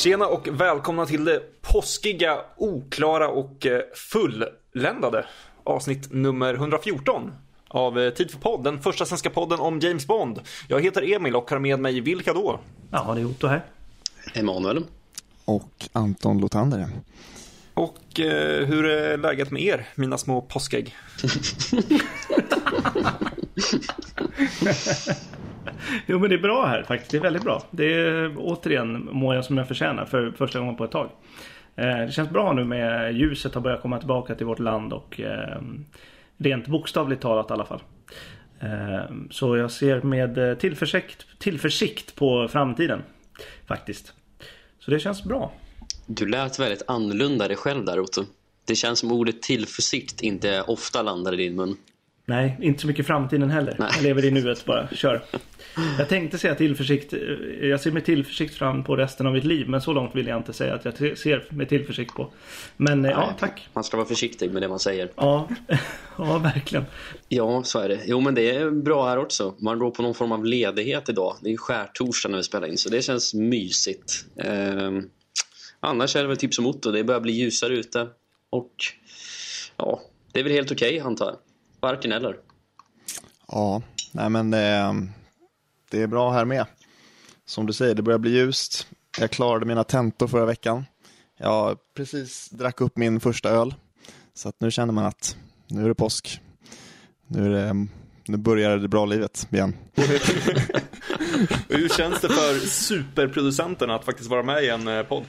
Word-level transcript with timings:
Tjena 0.00 0.26
och 0.26 0.48
välkomna 0.48 1.06
till 1.06 1.24
det 1.24 1.62
påskiga, 1.62 2.38
oklara 2.56 3.28
och 3.28 3.66
eh, 3.66 3.80
fulländade 3.94 5.26
avsnitt 5.64 6.12
nummer 6.12 6.54
114 6.54 7.32
av 7.68 7.98
eh, 7.98 8.10
Tid 8.10 8.30
för 8.30 8.38
podd, 8.38 8.64
den 8.64 8.82
första 8.82 9.06
svenska 9.06 9.30
podden 9.30 9.60
om 9.60 9.80
James 9.80 10.06
Bond. 10.06 10.40
Jag 10.68 10.80
heter 10.80 11.14
Emil 11.14 11.36
och 11.36 11.50
har 11.50 11.58
med 11.58 11.80
mig 11.80 12.00
vilka 12.00 12.32
då? 12.32 12.60
Ja, 12.90 13.12
det 13.14 13.20
är 13.20 13.24
Otto 13.24 13.46
här. 13.46 13.64
Emanuel. 14.34 14.84
Och 15.44 15.88
Anton 15.92 16.40
Lotander. 16.40 16.88
Och 17.74 18.20
eh, 18.20 18.66
hur 18.66 18.84
är 18.84 19.16
läget 19.16 19.50
med 19.50 19.62
er, 19.62 19.88
mina 19.94 20.18
små 20.18 20.40
påskägg? 20.40 20.96
jo 26.06 26.18
men 26.18 26.30
det 26.30 26.36
är 26.36 26.42
bra 26.42 26.66
här 26.66 26.82
faktiskt. 26.82 27.10
Det 27.10 27.16
är 27.16 27.22
väldigt 27.22 27.44
bra. 27.44 27.62
Det 27.70 27.94
är 27.94 28.34
återigen 28.38 29.08
mår 29.12 29.34
jag 29.34 29.44
som 29.44 29.58
jag 29.58 29.68
förtjänar 29.68 30.04
för 30.04 30.30
första 30.30 30.58
gången 30.58 30.76
på 30.76 30.84
ett 30.84 30.90
tag. 30.90 31.10
Eh, 31.76 31.98
det 31.98 32.12
känns 32.12 32.30
bra 32.30 32.52
nu 32.52 32.64
med 32.64 33.14
ljuset 33.16 33.54
har 33.54 33.60
börjat 33.60 33.82
komma 33.82 33.98
tillbaka 33.98 34.34
till 34.34 34.46
vårt 34.46 34.58
land 34.58 34.92
och 34.92 35.20
eh, 35.20 35.60
rent 36.36 36.66
bokstavligt 36.66 37.22
talat 37.22 37.50
i 37.50 37.52
alla 37.52 37.64
fall. 37.64 37.80
Eh, 38.60 39.14
så 39.30 39.56
jag 39.56 39.70
ser 39.70 40.02
med 40.02 40.38
eh, 40.38 40.54
tillförsikt, 40.58 41.26
tillförsikt 41.38 42.14
på 42.14 42.48
framtiden. 42.48 43.02
Faktiskt. 43.66 44.12
Så 44.78 44.90
det 44.90 45.00
känns 45.00 45.24
bra. 45.24 45.52
Du 46.06 46.26
lät 46.26 46.58
väldigt 46.58 46.82
annorlunda 46.86 47.48
dig 47.48 47.56
själv 47.56 47.84
där 47.84 48.00
Otto. 48.00 48.24
Det 48.66 48.74
känns 48.74 48.98
som 48.98 49.12
ordet 49.12 49.42
tillförsikt 49.42 50.20
inte 50.20 50.62
ofta 50.62 51.02
landar 51.02 51.34
i 51.34 51.36
din 51.36 51.56
mun. 51.56 51.76
Nej, 52.24 52.58
inte 52.60 52.80
så 52.80 52.86
mycket 52.86 53.06
framtiden 53.06 53.50
heller. 53.50 53.76
Nej. 53.78 53.90
Jag 53.94 54.02
lever 54.02 54.24
i 54.24 54.30
nuet 54.30 54.64
bara. 54.64 54.88
Kör. 54.88 55.22
Jag 55.98 56.08
tänkte 56.08 56.38
säga 56.38 56.54
tillförsikt. 56.54 57.14
Jag 57.62 57.80
ser 57.80 57.90
med 57.90 58.04
tillförsikt 58.04 58.54
fram 58.54 58.84
på 58.84 58.96
resten 58.96 59.26
av 59.26 59.32
mitt 59.32 59.44
liv. 59.44 59.68
Men 59.68 59.80
så 59.80 59.92
långt 59.92 60.14
vill 60.14 60.26
jag 60.26 60.36
inte 60.36 60.52
säga 60.52 60.74
att 60.74 60.84
jag 60.84 61.18
ser 61.18 61.44
med 61.50 61.68
tillförsikt 61.68 62.14
på. 62.14 62.32
Men 62.76 63.02
Nej, 63.02 63.10
ja, 63.10 63.34
tack. 63.38 63.68
Man 63.72 63.84
ska 63.84 63.96
vara 63.96 64.06
försiktig 64.06 64.50
med 64.50 64.62
det 64.62 64.68
man 64.68 64.78
säger. 64.78 65.10
Ja, 65.16 65.48
ja 66.18 66.38
verkligen. 66.38 66.84
Ja, 67.28 67.62
så 67.62 67.78
är 67.78 67.88
det. 67.88 68.00
Jo, 68.06 68.20
men 68.20 68.34
det 68.34 68.56
är 68.56 68.70
bra 68.70 69.08
här 69.08 69.18
också. 69.18 69.54
Man 69.58 69.78
går 69.78 69.90
på 69.90 70.02
någon 70.02 70.14
form 70.14 70.32
av 70.32 70.44
ledighet 70.44 71.08
idag. 71.08 71.36
Det 71.42 71.52
är 71.52 71.56
skärtorsdag 71.56 72.28
när 72.28 72.36
vi 72.36 72.44
spelar 72.44 72.68
in. 72.68 72.78
Så 72.78 72.88
det 72.88 73.02
känns 73.02 73.34
mysigt. 73.34 74.24
Eh, 74.36 74.90
annars 75.80 76.16
är 76.16 76.22
det 76.22 76.28
väl 76.28 76.36
typ 76.36 76.54
som 76.54 76.66
Otto. 76.66 76.90
Det 76.90 77.04
börjar 77.04 77.20
bli 77.20 77.32
ljusare 77.32 77.74
ute. 77.74 78.08
Och 78.50 78.74
ja, 79.76 80.00
det 80.32 80.40
är 80.40 80.44
väl 80.44 80.52
helt 80.52 80.72
okej 80.72 80.88
okay, 80.88 81.00
antar 81.00 81.26
jag. 81.26 81.36
Varken 81.80 82.12
eller. 82.12 82.36
Ja, 83.48 83.82
nej 84.12 84.30
men 84.30 84.50
det, 84.50 84.94
det 85.90 86.02
är 86.02 86.06
bra 86.06 86.30
här 86.30 86.44
med. 86.44 86.66
Som 87.46 87.66
du 87.66 87.72
säger, 87.72 87.94
det 87.94 88.02
börjar 88.02 88.18
bli 88.18 88.30
ljust. 88.30 88.86
Jag 89.18 89.30
klarade 89.30 89.66
mina 89.66 89.84
tentor 89.84 90.28
förra 90.28 90.44
veckan. 90.46 90.84
Jag 91.38 91.78
precis 91.96 92.50
drack 92.50 92.80
upp 92.80 92.96
min 92.96 93.20
första 93.20 93.50
öl. 93.50 93.74
Så 94.34 94.48
att 94.48 94.60
nu 94.60 94.70
känner 94.70 94.92
man 94.92 95.04
att 95.04 95.36
nu 95.66 95.84
är 95.84 95.88
det 95.88 95.94
påsk. 95.94 96.40
Nu, 97.26 97.46
är 97.46 97.50
det, 97.50 97.86
nu 98.26 98.36
börjar 98.36 98.76
det 98.76 98.88
bra 98.88 99.06
livet 99.06 99.48
igen. 99.50 99.76
Hur 101.68 101.88
känns 101.88 102.20
det 102.20 102.28
för 102.28 102.66
superproducenterna 102.66 103.94
att 103.94 104.04
faktiskt 104.04 104.30
vara 104.30 104.42
med 104.42 104.64
i 104.64 104.68
en 104.68 104.88
eh, 104.88 105.02
podd? 105.02 105.24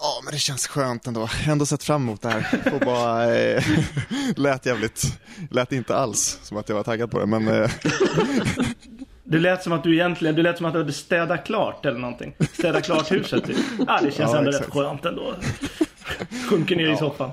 Ja, 0.00 0.20
men 0.24 0.32
det 0.32 0.38
känns 0.38 0.66
skönt 0.66 1.06
ändå. 1.06 1.20
Jag 1.20 1.26
har 1.26 1.52
ändå 1.52 1.66
sett 1.66 1.82
fram 1.82 2.02
emot 2.02 2.22
det 2.22 2.28
här. 2.28 2.72
Och 2.74 2.80
bara, 2.80 3.36
eh, 3.36 3.64
lät 4.36 4.66
jävligt, 4.66 5.20
lät 5.50 5.72
inte 5.72 5.96
alls 5.96 6.38
som 6.42 6.56
att 6.56 6.68
jag 6.68 6.76
var 6.76 6.82
taggad 6.82 7.10
på 7.10 7.18
det, 7.18 7.26
men... 7.26 7.48
Eh. 7.48 7.70
Det 9.26 9.38
lät 9.38 9.62
som 9.62 9.72
att 9.72 9.82
du 9.82 9.94
egentligen, 9.94 10.34
det 10.34 10.42
lät 10.42 10.56
som 10.56 10.66
att 10.66 10.72
du 10.72 10.78
hade 10.78 10.92
städat 10.92 11.46
klart 11.46 11.86
eller 11.86 11.98
någonting. 11.98 12.36
Städat 12.52 12.84
klart 12.84 13.12
huset 13.12 13.44
typ. 13.44 13.56
Ja, 13.86 14.00
det 14.02 14.10
känns 14.10 14.32
ja, 14.32 14.38
ändå 14.38 14.50
exakt. 14.50 14.66
rätt 14.66 14.74
skönt 14.74 15.04
ändå. 15.04 15.34
Sjunker 16.50 16.76
ner 16.76 16.86
ja. 16.86 16.94
i 16.94 16.96
soffan. 16.96 17.30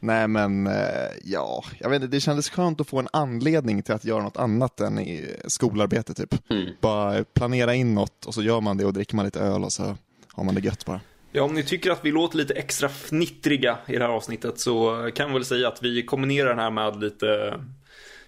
Nej 0.00 0.28
men, 0.28 0.66
eh, 0.66 0.74
ja, 1.24 1.64
jag 1.78 1.90
vet 1.90 2.02
inte, 2.02 2.16
det 2.16 2.20
kändes 2.20 2.50
skönt 2.50 2.80
att 2.80 2.88
få 2.88 2.98
en 2.98 3.08
anledning 3.12 3.82
till 3.82 3.94
att 3.94 4.04
göra 4.04 4.22
något 4.22 4.36
annat 4.36 4.80
än 4.80 4.98
i 4.98 5.36
skolarbete 5.46 6.14
typ. 6.14 6.50
Mm. 6.50 6.66
Bara 6.80 7.24
planera 7.24 7.74
in 7.74 7.94
något 7.94 8.26
och 8.26 8.34
så 8.34 8.42
gör 8.42 8.60
man 8.60 8.76
det 8.76 8.84
och 8.84 8.92
dricker 8.92 9.16
man 9.16 9.24
lite 9.24 9.40
öl 9.40 9.64
och 9.64 9.72
så 9.72 9.96
har 10.32 10.44
man 10.44 10.54
det 10.54 10.60
gött 10.60 10.84
bara. 10.84 11.00
Ja, 11.32 11.42
om 11.42 11.54
ni 11.54 11.62
tycker 11.62 11.90
att 11.90 12.04
vi 12.04 12.12
låter 12.12 12.36
lite 12.36 12.54
extra 12.54 12.88
fnittriga 12.88 13.78
i 13.86 13.92
det 13.96 14.04
här 14.04 14.12
avsnittet 14.12 14.58
så 14.58 15.10
kan 15.14 15.28
vi 15.28 15.34
väl 15.34 15.44
säga 15.44 15.68
att 15.68 15.82
vi 15.82 16.02
kombinerar 16.02 16.48
den 16.48 16.58
här 16.58 16.70
med 16.70 17.00
lite 17.00 17.58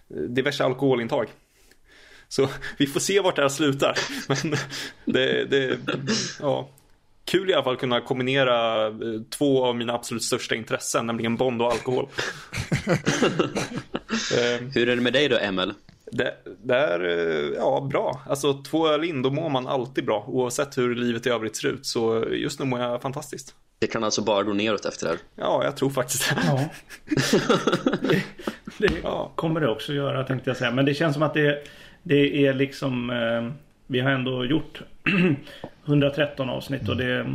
eh, 0.08 0.16
diverse 0.16 0.64
alkoholintag. 0.64 1.26
Så 2.28 2.48
vi 2.78 2.86
får 2.86 3.00
se 3.00 3.20
vart 3.20 3.36
det 3.36 3.42
här 3.42 3.48
slutar. 3.48 3.98
Men 4.28 4.56
det, 5.04 5.44
det 5.44 5.78
ja, 6.40 6.70
kul 7.24 7.50
i 7.50 7.54
alla 7.54 7.64
fall 7.64 7.76
kunna 7.76 8.00
kombinera 8.00 8.86
eh, 8.86 8.92
två 9.30 9.64
av 9.64 9.76
mina 9.76 9.92
absolut 9.92 10.22
största 10.22 10.54
intressen, 10.54 11.06
nämligen 11.06 11.36
Bond 11.36 11.62
och 11.62 11.72
alkohol. 11.72 12.08
Hur 14.74 14.88
är 14.88 14.96
det 14.96 15.02
med 15.02 15.12
dig 15.12 15.28
då, 15.28 15.38
Emil? 15.38 15.74
Det, 16.12 16.36
det, 16.62 16.74
är, 16.74 17.00
eh, 17.00 17.56
ja, 17.56 17.88
bra. 17.90 18.22
Alltså 18.28 18.62
två 18.62 18.88
öl 18.88 19.04
in, 19.04 19.22
då 19.22 19.30
mår 19.30 19.50
man 19.50 19.66
alltid 19.66 20.04
bra. 20.04 20.24
Oavsett 20.28 20.78
hur 20.78 20.94
livet 20.94 21.26
i 21.26 21.30
övrigt 21.30 21.56
ser 21.56 21.68
ut. 21.68 21.86
Så 21.86 22.24
just 22.30 22.60
nu 22.60 22.66
mår 22.66 22.80
jag 22.80 23.02
fantastiskt. 23.02 23.54
Det 23.78 23.86
kan 23.86 24.04
alltså 24.04 24.22
bara 24.22 24.42
gå 24.42 24.52
neråt 24.52 24.84
efter 24.84 25.06
det 25.06 25.12
här? 25.12 25.20
Ja, 25.36 25.64
jag 25.64 25.76
tror 25.76 25.90
faktiskt 25.90 26.30
det. 26.30 26.42
Ja. 26.46 26.70
det, 28.00 28.22
det 28.78 28.92
ja. 29.02 29.32
kommer 29.34 29.60
det 29.60 29.68
också 29.68 29.92
göra, 29.92 30.24
tänkte 30.24 30.50
jag 30.50 30.56
säga. 30.56 30.70
Men 30.70 30.84
det 30.84 30.94
känns 30.94 31.14
som 31.14 31.22
att 31.22 31.34
det, 31.34 31.64
det 32.02 32.46
är 32.46 32.54
liksom... 32.54 33.10
Eh, 33.10 33.52
vi 33.86 34.00
har 34.00 34.10
ändå 34.10 34.44
gjort 34.44 34.82
113 35.86 36.50
avsnitt 36.50 36.88
och 36.88 36.96
det, 36.96 37.26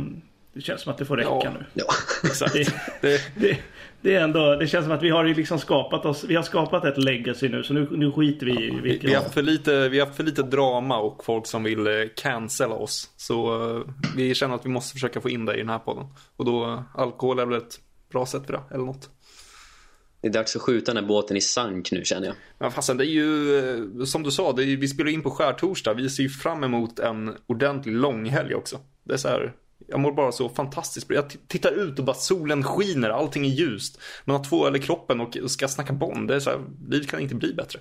det 0.52 0.60
känns 0.60 0.80
som 0.80 0.92
att 0.92 0.98
det 0.98 1.04
får 1.04 1.16
räcka 1.16 1.28
ja. 1.30 1.50
nu. 1.58 1.64
Ja, 1.74 1.84
exakt. 2.24 2.54
Det, 3.00 3.20
det, 3.34 3.58
det, 4.02 4.14
är 4.14 4.20
ändå, 4.20 4.54
det 4.54 4.66
känns 4.66 4.84
som 4.84 4.94
att 4.94 5.02
vi 5.02 5.10
har 5.10 5.24
liksom 5.24 5.58
skapat 5.58 6.04
oss, 6.04 6.24
vi 6.24 6.36
har 6.36 6.42
skapat 6.42 6.84
ett 6.84 6.98
legacy 6.98 7.48
nu 7.48 7.62
så 7.62 7.74
nu, 7.74 7.88
nu 7.90 8.12
skiter 8.12 8.46
vi 8.46 8.52
i 8.52 8.70
vilket. 8.70 9.04
Vi, 9.04 9.08
vi, 9.08 9.14
har 9.14 9.22
för 9.22 9.42
lite, 9.42 9.88
vi 9.88 10.00
har 10.00 10.06
för 10.06 10.24
lite 10.24 10.42
drama 10.42 10.98
och 10.98 11.24
folk 11.24 11.46
som 11.46 11.62
vill 11.62 11.86
eh, 11.86 11.92
cancella 12.16 12.74
oss. 12.74 13.10
Så 13.16 13.62
uh, 13.62 13.84
vi 14.16 14.34
känner 14.34 14.54
att 14.54 14.64
vi 14.64 14.70
måste 14.70 14.92
försöka 14.92 15.20
få 15.20 15.30
in 15.30 15.44
det 15.44 15.54
i 15.54 15.58
den 15.58 15.68
här 15.68 15.78
podden. 15.78 16.04
Och 16.36 16.44
då 16.44 16.84
alkohol 16.94 17.38
är 17.38 17.46
väl 17.46 17.58
ett 17.58 17.80
bra 18.12 18.26
sätt 18.26 18.46
för 18.46 18.52
det, 18.52 18.62
eller 18.70 18.84
något. 18.84 19.10
Det 20.20 20.28
är 20.28 20.32
dags 20.32 20.56
att 20.56 20.62
skjuta 20.62 20.94
den 20.94 21.02
här 21.04 21.08
båten 21.08 21.36
i 21.36 21.40
sank 21.40 21.92
nu 21.92 22.04
känner 22.04 22.26
jag. 22.26 22.36
Men 22.58 22.70
fastän 22.70 22.96
det 22.96 23.06
är 23.06 23.12
ju, 23.12 23.58
eh, 23.58 24.04
som 24.04 24.22
du 24.22 24.30
sa, 24.30 24.52
det 24.52 24.64
är, 24.64 24.76
vi 24.76 24.88
spelar 24.88 25.10
in 25.10 25.22
på 25.22 25.30
skärtorsdag. 25.30 25.94
Vi 25.94 26.10
ser 26.10 26.22
ju 26.22 26.28
fram 26.28 26.64
emot 26.64 26.98
en 26.98 27.34
ordentlig 27.46 27.94
långhelg 27.94 28.54
också. 28.54 28.80
Det 29.04 29.12
är 29.12 29.18
så 29.18 29.28
här, 29.28 29.52
jag 29.88 30.00
mår 30.00 30.12
bara 30.12 30.32
så 30.32 30.48
fantastiskt 30.48 31.08
bra. 31.08 31.16
Jag 31.16 31.24
tittar 31.48 31.72
ut 31.72 31.98
och 31.98 32.04
bara 32.04 32.16
solen 32.16 32.64
skiner, 32.64 33.10
allting 33.10 33.46
är 33.46 33.50
ljust. 33.50 34.00
Man 34.24 34.36
har 34.36 34.44
två 34.44 34.66
öl 34.66 34.76
i 34.76 34.78
kroppen 34.78 35.20
och 35.20 35.36
ska 35.46 35.68
snacka 35.68 35.92
Bond. 35.92 36.28
Det 36.28 36.34
är 36.34 36.40
så 36.40 36.50
här, 36.50 36.60
livet 36.88 37.08
kan 37.08 37.20
inte 37.20 37.34
bli 37.34 37.54
bättre. 37.54 37.80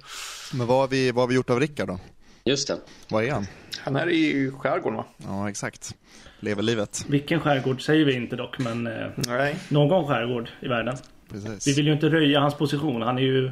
Men 0.53 0.68
vad 0.68 0.78
har 0.78 0.88
vi, 0.88 1.12
vad 1.12 1.23
har 1.23 1.28
vi 1.28 1.35
gjort 1.35 1.50
av 1.50 1.59
Rickard 1.59 1.88
då? 1.88 2.00
Just 2.44 2.68
det. 2.68 2.78
Var 3.09 3.23
är 3.23 3.31
han? 3.31 3.47
Han 3.79 3.95
är 3.95 4.09
i 4.09 4.51
skärgården 4.51 4.97
va? 4.97 5.06
Ja, 5.18 5.50
exakt. 5.50 5.95
Lever 6.40 6.63
livet. 6.63 7.06
Vilken 7.09 7.40
skärgård 7.40 7.85
säger 7.85 8.06
vi 8.06 8.13
inte 8.13 8.35
dock, 8.35 8.59
men 8.59 8.88
eh, 8.88 9.07
Nej. 9.16 9.56
någon 9.69 10.07
skärgård 10.07 10.50
i 10.62 10.68
världen. 10.68 10.97
Precis. 11.31 11.68
Vi 11.68 11.74
vill 11.74 11.88
ju 11.88 11.94
inte 11.94 12.09
röja 12.09 12.39
hans 12.39 12.56
position. 12.56 13.01
Han 13.01 13.18
är 13.18 13.22
ju... 13.22 13.51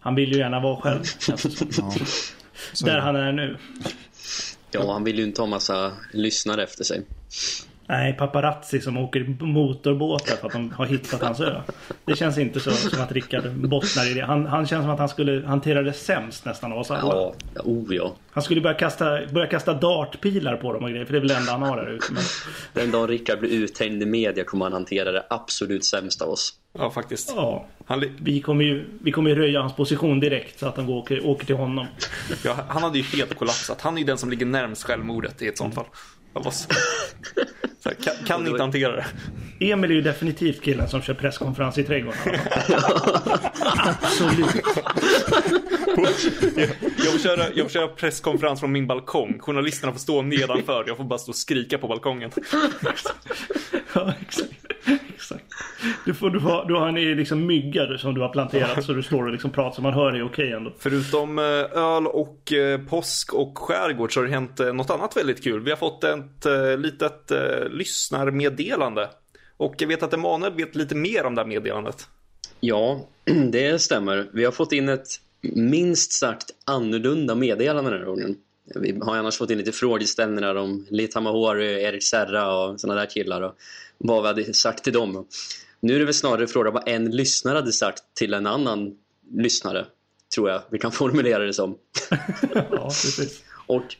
Han 0.00 0.14
vill 0.14 0.32
ju 0.32 0.38
gärna 0.38 0.60
vara 0.60 0.80
själv. 0.80 1.02
ja. 1.78 1.94
Där 2.84 2.98
han 2.98 3.16
är 3.16 3.32
nu. 3.32 3.56
Ja, 4.70 4.92
han 4.92 5.04
vill 5.04 5.18
ju 5.18 5.24
inte 5.24 5.42
ha 5.42 5.46
massa 5.46 5.92
lyssnare 6.12 6.62
efter 6.62 6.84
sig. 6.84 7.02
Nej, 7.88 8.12
paparazzi 8.12 8.80
som 8.80 8.96
åker 8.96 9.36
motorbåtar 9.44 10.36
för 10.36 10.46
att 10.46 10.52
de 10.52 10.70
har 10.70 10.86
hittat 10.86 11.22
hans 11.22 11.40
ö. 11.40 11.60
Det 12.04 12.16
känns 12.16 12.38
inte 12.38 12.60
så 12.60 12.70
som 12.70 13.02
att 13.02 13.12
Rickard 13.12 13.52
bottnar 13.52 14.10
i 14.10 14.14
det. 14.14 14.24
Han, 14.24 14.46
han 14.46 14.66
känns 14.66 14.82
som 14.84 14.90
att 14.90 14.98
han 14.98 15.08
skulle 15.08 15.46
hantera 15.46 15.82
det 15.82 15.92
sämst 15.92 16.44
nästan 16.44 16.72
av 16.72 16.78
oss 16.78 16.90
alla. 16.90 17.14
Ja, 17.14 17.34
oh 17.64 17.94
ja. 17.94 18.14
Han 18.30 18.42
skulle 18.42 18.60
börja 18.60 18.76
kasta, 18.76 19.26
börja 19.32 19.46
kasta 19.46 19.74
dartpilar 19.74 20.56
på 20.56 20.72
dem 20.72 20.84
och 20.84 20.90
grejer, 20.90 21.04
för 21.04 21.12
det 21.12 21.18
är 21.18 21.20
väl 21.20 21.28
det 21.28 21.36
enda 21.36 21.52
han 21.52 21.62
har 21.62 21.76
där 21.76 21.90
ute. 21.90 22.12
Men... 22.12 22.22
Den 22.72 22.90
dagen 22.90 23.08
Rickard 23.08 23.38
blir 23.38 23.50
uthängd 23.50 24.02
i 24.02 24.06
media 24.06 24.44
kommer 24.44 24.64
han 24.64 24.72
hantera 24.72 25.12
det 25.12 25.26
absolut 25.30 25.84
sämsta 25.84 26.24
av 26.24 26.30
oss. 26.30 26.54
Ja, 26.78 26.90
faktiskt. 26.90 27.32
Ja. 27.36 27.66
Han... 27.86 28.04
Vi, 28.20 28.40
kommer 28.40 28.64
ju, 28.64 28.84
vi 29.02 29.12
kommer 29.12 29.30
ju 29.30 29.36
röja 29.36 29.60
hans 29.60 29.76
position 29.76 30.20
direkt 30.20 30.58
så 30.58 30.66
att 30.66 30.76
han 30.76 30.88
åker, 30.88 31.26
åker 31.26 31.46
till 31.46 31.56
honom. 31.56 31.86
Ja, 32.44 32.56
han 32.68 32.82
hade 32.82 32.98
ju 32.98 33.04
helt 33.04 33.34
kollapsat. 33.34 33.80
Han 33.80 33.94
är 33.94 33.98
ju 33.98 34.06
den 34.06 34.18
som 34.18 34.30
ligger 34.30 34.46
närmst 34.46 34.84
självmordet 34.84 35.42
i 35.42 35.48
ett 35.48 35.58
sånt 35.58 35.74
fall. 35.74 35.86
Av 36.36 36.46
oss. 36.46 36.68
Så 37.82 37.90
kan, 38.04 38.14
kan 38.26 38.46
inte 38.46 38.62
hantera 38.62 38.96
det. 38.96 39.06
Emil 39.60 39.90
är 39.90 39.94
ju 39.94 40.02
definitivt 40.02 40.62
killen 40.62 40.88
som 40.88 41.02
kör 41.02 41.14
presskonferens 41.14 41.78
i 41.78 41.84
trädgården. 41.84 42.18
Absolut. 43.76 44.46
jag, 45.96 45.98
jag, 46.96 47.12
får 47.12 47.18
köra, 47.18 47.44
jag 47.54 47.66
får 47.66 47.70
köra 47.70 47.88
presskonferens 47.88 48.60
från 48.60 48.72
min 48.72 48.86
balkong. 48.86 49.38
Journalisterna 49.38 49.92
får 49.92 50.00
stå 50.00 50.22
nedanför. 50.22 50.84
Jag 50.86 50.96
får 50.96 51.04
bara 51.04 51.18
stå 51.18 51.30
och 51.30 51.36
skrika 51.36 51.78
på 51.78 51.88
balkongen. 51.88 52.30
ja, 53.92 54.14
exakt. 54.20 54.65
Du, 56.04 56.14
får, 56.14 56.30
du, 56.30 56.38
har, 56.38 56.64
du 56.64 56.74
har 56.74 56.88
en 56.88 56.94
liksom 56.94 57.46
mygga 57.46 57.98
som 57.98 58.14
du 58.14 58.20
har 58.20 58.28
planterat 58.28 58.84
så 58.84 58.92
du 58.92 59.02
står 59.02 59.26
och 59.26 59.32
liksom 59.32 59.50
pratar 59.50 59.76
så 59.76 59.82
man 59.82 59.92
hör 59.92 60.12
dig 60.12 60.22
okej 60.22 60.52
ändå. 60.52 60.72
Förutom 60.78 61.38
eh, 61.38 61.44
öl 61.44 62.06
och 62.06 62.52
eh, 62.52 62.80
påsk 62.80 63.34
och 63.34 63.58
skärgård 63.58 64.14
så 64.14 64.20
har 64.20 64.26
det 64.26 64.32
hänt 64.32 64.60
eh, 64.60 64.72
något 64.72 64.90
annat 64.90 65.16
väldigt 65.16 65.44
kul. 65.44 65.60
Vi 65.60 65.70
har 65.70 65.76
fått 65.76 66.04
ett 66.04 66.46
litet 66.78 67.32
lyssnarmeddelande. 67.70 69.08
Och 69.56 69.74
jag 69.78 69.88
vet 69.88 70.02
att 70.02 70.14
Emanuel 70.14 70.52
vet 70.52 70.74
lite 70.74 70.94
mer 70.94 71.24
om 71.24 71.34
det 71.34 71.40
här 71.40 71.48
meddelandet. 71.48 72.08
Ja, 72.60 73.00
det 73.52 73.82
stämmer. 73.82 74.26
Vi 74.32 74.44
har 74.44 74.52
fått 74.52 74.72
in 74.72 74.88
ett 74.88 75.08
minst 75.54 76.12
sagt 76.12 76.50
annorlunda 76.64 77.34
meddelande 77.34 77.90
den 77.90 78.00
här 78.00 78.06
gången. 78.06 78.36
Vi 78.74 78.98
har 79.02 79.16
annars 79.16 79.36
fått 79.36 79.50
in 79.50 79.58
lite 79.58 79.72
frågeställningar 79.72 80.54
om 80.54 80.86
Litamahori, 80.90 81.82
Erik 81.82 82.04
Serra 82.04 82.56
och 82.56 82.80
sådana 82.80 83.00
där 83.00 83.10
killar 83.10 83.42
och 83.42 83.54
vad 83.98 84.22
vi 84.22 84.28
hade 84.28 84.54
sagt 84.54 84.84
till 84.84 84.92
dem. 84.92 85.26
Nu 85.86 85.94
är 85.94 85.98
det 85.98 86.04
väl 86.04 86.14
snarare 86.14 86.46
fråga 86.46 86.70
vad 86.70 86.88
en 86.88 87.10
lyssnare 87.10 87.56
hade 87.56 87.72
sagt 87.72 88.02
till 88.14 88.34
en 88.34 88.46
annan 88.46 88.96
lyssnare, 89.30 89.86
tror 90.34 90.50
jag 90.50 90.62
vi 90.70 90.78
kan 90.78 90.92
formulera 91.02 91.44
det 91.44 91.52
som. 91.52 91.78
ja, 92.70 92.90
och 93.66 93.96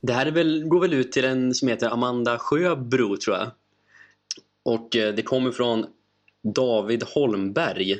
det 0.00 0.12
här 0.12 0.26
är 0.26 0.30
väl, 0.30 0.64
går 0.64 0.80
väl 0.80 0.94
ut 0.94 1.12
till 1.12 1.24
en 1.24 1.54
som 1.54 1.68
heter 1.68 1.88
Amanda 1.88 2.38
Sjöbro, 2.38 3.16
tror 3.16 3.36
jag. 3.36 3.50
Och 4.62 4.96
eh, 4.96 5.14
det 5.14 5.22
kommer 5.22 5.50
från 5.50 5.86
David 6.42 7.02
Holmberg. 7.02 7.98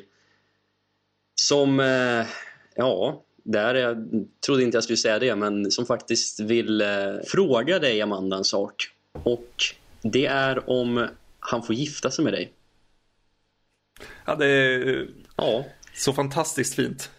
Som, 1.40 1.80
eh, 1.80 2.26
ja, 2.74 3.22
där 3.42 3.74
jag 3.74 4.08
trodde 4.46 4.62
inte 4.62 4.76
jag 4.76 4.84
skulle 4.84 4.96
säga 4.96 5.18
det, 5.18 5.36
men 5.36 5.70
som 5.70 5.86
faktiskt 5.86 6.40
vill 6.40 6.80
eh, 6.80 6.88
fråga 7.26 7.78
dig 7.78 8.02
Amanda 8.02 8.36
en 8.36 8.44
sak. 8.44 8.88
Och 9.22 9.64
det 10.02 10.26
är 10.26 10.70
om 10.70 11.08
han 11.46 11.62
får 11.62 11.74
gifta 11.74 12.10
sig 12.10 12.24
med 12.24 12.32
dig. 12.32 12.52
Ja, 14.24 14.34
det 14.34 14.46
är 14.46 15.06
ja. 15.36 15.64
så 15.94 16.12
fantastiskt 16.12 16.74
fint. 16.74 17.10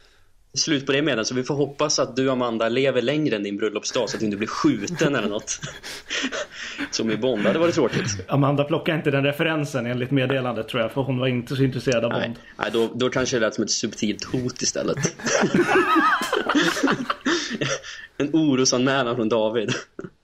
Slut 0.53 0.85
på 0.85 0.91
det 0.91 1.01
med 1.01 1.27
så 1.27 1.35
vi 1.35 1.43
får 1.43 1.55
hoppas 1.55 1.99
att 1.99 2.15
du 2.15 2.29
Amanda 2.29 2.69
lever 2.69 3.01
längre 3.01 3.35
än 3.35 3.43
din 3.43 3.57
bröllopsdag 3.57 4.09
så 4.09 4.15
att 4.15 4.19
du 4.19 4.25
inte 4.25 4.37
blir 4.37 4.47
skjuten 4.47 5.15
eller 5.15 5.29
något. 5.29 5.59
Som 6.91 7.11
i 7.11 7.17
Bond, 7.17 7.43
det 7.43 7.59
var 7.59 7.67
det 7.67 7.73
tråkigt. 7.73 8.25
Amanda 8.27 8.63
plockar 8.63 8.95
inte 8.95 9.11
den 9.11 9.23
referensen 9.23 9.85
enligt 9.85 10.11
meddelandet 10.11 10.67
tror 10.67 10.81
jag, 10.81 10.91
för 10.91 11.01
hon 11.01 11.19
var 11.19 11.27
inte 11.27 11.55
så 11.55 11.63
intresserad 11.63 12.05
av 12.05 12.11
Bond. 12.11 12.21
Nej, 12.21 12.35
Nej 12.57 12.69
då, 12.73 12.89
då 12.93 13.09
kanske 13.09 13.35
det 13.35 13.39
lät 13.39 13.55
som 13.55 13.63
ett 13.63 13.71
subtilt 13.71 14.23
hot 14.23 14.61
istället. 14.61 14.97
en 18.17 18.29
orosanmälan 18.33 19.15
från 19.15 19.29
David. 19.29 19.71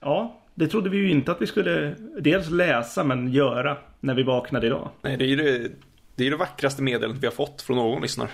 Ja, 0.00 0.41
det 0.62 0.68
trodde 0.68 0.90
vi 0.90 0.96
ju 0.96 1.10
inte 1.10 1.32
att 1.32 1.42
vi 1.42 1.46
skulle 1.46 1.94
dels 2.18 2.50
läsa 2.50 3.04
men 3.04 3.32
göra 3.32 3.76
när 4.00 4.14
vi 4.14 4.22
vaknade 4.22 4.66
idag. 4.66 4.90
Nej, 5.02 5.16
det 5.16 5.24
är 5.24 5.28
ju 5.28 5.36
det, 5.36 5.70
det, 6.16 6.26
är 6.26 6.30
det 6.30 6.36
vackraste 6.36 6.82
meddelandet 6.82 7.22
vi 7.22 7.26
har 7.26 7.34
fått 7.34 7.62
från 7.62 7.76
någon 7.76 8.02
lyssnare. 8.02 8.28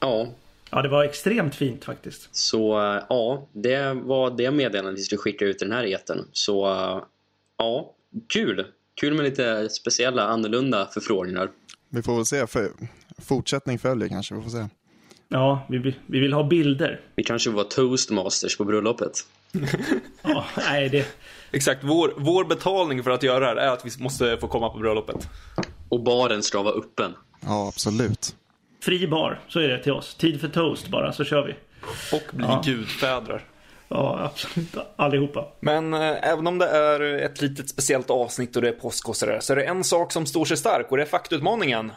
Ja. 0.00 0.28
Ja, 0.70 0.82
det 0.82 0.88
var 0.88 1.04
extremt 1.04 1.54
fint 1.54 1.84
faktiskt. 1.84 2.28
Så 2.36 2.72
ja, 3.08 3.48
det 3.52 3.92
var 3.92 4.30
det 4.30 4.50
meddelandet 4.50 4.98
vi 4.98 5.02
skulle 5.02 5.18
skicka 5.18 5.44
ut 5.44 5.62
i 5.62 5.64
den 5.64 5.74
här 5.74 5.84
eten. 5.84 6.18
Så 6.32 6.66
ja, 7.58 7.94
kul. 8.28 8.66
Kul 8.94 9.14
med 9.14 9.24
lite 9.24 9.68
speciella, 9.68 10.24
annorlunda 10.24 10.86
förfrågningar. 10.86 11.50
Vi 11.88 12.02
får 12.02 12.16
väl 12.16 12.26
se. 12.26 12.46
För 12.46 12.70
fortsättning 13.18 13.78
följer 13.78 14.08
kanske. 14.08 14.34
Vi 14.34 14.42
får 14.42 14.50
se. 14.50 14.66
Ja, 15.28 15.66
vi, 15.68 15.96
vi 16.06 16.20
vill 16.20 16.32
ha 16.32 16.44
bilder. 16.44 17.00
Vi 17.14 17.24
kanske 17.24 17.50
var 17.50 17.64
toastmasters 17.64 18.56
på 18.56 18.64
bröllopet. 18.64 19.12
ja, 20.22 20.46
nej 20.56 20.88
det... 20.88 21.06
Exakt, 21.52 21.84
vår, 21.84 22.14
vår 22.16 22.44
betalning 22.44 23.02
för 23.02 23.10
att 23.10 23.22
göra 23.22 23.40
det 23.40 23.46
här 23.46 23.56
är 23.56 23.72
att 23.72 23.86
vi 23.86 24.02
måste 24.02 24.38
få 24.40 24.48
komma 24.48 24.70
på 24.70 24.78
bröllopet. 24.78 25.28
Och 25.88 26.02
baren 26.02 26.42
ska 26.42 26.62
vara 26.62 26.74
öppen. 26.74 27.14
Ja, 27.40 27.68
absolut. 27.68 28.36
Fri 28.82 29.08
bar, 29.08 29.40
så 29.48 29.60
är 29.60 29.68
det 29.68 29.82
till 29.82 29.92
oss. 29.92 30.14
Tid 30.14 30.40
för 30.40 30.48
toast 30.48 30.88
bara, 30.88 31.12
så 31.12 31.24
kör 31.24 31.46
vi. 31.46 31.54
Och 32.16 32.36
bli 32.36 32.46
ja. 32.46 32.62
gudfädrar. 32.64 33.44
Ja, 33.88 34.18
absolut. 34.24 34.76
Allihopa. 34.96 35.48
Men 35.60 35.94
eh, 35.94 36.28
även 36.28 36.46
om 36.46 36.58
det 36.58 36.66
är 36.66 37.00
ett 37.00 37.40
litet 37.42 37.68
speciellt 37.68 38.10
avsnitt 38.10 38.56
och 38.56 38.62
det 38.62 38.68
är 38.68 38.72
påsk 38.72 39.08
och 39.08 39.16
sådär, 39.16 39.40
så 39.40 39.52
är 39.52 39.56
det 39.56 39.64
en 39.64 39.84
sak 39.84 40.12
som 40.12 40.26
står 40.26 40.44
sig 40.44 40.56
stark 40.56 40.90
och 40.90 40.96
det 40.96 41.02
är 41.02 41.06
faktutmaningen. 41.06 41.92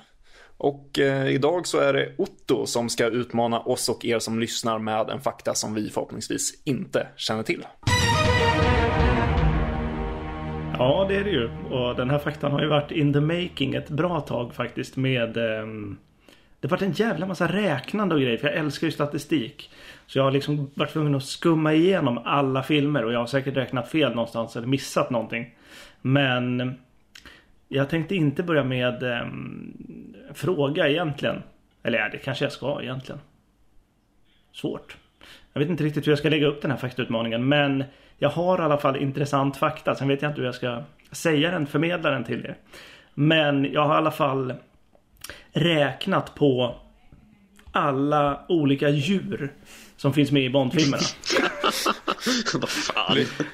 Och 0.57 0.99
eh, 0.99 1.27
idag 1.27 1.67
så 1.67 1.77
är 1.77 1.93
det 1.93 2.15
Otto 2.17 2.65
som 2.65 2.89
ska 2.89 3.07
utmana 3.07 3.59
oss 3.59 3.89
och 3.89 4.05
er 4.05 4.19
som 4.19 4.39
lyssnar 4.39 4.79
med 4.79 5.09
en 5.09 5.21
fakta 5.21 5.53
som 5.53 5.73
vi 5.73 5.89
förhoppningsvis 5.89 6.61
inte 6.65 7.07
känner 7.15 7.43
till. 7.43 7.65
Ja, 10.79 11.05
det 11.09 11.15
är 11.15 11.23
det 11.23 11.29
ju. 11.29 11.49
Och 11.69 11.95
den 11.95 12.09
här 12.09 12.19
faktan 12.19 12.51
har 12.51 12.61
ju 12.61 12.67
varit 12.67 12.91
in 12.91 13.13
the 13.13 13.19
making 13.19 13.75
ett 13.75 13.89
bra 13.89 14.19
tag 14.19 14.53
faktiskt 14.53 14.95
med... 14.95 15.37
Eh, 15.37 15.67
det 16.59 16.67
har 16.67 16.77
varit 16.77 16.81
en 16.81 16.91
jävla 16.91 17.25
massa 17.25 17.47
räknande 17.47 18.15
och 18.15 18.21
grejer, 18.21 18.37
för 18.37 18.47
jag 18.47 18.57
älskar 18.57 18.87
ju 18.87 18.91
statistik. 18.91 19.71
Så 20.07 20.19
jag 20.19 20.23
har 20.23 20.31
liksom 20.31 20.71
varit 20.73 20.91
tvungen 20.91 21.15
att 21.15 21.23
skumma 21.23 21.73
igenom 21.73 22.17
alla 22.25 22.63
filmer 22.63 23.05
och 23.05 23.13
jag 23.13 23.19
har 23.19 23.25
säkert 23.25 23.57
räknat 23.57 23.91
fel 23.91 24.15
någonstans 24.15 24.55
eller 24.55 24.67
missat 24.67 25.09
någonting. 25.09 25.55
Men 26.01 26.73
jag 27.67 27.89
tänkte 27.89 28.15
inte 28.15 28.43
börja 28.43 28.63
med 28.63 29.03
eh, 29.03 29.27
fråga 30.33 30.89
egentligen. 30.89 31.43
Eller 31.83 31.97
ja, 31.97 32.09
det 32.09 32.17
kanske 32.17 32.45
jag 32.45 32.51
ska 32.51 32.81
egentligen. 32.81 33.21
Svårt. 34.53 34.97
Jag 35.53 35.59
vet 35.59 35.69
inte 35.69 35.83
riktigt 35.83 36.07
hur 36.07 36.11
jag 36.11 36.19
ska 36.19 36.29
lägga 36.29 36.47
upp 36.47 36.61
den 36.61 36.71
här 36.71 36.77
faktautmaningen. 36.77 37.47
Men 37.47 37.83
jag 38.17 38.29
har 38.29 38.59
i 38.59 38.61
alla 38.61 38.77
fall 38.77 38.97
intressant 38.97 39.57
fakta. 39.57 39.95
Sen 39.95 40.07
vet 40.07 40.21
jag 40.21 40.31
inte 40.31 40.41
hur 40.41 40.45
jag 40.45 40.55
ska 40.55 40.83
säga 41.11 41.51
den, 41.51 41.67
förmedla 41.67 42.09
den 42.09 42.23
till 42.23 42.45
er. 42.45 42.57
Men 43.13 43.71
jag 43.73 43.87
har 43.87 43.95
i 43.95 43.97
alla 43.97 44.11
fall 44.11 44.53
räknat 45.51 46.35
på 46.35 46.75
alla 47.71 48.45
olika 48.47 48.89
djur 48.89 49.53
som 49.97 50.13
finns 50.13 50.31
med 50.31 50.43
i 50.43 50.49
Bondfilmerna. 50.49 51.03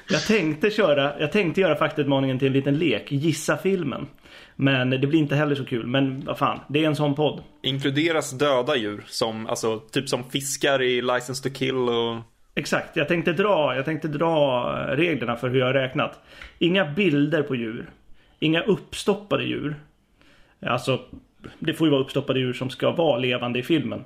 Jag 0.08 0.26
tänkte 0.26 0.70
köra, 0.70 1.20
jag 1.20 1.32
tänkte 1.32 1.60
göra 1.60 1.76
faktutmaningen 1.76 2.38
till 2.38 2.48
en 2.48 2.52
liten 2.52 2.78
lek, 2.78 3.12
gissa 3.12 3.56
filmen. 3.56 4.06
Men 4.56 4.90
det 4.90 5.06
blir 5.06 5.18
inte 5.18 5.36
heller 5.36 5.54
så 5.54 5.64
kul. 5.64 5.86
Men 5.86 6.24
vad 6.24 6.38
fan, 6.38 6.60
det 6.68 6.84
är 6.84 6.86
en 6.86 6.96
sån 6.96 7.14
podd. 7.14 7.42
Inkluderas 7.62 8.30
döda 8.30 8.76
djur 8.76 9.04
som, 9.06 9.46
alltså 9.46 9.78
typ 9.78 10.08
som 10.08 10.24
fiskar 10.24 10.82
i 10.82 11.02
License 11.02 11.42
to 11.42 11.54
kill 11.54 11.88
och... 11.88 12.16
Exakt, 12.54 12.96
jag 12.96 13.08
tänkte 13.08 13.32
dra, 13.32 13.76
jag 13.76 13.84
tänkte 13.84 14.08
dra 14.08 14.60
eh, 14.78 14.96
reglerna 14.96 15.36
för 15.36 15.48
hur 15.48 15.58
jag 15.58 15.66
har 15.66 15.72
räknat. 15.72 16.20
Inga 16.58 16.84
bilder 16.84 17.42
på 17.42 17.54
djur. 17.54 17.90
Inga 18.38 18.60
uppstoppade 18.60 19.44
djur. 19.44 19.76
Alltså, 20.60 21.00
det 21.58 21.74
får 21.74 21.86
ju 21.86 21.90
vara 21.90 22.00
uppstoppade 22.00 22.40
djur 22.40 22.52
som 22.52 22.70
ska 22.70 22.90
vara 22.90 23.18
levande 23.18 23.58
i 23.58 23.62
filmen. 23.62 24.04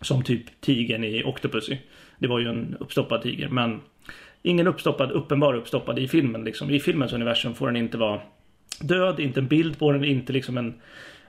Som 0.00 0.22
typ 0.24 0.60
tigern 0.60 1.04
i 1.04 1.24
Octopussy. 1.24 1.78
Det 2.18 2.28
var 2.28 2.38
ju 2.38 2.48
en 2.48 2.76
uppstoppad 2.80 3.22
tiger, 3.22 3.48
men 3.48 3.80
ingen 4.42 4.66
uppstoppad, 4.66 5.10
uppenbar 5.10 5.54
uppstoppad 5.54 5.98
i 5.98 6.08
filmen 6.08 6.44
liksom. 6.44 6.70
I 6.70 6.80
filmens 6.80 7.12
universum 7.12 7.54
får 7.54 7.66
den 7.66 7.76
inte 7.76 7.98
vara 7.98 8.20
död, 8.80 9.20
inte 9.20 9.40
en 9.40 9.46
bild 9.46 9.78
på 9.78 9.92
den, 9.92 10.04
inte 10.04 10.32
liksom 10.32 10.58
en 10.58 10.74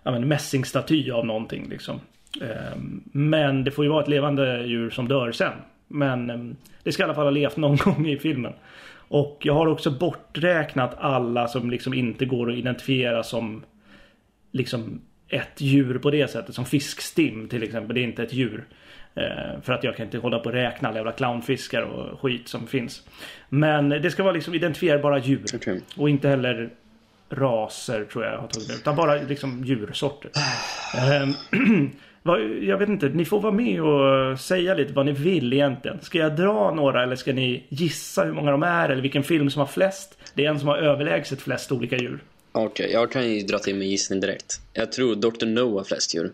ja, 0.04 0.20
mässingsstaty 0.20 1.12
av 1.12 1.26
någonting 1.26 1.70
liksom. 1.70 2.00
Ehm, 2.42 3.04
men 3.12 3.64
det 3.64 3.72
får 3.72 3.86
ju 3.86 3.92
vara 3.92 4.04
ett 4.04 4.10
levande 4.10 4.66
djur 4.66 4.90
som 4.90 5.08
dör 5.08 5.32
sen. 5.32 5.54
Men 5.92 6.30
ehm, 6.30 6.56
det 6.84 6.92
ska 6.92 7.04
i 7.04 7.06
alla 7.06 7.14
fall 7.14 7.26
ha 7.26 7.32
levt 7.32 7.58
någon 7.58 7.76
gång 7.84 8.08
i 8.08 8.18
filmen. 8.18 8.54
Och 8.94 9.38
jag 9.42 9.54
har 9.54 9.68
också 9.68 9.92
borträknat 9.92 10.96
alla 10.98 11.48
som 11.48 11.70
liksom 11.70 11.94
inte 11.94 12.26
går 12.26 12.52
att 12.52 12.58
identifiera 12.58 13.24
som 13.24 13.64
liksom 14.52 15.02
ett 15.30 15.62
djur 15.62 15.98
på 16.00 16.12
det 16.12 16.32
sättet. 16.32 16.56
Som 16.56 16.66
fiskstim 16.66 17.48
till 17.48 17.64
exempel. 17.64 17.96
Det 17.96 18.02
är 18.02 18.04
inte 18.04 18.24
ett 18.24 18.34
djur. 18.34 18.66
Eh, 19.16 19.62
för 19.62 19.74
att 19.74 19.84
jag 19.84 19.96
kan 19.96 20.06
inte 20.06 20.18
hålla 20.18 20.40
på 20.40 20.46
och 20.46 20.56
räkna 20.56 20.90
alla 20.90 20.98
jävla 20.98 21.12
clownfiskar 21.12 21.82
och 21.82 22.20
skit 22.20 22.48
som 22.48 22.68
finns. 22.68 23.08
Men 23.50 23.90
det 23.90 24.12
ska 24.12 24.24
vara 24.24 24.34
liksom 24.34 24.56
identifierbara 24.56 25.20
djur. 25.20 25.46
Okay. 25.56 25.80
Och 25.98 26.10
inte 26.10 26.30
heller 26.30 26.70
raser 27.30 28.06
tror 28.06 28.24
jag 28.24 28.34
jag 28.34 28.40
har 28.40 28.48
tagit 28.48 28.68
med. 28.68 28.78
Utan 28.78 28.96
bara 28.96 29.16
liksom 29.16 29.64
djursorter. 29.64 30.32
Jag 32.62 32.78
vet 32.78 32.90
inte, 32.90 33.10
ni 33.10 33.26
får 33.26 33.42
vara 33.42 33.54
med 33.54 33.82
och 33.82 34.40
säga 34.40 34.74
lite 34.74 34.94
vad 34.94 35.06
ni 35.06 35.12
vill 35.12 35.54
egentligen. 35.54 36.02
Ska 36.02 36.18
jag 36.18 36.36
dra 36.36 36.74
några 36.74 37.04
eller 37.04 37.16
ska 37.16 37.34
ni 37.34 37.66
gissa 37.70 38.24
hur 38.24 38.34
många 38.34 38.52
de 38.52 38.64
är 38.64 38.90
eller 38.90 39.02
vilken 39.02 39.24
film 39.24 39.50
som 39.50 39.60
har 39.60 39.68
flest? 39.68 40.18
Det 40.34 40.46
är 40.46 40.50
en 40.50 40.60
som 40.60 40.68
har 40.68 40.78
överlägset 40.78 41.42
flest 41.42 41.72
olika 41.72 41.98
djur. 41.98 42.24
Okej, 42.52 42.66
okay, 42.66 42.94
jag 42.94 43.12
kan 43.12 43.32
ju 43.32 43.42
dra 43.42 43.60
till 43.60 43.76
med 43.76 43.88
gissning 43.88 44.20
direkt. 44.20 44.62
Jag 44.74 44.92
tror 44.92 45.16
Dr. 45.16 45.46
No 45.46 45.78
har 45.78 45.84
flest 45.84 46.16
djur. 46.16 46.32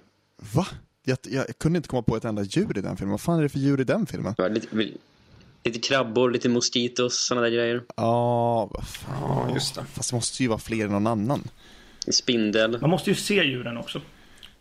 Va? 0.53 0.67
Jag, 1.05 1.17
jag, 1.23 1.45
kunde 1.57 1.77
inte 1.77 1.89
komma 1.89 2.01
på 2.01 2.15
ett 2.15 2.25
enda 2.25 2.43
djur 2.43 2.77
i 2.77 2.81
den 2.81 2.97
filmen. 2.97 3.11
Vad 3.11 3.21
fan 3.21 3.39
är 3.39 3.43
det 3.43 3.49
för 3.49 3.59
djur 3.59 3.81
i 3.81 3.83
den 3.83 4.05
filmen? 4.05 4.35
Ja, 4.37 4.47
lite, 4.47 4.67
lite 5.63 5.79
krabbor, 5.79 6.31
lite 6.31 6.49
moskitos, 6.49 7.25
sådana 7.27 7.41
där 7.41 7.55
grejer. 7.55 7.83
Ja, 7.95 8.69
vad 8.73 8.87
fan. 8.87 9.47
Ja, 9.47 9.53
just 9.53 9.75
det. 9.75 9.85
Fast 9.93 10.09
det 10.09 10.15
måste 10.15 10.43
ju 10.43 10.49
vara 10.49 10.59
fler 10.59 10.85
än 10.85 10.91
någon 10.91 11.07
annan. 11.07 11.43
Spindel. 12.07 12.81
Man 12.81 12.89
måste 12.89 13.09
ju 13.09 13.15
se 13.15 13.43
djuren 13.43 13.77
också. 13.77 14.01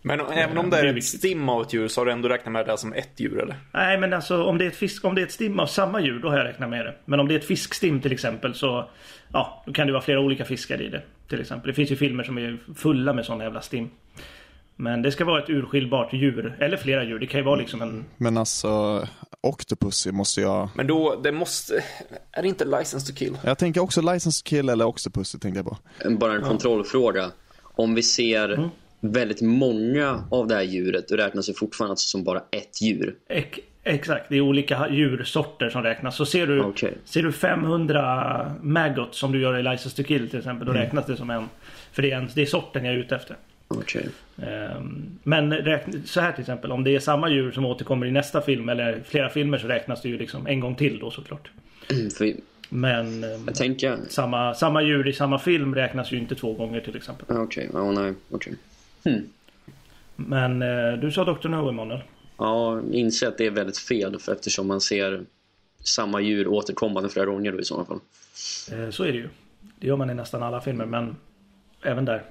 Men 0.07 0.21
även 0.21 0.59
om 0.59 0.71
det 0.71 0.79
är 0.79 0.97
ett 0.97 1.05
stim 1.05 1.49
av 1.49 1.63
ett 1.63 1.73
djur 1.73 1.89
så 1.89 2.01
har 2.01 2.07
du 2.07 2.13
ändå 2.13 2.29
räknat 2.29 2.53
med 2.53 2.67
det 2.67 2.79
som 2.79 2.93
ett 2.93 3.21
djur 3.21 3.43
eller? 3.43 3.57
Nej 3.73 3.99
men 3.99 4.13
alltså 4.13 4.45
om 4.45 4.59
det 4.59 4.65
är 4.65 4.69
ett, 4.69 4.77
fisk, 4.77 5.05
om 5.05 5.15
det 5.15 5.21
är 5.21 5.27
ett 5.27 5.33
stim 5.33 5.61
av 5.61 5.67
samma 5.67 6.01
djur 6.01 6.21
då 6.21 6.29
har 6.29 6.37
jag 6.39 6.47
räknat 6.47 6.71
med 6.71 6.87
det. 6.87 6.95
Men 7.05 7.21
om 7.21 7.29
det 7.29 7.35
är 7.35 7.39
ett 7.39 7.45
fiskstim 7.45 8.01
till 8.01 8.13
exempel 8.13 8.55
så 8.55 8.89
ja, 9.33 9.63
då 9.67 9.73
kan 9.73 9.87
det 9.87 9.93
vara 9.93 10.03
flera 10.03 10.21
olika 10.21 10.45
fiskar 10.45 10.83
i 10.83 10.89
det. 10.89 11.03
Till 11.29 11.41
exempel. 11.41 11.69
Det 11.69 11.75
finns 11.75 11.91
ju 11.91 11.97
filmer 11.97 12.25
som 12.25 12.39
är 12.39 12.59
fulla 12.77 13.13
med 13.13 13.25
sådana 13.25 13.45
jävla 13.45 13.61
stim. 13.61 13.91
Men 14.77 15.03
det 15.03 15.13
ska 15.13 15.25
vara 15.25 15.43
ett 15.43 15.51
urskiljbart 15.51 16.13
djur. 16.13 16.57
Eller 16.61 16.77
flera 16.77 17.05
djur. 17.05 17.19
Det 17.19 17.27
kan 17.27 17.41
ju 17.41 17.45
vara 17.45 17.57
liksom 17.57 17.83
en... 17.83 18.05
Men 18.17 18.37
alltså, 18.37 19.03
Octopussy 19.41 20.13
måste 20.13 20.41
jag... 20.41 20.69
Men 20.75 20.87
då, 20.87 21.21
det 21.23 21.33
måste... 21.33 21.85
Är 22.33 22.43
det 22.43 22.49
inte 22.49 22.65
License 22.65 23.13
to 23.13 23.19
Kill? 23.19 23.39
Jag 23.45 23.59
tänker 23.59 23.81
också 23.81 24.01
License 24.01 24.45
to 24.45 24.49
Kill 24.49 24.69
eller 24.69 24.85
Octopussy 24.87 25.39
tänkte 25.39 25.59
jag 25.59 25.67
på. 25.67 25.79
Bara 26.11 26.33
en 26.35 26.43
kontrollfråga. 26.43 27.31
Om 27.63 27.95
vi 27.95 28.03
ser 28.03 28.49
Mm. 28.55 28.71
Väldigt 29.01 29.41
många 29.41 30.25
av 30.31 30.47
det 30.47 30.55
här 30.55 30.63
djuret, 30.63 31.13
räknas 31.13 31.47
det 31.47 31.55
fortfarande 31.55 31.91
alltså 31.93 32.09
som 32.09 32.25
bara 32.25 32.43
ett 32.51 32.83
djur. 32.83 33.15
Ex- 33.29 33.59
exakt, 33.85 34.29
det 34.29 34.37
är 34.37 34.41
olika 34.41 34.89
djursorter 34.91 35.71
som 35.71 35.83
räknas. 35.83 36.17
Så 36.17 36.27
ser 36.27 36.47
du, 36.47 36.61
Okej. 36.61 36.95
ser 37.05 37.23
du 37.23 37.33
500 37.33 38.55
maggots 38.63 39.19
som 39.19 39.33
du 39.33 39.41
gör 39.41 39.59
i 39.59 39.63
License 39.63 39.97
to 39.97 40.03
Kill 40.03 40.31
till 40.31 40.39
exempel. 40.39 40.67
Då 40.67 40.73
räknas 40.73 41.07
det 41.07 41.17
som 41.17 41.31
en. 41.31 41.49
För 41.93 42.03
det 42.03 42.11
är, 42.11 42.17
en, 42.17 42.29
det 42.35 42.43
är 42.43 42.47
sorten 42.47 42.85
jag 42.85 42.95
är 42.95 42.99
ute 42.99 43.17
efter. 43.17 43.37
Okej. 43.69 44.07
Ehm, 44.43 45.19
Men 45.23 45.55
så 46.05 46.21
här 46.21 46.33
till 46.33 46.41
exempel, 46.41 46.73
om 46.73 46.85
det 46.85 46.95
är 46.95 47.01
samma 47.01 47.31
djur 47.31 47.53
som 47.53 47.65
återkommer 47.65 48.07
i 48.07 48.11
nästa 48.11 48.41
film 48.41 48.69
eller 48.69 49.01
flera 49.07 49.29
filmer 49.29 49.59
så 49.59 49.67
räknas 49.69 50.03
det 50.03 50.09
ju 50.09 50.19
liksom 50.19 50.47
en 50.47 50.61
gång 50.61 50.75
till 50.75 50.99
då 50.99 51.11
såklart. 51.11 51.51
För 52.19 52.35
Men 52.69 53.23
jag 53.47 53.55
tänker... 53.55 53.97
samma, 54.09 54.55
samma 54.55 54.83
djur 54.83 55.09
i 55.09 55.13
samma 55.13 55.39
film 55.39 55.75
räknas 55.75 56.13
ju 56.13 56.19
inte 56.19 56.35
två 56.35 56.53
gånger 56.53 56.81
till 56.81 56.97
exempel. 56.97 57.37
Okej, 57.37 57.71
ja 57.73 57.91
nej, 57.91 58.15
okej. 59.07 59.25
Men 60.17 60.63
eh, 60.63 60.93
du 61.01 61.13
sa 61.13 61.25
Dr. 61.25 61.49
No 61.49 61.69
Emanuel. 61.69 62.03
Ja, 62.39 62.81
inser 62.93 63.29
att 63.29 63.39
det 63.39 63.47
är 63.47 63.51
väldigt 63.51 63.79
fel 63.79 64.19
för 64.19 64.33
eftersom 64.33 64.67
man 64.67 64.81
ser 64.81 65.25
samma 65.85 66.21
djur 66.21 66.49
återkommande 66.49 67.09
flera 67.09 67.27
gånger 67.27 67.53
då 67.53 67.61
i 67.61 67.65
sådana 67.65 67.85
fall. 67.87 68.01
Eh, 68.73 68.91
Så 68.91 69.05
är 69.05 69.13
det 69.13 69.19
ju. 69.19 69.29
Det 69.81 69.87
gör 69.87 69.97
man 69.97 70.11
i 70.11 70.15
nästan 70.15 70.43
alla 70.43 70.61
filmer 70.61 70.87
men 70.87 71.17
även 71.83 72.05
där. 72.05 72.23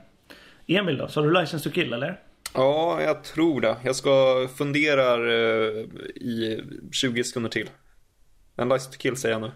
Emil 0.67 0.97
då? 0.97 1.07
Sa 1.07 1.21
du 1.21 1.33
License 1.41 1.69
to 1.69 1.73
Kill 1.75 1.93
eller? 1.93 2.19
Ja, 2.53 3.01
jag 3.01 3.23
tror 3.23 3.61
det. 3.61 3.75
Jag 3.83 3.95
ska 3.95 4.47
fundera 4.57 5.13
eh, 5.33 5.85
i 6.15 6.63
20 6.91 7.23
sekunder 7.23 7.49
till. 7.49 7.69
Men 8.55 8.69
License 8.69 8.91
to 8.91 8.97
Kill 9.01 9.15
säger 9.17 9.35
jag 9.35 9.41
nu. 9.41 9.47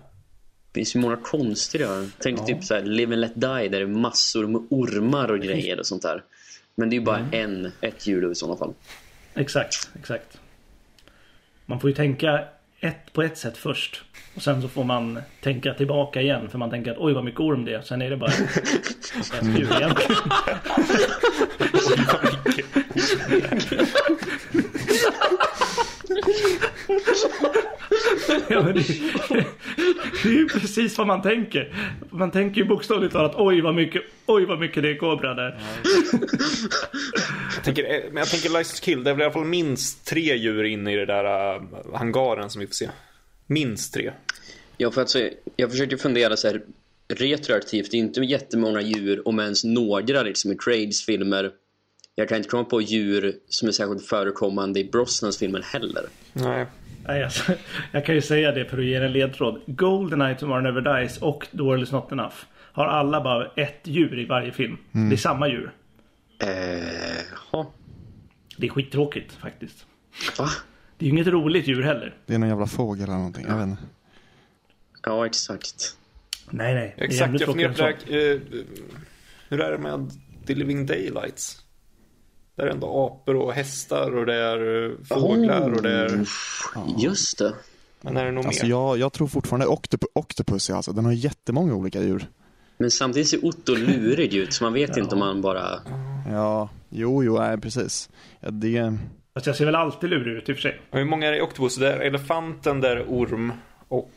Det 0.72 0.80
finns 0.80 0.96
ju 0.96 1.00
många 1.00 1.18
konstiga. 1.18 1.88
Tänk 2.20 2.46
typ 2.46 2.64
så 2.64 2.74
här, 2.74 2.82
Live 2.84 3.14
and 3.14 3.22
Let 3.22 3.36
Die 3.36 3.48
där 3.48 3.70
det 3.70 3.78
är 3.78 3.86
massor 3.86 4.48
med 4.48 4.62
ormar 4.70 5.32
och 5.32 5.40
grejer 5.40 5.80
och 5.80 5.86
sånt 5.86 6.02
där. 6.02 6.24
Men 6.80 6.90
det 6.90 6.96
är 6.96 6.98
ju 6.98 7.06
bara 7.06 7.28
en, 7.32 7.72
ett 7.82 8.06
då 8.06 8.32
i 8.32 8.36
sådana 8.36 8.58
fall. 8.58 8.74
Exakt, 9.36 9.90
exakt. 10.00 10.40
Man 11.66 11.80
får 11.80 11.90
ju 11.90 11.96
tänka 11.96 12.44
ett 12.80 13.14
på 13.14 13.24
ett 13.24 13.38
sätt 13.38 13.58
först. 13.58 14.04
Och 14.36 14.42
sen 14.42 14.62
så 14.62 14.68
får 14.68 14.84
man 14.84 15.20
tänka 15.42 15.74
tillbaka 15.74 16.22
igen 16.22 16.50
för 16.50 16.58
man 16.58 16.70
tänker 16.70 16.92
att 16.92 16.98
oj 16.98 17.14
vad 17.14 17.24
mycket 17.24 17.40
orm 17.40 17.66
det 17.66 17.74
är. 17.74 17.82
Sen 17.82 18.02
är 18.02 18.10
det 18.10 18.18
bara 18.18 18.32
ett 18.32 19.58
djur 19.58 19.74
egentligen. 19.78 20.22
Ja, 28.50 28.64
men 28.64 28.74
det, 28.74 28.82
det 30.24 30.30
är 30.30 30.34
ju 30.34 30.48
precis 30.48 30.98
vad 30.98 31.08
man 31.08 31.22
tänker. 31.22 31.74
Man 32.10 32.32
tänker 32.32 32.62
ju 32.62 32.68
bokstavligt 32.68 33.14
talat 33.14 33.36
oj 33.36 33.62
vad 33.62 33.76
mycket, 33.76 34.02
oj 34.26 34.46
vad 34.46 34.60
mycket 34.60 34.84
det 34.84 34.90
är 34.90 34.98
kobra 34.98 35.34
där. 35.34 35.62
Jag 37.56 37.64
tänker, 37.64 37.84
eh, 37.84 38.04
men 38.08 38.18
jag 38.18 38.30
tänker 38.30 38.50
License 38.50 38.84
Kill, 38.84 39.04
det 39.04 39.10
är 39.10 39.14
väl 39.14 39.22
i 39.22 39.24
alla 39.24 39.34
fall 39.34 39.46
minst 39.46 40.06
tre 40.06 40.36
djur 40.36 40.64
inne 40.64 40.94
i 40.94 40.96
det 40.96 41.06
där 41.06 41.56
uh, 41.56 41.62
hangaren 41.94 42.50
som 42.50 42.60
vi 42.60 42.68
får 42.68 42.74
se. 42.74 42.90
Minst 43.48 43.94
tre. 43.94 44.12
Ja, 44.78 44.92
för 44.92 45.02
att 45.02 45.16
jag 45.56 45.72
försökte 45.72 45.98
fundera 45.98 46.38
så 46.38 46.48
här 46.48 46.62
retroaktivt. 47.14 47.92
Det 47.92 47.98
är 47.98 48.00
inte 48.00 48.22
jättemånga 48.22 48.82
djur, 48.82 49.28
om 49.28 49.40
ens 49.40 49.64
några 49.64 50.24
liksom, 50.24 50.52
i 50.52 50.58
Craigs 50.58 51.06
filmer. 51.06 51.52
Jag 52.16 52.30
kan 52.30 52.38
inte 52.38 52.50
komma 52.50 52.64
på 52.64 52.82
djur 52.82 53.36
som 53.50 53.68
är 53.68 53.72
särskilt 53.72 54.06
förekommande 54.06 54.80
i 54.80 54.84
Brosnans 54.84 55.38
filmer 55.38 55.62
heller. 55.62 56.06
Nej. 56.34 56.66
Nej, 57.10 57.24
alltså, 57.24 57.54
jag 57.92 58.06
kan 58.06 58.16
ju 58.16 58.22
säga 58.22 58.52
det 58.52 58.66
för 58.66 58.78
att 58.78 58.86
ge 58.86 58.96
en 58.96 59.12
ledtråd. 59.12 59.62
Goldeneye 59.68 60.36
Tomorrow 60.36 60.64
Never 60.64 60.82
Dies 60.82 61.18
och 61.18 61.48
Is 61.82 61.92
Not 61.92 62.12
Enough 62.12 62.36
har 62.72 62.86
alla 62.86 63.22
bara 63.22 63.52
ett 63.56 63.80
djur 63.84 64.20
i 64.20 64.26
varje 64.26 64.52
film. 64.52 64.78
Det 64.92 65.16
är 65.16 65.18
samma 65.18 65.48
djur. 65.48 65.72
Eh. 66.42 67.66
Det 68.58 68.66
är 68.66 68.70
skittråkigt 68.70 69.32
faktiskt. 69.32 69.86
Va? 70.38 70.50
Det 70.98 71.06
är 71.06 71.08
ju 71.08 71.14
inget 71.14 71.28
roligt 71.28 71.68
djur 71.68 71.84
heller. 71.84 72.16
Det 72.26 72.34
är 72.34 72.38
någon 72.38 72.50
jävla 72.50 72.68
fågel 72.68 73.04
eller 73.04 73.14
någonting, 73.14 73.46
jag 73.48 73.58
vet 73.58 73.68
inte. 73.68 73.84
Ja, 75.06 75.26
exakt. 75.26 75.98
Nej, 76.50 76.74
nej. 76.74 76.96
Exakt, 76.98 77.40
jag 77.40 77.50
funderar 77.50 77.74
på 77.74 77.78
det 77.78 78.18
här, 78.18 78.34
eh, 78.34 78.40
Hur 79.50 79.62
är 79.62 79.72
det 79.72 79.78
med 79.78 80.12
The 80.46 80.56
Living 80.56 80.86
Daylights? 80.86 81.64
Där 82.60 82.66
är 82.68 82.72
ändå 82.72 82.88
apor 83.06 83.36
och 83.36 83.54
hästar 83.54 84.16
och 84.18 84.26
det 84.26 84.36
är 84.36 84.86
eh, 84.86 84.92
fåglar 85.06 85.74
och 85.74 85.82
det 85.82 85.92
är... 85.92 86.26
Just 86.98 87.38
det. 87.38 87.54
Men 88.02 88.18
är 88.18 88.26
det 88.26 88.32
nog 88.32 88.46
Alltså 88.46 88.66
mer? 88.66 88.70
jag, 88.70 88.98
jag 88.98 89.14
tror 89.14 89.28
fortfarande 89.28 89.68
Octop 89.68 90.04
Octopussy 90.14 90.74
alltså, 90.74 90.92
den 90.92 91.06
har 91.06 91.12
jättemånga 91.12 91.74
olika 91.74 92.02
djur. 92.02 92.28
Men 92.78 92.92
samtidigt 92.92 93.28
ser 93.30 93.46
Otto 93.46 93.76
lurig 93.76 94.34
ut, 94.34 94.54
så 94.54 94.64
man 94.64 94.74
vet 94.74 94.98
inte 94.98 95.16
om 95.16 95.22
han 95.22 95.42
bara... 95.42 95.80
Ja, 96.32 96.70
jo, 96.90 97.24
jo, 97.24 97.38
nej 97.40 97.58
precis. 97.58 98.10
Ja, 98.40 98.52
det, 98.52 98.98
Fast 99.34 99.46
jag 99.48 99.56
ser 99.56 99.66
väl 99.66 99.76
alltid 99.76 100.10
lurig 100.10 100.38
ut 100.38 100.50
i 100.50 100.52
och 100.52 100.56
för 100.56 100.62
sig. 100.62 100.82
Hur 100.92 101.06
många 101.06 101.28
är 101.28 101.32
det 101.32 101.38
i 101.38 101.42
Octopus? 101.42 101.76
Det 101.76 101.94
är 101.94 102.00
elefanten, 102.00 102.82
där 102.82 102.96
är 102.96 103.06
orm 103.08 103.54
och... 103.88 104.12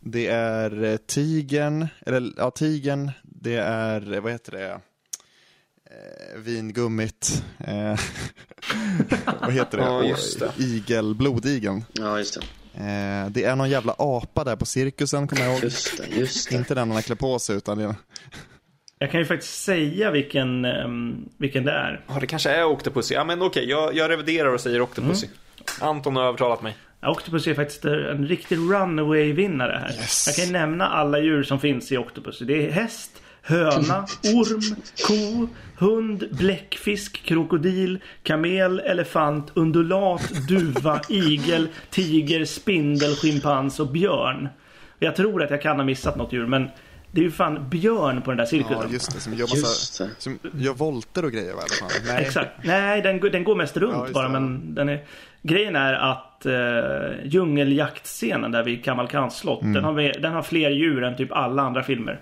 det 0.00 0.26
är 0.26 0.84
eh, 0.84 0.96
tigern, 0.96 1.86
eller 2.06 2.32
ja, 2.36 2.50
tigern, 2.50 3.10
det 3.22 3.56
är, 3.56 4.14
eh, 4.14 4.20
vad 4.20 4.32
heter 4.32 4.52
det, 4.52 4.80
vingummit, 6.36 7.44
eh, 7.66 7.98
vad 9.40 9.52
heter 9.52 9.78
det, 9.78 9.84
Ja, 9.84 10.04
just 10.04 10.40
det. 10.40 10.52
igel, 10.58 11.14
blodigeln. 11.14 11.84
Ja, 11.92 12.18
just 12.18 12.34
det. 12.34 12.40
Eh, 12.80 13.30
det 13.30 13.44
är 13.44 13.56
någon 13.56 13.70
jävla 13.70 13.94
apa 13.98 14.44
där 14.44 14.56
på 14.56 14.66
cirkusen, 14.66 15.28
kommer 15.28 15.42
jag 15.44 15.52
ihåg. 15.52 15.64
Just 15.64 15.96
det, 15.98 16.06
just 16.16 16.50
det. 16.50 16.56
Inte 16.56 16.74
den 16.74 16.88
han 16.88 16.90
har 16.96 17.02
klä 17.02 17.16
på 17.16 17.38
sig, 17.38 17.56
utan 17.56 17.78
det, 17.78 17.94
Jag 18.98 19.10
kan 19.10 19.20
ju 19.20 19.26
faktiskt 19.26 19.62
säga 19.64 20.10
vilken, 20.10 20.64
ehm, 20.64 21.28
vilken 21.38 21.64
det 21.64 21.72
är. 21.72 22.04
Ja, 22.08 22.16
det 22.20 22.26
kanske 22.26 22.50
är 22.50 22.64
Octopussy. 22.64 23.14
Ja, 23.14 23.24
men 23.24 23.42
okej, 23.42 23.68
jag, 23.70 23.94
jag 23.96 24.10
reviderar 24.10 24.54
och 24.54 24.60
säger 24.60 24.80
Octopussy. 24.80 25.26
Anton 25.80 26.16
har 26.16 26.22
övertalat 26.24 26.62
mig. 26.62 26.76
Octopus 27.02 27.46
är 27.46 27.54
faktiskt 27.54 27.84
en 27.84 28.26
riktig 28.26 28.56
runaway-vinnare 28.56 29.78
här. 29.80 29.92
Yes. 30.00 30.24
Jag 30.26 30.36
kan 30.36 30.44
ju 30.44 30.52
nämna 30.52 30.86
alla 30.88 31.18
djur 31.18 31.42
som 31.42 31.60
finns 31.60 31.92
i 31.92 31.96
Octopus. 31.96 32.38
Det 32.38 32.66
är 32.68 32.70
häst, 32.70 33.10
höna, 33.44 34.06
orm, 34.22 34.76
ko, 35.06 35.48
hund, 35.86 36.24
bläckfisk, 36.30 37.22
krokodil, 37.24 37.98
kamel, 38.22 38.78
elefant, 38.80 39.50
undulat, 39.54 40.30
duva, 40.48 41.00
igel, 41.08 41.68
tiger, 41.90 42.44
spindel, 42.44 43.14
schimpans 43.16 43.80
och 43.80 43.88
björn. 43.88 44.48
Jag 44.98 45.16
tror 45.16 45.42
att 45.42 45.50
jag 45.50 45.62
kan 45.62 45.76
ha 45.76 45.84
missat 45.84 46.16
något 46.16 46.32
djur 46.32 46.46
men 46.46 46.68
det 47.10 47.20
är 47.20 47.24
ju 47.24 47.30
fan 47.30 47.68
björn 47.70 48.22
på 48.22 48.30
den 48.30 48.38
där 48.38 48.44
cirkusen. 48.46 48.76
ja 48.82 48.88
just 48.92 49.14
det, 49.14 49.20
som 49.20 49.32
gör, 49.32 49.40
Just 49.40 49.62
massa, 49.62 50.04
det. 50.04 50.10
som 50.18 50.38
gör 50.52 50.72
volter 50.74 51.24
och 51.24 51.32
grejer 51.32 51.54
va? 51.54 51.60
Nej. 52.06 52.22
Exakt. 52.24 52.50
Nej, 52.64 53.02
den, 53.02 53.20
går- 53.20 53.30
den 53.30 53.44
går 53.44 53.56
mest 53.56 53.76
runt 53.76 53.94
Ja, 53.94 54.12
bara. 54.14 54.28
Men 54.28 54.74
den 54.74 54.88
är... 54.88 55.04
Grejen 55.42 55.76
är 55.76 55.94
att 55.94 56.42
uh, 56.46 57.26
djungeljaktscenen 57.26 58.50
där 58.52 58.62
vid 58.62 58.84
Kamalkans 58.84 59.36
slott. 59.38 59.62
Mm. 59.62 59.72
Den, 59.74 59.84
har, 59.84 60.20
den 60.20 60.32
har 60.32 60.42
fler 60.42 60.70
djur 60.70 61.02
än 61.04 61.16
typ 61.16 61.32
alla 61.32 61.62
andra 61.62 61.82
filmer. 61.82 62.20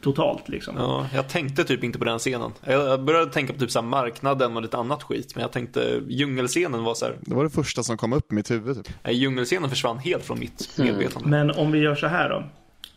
Totalt 0.00 0.48
liksom. 0.48 0.74
Ja, 0.78 1.06
jag 1.14 1.28
tänkte 1.28 1.64
typ 1.64 1.84
inte 1.84 1.98
på 1.98 2.04
den 2.04 2.18
scenen. 2.18 2.52
Jag 2.66 3.04
började 3.04 3.32
tänka 3.32 3.52
på 3.52 3.58
typ 3.58 3.70
så 3.70 3.80
här 3.80 3.86
marknaden 3.86 4.56
och 4.56 4.62
lite 4.62 4.76
annat 4.76 5.02
skit. 5.02 5.32
Men 5.34 5.42
jag 5.42 5.52
tänkte 5.52 6.00
djungelscenen 6.08 6.84
var 6.84 6.94
så 6.94 7.04
här. 7.04 7.16
Det 7.20 7.34
var 7.34 7.44
det 7.44 7.50
första 7.50 7.82
som 7.82 7.96
kom 7.96 8.12
upp 8.12 8.32
i 8.32 8.34
mitt 8.34 8.50
huvud 8.50 8.76
typ. 8.76 8.94
Nej, 9.02 9.14
djungelscenen 9.14 9.70
försvann 9.70 9.98
helt 9.98 10.24
från 10.24 10.38
mitt 10.38 10.78
medvetande. 10.78 11.28
Men 11.28 11.50
om 11.50 11.72
vi 11.72 11.78
gör 11.78 11.94
så 11.94 12.06
här 12.06 12.28
då. 12.28 12.44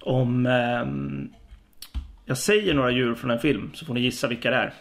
Om 0.02 0.46
ehm, 0.46 1.30
jag 2.26 2.38
säger 2.38 2.74
några 2.74 2.92
djur 2.92 3.16
från 3.16 3.32
en 3.32 3.40
film 3.40 3.72
så 3.74 3.86
får 3.86 3.94
ni 3.94 4.00
gissa 4.00 4.28
vilka 4.28 4.50
det 4.50 4.56
är. 4.56 4.74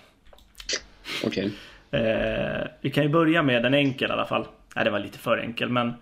Okej. 1.24 1.52
Eh, 1.90 2.66
vi 2.80 2.90
kan 2.90 3.04
ju 3.04 3.08
börja 3.10 3.42
med 3.42 3.64
en 3.66 3.74
enkel 3.74 4.10
i 4.10 4.12
alla 4.12 4.26
fall. 4.26 4.46
Nej, 4.76 4.84
det 4.84 4.90
var 4.90 4.98
lite 4.98 5.18
för 5.18 5.38
enkel, 5.38 5.68
men 5.68 5.92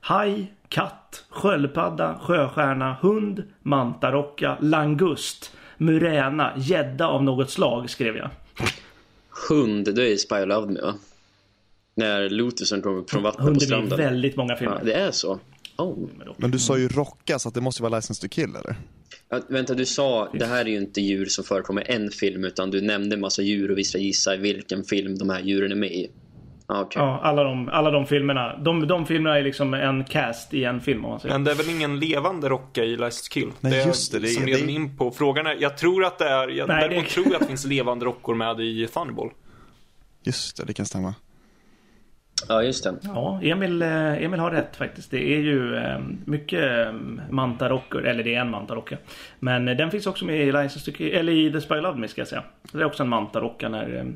haj, 0.00 0.52
katt, 0.68 1.24
sköldpadda, 1.28 2.18
sjöstjärna, 2.22 2.96
hund, 3.02 3.42
mantarocka, 3.62 4.56
langust, 4.60 5.52
muräna, 5.78 6.52
gädda 6.56 7.06
av 7.06 7.22
något 7.24 7.50
slag 7.50 7.90
skrev 7.90 8.16
jag. 8.16 8.30
Hund, 9.48 9.94
det 9.94 10.12
är 10.12 10.16
Spy 10.16 10.44
Loved 10.44 10.70
Me 10.70 10.80
va? 10.80 10.94
När 11.94 12.30
Lotusen 12.30 12.82
kommer 12.82 13.04
från 13.08 13.22
vattnet 13.22 13.38
på 13.40 13.44
Hund 13.44 13.62
är 13.62 13.66
stranden. 13.66 13.98
väldigt 13.98 14.36
många 14.36 14.52
Ja, 14.52 14.56
filmer. 14.58 14.80
det 14.84 14.92
är 14.92 15.10
så? 15.10 15.38
Oh. 15.76 16.08
Men 16.36 16.50
du 16.50 16.58
sa 16.58 16.78
ju 16.78 16.88
rocka, 16.88 17.38
så 17.38 17.48
att 17.48 17.54
det 17.54 17.60
måste 17.60 17.82
ju 17.82 17.88
vara 17.88 17.96
License 17.98 18.22
to 18.22 18.28
Kill 18.28 18.56
eller? 18.56 18.76
Ja, 19.28 19.40
vänta, 19.48 19.74
du 19.74 19.86
sa 19.86 20.28
det 20.32 20.46
här 20.46 20.60
är 20.60 20.68
ju 20.70 20.76
inte 20.76 21.00
djur 21.00 21.26
som 21.26 21.44
förekommer 21.44 21.90
i 21.90 21.94
en 21.94 22.10
film 22.10 22.44
utan 22.44 22.70
du 22.70 22.80
nämnde 22.80 23.14
en 23.16 23.20
massa 23.20 23.42
djur 23.42 23.70
och 23.70 23.78
vi 23.78 23.84
ska 23.84 23.98
gissa 23.98 24.34
i 24.34 24.38
vilken 24.38 24.84
film 24.84 25.18
de 25.18 25.30
här 25.30 25.40
djuren 25.40 25.72
är 25.72 25.76
med 25.76 25.92
i. 25.92 26.10
Ja, 26.70 26.80
okej. 26.80 27.02
Ja, 27.02 27.20
alla 27.22 27.44
de, 27.44 27.68
alla 27.68 27.90
de 27.90 28.06
filmerna. 28.06 28.56
De, 28.56 28.86
de 28.86 29.06
filmerna 29.06 29.38
är 29.38 29.42
liksom 29.42 29.74
en 29.74 30.04
cast 30.04 30.54
i 30.54 30.64
en 30.64 30.80
film 30.80 31.04
om 31.04 31.10
man 31.10 31.20
säger. 31.20 31.34
Men 31.34 31.44
det 31.44 31.50
är 31.50 31.54
väl 31.54 31.70
ingen 31.70 32.00
levande 32.00 32.48
rocka 32.48 32.84
i 32.84 32.96
to 32.96 33.28
Kill? 33.30 33.50
Nej, 33.60 33.80
är 33.80 33.86
just 33.86 34.12
det, 34.12 34.18
det 34.18 34.26
som 34.28 34.44
det 34.44 34.50
leder 34.50 34.62
är- 34.62 34.66
mig 34.66 34.74
in 34.74 34.96
på 34.96 35.10
frågan. 35.10 35.46
Är, 35.46 35.56
jag 35.60 35.76
tror 35.76 36.04
att 36.04 36.18
det 36.18 36.28
är, 36.28 36.48
jag, 36.48 36.68
Nej, 36.68 36.80
däremot 36.88 37.04
det- 37.04 37.10
tror 37.10 37.26
jag 37.26 37.34
att 37.34 37.40
det 37.40 37.46
finns 37.46 37.64
levande 37.66 38.04
rockor 38.06 38.34
med 38.34 38.60
i 38.60 38.86
Thunderball. 38.86 39.30
Just 40.22 40.56
det, 40.56 40.64
det 40.64 40.72
kan 40.72 40.86
stämma. 40.86 41.14
Ja, 42.48 42.62
just 42.62 42.84
det. 42.84 42.94
Ja, 43.02 43.40
Emil, 43.42 43.82
eh, 43.82 44.24
Emil 44.24 44.40
har 44.40 44.50
rätt 44.50 44.76
faktiskt. 44.76 45.10
Det 45.10 45.34
är 45.34 45.40
ju 45.40 45.76
eh, 45.76 45.98
mycket 46.24 46.86
eh, 46.86 46.92
mantarockor, 47.30 48.06
eller 48.06 48.24
det 48.24 48.34
är 48.34 48.40
en 48.40 48.50
mantarocka. 48.50 48.96
Men 49.38 49.64
den 49.64 49.90
finns 49.90 50.06
också 50.06 50.24
med 50.24 50.40
i 50.40 50.52
License 50.52 50.92
to 50.92 51.02
eller 51.04 51.32
i 51.32 51.52
The 51.52 51.60
Spy 51.60 51.74
Love 51.74 51.98
Me 51.98 52.08
ska 52.08 52.20
jag 52.20 52.28
säga. 52.28 52.42
Det 52.72 52.78
är 52.78 52.84
också 52.84 53.02
en 53.02 53.08
mantarocka 53.08 53.68
när 53.68 54.12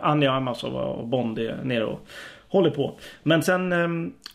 Anja 0.00 0.32
Amasova 0.32 0.82
och 0.82 1.08
Bond 1.08 1.38
är 1.38 1.64
nere 1.64 1.84
och 1.84 2.06
håller 2.48 2.70
på. 2.70 2.98
Men 3.22 3.42
sen 3.42 3.72
eh, 3.72 3.88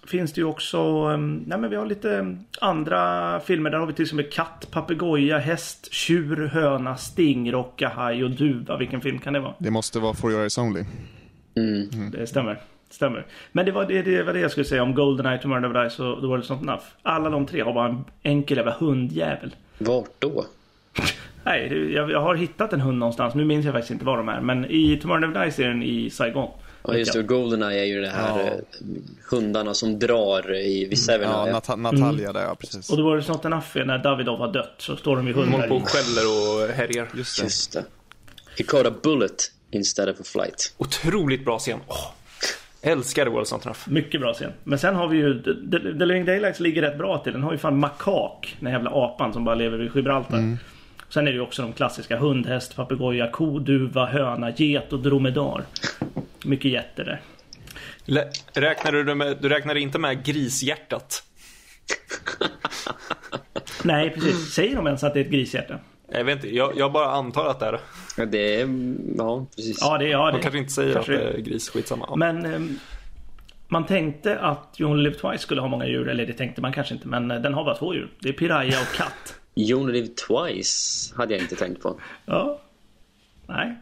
finns 0.08 0.34
det 0.34 0.42
ju 0.42 0.48
också, 0.48 0.78
eh, 1.12 1.18
nej 1.18 1.58
men 1.60 1.70
vi 1.70 1.76
har 1.76 1.86
lite 1.86 2.16
eh, 2.16 2.26
andra 2.62 3.40
filmer. 3.40 3.70
Där 3.70 3.78
har 3.78 3.86
vi 3.86 3.94
till 3.94 4.04
exempel 4.04 4.30
katt, 4.32 4.68
papegoja, 4.72 5.38
häst, 5.38 5.94
tjur, 5.94 6.48
höna, 6.48 6.98
sting, 6.98 7.52
rocka, 7.52 7.90
haj 7.90 8.24
och 8.24 8.32
duva. 8.32 8.78
Vilken 8.78 9.02
film 9.02 9.20
kan 9.20 9.34
det 9.34 9.40
vara? 9.40 9.54
Det 9.58 9.72
måste 9.72 10.00
vara 10.00 10.14
For 10.14 10.32
Your 10.32 10.42
Eyes 10.42 10.58
Only. 10.58 10.84
Det 12.12 12.28
stämmer. 12.28 12.62
Stämmer. 12.90 13.26
Men 13.52 13.66
det 13.66 13.72
var 13.72 13.86
det, 13.86 14.02
det 14.02 14.24
var 14.24 14.34
det 14.34 14.40
jag 14.40 14.52
skulle 14.52 14.66
säga 14.66 14.84
om 14.84 14.96
Goldeneye, 14.96 15.38
Tomorrow 15.38 15.62
Never 15.62 15.84
Dies 15.84 16.00
och 16.00 16.22
The 16.22 16.28
World 16.28 16.44
Is 16.44 16.50
Not 16.50 16.62
Enough. 16.62 16.84
Alla 17.02 17.30
de 17.30 17.46
tre 17.46 17.62
har 17.62 17.74
bara 17.74 17.90
en 17.90 18.04
enkel 18.24 18.58
jävla 18.58 18.76
hundjävel. 18.80 19.56
Vart 19.78 20.12
då? 20.20 20.46
Nej, 21.44 21.70
det- 21.70 21.76
jag, 21.92 22.12
jag 22.12 22.22
har 22.22 22.36
hittat 22.36 22.74
en 22.74 22.82
hund 22.82 22.98
någonstans. 22.98 23.36
Nu 23.36 23.46
minns 23.46 23.66
jag 23.66 23.74
faktiskt 23.74 23.92
inte 23.92 24.06
var 24.06 24.18
de 24.18 24.30
är. 24.30 24.42
Men 24.42 24.66
i 24.66 25.00
Tomorrow 25.02 25.22
Never 25.30 25.46
Dies 25.46 25.60
är 25.60 25.68
den 25.68 25.84
i 25.84 26.10
Saigon. 26.10 26.50
Ja, 26.88 26.94
just 26.96 27.14
det. 27.14 27.24
Goldeneye 27.24 27.82
är 27.82 27.86
ju 27.86 28.02
det 28.02 28.10
här 28.10 28.40
Ja. 28.40 28.46
eh, 28.46 28.54
hundarna 29.32 29.74
som 29.74 30.00
drar 30.00 30.56
i 30.56 30.86
vissa 30.90 31.18
väl 31.18 31.28
Ja, 31.32 31.46
Nat 31.46 31.78
Natalia 31.80 32.34
där, 32.34 32.42
ja 32.42 32.56
precis. 32.56 32.90
Och 32.90 32.96
The 32.96 33.02
World 33.02 33.22
Is 33.24 33.28
Not 33.30 33.46
Enough 33.46 33.78
är 33.78 33.86
när 33.86 33.98
Davidov 33.98 34.40
har 34.40 34.54
dött. 34.54 34.76
Så 34.78 34.96
står 34.96 35.16
de 35.16 35.28
håller 35.34 35.34
hundar 35.52 35.68
på 35.68 35.76
i. 35.76 35.78
och 35.80 35.90
skäller 35.90 36.22
och 36.28 36.76
härjar. 36.76 37.08
Just 37.16 37.38
det. 37.38 37.44
Just 37.44 37.74
det. 37.74 37.84
He 38.58 38.64
caught 38.64 38.88
a 38.88 38.94
bullet 39.04 39.52
instead 39.72 40.10
of 40.10 40.20
a 40.20 40.24
flight. 40.26 40.74
Otroligt 40.78 41.46
bra 41.46 41.60
scen. 41.60 41.80
Åh, 41.88 42.12
älskar 42.82 43.26
Not 43.26 43.66
Enough. 43.66 43.80
Mycket 43.90 44.22
bra 44.22 44.34
scen. 44.34 44.52
Men 44.64 44.80
sen 44.80 44.96
har 44.96 45.08
vi 45.08 45.18
ju... 45.18 45.42
The, 45.44 45.80
The, 46.00 46.06
Living 46.06 46.26
Daylights 46.26 46.60
ligger 46.60 46.82
rätt 46.82 46.98
bra 46.98 47.18
till. 47.18 47.34
Den 47.34 47.44
har 47.44 47.52
ju 47.52 47.58
fan 47.58 47.80
makak. 47.80 48.56
Den 48.60 48.72
jävla 48.72 48.90
apan 48.94 49.34
som 49.34 49.44
bara 49.46 49.56
lever 49.56 49.78
vid 49.78 49.92
Gibraltar. 49.96 50.58
Sen 51.14 51.28
är 51.28 51.32
det 51.32 51.36
ju 51.36 51.42
också 51.42 51.62
de 51.62 51.74
klassiska 51.74 52.18
hund, 52.18 52.46
häst, 52.46 52.76
papegoja, 52.76 53.28
ko, 53.32 53.60
duva, 53.60 54.06
höna, 54.06 54.50
get 54.52 54.94
och 54.94 55.00
dromedar. 55.00 55.64
Mycket 56.46 56.72
getter 56.72 57.06
där. 57.06 57.22
Lä- 58.06 58.30
Räknar 58.54 58.92
du, 58.92 59.16
med, 59.16 59.38
du 59.42 59.50
räknar 59.50 59.76
inte 59.76 60.00
med 60.00 60.26
grishjärtat? 60.26 61.24
Nej, 63.84 64.10
precis. 64.10 64.54
Säger 64.54 64.76
de 64.76 64.88
ens 64.88 65.04
att 65.04 65.14
det 65.14 65.20
är 65.20 65.24
ett 65.26 65.32
grishjärta? 65.32 65.80
Jag 66.14 66.24
vet 66.24 66.36
inte, 66.36 66.56
jag, 66.56 66.78
jag 66.78 66.92
bara 66.92 67.12
antar 67.12 67.46
att 67.46 67.60
det 67.60 67.66
är 67.68 67.72
det. 67.72 67.80
Ja, 68.18 68.26
det 68.26 68.62
är... 68.62 68.68
Ja, 69.18 69.46
precis. 69.56 69.78
Ja, 69.82 69.98
det 69.98 70.06
är 70.06 70.10
ja, 70.10 70.26
De 70.32 70.38
det. 70.38 70.42
kanske 70.42 70.58
inte 70.60 70.72
säger 70.74 70.94
kanske 70.94 71.14
att 71.14 71.20
det 71.34 71.38
är 71.38 71.42
gris, 71.42 71.70
skitsamma. 71.70 72.06
Ja. 72.10 72.16
Men 72.16 72.46
ehm, 72.46 72.80
man 73.68 73.86
tänkte 73.86 74.40
att 74.40 74.76
You 74.80 74.92
Only 74.92 75.04
Live 75.04 75.16
Twice 75.16 75.38
skulle 75.44 75.62
ha 75.62 75.68
många 75.68 75.88
djur. 75.88 76.10
Eller 76.10 76.26
det 76.26 76.34
tänkte 76.34 76.62
man 76.62 76.74
kanske 76.74 76.94
inte. 76.94 77.08
Men 77.08 77.32
eh, 77.32 77.42
den 77.42 77.54
har 77.54 77.64
bara 77.64 77.76
två 77.78 77.94
djur. 77.96 78.10
Det 78.20 78.30
är 78.30 78.34
piraya 78.34 78.78
och 78.82 78.96
katt. 78.98 79.36
You 79.56 79.80
only 79.80 79.94
live 79.94 80.08
twice 80.08 81.14
hade 81.16 81.34
jag 81.34 81.44
inte 81.44 81.56
tänkt 81.56 81.82
på. 81.82 82.00
Ja. 82.26 82.62
Nej. 83.48 83.76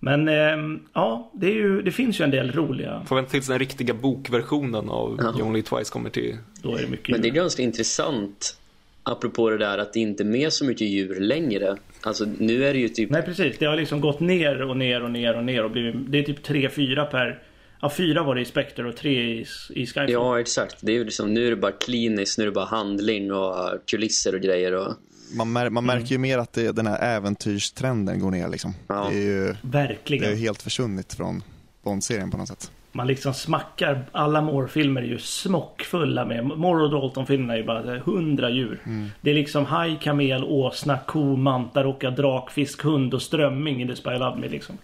Men 0.00 0.28
ehm, 0.28 0.80
ja, 0.92 1.30
det, 1.34 1.46
är 1.46 1.54
ju, 1.54 1.82
det 1.82 1.92
finns 1.92 2.20
ju 2.20 2.24
en 2.24 2.30
del 2.30 2.52
roliga. 2.52 3.02
Får 3.06 3.16
vänta 3.16 3.30
tills 3.30 3.46
den 3.46 3.58
riktiga 3.58 3.94
bokversionen 3.94 4.88
av 4.88 5.20
You 5.38 5.42
Only 5.42 5.62
Twice 5.62 5.90
kommer 5.90 6.10
till. 6.10 6.36
Då 6.62 6.76
är 6.76 6.82
det 6.82 6.88
mycket 6.88 7.08
Men 7.08 7.22
det 7.22 7.28
är 7.28 7.32
ganska 7.32 7.62
intressant 7.62 8.58
apropå 9.02 9.50
det 9.50 9.58
där 9.58 9.78
att 9.78 9.92
det 9.92 10.00
inte 10.00 10.22
är 10.22 10.24
med 10.24 10.52
så 10.52 10.64
mycket 10.64 10.88
djur 10.88 11.20
längre. 11.20 11.76
Alltså 12.00 12.24
nu 12.38 12.64
är 12.64 12.72
det 12.72 12.78
ju 12.78 12.88
typ... 12.88 13.10
Nej, 13.10 13.22
precis. 13.22 13.58
Det 13.58 13.66
har 13.66 13.76
liksom 13.76 14.00
gått 14.00 14.20
ner 14.20 14.62
och 14.62 14.76
ner 14.76 15.02
och 15.02 15.10
ner 15.10 15.36
och 15.36 15.44
ner. 15.44 15.64
Och 15.64 15.70
blivit, 15.70 15.94
det 16.08 16.18
är 16.18 16.22
typ 16.22 16.42
tre, 16.42 16.70
fyra 16.70 17.04
per... 17.04 17.42
Ja, 17.82 17.90
fyra 17.90 18.22
var 18.22 18.34
det 18.34 18.40
i 18.40 18.44
Spectre 18.44 18.88
och 18.88 18.96
tre 18.96 19.10
i, 19.10 19.46
i 19.70 19.86
Skyfall. 19.86 20.10
Ja, 20.10 20.40
exakt. 20.40 20.76
Det 20.80 20.92
är 20.92 20.96
ju 20.96 21.04
liksom, 21.04 21.34
nu 21.34 21.46
är 21.46 21.50
det 21.50 21.56
bara 21.56 21.72
kliniskt, 21.72 22.38
nu 22.38 22.44
är 22.44 22.46
det 22.46 22.52
bara 22.52 22.64
handling 22.64 23.32
och 23.32 23.54
kulisser 23.86 24.34
och 24.34 24.40
grejer. 24.40 24.74
Och... 24.74 24.94
Man, 25.36 25.52
mär, 25.52 25.70
man 25.70 25.86
märker 25.86 26.06
ju 26.06 26.18
mer 26.18 26.38
att 26.38 26.52
det, 26.52 26.72
den 26.72 26.86
här 26.86 27.16
äventyrstrenden 27.16 28.20
går 28.20 28.30
ner. 28.30 28.48
Liksom. 28.48 28.74
Ja. 28.86 29.06
Det 29.10 29.16
är 29.16 29.22
ju 29.22 29.46
det 29.46 29.56
Verkligen. 29.62 30.24
är 30.24 30.30
ju 30.30 30.36
helt 30.36 30.62
försvunnit 30.62 31.14
från 31.14 31.42
Bond-serien 31.84 32.30
på 32.30 32.36
något 32.36 32.48
sätt. 32.48 32.70
Man 32.92 33.06
liksom 33.06 33.34
smackar. 33.34 34.04
Alla 34.12 34.40
Moore-filmer 34.40 35.02
är 35.02 35.06
ju 35.06 35.18
smockfulla 35.18 36.24
med. 36.24 36.44
Moore 36.44 36.84
och 36.84 36.90
Dalton-filmerna 36.90 37.52
är 37.52 37.56
ju 37.56 37.64
bara 37.64 37.98
hundra 37.98 38.50
djur. 38.50 38.82
Det 39.20 39.30
är 39.30 39.34
liksom 39.34 39.64
haj, 39.64 39.98
kamel, 40.02 40.44
åsna, 40.44 40.98
ko, 41.06 41.36
mantarocka, 41.36 42.10
drakfisk, 42.10 42.82
hund 42.82 43.14
och 43.14 43.22
strömming 43.22 43.82
i 43.82 43.88
The 43.88 43.96
Spy 43.96 44.10
Love 44.10 44.40
Me 44.40 44.48
liksom. 44.48 44.78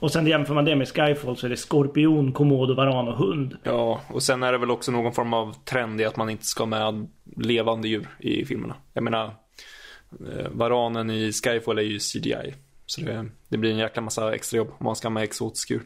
Och 0.00 0.12
sen 0.12 0.26
jämför 0.26 0.54
man 0.54 0.64
det 0.64 0.76
med 0.76 0.88
Skyfall 0.88 1.36
så 1.36 1.46
är 1.46 1.50
det 1.50 1.56
skorpion, 1.56 2.32
komodo, 2.32 2.74
varan 2.74 3.08
och 3.08 3.14
hund. 3.14 3.56
Ja, 3.62 4.00
och 4.08 4.22
sen 4.22 4.42
är 4.42 4.52
det 4.52 4.58
väl 4.58 4.70
också 4.70 4.92
någon 4.92 5.12
form 5.12 5.34
av 5.34 5.54
trend 5.64 6.00
i 6.00 6.04
att 6.04 6.16
man 6.16 6.30
inte 6.30 6.44
ska 6.44 6.62
ha 6.62 6.90
med 6.90 7.08
levande 7.36 7.88
djur 7.88 8.08
i 8.18 8.44
filmerna. 8.44 8.76
Jag 8.92 9.04
menar, 9.04 9.24
eh, 9.24 10.48
varanen 10.50 11.10
i 11.10 11.32
Skyfall 11.32 11.78
är 11.78 11.82
ju 11.82 11.98
CGI. 11.98 12.54
Så 12.86 13.00
det, 13.00 13.26
det 13.48 13.58
blir 13.58 13.70
en 13.70 13.78
jäkla 13.78 14.02
massa 14.02 14.34
extra 14.34 14.58
jobb 14.58 14.68
om 14.78 14.84
man 14.84 14.96
ska 14.96 15.08
ha 15.08 15.10
med 15.10 15.22
exotisk 15.22 15.70
djur. 15.70 15.82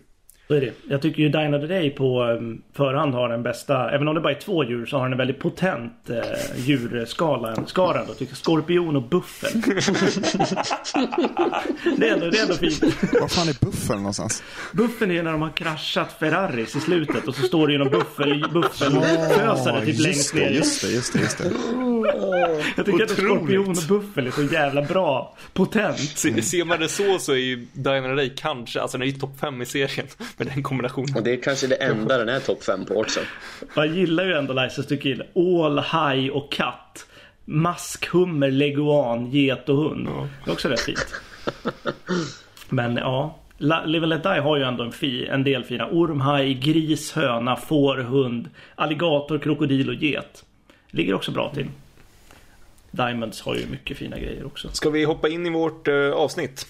Så 0.49 0.55
är 0.55 0.61
det. 0.61 0.73
Jag 0.89 1.03
tycker 1.03 1.23
ju 1.23 1.29
Dine 1.29 1.57
of 1.57 1.61
the 1.61 1.67
Day 1.67 1.91
på 1.91 2.23
um, 2.23 2.63
förhand 2.73 3.15
har 3.15 3.29
den 3.29 3.43
bästa, 3.43 3.91
även 3.91 4.09
om 4.09 4.15
det 4.15 4.21
bara 4.21 4.33
är 4.33 4.41
två 4.41 4.65
djur 4.65 4.87
så 4.87 4.97
har 4.97 5.05
den 5.05 5.13
en 5.13 5.19
väldigt 5.19 5.39
potent 5.39 6.11
uh, 6.11 6.17
djurskala. 6.57 7.67
Skara 7.67 8.05
då, 8.05 8.13
tycker 8.13 8.33
jag. 8.33 8.37
Skorpion 8.37 8.97
och 8.97 9.03
buffel. 9.03 9.61
det, 11.97 12.09
är 12.09 12.13
ändå, 12.13 12.31
det 12.31 12.39
är 12.39 12.43
ändå 12.43 12.55
fint. 12.55 12.83
Var 13.21 13.29
fan 13.29 13.49
är 13.49 13.65
buffeln 13.65 13.99
någonstans? 13.99 14.43
Buffen 14.73 15.11
är 15.11 15.23
när 15.23 15.33
de 15.33 15.43
har 15.43 15.51
kraschat 15.51 16.17
Ferraris 16.19 16.77
i 16.77 16.81
slutet 16.81 17.29
och 17.29 17.35
så 17.35 17.43
står 17.43 17.67
det 17.67 17.73
ju 17.73 17.79
någon 17.79 17.91
buffel, 17.91 18.47
buffelfösare 18.53 19.87
typ 19.87 20.01
längst 20.01 20.35
ner. 20.35 20.51
just 20.51 20.83
det, 20.83 20.89
just 20.89 21.13
det, 21.13 21.19
just 21.19 21.39
det. 21.39 21.45
Jag 22.77 22.87
tycker 22.87 23.05
att 23.05 23.11
Otroligt. 23.11 23.37
skorpion 23.37 23.71
och 23.71 23.89
buffel 23.89 24.27
är 24.27 24.31
så 24.31 24.43
jävla 24.43 24.83
bra. 24.83 25.37
Potent. 25.53 25.99
Se, 25.99 26.43
ser 26.43 26.65
man 26.65 26.81
det 26.81 26.89
så 26.89 27.19
så 27.19 27.33
är 27.33 27.37
ju 27.37 27.67
Diana 27.73 28.15
Day 28.15 28.33
kanske, 28.37 28.81
alltså 28.81 28.99
den 28.99 29.09
är 29.09 29.13
ju 29.13 29.19
topp 29.19 29.41
5 29.41 29.63
i 29.63 29.67
serien 29.67 30.07
med 30.39 30.47
den 30.47 30.63
kombinationen. 30.63 31.17
och 31.17 31.23
det 31.23 31.33
är 31.33 31.43
kanske 31.43 31.67
det 31.67 31.75
enda 31.75 32.19
den 32.19 32.29
är 32.29 32.41
topp 32.41 32.65
5 32.65 32.85
på 32.85 33.01
också. 33.01 33.21
Jag 33.75 33.87
gillar 33.87 34.25
ju 34.25 34.33
ändå 34.33 34.69
Kill. 35.03 35.23
Ål, 35.35 35.79
haj 35.79 36.31
och 36.31 36.53
katt. 36.53 37.07
Mask, 37.45 38.09
hummer, 38.09 38.51
leguan, 38.51 39.31
get 39.31 39.69
och 39.69 39.77
hund. 39.77 40.09
Det 40.45 40.51
är 40.51 40.53
också 40.53 40.69
rätt 40.69 40.81
fint. 40.81 41.15
Men 42.69 42.97
ja. 42.97 43.39
Live 43.59 43.99
and 43.99 44.09
Let 44.09 44.23
Die 44.23 44.41
har 44.41 44.57
ju 44.57 44.63
ändå 44.63 44.85
en, 44.85 44.93
fi, 44.93 45.27
en 45.27 45.45
del 45.45 45.65
fina. 45.65 45.89
Orm, 45.91 46.21
haj, 46.21 46.55
gris, 46.55 47.13
höna, 47.13 47.57
får, 47.57 47.97
hund, 47.97 48.51
alligator, 48.75 49.39
krokodil 49.39 49.89
och 49.89 49.95
get. 49.95 50.45
Ligger 50.91 51.15
också 51.15 51.31
bra 51.31 51.53
till. 51.55 51.67
Diamonds 52.91 53.41
har 53.41 53.55
ju 53.55 53.67
mycket 53.67 53.97
fina 53.97 54.19
grejer 54.19 54.47
också. 54.47 54.69
Ska 54.73 54.91
vi 54.91 55.05
hoppa 55.05 55.29
in 55.29 55.47
i 55.47 55.51
vårt 55.51 55.89
eh, 55.89 56.11
avsnitt? 56.11 56.67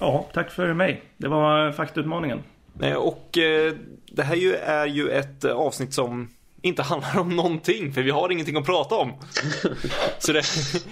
Ja, 0.00 0.28
tack 0.34 0.50
för 0.50 0.72
mig. 0.72 1.02
Det 1.16 1.28
var 1.28 1.72
faktutmaningen. 1.72 2.42
Eh, 2.82 2.94
Och 2.94 3.38
eh, 3.38 3.74
det 4.06 4.22
här 4.22 4.36
ju 4.36 4.54
är 4.54 4.86
ju 4.86 5.10
ett 5.10 5.44
eh, 5.44 5.52
avsnitt 5.52 5.94
som 5.94 6.28
inte 6.62 6.82
handlar 6.92 7.18
om 7.18 7.36
någonting, 7.36 7.92
för 7.92 8.02
vi 8.02 8.10
har 8.10 8.32
ingenting 8.32 8.56
att 8.56 8.66
prata 8.66 8.94
om. 8.94 9.12
så, 10.18 10.32
det, 10.32 10.42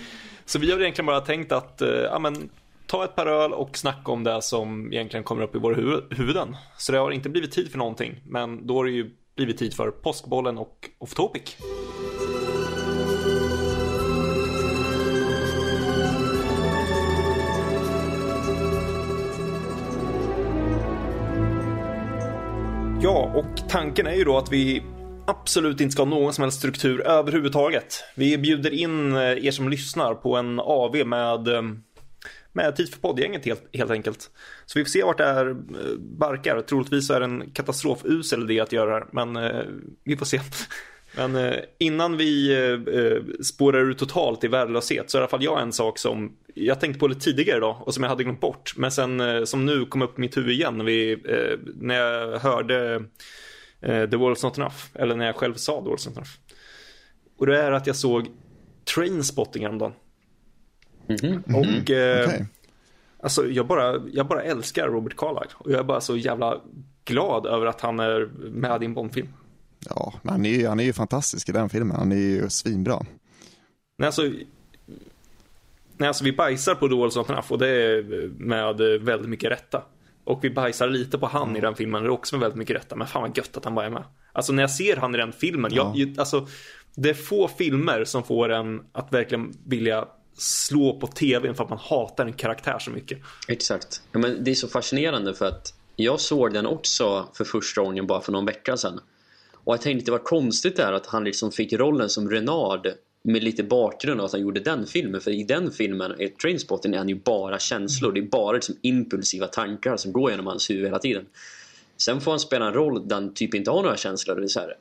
så 0.45 0.59
vi 0.59 0.71
har 0.73 0.81
egentligen 0.81 1.07
bara 1.07 1.21
tänkt 1.21 1.53
att 1.53 1.83
ja, 2.11 2.19
men, 2.19 2.49
ta 2.87 3.05
ett 3.05 3.17
par 3.17 3.27
öl 3.27 3.53
och 3.53 3.77
snacka 3.79 4.13
om 4.13 4.25
det 4.25 4.43
som 4.43 4.93
egentligen 4.93 5.25
kommer 5.25 5.43
upp 5.43 5.55
i 5.55 5.59
våra 5.59 5.75
hu- 5.77 6.15
huvuden. 6.15 6.57
Så 6.79 6.93
det 6.93 6.99
har 6.99 7.11
inte 7.11 7.29
blivit 7.29 7.53
tid 7.53 7.71
för 7.71 7.79
någonting, 7.79 8.21
men 8.27 8.67
då 8.67 8.75
har 8.77 8.85
det 8.85 8.91
ju 8.91 9.11
blivit 9.37 9.59
tid 9.59 9.75
för 9.75 9.91
påskbollen 9.91 10.59
och 10.59 10.89
off 10.99 11.15
topic. 11.15 11.57
Ja, 23.03 23.33
och 23.35 23.69
tanken 23.69 24.07
är 24.07 24.15
ju 24.15 24.25
då 24.25 24.39
att 24.39 24.53
vi 24.53 24.83
absolut 25.27 25.81
inte 25.81 25.93
ska 25.93 26.03
ha 26.03 26.11
någon 26.11 26.33
som 26.33 26.43
helst 26.43 26.59
struktur 26.59 27.01
överhuvudtaget. 27.01 28.05
Vi 28.15 28.39
bjuder 28.39 28.71
in 28.71 29.17
eh, 29.17 29.47
er 29.47 29.51
som 29.51 29.69
lyssnar 29.69 30.15
på 30.15 30.37
en 30.37 30.61
AV 30.61 31.07
med, 31.07 31.49
eh, 31.49 31.63
med 32.53 32.77
tid 32.77 32.91
för 32.91 33.01
poddgänget 33.01 33.45
helt, 33.45 33.69
helt 33.73 33.91
enkelt. 33.91 34.31
Så 34.67 34.79
vi 34.79 34.85
får 34.85 34.91
se 34.91 35.03
vart 35.03 35.19
det 35.19 35.25
här 35.25 35.51
eh, 35.51 35.57
barkar. 35.99 36.61
Troligtvis 36.61 37.11
är 37.11 37.21
det 37.21 37.27
en 37.27 37.51
katastrofusel 37.51 38.51
idé 38.51 38.61
att 38.61 38.73
göra 38.73 38.91
det 38.91 39.07
här, 39.07 39.27
men 39.27 39.53
vi 40.05 40.17
får 40.17 40.27
se. 40.27 40.41
Men 41.17 41.55
innan 41.79 42.17
vi 42.17 42.57
spårar 43.45 43.91
ut 43.91 43.99
totalt 43.99 44.45
i 44.45 44.49
värdelöshet 44.49 45.11
så 45.11 45.19
är 45.19 45.21
i 45.21 45.23
alla 45.23 45.31
fall 45.31 45.45
jag 45.45 45.63
en 45.63 45.73
sak 45.73 45.99
som 45.99 46.37
jag 46.59 46.81
tänkte 46.81 47.01
på 47.01 47.09
lite 47.09 47.21
tidigare 47.21 47.57
idag 47.57 47.83
och 47.87 47.95
som 47.95 48.03
jag 48.03 48.11
hade 48.11 48.25
glömt 48.25 48.41
bort. 48.41 48.73
Men 48.77 48.91
sen 48.91 49.21
eh, 49.21 49.45
som 49.45 49.67
nu 49.67 49.87
kom 49.87 50.03
upp 50.03 50.19
i 50.19 50.21
mitt 50.21 50.37
huvud 50.37 50.53
igen 50.53 50.79
när, 50.79 50.85
vi, 50.85 51.13
eh, 51.13 51.59
när 51.75 51.95
jag 51.95 52.39
hörde 52.39 52.95
eh, 53.81 54.11
The 54.11 54.17
World's 54.17 54.45
Not 54.45 54.59
Enough. 54.59 54.77
Eller 54.95 55.17
när 55.17 55.27
jag 55.27 55.37
själv 55.37 55.55
sa 55.55 55.83
The 55.83 55.89
World's 55.89 56.09
Not 56.09 56.17
Enough. 56.17 56.31
Och 57.39 57.47
det 57.47 57.63
är 57.63 57.73
att 57.73 57.87
jag 57.87 57.97
såg 57.97 58.29
Trainspotting 58.95 59.63
häromdagen. 59.63 59.93
Mhm. 61.09 61.43
Och 61.47 61.91
eh, 61.91 62.27
Okej. 62.27 62.47
alltså, 63.23 63.47
jag, 63.47 63.67
bara, 63.67 64.03
jag 64.13 64.27
bara 64.27 64.43
älskar 64.43 64.89
Robert 64.89 65.17
Carlyle. 65.17 65.51
Och 65.55 65.71
jag 65.71 65.81
är 65.81 65.85
bara 65.85 66.01
så 66.01 66.17
jävla 66.17 66.61
glad 67.05 67.47
över 67.47 67.67
att 67.67 67.81
han 67.81 68.01
är 68.01 68.27
med 68.51 68.83
i 68.83 68.87
en 68.87 68.95
Bondfilm. 68.95 69.29
Ja, 69.89 70.15
han 70.25 70.47
är, 70.47 70.51
ju, 70.51 70.67
han 70.67 70.81
är 70.81 70.85
ju 70.85 70.93
fantastisk 70.93 71.49
i 71.49 71.53
den 71.53 71.69
filmen. 71.69 71.97
Han 71.97 72.13
är 72.13 72.17
ju 72.17 72.51
svinbra. 72.51 73.07
Nej, 73.99 74.07
alltså, 74.07 74.23
nej, 75.99 76.09
alltså 76.09 76.25
vi 76.25 76.33
bajsar 76.33 76.75
på 76.75 76.89
Walls 76.89 77.17
of 77.17 77.31
Enough 77.31 77.53
och 77.53 77.59
det 77.59 77.69
är 77.69 78.03
med 78.39 78.77
väldigt 79.03 79.29
mycket 79.29 79.51
rätta. 79.51 79.83
Och 80.25 80.45
vi 80.45 80.51
bajsar 80.51 80.89
lite 80.89 81.19
på 81.19 81.27
han 81.27 81.57
i 81.57 81.61
den 81.61 81.75
filmen, 81.75 82.03
det 82.03 82.07
är 82.09 82.11
också 82.11 82.35
med 82.37 82.41
väldigt 82.41 82.59
mycket 82.59 82.77
rätta. 82.77 82.97
Men 82.97 83.07
fan 83.07 83.23
vad 83.23 83.37
gött 83.37 83.57
att 83.57 83.65
han 83.65 83.75
bara 83.75 83.87
är 83.87 83.91
med. 83.91 84.05
Alltså 84.33 84.53
när 84.53 84.63
jag 84.63 84.71
ser 84.71 84.97
han 84.97 85.15
i 85.15 85.19
den 85.19 85.33
filmen, 85.33 85.75
jag, 85.75 85.97
ju- 85.97 86.15
alltså, 86.19 86.47
det 86.97 87.11
är 87.11 87.15
få 87.15 87.49
filmer 87.49 88.05
som 88.05 88.23
får 88.23 88.49
en 88.53 88.81
att 88.93 89.13
verkligen 89.13 89.53
vilja 89.67 90.09
slå 90.39 91.01
på 91.01 91.07
tvn 91.07 91.55
för 91.55 91.65
att 91.65 91.71
man 91.71 91.79
hatar 91.79 92.27
en 92.27 92.33
karaktär 92.33 92.79
så 92.79 92.91
mycket. 92.91 93.19
Exakt. 93.49 94.03
Ja, 94.13 94.19
men 94.19 94.45
det 94.45 94.51
är 94.51 94.55
så 94.55 94.69
fascinerande 94.69 95.35
för 95.35 95.47
att 95.47 95.75
jag 95.97 96.21
såg 96.21 96.53
den 96.53 96.67
också 96.67 97.29
för 97.35 97.45
första 97.45 97.81
gången 97.83 98.07
bara 98.07 98.21
för 98.21 98.33
någon 98.33 98.47
vecka 98.47 98.77
sedan. 98.77 99.01
Och 99.65 99.75
jag 99.75 99.81
tänkte 99.83 100.05
det 100.05 100.13
var 100.13 100.25
konstigt 100.25 100.77
där 100.77 100.93
att 100.93 101.07
han 101.07 101.25
liksom 101.25 101.53
fick 101.53 101.73
rollen 101.73 102.09
som 102.09 102.31
Renard 102.31 102.87
med 103.27 103.45
lite 103.45 103.63
bakgrund 103.63 104.21
av 104.21 104.27
att 104.27 104.33
han 104.33 104.41
gjorde 104.41 104.61
den 104.61 104.87
filmen. 104.87 105.21
För 105.21 105.31
i 105.31 105.45
den 105.45 105.71
filmen, 105.71 106.21
i 106.21 106.29
Trainspotting, 106.29 106.95
är 106.95 106.99
han 106.99 107.09
ju 107.09 107.15
bara 107.15 107.59
känslor. 107.59 108.13
Det 108.13 108.21
är 108.21 108.23
bara 108.23 108.53
liksom 108.53 108.77
impulsiva 108.83 109.47
tankar 109.47 109.97
som 109.97 110.13
går 110.13 110.31
genom 110.31 110.47
hans 110.47 110.71
huvud 110.71 110.85
hela 110.85 110.99
tiden. 110.99 111.27
Sen 111.97 112.21
får 112.21 112.31
han 112.31 112.41
spela 112.41 112.67
en 112.67 112.73
roll 112.73 113.09
där 113.09 113.15
han 113.15 113.35
typ 113.35 113.55
inte 113.55 113.71
har 113.71 113.83
några 113.83 113.97
känslor. 113.97 114.37
Det 114.37 114.43
är 114.43 114.49
så 114.49 114.61
här, 114.61 114.75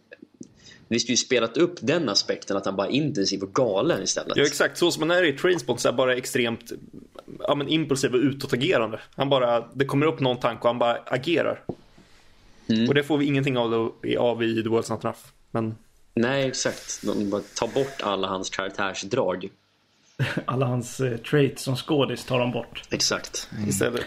vi 0.87 0.99
skulle 0.99 1.13
ju 1.13 1.17
spelat 1.17 1.57
upp 1.57 1.75
den 1.81 2.09
aspekten 2.09 2.57
att 2.57 2.65
han 2.65 2.75
bara 2.75 2.87
är 2.87 2.91
intensiv 2.91 3.43
och 3.43 3.53
galen 3.53 4.03
istället. 4.03 4.37
Ja 4.37 4.43
exakt, 4.43 4.77
så 4.77 4.91
som 4.91 5.09
han 5.09 5.11
är 5.11 5.23
i 5.23 5.33
Trainspot 5.33 5.79
så 5.79 5.87
är 5.87 5.91
han 5.91 5.97
bara 5.97 6.15
extremt 6.15 6.71
ja, 7.39 7.55
men 7.55 7.67
impulsiv 7.67 8.13
och 8.13 8.19
utåtagerande. 8.19 8.99
Han 9.15 9.29
bara, 9.29 9.67
det 9.73 9.85
kommer 9.85 10.05
upp 10.05 10.19
någon 10.19 10.39
tanke 10.39 10.61
och 10.61 10.69
han 10.69 10.79
bara 10.79 10.97
agerar. 11.05 11.63
Mm. 12.67 12.87
Och 12.87 12.93
det 12.93 13.03
får 13.03 13.17
vi 13.17 13.25
ingenting 13.25 13.57
av, 13.57 13.91
av 14.19 14.43
i 14.43 14.63
The 14.63 14.69
World's 14.69 14.91
Not 14.91 15.03
Enough. 15.03 15.19
Men 15.51 15.75
Nej, 16.15 16.47
exakt. 16.47 17.01
De 17.05 17.29
bara 17.29 17.41
tar 17.55 17.67
bort 17.67 18.01
alla 18.03 18.27
hans 18.27 18.49
karaktärsdrag. 18.49 19.49
Alla 20.45 20.65
hans 20.65 20.99
eh, 20.99 21.17
traits 21.17 21.63
som 21.63 21.75
skådis 21.75 22.25
tar 22.25 22.39
de 22.39 22.51
bort. 22.51 22.81
Exakt. 22.91 23.49
istället. 23.67 24.05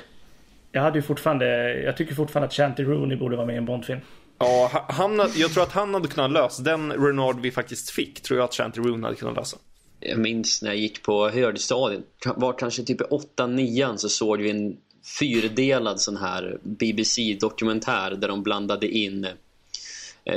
Jag 0.72 0.82
hade 0.82 0.98
ju 0.98 1.02
fortfarande, 1.02 1.74
jag 1.82 1.96
tycker 1.96 2.14
fortfarande 2.14 2.46
att 2.46 2.54
Shanty 2.54 2.82
Rooney 2.82 3.16
borde 3.18 3.36
vara 3.36 3.46
med 3.46 3.54
i 3.54 3.58
en 3.58 3.64
Bondfilm. 3.64 4.00
Ja, 4.38 4.70
ha- 4.72 4.86
han, 4.88 5.22
jag 5.36 5.52
tror 5.52 5.62
att 5.62 5.72
han 5.72 5.94
hade 5.94 6.08
kunnat 6.08 6.30
lösa 6.30 6.62
den 6.62 6.92
Renard 6.92 7.40
vi 7.40 7.50
faktiskt 7.50 7.90
fick. 7.90 8.22
Tror 8.22 8.38
jag 8.38 8.44
att 8.44 8.54
Shanty 8.54 8.80
Rooney 8.80 9.02
hade 9.02 9.14
kunnat 9.16 9.36
lösa. 9.36 9.56
Jag 10.00 10.18
minns 10.18 10.62
när 10.62 10.70
jag 10.70 10.78
gick 10.78 11.02
på 11.02 11.28
högstadiet, 11.28 12.02
var 12.36 12.58
kanske 12.58 12.82
typ 12.82 13.00
i 13.00 13.04
8-9 13.04 13.96
så 13.96 14.08
såg 14.08 14.40
vi 14.42 14.50
en 14.50 14.76
fyrdelad 15.18 16.00
sån 16.00 16.16
här 16.16 16.58
BBC-dokumentär 16.62 18.10
där 18.10 18.28
de 18.28 18.42
blandade 18.42 18.88
in 18.88 19.24
eh, 19.24 19.30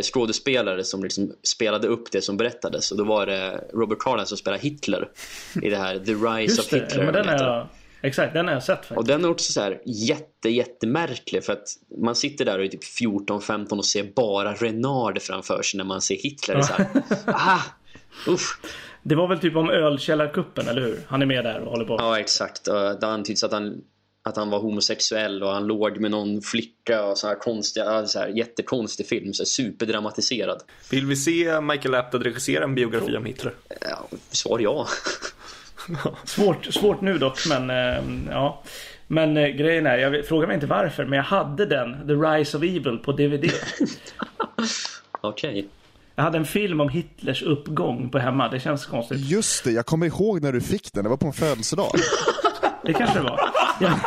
skådespelare 0.02 0.84
som 0.84 1.04
liksom 1.04 1.32
spelade 1.44 1.88
upp 1.88 2.12
det 2.12 2.22
som 2.22 2.38
berättades. 2.38 2.92
Och 2.92 2.98
då 2.98 3.04
var 3.04 3.26
det 3.26 3.64
Robert 3.74 4.00
Carlyle 4.00 4.26
som 4.26 4.38
spelade 4.38 4.64
Hitler 4.64 5.10
i 5.62 5.70
det 5.70 5.78
här 5.78 6.00
The 6.00 6.14
Rise 6.14 6.42
Just 6.42 6.60
of 6.60 6.70
det, 6.70 6.80
Hitler. 6.80 7.04
men 7.04 7.14
den 7.14 7.30
är 7.30 7.68
exakt, 8.02 8.34
den 8.34 8.48
har 8.48 8.54
jag 8.54 8.64
sett 8.64 8.78
faktiskt. 8.78 8.98
Och 8.98 9.06
den 9.06 9.26
är 9.26 9.30
också 9.30 9.54
så 9.54 9.62
här 9.62 9.82
jätte, 9.86 10.50
jättemärklig 10.50 11.44
för 11.44 11.54
att 11.54 11.68
man 11.98 12.16
sitter 12.16 12.46
där 12.46 12.60
och 12.60 12.66
är 12.66 12.70
typ 12.70 12.84
14-15 12.84 13.78
och 13.78 13.86
ser 13.86 14.04
bara 14.16 14.54
Renard 14.54 15.22
framför 15.22 15.62
sig 15.62 15.78
när 15.78 15.86
man 15.86 16.02
ser 16.02 16.16
Hitler. 16.16 16.56
Är 16.56 16.62
så 16.62 16.74
här, 16.74 16.88
ah, 17.26 17.62
usch. 18.28 18.60
Det 19.04 19.16
var 19.16 19.28
väl 19.28 19.40
typ 19.40 19.56
om 19.56 19.70
ölkällarkuppen, 19.70 20.68
eller 20.68 20.82
hur? 20.82 21.00
Han 21.08 21.22
är 21.22 21.26
med 21.26 21.44
där 21.44 21.60
och 21.60 21.72
håller 21.72 21.86
på. 21.86 21.96
Ja, 22.00 22.20
exakt. 22.20 22.66
Det 23.02 23.08
antyds 23.08 23.44
att 23.44 23.52
han, 23.52 23.82
att 24.24 24.38
han 24.38 24.50
var 24.50 24.60
homosexuell 24.60 25.44
och 25.44 25.50
han 25.50 25.68
låg 25.68 26.00
med 26.00 26.12
någon 26.12 26.42
flicka 26.42 27.04
och 27.04 27.18
så 27.18 27.28
här 27.28 27.36
konstiga, 27.36 28.08
så 28.08 28.20
här 28.20 28.28
jättekonstig 28.28 29.08
film, 29.08 29.34
så 29.34 29.44
här 29.44 29.48
superdramatiserad. 29.48 30.64
Vill 30.92 31.06
vi 31.06 31.16
se 31.16 31.62
Michael 31.62 31.96
Apted 31.96 32.24
regissera 32.24 32.64
en 32.64 32.76
biografi 32.76 33.18
om 33.18 33.26
Hitler? 33.26 33.54
Ja, 33.82 34.08
svar 34.32 34.60
ja. 34.60 34.88
Svårt, 36.26 36.66
svårt 36.66 37.02
nu 37.02 37.18
dock, 37.18 37.40
men 37.50 37.70
eh, 37.70 38.04
ja. 38.30 38.64
Men 39.08 39.38
eh, 39.38 39.48
grejen 39.48 39.86
är, 39.86 39.98
jag 39.98 40.26
frågar 40.26 40.48
mig 40.48 40.54
inte 40.54 40.68
varför, 40.68 41.06
men 41.06 41.18
jag 41.18 41.24
hade 41.24 41.66
den, 41.66 42.08
The 42.08 42.14
Rise 42.14 42.58
of 42.58 42.64
Evil, 42.64 42.98
på 42.98 43.12
DVD. 43.12 43.52
Okej. 45.22 45.68
Jag 46.16 46.24
hade 46.24 46.38
en 46.38 46.46
film 46.46 46.82
om 46.82 46.90
Hitlers 46.90 47.42
uppgång 47.44 48.10
på 48.10 48.20
hemma. 48.20 48.50
Det 48.50 48.60
känns 48.60 48.86
konstigt. 48.86 49.20
Just 49.20 49.64
det, 49.64 49.72
jag 49.72 49.86
kommer 49.86 50.06
ihåg 50.06 50.42
när 50.42 50.54
du 50.54 50.62
fick 50.62 50.94
den. 50.94 51.04
Det 51.04 51.10
var 51.10 51.18
på 51.18 51.28
en 51.28 51.34
födelsedag. 51.34 51.92
Det 52.86 52.94
kanske 52.94 53.20
det 53.20 53.24
var. 53.24 53.51
Ja. 53.82 53.92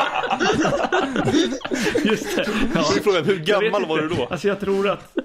Just 2.04 2.36
det. 2.36 2.46
Ja. 2.74 2.82
Frågan, 3.04 3.24
hur 3.24 3.38
gammal 3.38 3.86
var 3.86 3.98
du 3.98 4.08
då? 4.08 4.26
Alltså 4.30 4.48
jag 4.48 4.60
tror 4.60 4.88
att 4.90 5.16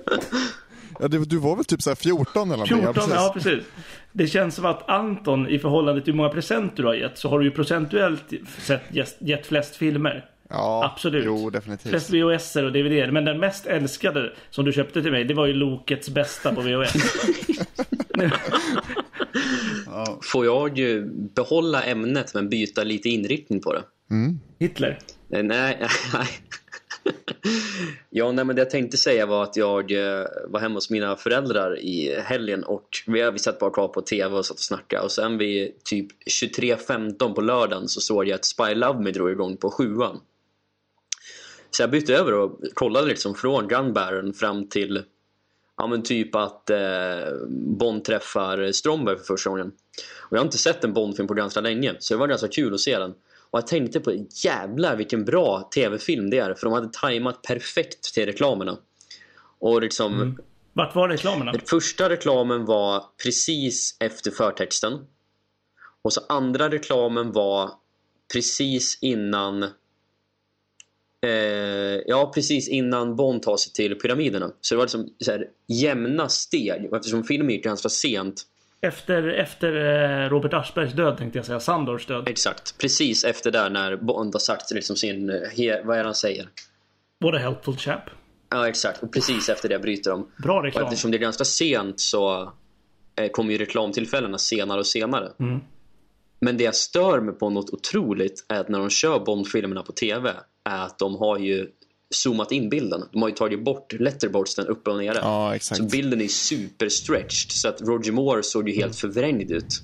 Ja, 1.01 1.07
du, 1.07 1.25
du 1.25 1.38
var 1.38 1.55
väl 1.55 1.65
typ 1.65 1.81
så 1.81 1.89
här 1.89 1.95
14 1.95 2.51
eller 2.51 2.57
någonting? 2.57 2.77
14, 2.77 2.93
precis. 2.93 3.13
ja 3.15 3.31
precis. 3.33 3.63
Det 4.12 4.27
känns 4.27 4.55
som 4.55 4.65
att 4.65 4.89
Anton 4.89 5.47
i 5.49 5.59
förhållande 5.59 6.01
till 6.01 6.13
hur 6.13 6.17
många 6.17 6.29
presenter 6.29 6.83
du 6.83 6.88
har 6.88 6.95
gett 6.95 7.17
så 7.17 7.29
har 7.29 7.39
du 7.39 7.45
ju 7.45 7.51
procentuellt 7.51 8.23
sett 8.57 8.81
gett, 9.19 9.47
flest 9.47 9.75
filmer. 9.75 10.25
Ja, 10.49 10.91
Absolut. 10.93 11.23
Jo, 11.25 11.49
definitivt. 11.49 11.89
Flest 11.89 12.09
VHS 12.09 12.55
och 12.55 12.71
DVD. 12.71 13.13
Men 13.13 13.25
den 13.25 13.39
mest 13.39 13.65
älskade 13.65 14.33
som 14.49 14.65
du 14.65 14.73
köpte 14.73 15.01
till 15.01 15.12
mig, 15.12 15.23
det 15.23 15.33
var 15.33 15.45
ju 15.45 15.53
Lokets 15.53 16.09
bästa 16.09 16.55
på 16.55 16.62
VHS. 16.62 16.93
Får 20.31 20.45
jag 20.45 20.77
ju 20.77 21.05
behålla 21.12 21.83
ämnet 21.83 22.33
men 22.33 22.49
byta 22.49 22.83
lite 22.83 23.09
inriktning 23.09 23.62
på 23.62 23.73
det? 23.73 23.81
Hitler. 24.60 25.00
Eh, 25.34 25.43
Nej, 25.43 25.88
nej. 26.13 26.28
ja, 28.10 28.32
nej, 28.32 28.45
men 28.45 28.56
det 28.56 28.62
jag 28.62 28.69
tänkte 28.69 28.98
säga 28.98 29.26
var 29.26 29.43
att 29.43 29.56
jag 29.56 29.91
eh, 29.91 30.26
var 30.48 30.60
hemma 30.60 30.76
hos 30.76 30.89
mina 30.89 31.15
föräldrar 31.15 31.80
i 31.80 32.19
helgen 32.19 32.63
och 32.63 32.88
vi, 33.08 33.32
vi 33.32 33.39
satt 33.39 33.60
bara 33.60 33.72
kvar 33.72 33.88
på 33.88 34.02
tv 34.02 34.36
och 34.36 34.45
satt 34.45 34.58
och 34.58 34.63
snackade 34.63 35.04
och 35.04 35.12
sen 35.12 35.38
vid 35.38 35.84
typ 35.84 36.08
23.15 36.41 37.34
på 37.34 37.41
lördagen 37.41 37.88
så 37.88 38.02
såg 38.02 38.28
jag 38.28 38.36
att 38.36 38.45
Spy 38.45 38.76
Love 38.76 39.04
Me 39.04 39.12
drog 39.12 39.32
igång 39.32 39.58
på 39.58 39.72
sjuan. 39.72 40.19
Så 41.72 41.84
jag 41.84 41.91
bytte 41.91 42.15
över 42.15 42.34
och 42.34 42.60
kollade 42.74 43.08
liksom 43.08 43.36
från 43.36 43.67
Gun 43.67 43.93
Baron 43.93 44.34
fram 44.34 44.67
till 44.67 45.04
ja, 45.78 45.88
men 45.88 46.04
typ 46.04 46.36
att 46.36 46.69
eh, 46.69 46.78
Bond 47.50 48.04
träffar 48.04 48.72
Stromberg 48.72 49.17
för 49.17 49.24
första 49.24 49.50
gången. 49.50 49.72
Och 50.17 50.38
jag 50.38 50.39
har 50.39 50.45
inte 50.45 50.58
sett 50.58 50.84
en 50.84 50.93
Bondfilm 50.93 51.28
på 51.28 51.34
ganska 51.34 51.62
länge 51.62 51.95
så 52.00 52.13
det 52.13 52.17
var 52.17 52.28
ganska 52.28 52.48
kul 52.48 52.74
att 52.74 52.80
se 52.80 53.00
den. 53.00 53.13
Och 53.51 53.59
jag 53.59 53.67
tänkte 53.67 53.99
på 53.99 54.25
jävlar 54.43 54.95
vilken 54.95 55.25
bra 55.25 55.69
tv-film 55.75 56.29
det 56.29 56.38
är 56.38 56.53
för 56.53 56.65
de 56.65 56.73
hade 56.73 56.89
tajmat 56.93 57.41
perfekt 57.41 58.13
till 58.13 58.25
reklamerna. 58.25 58.77
Och 59.59 59.81
liksom 59.81 60.38
Vart 60.73 60.95
var 60.95 61.09
reklamerna? 61.09 61.51
den 61.51 61.62
första 61.65 62.09
reklamen 62.09 62.65
var 62.65 63.03
precis 63.23 63.97
efter 63.99 64.31
förtexten. 64.31 64.99
Och 66.01 66.13
så 66.13 66.21
andra 66.29 66.69
reklamen 66.69 67.31
var 67.31 67.71
precis 68.33 68.97
innan 69.01 69.63
eh, 71.23 71.29
Ja, 72.07 72.31
precis 72.35 72.69
innan 72.69 73.15
Bond 73.15 73.43
tar 73.43 73.57
sig 73.57 73.73
till 73.73 73.95
pyramiderna. 73.95 74.51
Så 74.62 74.75
det 74.75 74.77
var 74.77 74.85
liksom 74.85 75.09
så 75.19 75.31
här, 75.31 75.47
jämna 75.67 76.29
steg. 76.29 76.89
Eftersom 76.93 77.23
filmen 77.23 77.49
gick 77.49 77.63
ganska 77.63 77.89
sent 77.89 78.43
Efter, 78.82 79.28
efter 79.28 79.76
eh, 79.76 80.30
Robert 80.30 80.54
Aschbergs 80.54 80.94
död 80.94 81.18
tänkte 81.18 81.39
jag 81.39 81.46
säga. 81.46 81.60
Sandors 81.60 82.06
död. 82.06 82.28
Exakt, 82.28 82.78
precis 82.78 83.24
efter 83.24 83.52
där 83.52 83.70
när 83.70 83.96
Bond 83.96 84.36
har 84.36 84.39
sagt 84.39 84.72
liksom 84.72 84.96
sin, 84.96 85.30
eh, 85.30 85.36
he, 85.58 85.82
vad 85.84 85.96
är 85.98 86.00
det 86.00 86.08
han 86.08 86.15
säger? 86.15 86.50
What 87.20 87.36
a 87.36 87.38
helpful 87.38 87.78
chap. 87.78 88.02
Ja 88.50 88.68
exakt, 88.68 89.04
och 89.04 89.13
precis 89.13 89.50
efter 89.50 89.70
det 89.70 89.80
bryter 89.80 90.12
de. 90.12 90.32
Bra 90.38 90.58
Och 90.58 90.63
reklam. 90.63 90.84
eftersom 90.84 91.12
det 91.12 91.18
är 91.18 91.20
ganska 91.20 91.46
sent 91.46 92.00
så 92.00 92.54
eh, 93.15 93.30
kommer 93.32 93.52
ju 93.52 93.58
reklamtillfällena 93.58 94.38
senare 94.38 94.80
och 94.80 94.88
senare. 94.88 95.32
Mm. 95.39 95.60
Men 96.42 96.58
det 96.58 96.63
jag 96.63 96.76
stör 96.76 97.20
mig 97.20 97.34
på 97.34 97.50
något 97.50 97.70
otroligt 97.70 98.46
är 98.48 98.60
att 98.60 98.70
när 98.70 98.80
de 98.80 98.89
kör 98.89 99.20
Bond-filmerna 99.20 99.84
på 99.84 99.92
TV 99.92 100.34
är 100.70 100.86
att 100.86 101.00
de 101.00 101.15
har 101.15 101.38
ju 101.38 101.68
zoomat 102.15 102.52
in 102.52 102.69
bilden. 102.69 103.04
De 103.12 103.22
har 103.22 103.30
ju 103.30 103.36
tagit 103.36 103.63
bort 103.63 103.93
letterboxden 103.93 104.67
uppe 104.67 104.89
och 104.89 104.98
nere. 104.98 105.17
Ja, 105.22 105.56
exakt. 105.56 105.78
Så 105.78 105.84
bilden 105.84 106.22
är 106.22 106.28
superstretched 106.28 107.52
så 107.52 107.67
att 107.69 107.82
Roger 107.82 108.12
Moore 108.12 108.43
såg 108.43 108.69
ju 108.69 108.76
helt 108.76 108.95
förvrängd 108.95 109.52
ut. 109.52 109.84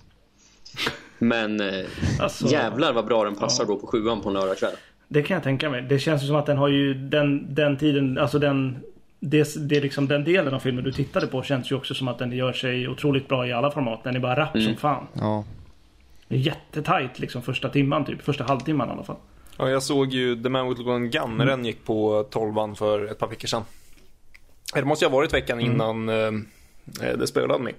Men 1.20 1.62
eh, 1.62 1.86
Alltså- 2.20 2.48
jävlar 2.48 2.94
vad 2.94 3.06
bra 3.06 3.24
den 3.24 3.36
passar 3.36 3.66
då 3.66 3.76
på 3.76 3.88
sjuan 3.88 4.22
på 4.22 4.30
en 4.30 4.34
lördagkväll. 4.36 4.76
Det 5.08 5.22
kan 5.24 5.36
jag 5.36 5.44
tänka 5.44 5.70
mig. 5.70 5.82
Det 5.82 6.00
känns 6.00 6.24
ju 6.24 6.28
som 6.28 6.36
att 6.36 6.46
den 6.46 6.58
har 6.58 6.68
ju 6.68 6.94
den, 6.94 7.56
den 7.56 7.78
tiden, 7.78 8.18
alltså 8.18 8.40
den 8.40 8.78
det, 9.20 9.56
det 9.70 9.78
är 9.78 9.82
liksom 9.82 10.08
den 10.08 10.24
delen 10.24 10.54
av 10.54 10.60
filmen 10.60 10.84
du 10.84 10.92
tittade 10.92 11.28
på 11.28 11.44
känns 11.44 11.72
ju 11.72 11.76
också 11.76 11.94
som 11.94 12.08
att 12.08 12.20
den 12.20 12.32
gör 12.32 12.54
sig 12.54 12.88
otroligt 12.88 13.28
bra 13.28 13.48
i 13.48 13.54
alla 13.54 13.72
format. 13.72 14.04
Den 14.04 14.16
är 14.16 14.20
bara 14.20 14.36
rapp 14.40 14.56
Mm. 14.56 14.68
som 14.68 14.76
fan. 14.76 15.08
Ja. 15.14 15.44
jättetajt 16.30 17.20
liksom 17.20 17.42
första 17.42 17.70
timman 17.70 18.06
typ. 18.06 18.22
Första 18.22 18.44
halvtimman 18.44 18.90
i 18.90 18.92
alla 18.92 19.04
fall. 19.04 19.16
Ja, 19.58 19.70
jag 19.70 19.84
såg 19.84 20.14
ju 20.14 20.44
The 20.44 20.50
Man 20.50 20.70
with 20.70 20.82
Golden 20.82 21.10
Gun 21.10 21.38
när 21.38 21.46
den 21.46 21.66
gick 21.66 21.86
på 21.86 22.28
12 22.30 22.76
för 22.76 23.06
ett 23.06 23.20
par 23.20 23.28
veckor 23.28 23.48
sedan. 23.48 23.64
Det 24.74 24.86
måste 24.86 25.06
ju 25.06 25.10
ha 25.10 25.18
varit 25.18 25.34
veckan 25.34 25.60
innan 25.60 26.10
eh, 26.10 26.32
det 27.18 27.28
spelade 27.28 27.64
med. 27.64 27.74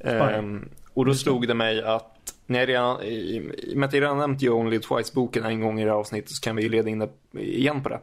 Ehm, 0.00 0.68
och 0.94 1.04
då 1.04 1.14
slog 1.14 1.48
det 1.48 1.54
mig 1.54 1.82
att 1.82 2.34
när 2.46 2.58
jag 2.60 2.68
redan, 2.68 3.02
i, 3.02 3.52
och 3.72 3.76
med 3.76 3.86
att 3.86 3.94
jag 3.94 4.02
redan 4.02 4.18
nämnt 4.18 4.42
ju 4.42 4.50
Only 4.50 4.78
Twice-boken 4.78 5.44
en 5.44 5.60
gång 5.60 5.80
i 5.80 5.84
det 5.84 5.90
här 5.90 5.98
avsnittet 5.98 6.30
så 6.30 6.40
kan 6.40 6.56
vi 6.56 6.62
ju 6.62 6.68
leda 6.68 6.90
in 6.90 6.98
det 6.98 7.10
igen 7.32 7.82
på 7.82 7.88
det. 7.88 8.00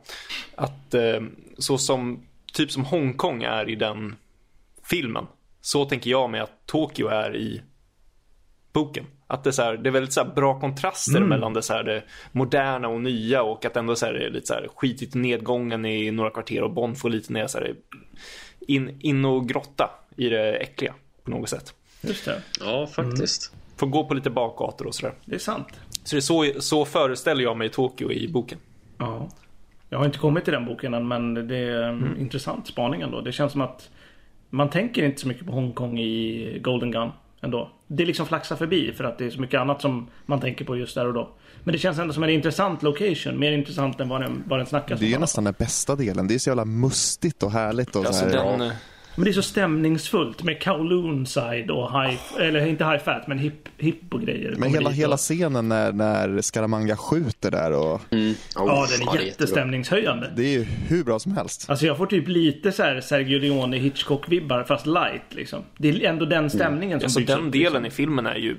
Att 0.56 0.93
eh, 0.93 1.21
så 1.58 1.78
som, 1.78 2.26
typ 2.54 2.71
som 2.71 2.86
Hongkong 2.86 3.43
är 3.43 3.69
i 3.69 3.76
den 3.76 4.15
filmen, 4.84 5.28
så 5.62 5.86
tänker 5.86 6.12
jag 6.12 6.30
mig 6.30 6.41
att 6.41 6.65
Tokyo 6.65 7.08
är 7.08 7.36
i 7.36 7.62
boken. 8.74 9.06
Att 9.32 9.44
det 9.44 9.50
är, 9.50 9.52
så 9.52 9.62
här, 9.62 9.78
det 9.78 9.89
är 9.89 9.91
väldigt 9.91 10.13
så 10.13 10.24
här 10.24 10.34
bra 10.36 10.60
kontraster 10.60 11.20
mellan 11.20 11.54
det, 11.54 11.62
så 11.62 11.74
här, 11.74 11.84
det 11.84 12.04
moderna 12.32 12.88
och 12.88 13.02
nya 13.02 13.44
och 13.44 13.65
att 13.65 13.78
ändå 13.78 13.96
så 13.96 14.06
här, 14.06 14.13
det 14.13 14.26
är 14.26 14.30
lite 14.30 14.48
så 14.48 14.54
här 14.54 14.67
skitigt 14.76 15.15
nedgången 15.15 15.86
i 15.86 16.12
några 16.12 16.30
kvarter 16.30 16.63
och 16.63 16.74
Bond 16.74 16.98
får 16.98 17.10
lite 17.10 17.34
ner 17.34 17.48
så 17.48 17.58
här, 17.58 17.76
in, 18.60 18.98
in 19.00 19.26
och 19.26 19.50
grotta 19.50 19.89
i 20.15 20.30
det 20.30 20.54
äckliga 20.54 20.94
på 21.24 21.32
något 21.32 21.50
sätt. 21.50 21.74
Just 22.02 22.26
det. 22.26 22.41
Ja, 22.60 22.88
faktiskt. 22.88 23.54
Får 23.78 23.88
gå 23.88 24.06
på 24.06 24.13
lite 24.13 24.30
bakgator 24.30 24.88
och 24.88 24.96
sådär. 24.96 25.15
Det 25.26 25.36
är 25.36 25.39
sant. 25.39 25.80
Så 26.04 26.15
det 26.15 26.20
är 26.20 26.22
så, 26.22 26.62
så 26.62 26.86
föreställer 26.86 27.44
jag 27.44 27.58
mig 27.58 27.70
Tokyo 27.70 28.12
i 28.12 28.28
boken. 28.28 28.58
Ja. 28.98 29.30
Jag 29.89 29.98
har 29.98 30.06
inte 30.06 30.17
kommit 30.17 30.44
till 30.44 30.54
den 30.54 30.65
boken 30.65 30.94
än 30.94 31.08
men 31.08 31.34
det 31.34 31.58
är 31.58 31.84
en 31.84 32.17
intressant 32.20 32.67
spaning 32.67 33.02
ändå. 33.02 33.22
Det 33.22 33.32
känns 33.32 33.52
som 33.52 33.62
att 33.62 33.89
man 34.50 34.70
tänker 34.70 35.06
inte 35.06 35.22
så 35.22 35.28
mycket 35.28 35.46
på 35.46 35.52
Hongkong 35.52 36.00
i 36.00 36.60
Golden 36.62 36.91
Gun 36.91 37.10
ändå. 37.41 37.71
Det 37.88 38.06
liksom 38.06 38.25
flaxar 38.25 38.56
förbi 38.56 38.93
för 38.93 39.04
att 39.04 39.17
det 39.17 39.25
är 39.25 39.30
så 39.30 39.41
mycket 39.41 39.60
annat 39.62 39.82
som 39.82 40.08
man 40.25 40.39
tänker 40.39 40.65
på 40.65 40.77
just 40.77 40.95
där 40.95 41.08
och 41.08 41.13
då. 41.13 41.30
Men 41.63 41.71
det 41.73 41.77
känns 41.80 41.99
ändå 41.99 42.13
som 42.13 42.23
en 42.23 42.30
intressant 42.30 42.84
location. 42.84 43.39
Mer 43.39 43.51
intressant 43.51 43.99
än 43.99 44.10
vad 44.10 44.21
den, 44.21 44.43
vad 44.47 44.60
den 44.60 44.65
snackas 44.65 44.99
Det 44.99 45.06
är 45.06 45.08
om. 45.08 45.12
ju 45.12 45.19
nästan 45.19 45.43
den 45.43 45.54
bästa 45.58 45.95
delen. 45.95 46.27
Det 46.27 46.34
är 46.34 46.39
så 46.39 46.49
jävla 46.49 46.65
mustigt 46.65 47.43
och 47.43 47.51
härligt. 47.51 47.95
Och 47.95 48.06
Alltså 48.06 48.30
så 48.30 48.38
här, 48.38 48.51
den, 48.58 48.62
eh, 48.62 48.73
Men 49.15 49.24
det 49.26 49.32
är 49.32 49.34
så 49.34 49.41
stämningsfullt 49.41 50.43
med 50.43 50.63
Kowloon 50.63 51.26
side 51.26 51.71
och 51.71 52.02
high, 52.02 52.19
eller 52.39 52.65
inte 52.65 52.86
high 52.86 53.04
fat 53.04 53.28
men 53.28 53.38
hip, 53.39 53.67
hip 53.78 54.13
och 54.13 54.21
grejer. 54.21 54.56
Men 54.58 54.69
hela, 54.69 54.89
hela 54.89 55.17
scenen 55.17 55.69
när, 55.69 55.91
när 55.91 56.41
Scaramanga 56.41 56.97
skjuter 56.97 57.52
där 57.52 57.71
och 57.71 58.02
Mm. 58.12 58.34
Ja, 58.56 58.62
Oh, 58.62 58.67
den 58.69 58.76
är 58.78 59.06
jättebra. 59.06 59.21
jättestämningshöjande. 59.21 60.32
det 60.36 60.43
är 60.43 60.52
ju 60.52 60.63
hur 60.63 61.04
bra 61.04 61.19
som 61.19 61.32
helst. 61.32 61.69
Alltså 61.69 61.86
jag 61.86 61.97
får 61.97 62.06
typ 62.06 62.28
lite 62.28 62.71
så 62.71 62.84
här 62.84 63.02
Sergio 63.02 63.39
Leone 63.39 63.78
Hitchcock-vibbar 63.78 64.63
fast 64.63 64.86
light 64.86 65.21
liksom. 65.30 65.63
Det 65.78 65.89
är 65.89 66.04
ändå 66.10 66.26
den 66.26 66.50
stämningen 66.50 67.00
som 67.00 67.06
alltså 67.06 67.19
byggs 67.19 67.32
den 67.32 67.45
upp, 67.45 67.54
delen 67.54 67.84
liksom. 67.84 67.86
i 67.86 67.89
filmen 67.91 68.26
är 68.28 68.36
ju 68.36 68.58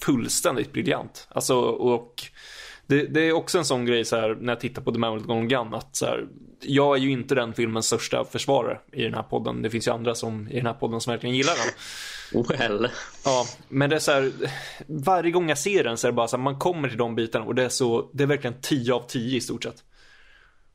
fullständigt 0.00 0.72
briljant. 0.72 1.28
Alltså, 1.30 1.56
och 1.60 2.22
det, 2.90 3.06
det 3.06 3.20
är 3.20 3.32
också 3.32 3.58
en 3.58 3.64
sån 3.64 3.84
grej 3.84 4.04
så 4.04 4.16
här, 4.16 4.36
när 4.40 4.52
jag 4.52 4.60
tittar 4.60 4.82
på 4.82 4.92
The 4.92 4.98
Man 4.98 5.14
with 5.14 5.26
Golden 5.26 5.48
Gun 5.48 5.74
att 5.74 5.96
så 5.96 6.06
här, 6.06 6.26
jag 6.60 6.96
är 6.96 7.00
ju 7.00 7.10
inte 7.10 7.34
den 7.34 7.54
filmens 7.54 7.86
största 7.86 8.24
försvarare 8.24 8.80
i 8.92 9.02
den 9.02 9.14
här 9.14 9.22
podden. 9.22 9.62
Det 9.62 9.70
finns 9.70 9.88
ju 9.88 9.92
andra 9.92 10.14
som 10.14 10.48
i 10.48 10.56
den 10.56 10.66
här 10.66 10.74
podden 10.74 11.00
som 11.00 11.10
verkligen 11.10 11.36
gillar 11.36 11.52
den. 11.52 12.44
Well. 12.48 12.88
Ja, 13.24 13.46
men 13.68 13.90
det 13.90 13.96
är 13.96 14.00
så 14.00 14.12
här, 14.12 14.32
varje 14.86 15.30
gång 15.30 15.48
jag 15.48 15.58
ser 15.58 15.84
den 15.84 15.96
så 15.96 16.06
är 16.06 16.12
det 16.12 16.16
bara 16.16 16.28
så 16.28 16.36
här, 16.36 16.44
man 16.44 16.58
kommer 16.58 16.88
till 16.88 16.98
de 16.98 17.14
bitarna 17.14 17.44
och 17.44 17.54
det 17.54 17.64
är 17.64 17.68
så, 17.68 18.10
det 18.12 18.22
är 18.22 18.26
verkligen 18.26 18.60
10 18.60 18.94
av 18.94 19.06
10 19.08 19.36
i 19.36 19.40
stort 19.40 19.62
sett. 19.62 19.84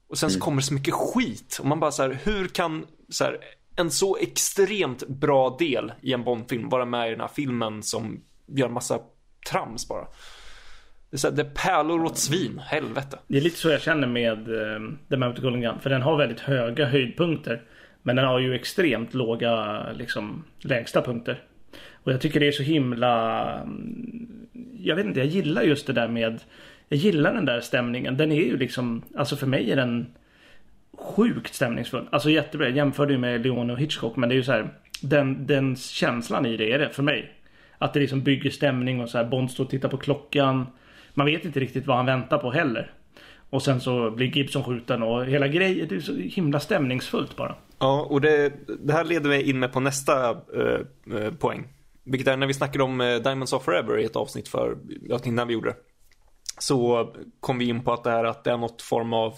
Och 0.07 0.17
sen 0.17 0.29
så 0.29 0.39
kommer 0.39 0.61
det 0.61 0.67
så 0.67 0.73
mycket 0.73 0.93
skit 0.93 1.57
och 1.59 1.65
man 1.65 1.79
bara 1.79 1.91
så 1.91 2.03
här, 2.03 2.19
hur 2.23 2.47
kan 2.47 2.85
så 3.09 3.23
här, 3.23 3.39
en 3.75 3.91
så 3.91 4.17
extremt 4.17 5.07
bra 5.07 5.55
del 5.59 5.93
i 6.01 6.13
en 6.13 6.23
Bondfilm 6.23 6.69
vara 6.69 6.85
med 6.85 7.07
i 7.07 7.11
den 7.11 7.21
här 7.21 7.31
filmen 7.35 7.83
som 7.83 8.21
gör 8.47 8.69
massa 8.69 8.99
trams 9.49 9.87
bara. 9.87 10.07
Det 11.15 11.17
är, 11.17 11.19
så 11.19 11.27
här, 11.27 11.35
det 11.35 11.41
är 11.41 11.49
pärlor 11.69 12.05
åt 12.05 12.17
svin, 12.17 12.61
helvete. 12.65 13.17
Det 13.27 13.37
är 13.37 13.41
lite 13.41 13.57
så 13.57 13.69
jag 13.69 13.81
känner 13.81 14.07
med 14.07 14.49
eh, 14.49 14.81
uh, 14.81 14.91
The 15.09 15.17
Mount 15.17 15.41
Golden 15.41 15.61
Gun. 15.61 15.79
För 15.79 15.89
den 15.89 16.01
har 16.01 16.17
väldigt 16.17 16.39
höga 16.39 16.85
höjdpunkter. 16.85 17.61
Men 18.01 18.15
den 18.15 18.25
har 18.25 18.39
ju 18.39 18.55
extremt 18.55 19.13
låga 19.13 19.83
liksom, 19.93 20.43
lägsta 20.59 21.01
punkter. 21.01 21.43
Och 22.03 22.11
jag 22.13 22.21
tycker 22.21 22.39
det 22.39 22.47
är 22.47 22.51
så 22.51 22.63
himla... 22.63 23.43
Mm, 23.61 24.47
jag 24.79 24.95
vet 24.95 25.05
inte, 25.05 25.19
jag 25.19 25.27
gillar 25.27 25.61
just 25.61 25.87
det 25.87 25.93
där 25.93 26.07
med... 26.07 26.39
Jag 26.89 26.97
gillar 26.97 27.33
den 27.33 27.45
där 27.45 27.59
stämningen. 27.59 28.17
Den 28.17 28.31
är 28.31 28.45
ju 28.45 28.57
liksom... 28.57 29.01
Alltså 29.17 29.35
för 29.35 29.47
mig 29.47 29.71
är 29.71 29.75
den 29.75 30.07
sjukt 30.97 31.53
stämningsfull. 31.53 32.07
Alltså 32.09 32.29
jättebra. 32.29 32.67
Jag 32.67 32.77
jämförde 32.77 33.13
ju 33.13 33.19
med 33.19 33.41
Leone 33.41 33.73
och 33.73 33.79
Hitchcock. 33.79 34.15
Men 34.15 34.29
det 34.29 34.35
är 34.35 34.37
ju 34.37 34.43
så 34.43 34.51
här... 34.51 34.69
Den, 35.01 35.47
den 35.47 35.75
känslan 35.75 36.45
i 36.45 36.57
det 36.57 36.73
är 36.73 36.79
det 36.79 36.89
för 36.89 37.03
mig. 37.03 37.31
Att 37.77 37.93
det 37.93 37.99
liksom 37.99 38.23
bygger 38.23 38.49
stämning 38.49 39.01
och 39.01 39.09
så 39.09 39.17
här 39.17 39.25
Bond 39.25 39.51
står 39.51 39.63
och 39.63 39.69
tittar 39.69 39.89
på 39.89 39.97
klockan. 39.97 40.65
Man 41.15 41.25
vet 41.25 41.45
inte 41.45 41.59
riktigt 41.59 41.87
vad 41.87 41.97
han 41.97 42.05
väntar 42.05 42.37
på 42.37 42.51
heller. 42.51 42.93
Och 43.49 43.63
sen 43.63 43.81
så 43.81 44.11
blir 44.11 44.27
Gibson 44.27 44.63
skjuten 44.63 45.03
och 45.03 45.25
hela 45.25 45.47
grejen, 45.47 45.87
det 45.87 45.95
är 45.95 45.99
så 45.99 46.15
himla 46.15 46.59
stämningsfullt 46.59 47.35
bara. 47.35 47.55
Ja, 47.79 48.07
och 48.09 48.21
det, 48.21 48.53
det 48.79 48.93
här 48.93 49.03
leder 49.03 49.29
mig 49.29 49.49
in 49.49 49.59
med 49.59 49.73
på 49.73 49.79
nästa 49.79 50.29
eh, 50.29 51.17
eh, 51.17 51.33
poäng. 51.33 51.67
Vilket 52.03 52.27
är 52.27 52.37
när 52.37 52.47
vi 52.47 52.53
snackade 52.53 52.83
om 52.83 53.01
eh, 53.01 53.15
Diamonds 53.15 53.53
of 53.53 53.63
Forever 53.63 53.99
i 53.99 54.05
ett 54.05 54.15
avsnitt 54.15 54.47
för, 54.47 54.77
innan 55.23 55.47
vi 55.47 55.53
gjorde 55.53 55.69
det. 55.69 55.75
Så 56.59 57.09
kom 57.39 57.57
vi 57.57 57.69
in 57.69 57.83
på 57.83 57.93
att 57.93 58.03
det 58.03 58.11
här 58.11 58.23
att 58.23 58.43
det 58.43 58.51
är 58.51 58.57
något 58.57 58.81
form 58.81 59.13
av 59.13 59.33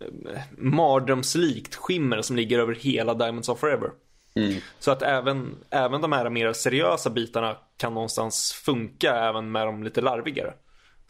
eh, 0.00 0.40
mardrömslikt 0.58 1.74
skimmer 1.74 2.22
som 2.22 2.36
ligger 2.36 2.58
över 2.58 2.74
hela 2.74 3.14
Diamonds 3.14 3.48
of 3.48 3.60
Forever. 3.60 3.90
Mm. 4.34 4.54
Så 4.78 4.90
att 4.90 5.02
även, 5.02 5.54
även 5.70 6.00
de 6.00 6.12
här 6.12 6.30
mer 6.30 6.52
seriösa 6.52 7.10
bitarna 7.10 7.56
kan 7.76 7.94
någonstans 7.94 8.52
funka 8.52 9.16
även 9.16 9.52
med 9.52 9.66
de 9.66 9.82
lite 9.82 10.00
larvigare. 10.00 10.54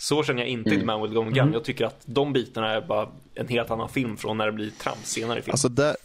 Så 0.05 0.23
känner 0.23 0.41
jag 0.43 0.49
inte 0.49 0.71
i 0.71 0.79
The 0.79 0.85
Man 0.85 1.03
with 1.03 1.15
Golden 1.15 1.35
Gun. 1.35 1.53
Jag 1.53 1.65
tycker 1.65 1.85
att 1.85 2.01
de 2.05 2.33
bitarna 2.33 2.71
är 2.71 2.81
bara 2.81 3.09
en 3.35 3.49
helt 3.49 3.71
annan 3.71 3.89
film 3.89 4.17
från 4.17 4.39
när 4.39 4.47
det 4.47 4.53
blir 4.53 4.71
trams 4.71 5.07
senare 5.07 5.39
i 5.39 5.43
filmen. 5.43 5.53
Alltså 5.53 5.69
där, 5.69 5.97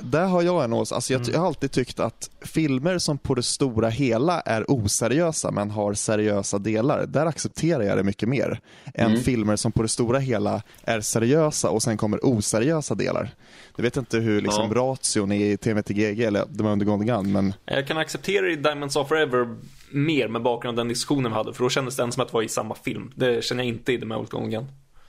där 0.00 0.26
har 0.26 0.42
jag 0.42 0.64
en 0.64 0.72
åsikt. 0.72 0.94
Alltså 0.94 1.12
jag, 1.12 1.22
jag 1.32 1.38
har 1.40 1.46
alltid 1.46 1.70
tyckt 1.70 2.00
att 2.00 2.30
filmer 2.40 2.98
som 2.98 3.18
på 3.18 3.34
det 3.34 3.42
stora 3.42 3.88
hela 3.88 4.40
är 4.40 4.64
oseriösa 4.70 5.50
men 5.50 5.70
har 5.70 5.94
seriösa 5.94 6.58
delar, 6.58 7.06
där 7.06 7.26
accepterar 7.26 7.82
jag 7.82 7.96
det 7.96 8.02
mycket 8.02 8.28
mer. 8.28 8.60
Än 8.94 9.16
filmer 9.16 9.56
som 9.56 9.72
på 9.72 9.82
det 9.82 9.88
stora 9.88 10.18
hela 10.18 10.62
är 10.84 11.00
seriösa 11.00 11.70
och 11.70 11.82
sen 11.82 11.96
kommer 11.96 12.26
oseriösa 12.26 12.94
delar. 12.94 13.30
Jag 13.76 13.82
vet 13.82 13.96
inte 13.96 14.18
hur 14.18 14.40
liksom 14.40 14.72
Ja. 14.74 14.80
ration 14.82 15.32
är 15.32 15.44
i 15.52 15.56
TVTGG 15.56 16.22
eller 16.22 16.42
The 16.56 16.62
Man 16.62 16.78
with 16.78 16.90
Golden 16.90 17.06
Gun, 17.06 17.32
men 17.32 17.54
Jag 17.64 17.86
kan 17.86 17.98
acceptera 17.98 18.46
det 18.46 18.52
i 18.52 18.56
Diamonds 18.56 18.96
of 18.96 19.08
Forever 19.08 19.56
mer 19.94 20.28
med 20.28 20.42
bakgrund 20.42 20.78
av 20.78 20.84
den 20.84 20.88
diskussionen 20.88 21.32
vi 21.32 21.36
hade. 21.36 21.52
För 21.52 21.64
då 21.64 21.70
kändes 21.70 21.96
det 21.96 22.02
ändå 22.02 22.12
som 22.12 22.22
att 22.22 22.28
det 22.28 22.34
var 22.34 22.42
i 22.42 22.48
samma 22.48 22.74
film. 22.74 23.12
Det 23.14 23.44
känner 23.44 23.64
jag 23.64 23.68
inte 23.68 23.92
i 23.92 23.98
The 23.98 24.06
Mouth 24.06 24.36
with. 24.36 24.66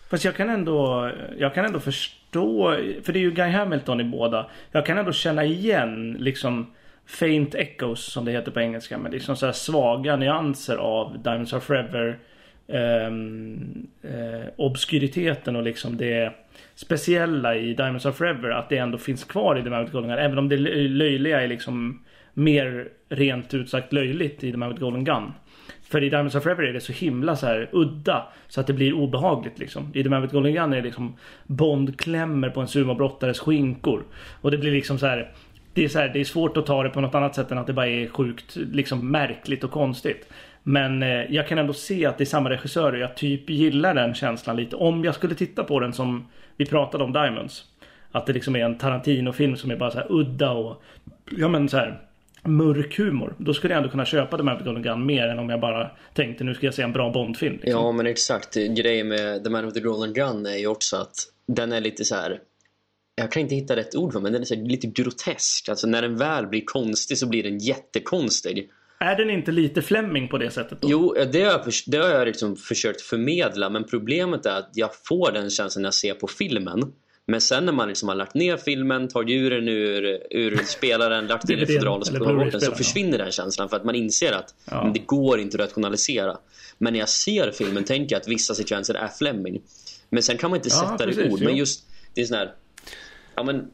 Fast 0.09 0.25
jag 0.25 0.35
kan 0.35 0.49
ändå, 0.49 1.11
jag 1.37 1.53
kan 1.53 1.65
ändå 1.65 1.79
förstå, 1.79 2.75
för 3.03 3.13
det 3.13 3.19
är 3.19 3.21
ju 3.21 3.31
Guy 3.31 3.49
Hamilton 3.49 4.01
i 4.01 4.03
båda. 4.03 4.49
Jag 4.71 4.85
kan 4.85 4.97
ändå 4.97 5.11
känna 5.11 5.43
igen 5.43 6.17
liksom 6.19 6.73
faint 7.05 7.55
echoes 7.55 7.99
som 7.99 8.25
det 8.25 8.31
heter 8.31 8.51
på 8.51 8.59
engelska. 8.59 8.97
Men 8.97 9.11
liksom 9.11 9.35
så 9.35 9.45
här 9.45 9.53
svaga 9.53 10.15
nyanser 10.15 10.77
av 10.77 11.23
Diamonds 11.23 11.53
Are 11.53 11.61
Forever. 11.61 12.19
Um, 12.67 13.87
eh, 14.01 14.47
obskuriteten 14.55 15.55
och 15.55 15.63
liksom 15.63 15.97
det 15.97 16.33
speciella 16.75 17.55
i 17.55 17.73
Diamonds 17.73 18.05
Are 18.05 18.13
Forever. 18.13 18.49
Att 18.49 18.69
det 18.69 18.77
ändå 18.77 18.97
finns 18.97 19.23
kvar 19.23 19.57
i 19.57 19.63
The 19.63 19.69
Man 19.69 19.85
with 19.85 19.97
Även 19.97 20.37
om 20.37 20.49
det 20.49 20.57
löjliga 20.57 21.41
är 21.41 21.47
liksom 21.47 22.03
mer 22.35 22.87
rent 23.09 23.53
ut 23.53 23.69
sagt 23.69 23.93
löjligt 23.93 24.43
i 24.43 24.51
The 24.51 24.57
Man 24.57 24.69
with 24.69 24.81
Golden 24.81 25.03
Gun. 25.03 25.31
För 25.83 26.03
i 26.03 26.09
Diamonds 26.09 26.35
of 26.35 26.43
Forever 26.43 26.63
är 26.63 26.73
det 26.73 26.81
så 26.81 26.93
himla 26.93 27.35
så 27.35 27.45
här 27.45 27.69
udda 27.71 28.27
så 28.47 28.61
att 28.61 28.67
det 28.67 28.73
blir 28.73 28.93
obehagligt 28.93 29.59
liksom. 29.59 29.91
I 29.93 30.03
The 30.03 30.09
Man 30.09 30.21
with 30.21 30.33
Golden 30.33 30.53
Gun 30.53 30.73
är 30.73 30.77
det 30.77 30.81
liksom 30.81 31.15
Bond 31.47 31.99
klämmer 31.99 32.49
på 32.49 32.61
en 32.61 32.67
sumobrottares 32.67 33.39
skinkor. 33.39 34.03
Och 34.41 34.51
det 34.51 34.57
blir 34.57 34.71
liksom 34.71 34.99
så 34.99 35.05
här. 35.05 35.31
Det 35.73 35.83
är, 35.83 35.87
så 35.87 35.99
här, 35.99 36.09
det 36.09 36.19
är 36.19 36.23
svårt 36.23 36.57
att 36.57 36.65
ta 36.65 36.83
det 36.83 36.89
på 36.89 37.01
något 37.01 37.15
annat 37.15 37.35
sätt 37.35 37.51
än 37.51 37.57
att 37.57 37.67
det 37.67 37.73
bara 37.73 37.87
är 37.87 38.07
sjukt 38.07 38.55
liksom 38.55 39.11
märkligt 39.11 39.63
och 39.63 39.71
konstigt. 39.71 40.29
Men 40.63 41.03
eh, 41.03 41.09
jag 41.09 41.47
kan 41.47 41.57
ändå 41.57 41.73
se 41.73 42.05
att 42.05 42.17
det 42.17 42.23
är 42.23 42.25
samma 42.25 42.49
regissör 42.49 42.93
och 42.93 42.99
jag 42.99 43.15
typ 43.15 43.49
gillar 43.49 43.93
den 43.93 44.13
känslan 44.13 44.55
lite. 44.55 44.75
Om 44.75 45.03
jag 45.03 45.15
skulle 45.15 45.35
titta 45.35 45.63
på 45.63 45.79
den 45.79 45.93
som 45.93 46.27
vi 46.57 46.65
pratade 46.65 47.03
om 47.03 47.13
Diamonds. 47.13 47.65
Att 48.11 48.25
det 48.25 48.33
liksom 48.33 48.55
är 48.55 48.65
en 48.65 48.77
Tarantino-film 48.77 49.55
som 49.55 49.71
är 49.71 49.75
bara 49.75 49.91
så 49.91 49.97
här 49.97 50.07
udda 50.09 50.51
och 50.51 50.83
ja 51.37 51.47
men 51.47 51.69
så 51.69 51.77
här 51.77 51.99
mörk 52.47 52.97
humor. 52.97 53.35
Då 53.37 53.53
skulle 53.53 53.73
jag 53.73 53.77
ändå 53.77 53.89
kunna 53.89 54.05
köpa 54.05 54.37
The 54.37 54.43
Man 54.43 54.53
with 54.53 54.63
the 54.63 54.69
Golden 54.69 54.83
Gun 54.83 55.05
mer 55.05 55.27
än 55.27 55.39
om 55.39 55.49
jag 55.49 55.59
bara 55.59 55.91
tänkte 56.13 56.43
nu 56.43 56.53
ska 56.53 56.65
jag 56.65 56.73
se 56.73 56.81
en 56.81 56.93
bra 56.93 57.11
Bond-film. 57.11 57.53
Liksom. 57.53 57.71
Ja, 57.71 57.91
men 57.91 58.07
exakt. 58.07 58.55
Grejen 58.55 59.07
med 59.07 59.43
The 59.43 59.49
Man 59.49 59.65
with 59.65 59.73
the 59.73 59.81
Golden 59.81 60.13
Gun 60.13 60.45
är 60.45 60.57
ju 60.57 60.67
också 60.67 60.97
att 60.97 61.15
den 61.47 61.71
är 61.71 61.81
lite 61.81 62.05
så 62.05 62.15
här. 62.15 62.39
Jag 63.15 63.31
kan 63.31 63.41
inte 63.41 63.55
hitta 63.55 63.75
rätt 63.75 63.95
ord 63.95 64.13
för 64.13 64.19
men 64.19 64.33
den 64.33 64.41
är 64.41 64.45
så 64.45 64.55
här, 64.55 64.61
lite 64.61 64.87
grotesk. 64.87 65.69
Alltså 65.69 65.87
när 65.87 66.01
den 66.01 66.17
väl 66.17 66.47
blir 66.47 66.63
konstig 66.65 67.17
så 67.17 67.27
blir 67.27 67.43
den 67.43 67.57
jättekonstig. 67.57 68.69
Är 68.99 69.15
den 69.15 69.29
inte 69.29 69.51
lite 69.51 69.81
Fleming 69.81 70.27
på 70.27 70.37
det 70.37 70.51
sättet 70.51 70.81
då? 70.81 70.87
Jo, 70.91 71.15
det 71.31 71.41
har 71.41 71.51
jag, 71.51 71.61
det 71.87 71.97
har 71.97 72.09
jag 72.09 72.27
liksom 72.27 72.55
försökt 72.55 73.01
förmedla 73.01 73.69
men 73.69 73.83
problemet 73.83 74.45
är 74.45 74.57
att 74.57 74.69
jag 74.73 74.89
får 75.03 75.31
den 75.31 75.49
känslan 75.49 75.81
när 75.81 75.87
jag 75.87 75.93
ser 75.93 76.13
på 76.13 76.27
filmen. 76.27 76.93
Men 77.27 77.41
sen 77.41 77.65
när 77.65 77.73
man 77.73 77.87
liksom 77.87 78.09
har 78.09 78.15
lagt 78.15 78.33
ner 78.35 78.57
filmen, 78.57 79.07
tagit 79.07 79.33
ur 79.41 79.49
den 79.49 79.67
ur, 79.67 80.21
ur 80.31 80.59
spelaren, 80.65 81.27
lagt 81.27 81.49
in 81.49 81.59
i 81.59 81.65
DVD:n, 81.65 81.79
fodral 81.79 81.99
och 81.99 82.05
tar 82.07 82.33
bort 82.35 82.51
den 82.51 82.61
så 82.61 82.71
försvinner 82.71 83.17
den 83.17 83.31
känslan 83.31 83.69
för 83.69 83.77
att 83.77 83.83
man 83.85 83.95
inser 83.95 84.31
att 84.31 84.55
Ja. 84.71 84.91
det 84.93 84.99
går 84.99 85.39
inte 85.39 85.55
att 85.63 85.69
rationalisera. 85.69 86.37
Men 86.77 86.93
när 86.93 86.99
jag 86.99 87.09
ser 87.09 87.51
filmen 87.51 87.83
tänker 87.83 88.15
jag 88.15 88.21
att 88.21 88.27
vissa 88.27 88.55
sekvenser 88.55 88.93
är 88.93 89.07
Fleming. 89.07 89.61
Men 90.09 90.23
sen 90.23 90.37
kan 90.37 90.49
man 90.49 90.57
inte 90.57 90.69
Ja, 90.69 90.75
sätta 90.75 91.05
det 91.05 91.11
i 91.11 91.15
precis, 91.15 91.33
ord. 91.33 91.39
jo. 91.41 91.45
Men 91.45 91.55
just, 91.55 91.85
det 92.13 92.21
är 92.21 92.25
sån 92.25 92.37
här, 92.37 92.53
ja 93.35 93.43
men 93.43 93.67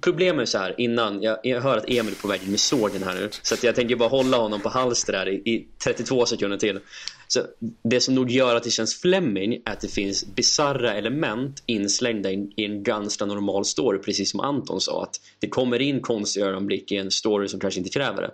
Problemet 0.00 0.42
är 0.42 0.46
så 0.46 0.58
här 0.58 0.74
innan, 0.78 1.22
jag, 1.22 1.38
jag 1.42 1.60
hör 1.60 1.76
att 1.76 1.84
Emil 1.88 2.12
är 2.12 2.22
på 2.22 2.28
väg 2.28 2.42
in 2.42 2.50
med 2.50 2.60
sågen 2.60 3.02
här 3.02 3.14
nu 3.14 3.28
Så 3.42 3.54
att 3.54 3.62
jag 3.62 3.74
tänker 3.74 3.96
bara 3.96 4.08
hålla 4.08 4.36
honom 4.36 4.60
på 4.60 4.68
halster 4.68 5.12
där 5.12 5.28
i, 5.28 5.34
i 5.34 5.66
32 5.84 6.26
sekunder 6.26 6.56
till. 6.56 6.80
Så 7.28 7.40
det 7.82 8.00
som 8.00 8.14
nog 8.14 8.30
gör 8.30 8.56
att 8.56 8.62
det 8.62 8.70
känns 8.70 9.00
Fleming 9.00 9.54
är 9.54 9.72
att 9.72 9.80
det 9.80 9.88
finns 9.88 10.26
bizarra 10.26 10.94
element 10.94 11.62
inslängda 11.66 12.30
i, 12.30 12.52
i 12.56 12.64
en 12.64 12.82
ganska 12.82 13.26
normal 13.26 13.64
story 13.64 13.98
Precis 13.98 14.30
som 14.30 14.40
Anton 14.40 14.80
sa 14.80 15.02
att 15.02 15.20
det 15.38 15.48
kommer 15.48 15.82
in 15.82 16.00
konstiga 16.00 16.46
ögonblick 16.46 16.92
i 16.92 16.96
en 16.96 17.10
story 17.10 17.48
som 17.48 17.60
kanske 17.60 17.80
inte 17.80 17.90
kräver 17.90 18.22
det. 18.22 18.30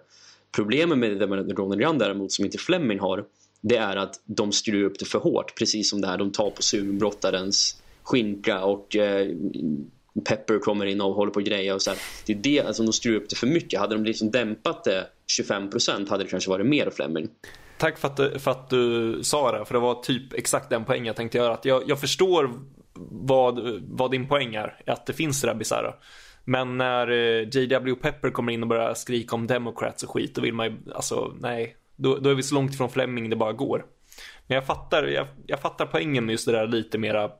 Problemet 0.52 0.98
med 0.98 1.18
The 1.18 1.26
Man 1.26 1.38
at 1.38 1.48
the 1.48 2.04
däremot 2.04 2.32
som 2.32 2.44
inte 2.44 2.58
Fleming 2.58 3.00
har 3.00 3.24
Det 3.60 3.76
är 3.76 3.96
att 3.96 4.20
de 4.24 4.52
skruvar 4.52 4.90
upp 4.90 4.98
det 4.98 5.04
för 5.04 5.18
hårt 5.18 5.58
Precis 5.58 5.90
som 5.90 6.00
det 6.00 6.06
här 6.06 6.18
de 6.18 6.32
tar 6.32 6.50
på 6.50 6.62
sumobrottarens 6.62 7.82
skinka 8.02 8.64
och 8.64 8.96
eh, 8.96 9.28
Pepper 10.24 10.58
kommer 10.58 10.86
in 10.86 11.00
och 11.00 11.14
håller 11.14 11.32
på 11.32 11.40
och 11.40 11.46
grejer 11.46 11.74
och 11.74 11.82
så 11.82 11.90
här. 11.90 11.98
Det 12.26 12.32
är 12.32 12.36
det, 12.36 12.60
alltså 12.60 12.82
de 12.82 12.92
skruvar 12.92 13.20
upp 13.20 13.28
det 13.28 13.36
för 13.36 13.46
mycket 13.46 13.80
Hade 13.80 13.94
de 13.94 14.04
liksom 14.04 14.30
dämpat 14.30 14.84
det 14.84 15.06
25% 15.40 16.10
hade 16.10 16.24
det 16.24 16.30
kanske 16.30 16.50
varit 16.50 16.66
mer 16.66 16.90
Fleming 16.90 17.28
Tack 17.78 17.98
för 17.98 18.08
att, 18.08 18.16
du, 18.16 18.38
för 18.38 18.50
att 18.50 18.70
du 18.70 19.18
sa 19.22 19.58
det, 19.58 19.64
för 19.64 19.74
det 19.74 19.80
var 19.80 20.02
typ 20.02 20.32
exakt 20.32 20.70
den 20.70 20.84
poängen 20.84 21.06
jag 21.06 21.16
tänkte 21.16 21.38
göra. 21.38 21.54
Att 21.54 21.64
jag, 21.64 21.82
jag 21.86 22.00
förstår 22.00 22.50
vad, 23.10 23.82
vad 23.88 24.10
din 24.10 24.28
poäng 24.28 24.54
är, 24.54 24.82
att 24.86 25.06
det 25.06 25.12
finns 25.12 25.40
det 25.40 25.46
där 25.46 25.54
bisarra. 25.54 25.94
Men 26.44 26.78
när 26.78 27.10
eh, 27.10 27.48
JW 27.48 27.94
Pepper 27.94 28.30
kommer 28.30 28.52
in 28.52 28.62
och 28.62 28.68
börjar 28.68 28.94
skrika 28.94 29.34
om 29.34 29.46
Democrats 29.46 30.02
och 30.02 30.10
skit, 30.10 30.34
då 30.34 30.42
vill 30.42 30.54
man 30.54 30.66
ju, 30.66 30.76
alltså 30.94 31.34
nej. 31.40 31.76
Då, 31.96 32.16
då 32.16 32.30
är 32.30 32.34
vi 32.34 32.42
så 32.42 32.54
långt 32.54 32.74
ifrån 32.74 32.90
Fleming 32.90 33.30
det 33.30 33.36
bara 33.36 33.52
går. 33.52 33.84
Men 34.46 34.54
jag 34.54 34.66
fattar, 34.66 35.04
jag, 35.04 35.26
jag 35.46 35.60
fattar 35.60 35.86
poängen 35.86 36.26
med 36.26 36.32
just 36.32 36.46
det 36.46 36.52
där 36.52 36.66
lite 36.66 36.98
mera 36.98 37.30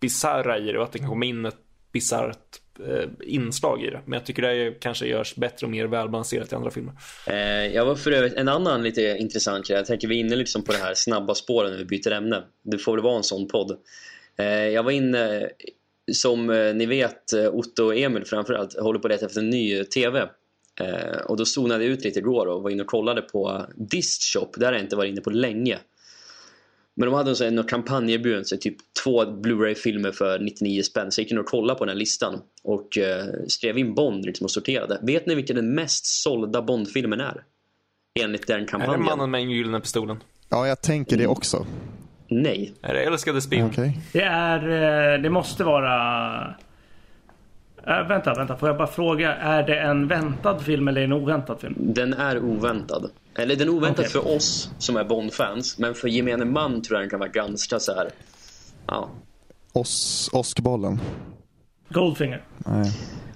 bisarra 0.00 0.58
i 0.58 0.72
det 0.72 0.78
och 0.78 0.84
att 0.84 0.92
det 0.92 0.98
kan 0.98 1.08
komma 1.08 1.24
in 1.24 1.44
ett 1.44 1.63
bisarrt 1.94 2.60
eh, 2.88 3.08
inslag 3.20 3.82
i 3.84 3.90
det. 3.90 4.00
Men 4.06 4.12
jag 4.18 4.26
tycker 4.26 4.42
det 4.42 4.80
kanske 4.80 5.06
görs 5.06 5.34
bättre 5.34 5.66
och 5.66 5.70
mer 5.70 5.86
välbalanserat 5.86 6.52
i 6.52 6.54
andra 6.54 6.70
filmer. 6.70 6.92
eh, 7.26 7.66
Jag 7.74 7.84
var 7.86 7.94
för 7.94 8.12
övrigt 8.12 8.34
en 8.34 8.48
annan 8.48 8.82
lite 8.82 9.02
intressant 9.20 9.66
grej 9.68 9.76
Jag 9.78 9.86
tänker 9.86 10.08
vi 10.08 10.16
är 10.16 10.20
inne 10.20 10.36
liksom 10.36 10.62
på 10.64 10.72
det 10.72 10.78
här 10.78 10.94
snabba 10.94 11.34
spåren 11.34 11.70
när 11.70 11.78
vi 11.78 11.84
byter 11.84 12.10
ämne. 12.12 12.42
Det 12.62 12.78
får 12.78 12.92
väl 12.92 13.02
vara 13.02 13.16
en 13.16 13.22
sån 13.22 13.48
podd. 13.48 13.78
Eh, 14.38 14.46
Jag 14.68 14.82
var 14.82 14.90
inne 14.90 15.48
Som 16.12 16.50
eh, 16.50 16.74
ni 16.74 16.86
vet 16.86 17.32
eh, 17.32 17.48
Otto 17.54 17.84
och 17.84 17.96
Emil 17.96 18.24
framförallt 18.24 18.78
håller 18.80 18.98
på 18.98 19.08
att 19.08 19.12
leta 19.12 19.26
efter 19.26 19.40
en 19.40 19.50
ny 19.50 19.84
TV 19.84 20.20
eh, 20.80 21.16
Och 21.26 21.36
då 21.36 21.44
zonade 21.44 21.84
jag 21.84 21.92
ut 21.92 22.04
lite 22.04 22.18
igår 22.18 22.46
och 22.46 22.62
var 22.62 22.70
inne 22.70 22.82
och 22.82 22.88
kollade 22.88 23.22
på 23.22 23.66
Dist 23.76 24.22
Shop. 24.22 24.50
Där 24.56 24.66
har 24.66 24.72
jag 24.72 24.82
inte 24.82 24.96
varit 24.96 25.12
inne 25.12 25.20
på 25.20 25.30
länge. 25.30 25.78
Men 26.96 27.08
de 27.08 27.14
hade 27.14 27.30
en 27.30 27.36
sån 27.36 27.58
här 27.58 27.68
kampanjerbjudande, 27.68 28.44
så 28.44 28.56
typ 28.56 28.76
två 29.04 29.26
Blu-ray-filmer 29.26 30.12
för 30.12 30.38
99 30.38 30.82
spänn. 30.82 31.12
Så 31.12 31.20
jag 31.20 31.24
gick 31.24 31.32
in 31.32 31.38
och 31.38 31.46
kollade 31.46 31.78
på 31.78 31.84
den 31.84 31.92
här 31.92 31.98
listan 31.98 32.40
och 32.62 32.98
eh, 32.98 33.24
skrev 33.48 33.78
in 33.78 33.94
Bond 33.94 34.24
liksom, 34.26 34.44
och 34.44 34.50
sorterade. 34.50 34.98
Vet 35.02 35.26
ni 35.26 35.34
vilken 35.34 35.56
den 35.56 35.74
mest 35.74 36.06
sålda 36.06 36.62
Bond-filmen 36.62 37.20
är? 37.20 37.42
Enligt 38.20 38.46
den 38.46 38.56
Är 38.56 38.60
det 38.60 38.66
kampanjen? 38.66 39.02
mannen 39.04 39.30
med 39.30 39.40
den 39.40 39.50
gyllene 39.50 39.80
pistolen? 39.80 40.16
Ja, 40.48 40.66
jag 40.68 40.80
tänker 40.82 41.16
det 41.16 41.26
också. 41.26 41.66
Nej. 42.28 42.72
Är 42.82 42.94
det 42.94 43.00
älskade 43.04 43.40
spion? 43.40 43.66
Okej. 43.70 43.98
Det 44.12 44.22
är... 44.22 45.14
eh, 45.14 45.22
Det 45.22 45.30
måste 45.30 45.64
vara... 45.64 46.54
Äh, 47.86 48.08
vänta, 48.08 48.34
vänta. 48.34 48.56
Får 48.56 48.68
jag 48.68 48.78
bara 48.78 48.86
fråga. 48.86 49.34
Är 49.34 49.62
det 49.66 49.78
en 49.80 50.08
väntad 50.08 50.58
film 50.60 50.88
eller 50.88 51.00
en 51.00 51.12
oväntad 51.12 51.60
film? 51.60 51.74
Den 51.78 52.12
är 52.14 52.38
oväntad. 52.38 53.10
Eller 53.38 53.56
den 53.56 53.68
är 53.68 53.72
oväntad 53.72 54.04
Okej. 54.04 54.10
för 54.22 54.36
oss 54.36 54.70
som 54.78 54.96
är 54.96 55.04
Bond-fans. 55.04 55.78
Men 55.78 55.94
för 55.94 56.08
gemene 56.08 56.44
man 56.44 56.82
tror 56.82 56.96
jag 56.96 57.02
den 57.02 57.10
kan 57.10 57.18
vara 57.18 57.28
ganska 57.30 57.80
så 57.80 57.94
här. 57.94 58.10
Ja. 58.86 59.10
Os 59.72 60.30
Oskbollen. 60.32 61.00
Goldfinger. 61.88 62.44
Nej. 62.66 62.90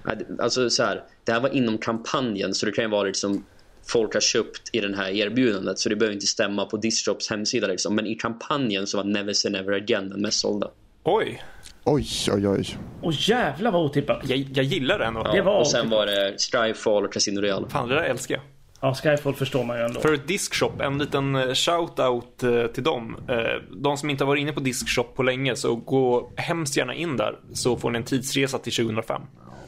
Det- 0.05 0.43
Alltså 0.43 0.69
så 0.69 0.83
här, 0.83 1.03
det 1.25 1.31
här 1.31 1.39
var 1.39 1.49
inom 1.49 1.77
kampanjen 1.77 2.53
så 2.53 2.65
det 2.65 2.71
kan 2.71 2.83
ju 2.83 2.89
vara 2.89 3.03
liksom 3.03 3.45
folk 3.87 4.13
har 4.13 4.21
köpt 4.21 4.69
i 4.75 4.79
den 4.79 4.93
här 4.93 5.09
erbjudandet 5.11 5.79
så 5.79 5.89
det 5.89 5.95
behöver 5.95 6.13
inte 6.13 6.27
stämma 6.27 6.65
på 6.65 6.77
Distrops 6.77 7.29
hemsida 7.29 7.67
liksom. 7.67 7.95
Men 7.95 8.07
i 8.07 8.15
kampanjen 8.15 8.87
så 8.87 8.97
var 8.97 9.03
Never 9.03 9.33
Say 9.33 9.51
Never 9.51 9.71
Again 9.73 10.09
den 10.09 10.21
mest 10.21 10.39
sålda. 10.39 10.67
Oj, 11.03 11.43
Oj, 11.83 12.05
oj, 12.33 12.47
oj. 12.47 12.77
Och 13.01 13.13
jävla 13.13 13.71
vad 13.71 13.81
otippat. 13.85 14.29
jag, 14.29 14.37
jag 14.53 14.65
gillar 14.65 14.99
den. 14.99 15.15
Ja, 15.15 15.31
Det 15.33 15.41
var 15.41 15.59
och 15.59 15.67
sen 15.67 15.89
var 15.89 16.05
det 16.05 16.35
Skyfall 16.51 17.05
och 17.05 17.13
Casino 17.13 17.41
Real. 17.41 17.69
Fan, 17.69 17.89
det 17.89 17.95
där 17.95 18.03
älskar 18.03 18.35
jag. 18.35 18.43
Ja, 18.81 18.95
Skyfall 18.95 19.35
förstår 19.35 19.63
man 19.63 19.77
ju 19.77 19.83
ändå. 19.83 20.01
För 20.01 20.17
Discshop, 20.17 20.81
en 20.81 20.97
liten 20.97 21.35
eh, 21.35 21.41
shout-out 21.47 22.43
eh, 22.63 22.67
till 22.67 22.83
dem. 22.83 23.17
Eh, 23.29 23.37
De 23.77 23.97
som 23.97 24.09
inte 24.09 24.23
har 24.23 24.27
varit 24.27 24.41
inne 24.41 24.51
på 24.53 24.59
Discshop 24.59 25.15
på 25.15 25.23
länge, 25.23 25.55
så 25.55 25.75
gå 25.75 26.31
hemskt 26.35 26.77
gärna 26.77 26.93
in 26.93 27.17
där. 27.17 27.39
Så 27.53 27.77
får 27.77 27.91
ni 27.91 27.97
en 27.97 28.03
tidsresa 28.03 28.57
till 28.59 28.73
2005. 28.75 29.21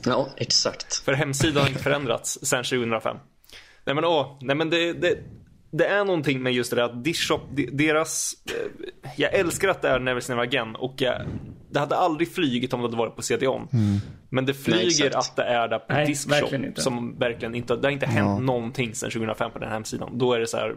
Ja, 0.06 0.28
exakt. 0.38 0.96
För 0.96 1.14
hemsidan 1.14 1.62
har 1.62 1.70
inte 1.70 1.84
förändrats 1.84 2.40
sedan 2.46 2.64
2005. 2.64 3.18
Nej 3.86 3.96
men 3.96 4.06
åh, 4.06 4.38
nej 4.42 4.56
men 4.56 4.70
det, 4.70 4.94
det, 4.94 5.18
det 5.72 5.86
är 5.88 6.06
någonting 6.06 6.44
med 6.44 6.54
just 6.54 6.70
det 6.70 6.76
där 6.76 6.84
att 6.84 7.04
Discshop, 7.04 7.42
de- 7.52 7.66
deras... 7.72 8.34
eh, 8.46 9.12
Jag 9.18 9.34
älskar 9.34 9.70
att 9.70 9.82
det 9.82 9.90
är 9.90 10.00
Never 10.00 10.30
Never 10.30 10.44
Again 10.44 10.76
och 10.76 10.94
jag, 10.98 11.22
det 11.72 11.80
hade 11.80 11.96
aldrig 11.96 12.32
flygit 12.34 12.74
om 12.74 12.80
det 12.82 12.88
hade 12.88 12.98
varit 12.98 13.16
på 13.16 13.22
CD-ON. 13.22 13.68
Men 14.30 14.46
det 14.46 14.54
flyger 14.54 15.06
exakt. 15.08 15.16
att 15.16 15.36
det 15.36 15.44
är 15.44 15.68
där 15.68 15.80
på 15.80 15.94
Nej, 15.94 16.06
Discshop. 16.06 16.32
verkligen 16.34 16.66
inte. 16.66 16.82
Som 16.82 17.20
verkligen 17.20 17.56
inte, 17.56 17.76
det 17.76 17.88
har 17.88 17.92
inte 17.92 18.06
hänt 18.06 18.28
Ja. 18.28 18.40
någonting 18.40 18.96
sedan 18.96 19.12
2005 19.12 19.52
på 19.52 19.60
den 19.60 19.70
hemsidan. 19.72 20.18
Då 20.18 20.34
är 20.34 20.40
det 20.40 20.48
så 20.48 20.58
här, 20.58 20.76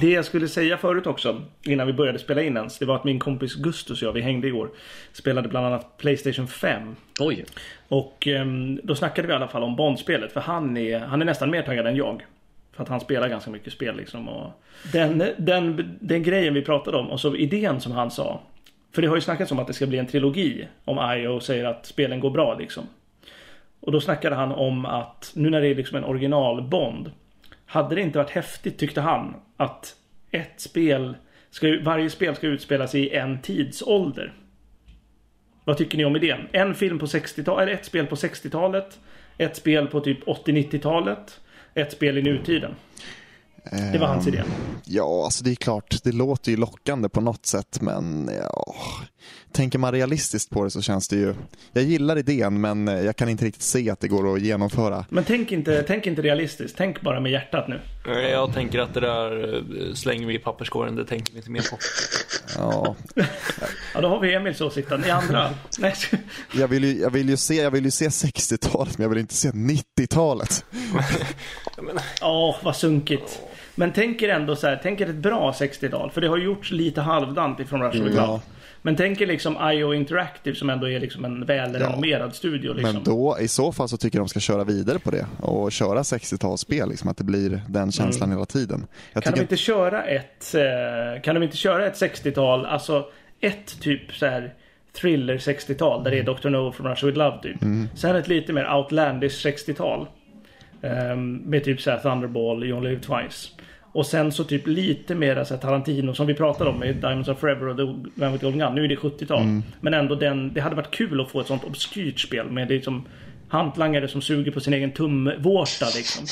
Det 0.00 0.10
jag 0.10 0.24
skulle 0.24 0.48
säga 0.48 0.76
förut 0.78 1.06
också, 1.06 1.42
innan 1.62 1.86
vi 1.86 1.92
började 1.92 2.18
spela 2.18 2.42
in 2.42 2.56
ens, 2.56 2.78
det 2.78 2.86
var 2.86 2.96
att 2.96 3.04
min 3.04 3.18
kompis 3.18 3.54
Gustus 3.54 4.02
och 4.02 4.08
jag, 4.08 4.12
vi 4.12 4.20
hängde 4.20 4.46
igår, 4.48 4.70
spelade 5.12 5.48
bland 5.48 5.66
annat 5.66 5.96
Playstation 5.98 6.48
5. 6.48 6.96
Oj. 7.20 7.44
Och 7.88 8.26
ehm, 8.26 8.80
då 8.84 8.94
snackade 8.94 9.26
vi 9.28 9.32
i 9.32 9.36
alla 9.36 9.48
fall 9.48 9.62
om 9.62 9.76
Bondspelet, 9.76 10.32
för 10.32 10.40
han 10.40 10.76
är, 10.76 10.98
han 10.98 11.20
är 11.22 11.26
nästan 11.26 11.50
mer 11.50 11.62
taggad 11.62 11.86
än 11.86 11.96
jag. 11.96 12.22
För 12.72 12.82
att 12.82 12.88
han 12.88 13.00
spelar 13.00 13.28
ganska 13.28 13.50
mycket 13.50 13.72
spel 13.72 13.96
liksom. 13.96 14.28
Och 14.28 14.50
den, 14.92 15.24
den, 15.38 15.96
den 16.00 16.22
grejen 16.22 16.54
vi 16.54 16.62
pratade 16.62 16.96
om, 16.96 17.10
och 17.10 17.20
så 17.20 17.36
idén 17.36 17.80
som 17.80 17.92
han 17.92 18.10
sa. 18.10 18.40
För 18.92 19.02
det 19.02 19.08
har 19.08 19.14
ju 19.14 19.20
snackats 19.20 19.52
om 19.52 19.58
att 19.58 19.66
det 19.66 19.72
ska 19.72 19.86
bli 19.86 19.98
en 19.98 20.06
trilogi 20.06 20.68
om 20.84 21.16
IO 21.18 21.40
säger 21.40 21.64
att 21.64 21.86
spelen 21.86 22.20
går 22.20 22.30
bra 22.30 22.58
liksom. 22.58 22.84
Och 23.80 23.92
då 23.92 24.00
snackade 24.00 24.36
han 24.36 24.52
om 24.52 24.86
att 24.86 25.32
nu 25.34 25.50
när 25.50 25.60
det 25.60 25.68
är 25.68 25.74
liksom 25.74 25.96
en 25.96 26.04
original 26.04 26.62
Bond. 26.62 27.10
Hade 27.66 27.94
det 27.94 28.00
inte 28.00 28.18
varit 28.18 28.30
häftigt 28.30 28.78
tyckte 28.78 29.00
han 29.00 29.34
att 29.56 29.96
ett 30.30 30.60
spel, 30.60 31.16
ska, 31.50 31.78
varje 31.82 32.10
spel 32.10 32.34
ska 32.34 32.46
utspelas 32.46 32.94
i 32.94 33.10
en 33.10 33.40
tidsålder. 33.40 34.32
Vad 35.64 35.76
tycker 35.76 35.98
ni 35.98 36.04
om 36.04 36.16
idén? 36.16 36.48
En 36.52 36.74
film 36.74 36.98
på 36.98 37.06
60-talet, 37.06 37.62
eller 37.62 37.72
ett 37.72 37.84
spel 37.84 38.06
på 38.06 38.14
60-talet. 38.14 38.98
Ett 39.38 39.56
spel 39.56 39.86
på 39.86 40.00
typ 40.00 40.24
80-90-talet. 40.24 41.40
Ett 41.74 41.92
spel 41.92 42.18
i 42.18 42.22
nutiden. 42.22 42.74
Det 43.92 43.98
var 43.98 44.06
hans 44.06 44.26
idé. 44.26 44.38
Ehm, 44.38 44.46
ja, 44.84 45.24
alltså 45.24 45.44
det 45.44 45.50
är 45.50 45.54
klart, 45.54 46.02
det 46.02 46.12
låter 46.12 46.50
ju 46.50 46.56
lockande 46.56 47.08
på 47.08 47.20
något 47.20 47.46
sätt, 47.46 47.80
men 47.80 48.30
ja, 48.42 48.74
tänker 49.52 49.78
man 49.78 49.92
realistiskt 49.92 50.50
på 50.50 50.64
det 50.64 50.70
så 50.70 50.82
känns 50.82 51.08
det 51.08 51.16
ju, 51.16 51.34
jag 51.72 51.84
gillar 51.84 52.18
idén, 52.18 52.60
men 52.60 52.86
jag 52.86 53.16
kan 53.16 53.28
inte 53.28 53.44
riktigt 53.44 53.62
se 53.62 53.90
att 53.90 54.00
det 54.00 54.08
går 54.08 54.34
att 54.34 54.40
genomföra. 54.40 55.04
Men 55.08 55.24
tänk 55.24 55.52
inte, 55.52 55.82
tänk 55.82 56.06
inte 56.06 56.22
realistiskt. 56.22 56.76
Tänk 56.78 57.00
bara 57.00 57.20
med 57.20 57.32
hjärtat 57.32 57.68
nu. 57.68 57.80
jag 58.30 58.54
tänker 58.54 58.78
att 58.78 58.94
det 58.94 59.00
där 59.00 59.54
eh, 59.54 59.94
slänger 59.94 60.26
vi 60.26 60.34
i 60.34 60.38
papperskorgen, 60.38 60.96
det 60.96 61.04
tänker 61.04 61.32
vi 61.32 61.38
inte 61.38 61.50
mer 61.50 61.70
på. 61.70 61.78
Ja, 62.56 62.96
Ja, 63.94 64.00
då 64.00 64.08
har 64.08 64.20
vi 64.20 64.34
Emils 64.34 64.60
åsikt. 64.60 64.90
Ni 65.04 65.10
andra? 65.10 65.50
Nej. 65.78 65.94
jag 66.54 66.68
vill 66.68 66.84
ju, 66.84 67.00
jag 67.00 67.10
vill 67.10 67.28
ju 67.28 67.36
se, 67.36 67.54
jag 67.54 67.70
vill 67.70 67.84
ju 67.84 67.90
se 67.90 68.08
60-talet, 68.08 68.98
men 68.98 69.02
jag 69.02 69.08
vill 69.08 69.18
inte 69.18 69.34
se 69.34 69.50
90-talet. 69.50 70.64
Ja, 72.20 72.56
vad 72.62 72.76
sunkigt. 72.76 73.40
Men 73.74 73.92
tänk 73.92 74.22
er 74.22 74.28
ändå 74.28 74.56
så 74.56 74.66
här, 74.66 74.80
tänk 74.82 75.00
er 75.00 75.08
ett 75.10 75.14
bra 75.14 75.52
60-tal. 75.52 76.10
För 76.10 76.20
det 76.20 76.28
har 76.28 76.36
gjorts 76.36 76.70
lite 76.70 77.00
halvdant 77.00 77.60
ifrån 77.60 77.82
Rush 77.82 78.00
Mm, 78.00 78.16
ja. 78.16 78.40
Men 78.82 78.96
tänk 78.96 79.20
er 79.20 79.26
liksom 79.26 79.56
IO 79.72 79.94
Interactive 79.94 80.56
som 80.56 80.70
ändå 80.70 80.88
är 80.88 81.00
liksom 81.00 81.24
en 81.24 81.44
välrenommerad 81.46 82.34
studio. 82.34 82.72
Liksom. 82.72 82.94
Men 82.94 83.04
då, 83.04 83.36
i 83.40 83.48
så 83.48 83.72
fall 83.72 83.88
så 83.88 83.96
tycker 83.96 84.18
jag 84.18 84.24
de 84.24 84.28
ska 84.28 84.40
köra 84.40 84.64
vidare 84.64 84.98
på 84.98 85.10
det 85.10 85.26
och 85.40 85.72
köra 85.72 86.02
60-talsspel, 86.02 86.88
liksom, 86.88 87.08
att 87.08 87.16
det 87.16 87.24
blir 87.24 87.60
den 87.68 87.92
känslan 87.92 88.30
hela 88.30 88.44
tiden. 88.44 88.86
Jag 89.12 89.22
Kan 89.22 89.32
de 89.32 89.40
inte 89.40 89.56
köra 89.56 90.04
ett, 90.04 90.54
eh, 90.54 91.22
kan 91.22 91.34
de 91.34 91.42
inte 91.42 91.56
köra 91.56 91.86
ett 91.86 91.94
60-tal, 92.00 92.66
alltså 92.66 93.06
ett 93.40 93.80
typ 93.80 94.14
så 94.14 94.26
här 94.26 94.54
thriller 95.00 95.38
60-tal 95.38 96.04
där 96.04 96.10
det 96.10 96.18
är 96.18 96.22
Dr. 96.22 96.48
No 96.48 96.72
from 96.72 96.86
Russia 96.86 97.06
with 97.06 97.18
Love 97.18 97.38
typ. 97.42 97.62
Mm. 97.62 97.88
Sen 97.94 98.16
ett 98.16 98.28
lite 98.28 98.52
mer 98.52 98.74
outlandish 98.74 99.46
60-tal. 99.46 100.06
ehm, 100.82 101.36
med 101.36 101.64
typ 101.64 101.80
så 101.80 101.90
här 101.90 101.98
Thunderball, 101.98 102.64
You 102.64 102.76
Only 102.78 102.90
Live 102.90 103.02
Twice. 103.02 103.48
Och 103.92 104.06
sen 104.06 104.32
så 104.32 104.44
typ 104.44 104.66
lite 104.66 105.14
mer 105.14 105.44
så 105.44 105.54
här 105.54 105.60
Tarantino 105.60 106.14
som 106.14 106.26
vi 106.26 106.34
pratade 106.34 106.70
om 106.70 106.78
med 106.78 106.96
Diamonds 106.96 107.28
of 107.28 107.38
Forever 107.38 107.68
och 107.68 107.76
The 107.76 108.10
Man 108.20 108.32
with 108.32 108.44
Golden 108.44 108.60
Gun. 108.60 108.74
Nu 108.74 108.84
är 108.84 108.88
det 108.88 108.96
70-tal. 108.96 109.62
Men 109.80 109.94
ändå 109.94 110.14
den, 110.14 110.54
det 110.54 110.60
hade 110.60 110.76
varit 110.76 110.90
kul 110.90 111.20
att 111.20 111.30
få 111.30 111.40
ett 111.40 111.46
sånt 111.46 111.64
obskyrt 111.64 112.20
spel 112.20 112.50
med 112.50 112.68
liksom 112.68 113.08
hantlangare 113.48 114.08
som 114.08 114.22
suger 114.22 114.52
på 114.52 114.60
sin 114.60 114.74
egen 114.74 114.92
tumvårta 114.92 115.86
liksom. 115.96 116.26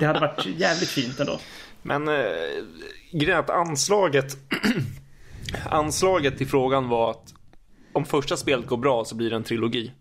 Det 0.00 0.06
hade 0.06 0.20
varit 0.20 0.46
jävligt 0.46 0.88
fint 0.88 1.20
ändå. 1.20 1.38
Men 1.82 2.08
eh, 2.08 2.14
grejen 3.12 3.38
att 3.38 3.50
anslaget 3.50 4.36
Anslaget 5.70 6.38
till 6.38 6.46
frågan 6.46 6.88
var 6.88 7.10
att 7.10 7.34
om 7.92 8.04
första 8.04 8.36
spelet 8.36 8.66
går 8.66 8.76
bra 8.76 9.04
så 9.04 9.14
blir 9.14 9.30
det 9.30 9.36
en 9.36 9.44
trilogi. 9.44 9.92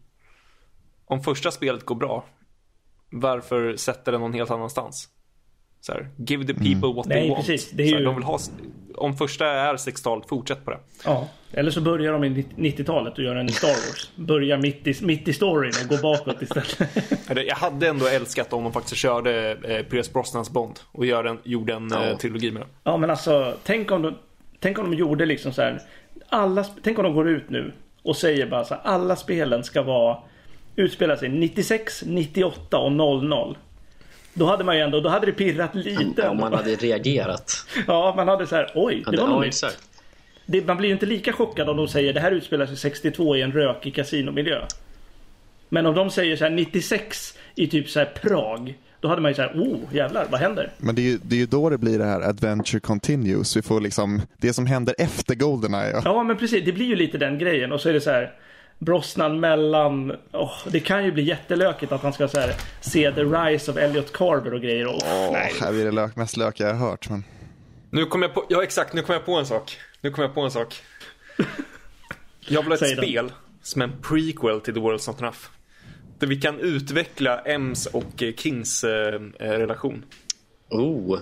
Om 1.06 1.24
första 1.24 1.52
spelet 1.52 1.86
går 1.86 1.96
bra, 1.96 2.26
varför 3.10 3.76
sätter 3.76 4.12
den 4.12 4.22
någon 4.22 4.34
helt 4.34 4.52
annanstans? 4.52 5.10
Så 5.86 5.92
här, 5.92 6.08
give 6.18 6.46
the 6.46 6.54
people 6.54 6.94
what 6.96 7.06
Nej, 7.06 7.22
they 7.22 7.30
want. 7.30 7.46
precis. 7.48 7.72
Det 7.72 7.84
är 7.84 7.88
så 7.88 7.94
här, 7.94 8.00
ju- 8.00 8.06
de 8.06 8.16
vill 8.16 8.24
ha, 8.24 8.40
om 8.96 9.18
första 9.18 9.46
är 9.48 9.74
60-talet, 9.76 10.30
fortsätt 10.30 10.66
på 10.66 10.72
det. 10.72 10.80
Ja. 11.06 11.28
Eller 11.52 11.72
så 11.72 11.82
börjar 11.82 12.14
de 12.14 12.24
i 12.24 12.30
90-talet 12.58 13.14
och 13.18 13.24
gör 13.24 13.36
en 13.36 13.50
Star 13.50 13.68
Wars. 13.68 14.12
Börjar 14.16 14.58
mitt 14.58 14.88
i, 14.88 14.96
mitt 15.06 15.28
i 15.28 15.34
storyn 15.34 15.72
och 15.84 15.90
går 15.90 16.02
bakåt 16.02 16.42
istället. 16.42 16.80
Jag 17.48 17.56
hade 17.56 17.88
ändå 17.88 18.08
älskat 18.08 18.54
om 18.54 18.64
de 18.64 18.74
faktiskt 18.74 18.96
körde 18.98 19.52
eh, 19.52 19.84
Pierce 19.86 20.14
Brosnans 20.14 20.50
Bond 20.50 20.80
och 20.92 21.06
gör 21.06 21.24
en, 21.24 21.38
gjorde 21.44 21.74
en 21.74 21.90
Ja. 21.94 22.04
eh, 22.06 22.18
trilogi 22.18 22.52
med 22.52 22.62
det. 22.62 22.68
Ja 22.84 22.98
men 22.98 23.10
alltså, 23.10 23.54
tänk 23.64 23.92
om 23.92 24.02
de, 24.02 24.16
tänk 24.60 24.80
om 24.80 24.92
de 24.92 24.98
gjorde 24.98 25.26
liksom 25.26 25.54
så 25.54 25.62
här. 25.62 25.82
Alla, 26.30 26.66
tänk 26.84 26.98
om 27.00 27.04
de 27.04 27.14
går 27.16 27.30
ut 27.30 27.50
nu 27.50 27.74
och 28.04 28.16
säger 28.18 28.48
bara 28.48 28.66
så 28.66 28.74
här, 28.74 28.82
alla 28.84 29.16
spelen 29.16 29.64
ska 29.64 29.82
vara 29.82 30.18
utspela 30.76 31.18
sig 31.18 31.30
96, 31.30 32.04
98 32.06 32.78
och 32.78 32.92
00. 32.92 33.58
Då 34.38 34.46
hade 34.46 34.64
man 34.64 34.76
ju 34.76 34.82
ändå, 34.82 35.00
då 35.00 35.10
hade 35.10 35.26
det 35.26 35.32
pirrat 35.32 35.76
lite. 35.76 36.30
Om 36.30 36.38
man 36.38 36.54
hade 36.54 36.76
reagerat. 36.76 37.68
Ja, 37.88 38.14
man 38.18 38.28
hade 38.28 38.48
så 38.48 38.56
här, 38.56 38.72
oj, 38.76 39.04
det 39.12 39.18
var 39.18 39.30
ja, 39.30 39.40
nytt. 39.40 39.48
exakt. 39.48 39.80
Det, 40.46 40.68
man 40.68 40.78
blir 40.78 40.90
ju 40.90 40.94
inte 40.94 41.06
lika 41.06 41.34
chockad 41.34 41.70
om 41.70 41.78
de 41.78 41.88
säger 41.88 42.14
det 42.14 42.20
här 42.20 42.32
utspelar 42.32 42.66
sig 42.66 42.78
62 42.78 43.36
i 43.36 43.42
en 43.42 43.52
rökig 43.52 43.96
kasinomiljö. 43.96 44.66
Men 45.70 45.86
om 45.86 45.96
de 45.96 46.10
säger 46.12 46.38
så 46.38 46.44
här 46.44 46.52
96 46.52 47.38
i 47.56 47.68
typ 47.68 47.90
så 47.90 48.00
här 48.00 48.06
Prag. 48.06 48.78
Då 49.00 49.08
hade 49.08 49.22
man 49.22 49.32
ju 49.32 49.36
så 49.36 49.42
här, 49.42 49.52
oh 49.56 49.80
jävlar, 49.92 50.28
vad 50.32 50.40
händer? 50.40 50.72
Men 50.78 50.96
det 50.96 51.02
är, 51.02 51.04
ju, 51.12 51.18
det 51.24 51.36
är 51.36 51.40
ju 51.40 51.46
då 51.46 51.70
det 51.70 51.78
blir 51.78 52.00
det 52.00 52.06
här 52.06 52.22
Adventure 52.22 52.80
Continues. 52.80 53.58
Vi 53.58 53.62
får 53.62 53.82
liksom 53.82 54.22
det 54.38 54.54
som 54.54 54.66
händer 54.66 54.96
efter 54.98 55.36
Goldeneye. 55.36 55.92
Ja. 55.92 56.02
Ja 56.06 56.24
men 56.24 56.38
precis, 56.38 56.66
det 56.66 56.72
blir 56.72 56.86
ju 56.86 56.96
lite 56.96 57.18
den 57.18 57.40
grejen 57.40 57.72
och 57.72 57.82
så 57.82 57.90
är 57.90 57.94
det 57.94 58.02
så 58.02 58.12
här 58.12 58.34
Brosnan 58.80 59.40
mellan, 59.40 60.16
åh, 60.32 60.54
det 60.68 60.80
kan 60.80 61.06
ju 61.06 61.12
bli 61.12 61.24
jättelökigt 61.24 61.92
att 61.92 62.02
han 62.02 62.14
ska 62.14 62.28
så 62.28 62.40
här, 62.40 62.56
se 62.82 63.12
The 63.12 63.24
Rise 63.24 63.72
of 63.72 63.78
Elliot 63.78 64.14
Carver 64.14 64.54
och 64.54 64.62
grejer. 64.62 64.88
Åh, 64.88 65.30
nej. 65.32 65.54
här 65.62 65.72
blir 65.72 65.86
det 65.86 65.92
lök, 65.92 66.16
mest 66.16 66.38
lök 66.38 66.60
jag 66.60 66.68
har 66.68 66.90
hört. 66.90 67.10
Men... 67.10 67.24
Nu 67.90 68.06
kom 68.06 68.22
jag 68.22 68.34
på, 68.34 68.46
ja 68.50 68.64
exakt, 68.64 68.94
nu 68.94 69.02
kom 69.02 69.14
jag 69.14 69.26
på 69.26 69.36
en 69.36 69.46
sak. 69.46 69.78
Nu 70.02 70.12
kom 70.12 70.22
jag 70.22 70.34
på 70.34 70.42
en 70.42 70.52
sak. 70.52 70.76
Jag 72.48 72.62
vill 72.62 72.72
ha 72.72 72.78
ett 72.78 72.98
spel 72.98 73.32
som 73.62 73.82
en 73.82 73.92
prequel 74.02 74.62
till 74.62 74.74
The 74.74 74.80
World's 74.80 75.08
Not 75.08 75.22
Enough. 75.22 75.38
Där 76.20 76.28
vi 76.28 76.36
kan 76.36 76.60
utveckla 76.60 77.40
Ems 77.40 77.86
och 77.86 78.24
eh, 78.24 78.34
Kings 78.34 78.84
eh, 78.84 79.22
eh, 79.40 79.50
relation. 79.52 80.06
Oh. 80.70 81.20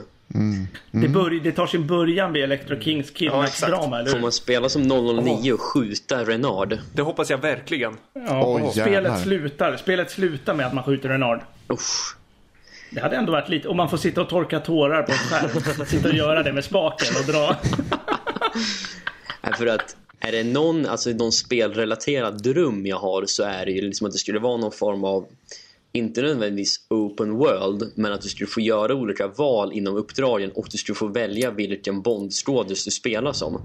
Det, 0.91 1.07
börj, 1.07 1.39
det 1.39 1.51
tar 1.51 1.67
sin 1.67 1.88
början 1.88 2.34
vid 2.34 2.43
Electro 2.43 2.79
Kings 2.79 3.05
exakt. 3.05 3.17
kidnappsdrama, 3.17 3.99
eller 3.99 4.09
Får 4.09 4.19
man 4.19 4.31
spela 4.31 4.69
som 4.69 4.81
009 4.81 5.53
och 5.53 5.61
skjuta 5.61 6.23
Renard? 6.23 6.77
Det 6.93 7.01
hoppas 7.01 7.29
jag 7.29 7.38
verkligen. 7.38 7.97
Ja, 8.13 8.43
och 8.43 8.71
spelet 8.71 9.21
slutar, 9.21 9.77
spelet 9.77 10.11
slutar 10.11 10.53
med 10.53 10.65
att 10.65 10.73
man 10.73 10.84
skjuter 10.84 11.09
Renard. 11.09 11.41
Usch. 11.73 12.15
Det 12.89 13.01
hade 13.01 13.15
ändå 13.15 13.31
varit 13.31 13.49
lite, 13.49 13.67
och 13.67 13.75
man 13.75 13.89
får 13.89 13.97
sitta 13.97 14.21
och 14.21 14.29
torka 14.29 14.59
tårar 14.59 15.03
på 15.03 15.11
ett 15.11 15.17
skärm. 15.17 15.86
sitta 15.86 16.09
och 16.09 16.15
göra 16.15 16.43
det 16.43 16.53
med 16.53 16.63
spaken 16.63 17.07
och 17.19 17.34
dra. 17.34 17.55
Nej, 19.41 19.53
för 19.53 19.67
att 19.67 19.95
är 20.19 20.31
det 20.31 20.43
någon, 20.43 20.86
alltså 20.86 21.09
någon 21.09 21.31
spelrelaterad 21.31 22.43
dröm 22.43 22.86
jag 22.86 22.99
har 22.99 23.25
så 23.25 23.43
är 23.43 23.65
det 23.65 23.71
ju 23.71 23.81
liksom 23.81 24.07
att 24.07 24.13
det 24.13 24.19
skulle 24.19 24.39
vara 24.39 24.57
någon 24.57 24.71
form 24.71 25.03
av 25.03 25.25
inte 25.95 26.21
nödvändigtvis 26.21 26.79
open 26.89 27.31
world 27.33 27.91
men 27.95 28.13
att 28.13 28.21
du 28.21 28.29
skulle 28.29 28.47
få 28.47 28.61
göra 28.61 28.95
olika 28.95 29.27
val 29.27 29.73
inom 29.73 29.95
uppdragen 29.95 30.51
och 30.51 30.67
du 30.71 30.77
skulle 30.77 30.95
få 30.95 31.07
välja 31.07 31.51
vilken 31.51 32.01
Bond-skådis 32.01 32.85
du 32.85 32.91
spelar 32.91 33.33
som. 33.33 33.61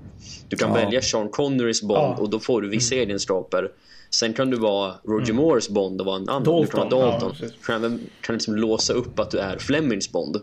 Du 0.49 0.57
kan 0.57 0.69
Ja. 0.69 0.75
välja 0.75 1.03
Sean 1.03 1.29
Connerys 1.29 1.83
Bond 1.83 2.01
Ja. 2.01 2.17
och 2.19 2.31
då 2.31 2.39
får 2.41 2.63
du 2.63 2.69
vissa 2.69 2.95
egenskaper. 2.95 3.69
Sen 4.11 4.33
kan 4.33 4.51
du 4.51 4.57
vara 4.57 4.95
Roger 5.05 5.33
Moores 5.33 5.69
Bond 5.69 6.01
och 6.01 6.07
vara 6.07 6.17
en 6.17 6.29
annan. 6.29 6.43
Du 6.61 6.67
kan 6.67 6.81
vara 6.81 6.89
Dalton, 6.91 7.01
ja, 7.13 7.19
Dalton. 7.21 7.35
du 7.41 7.67
kan, 7.67 8.01
kan 8.21 8.35
liksom 8.35 8.55
låsa 8.57 8.93
upp 8.93 9.19
att 9.19 9.31
du 9.31 9.39
är 9.39 9.59
Flemings 9.59 10.13
Bond. 10.13 10.37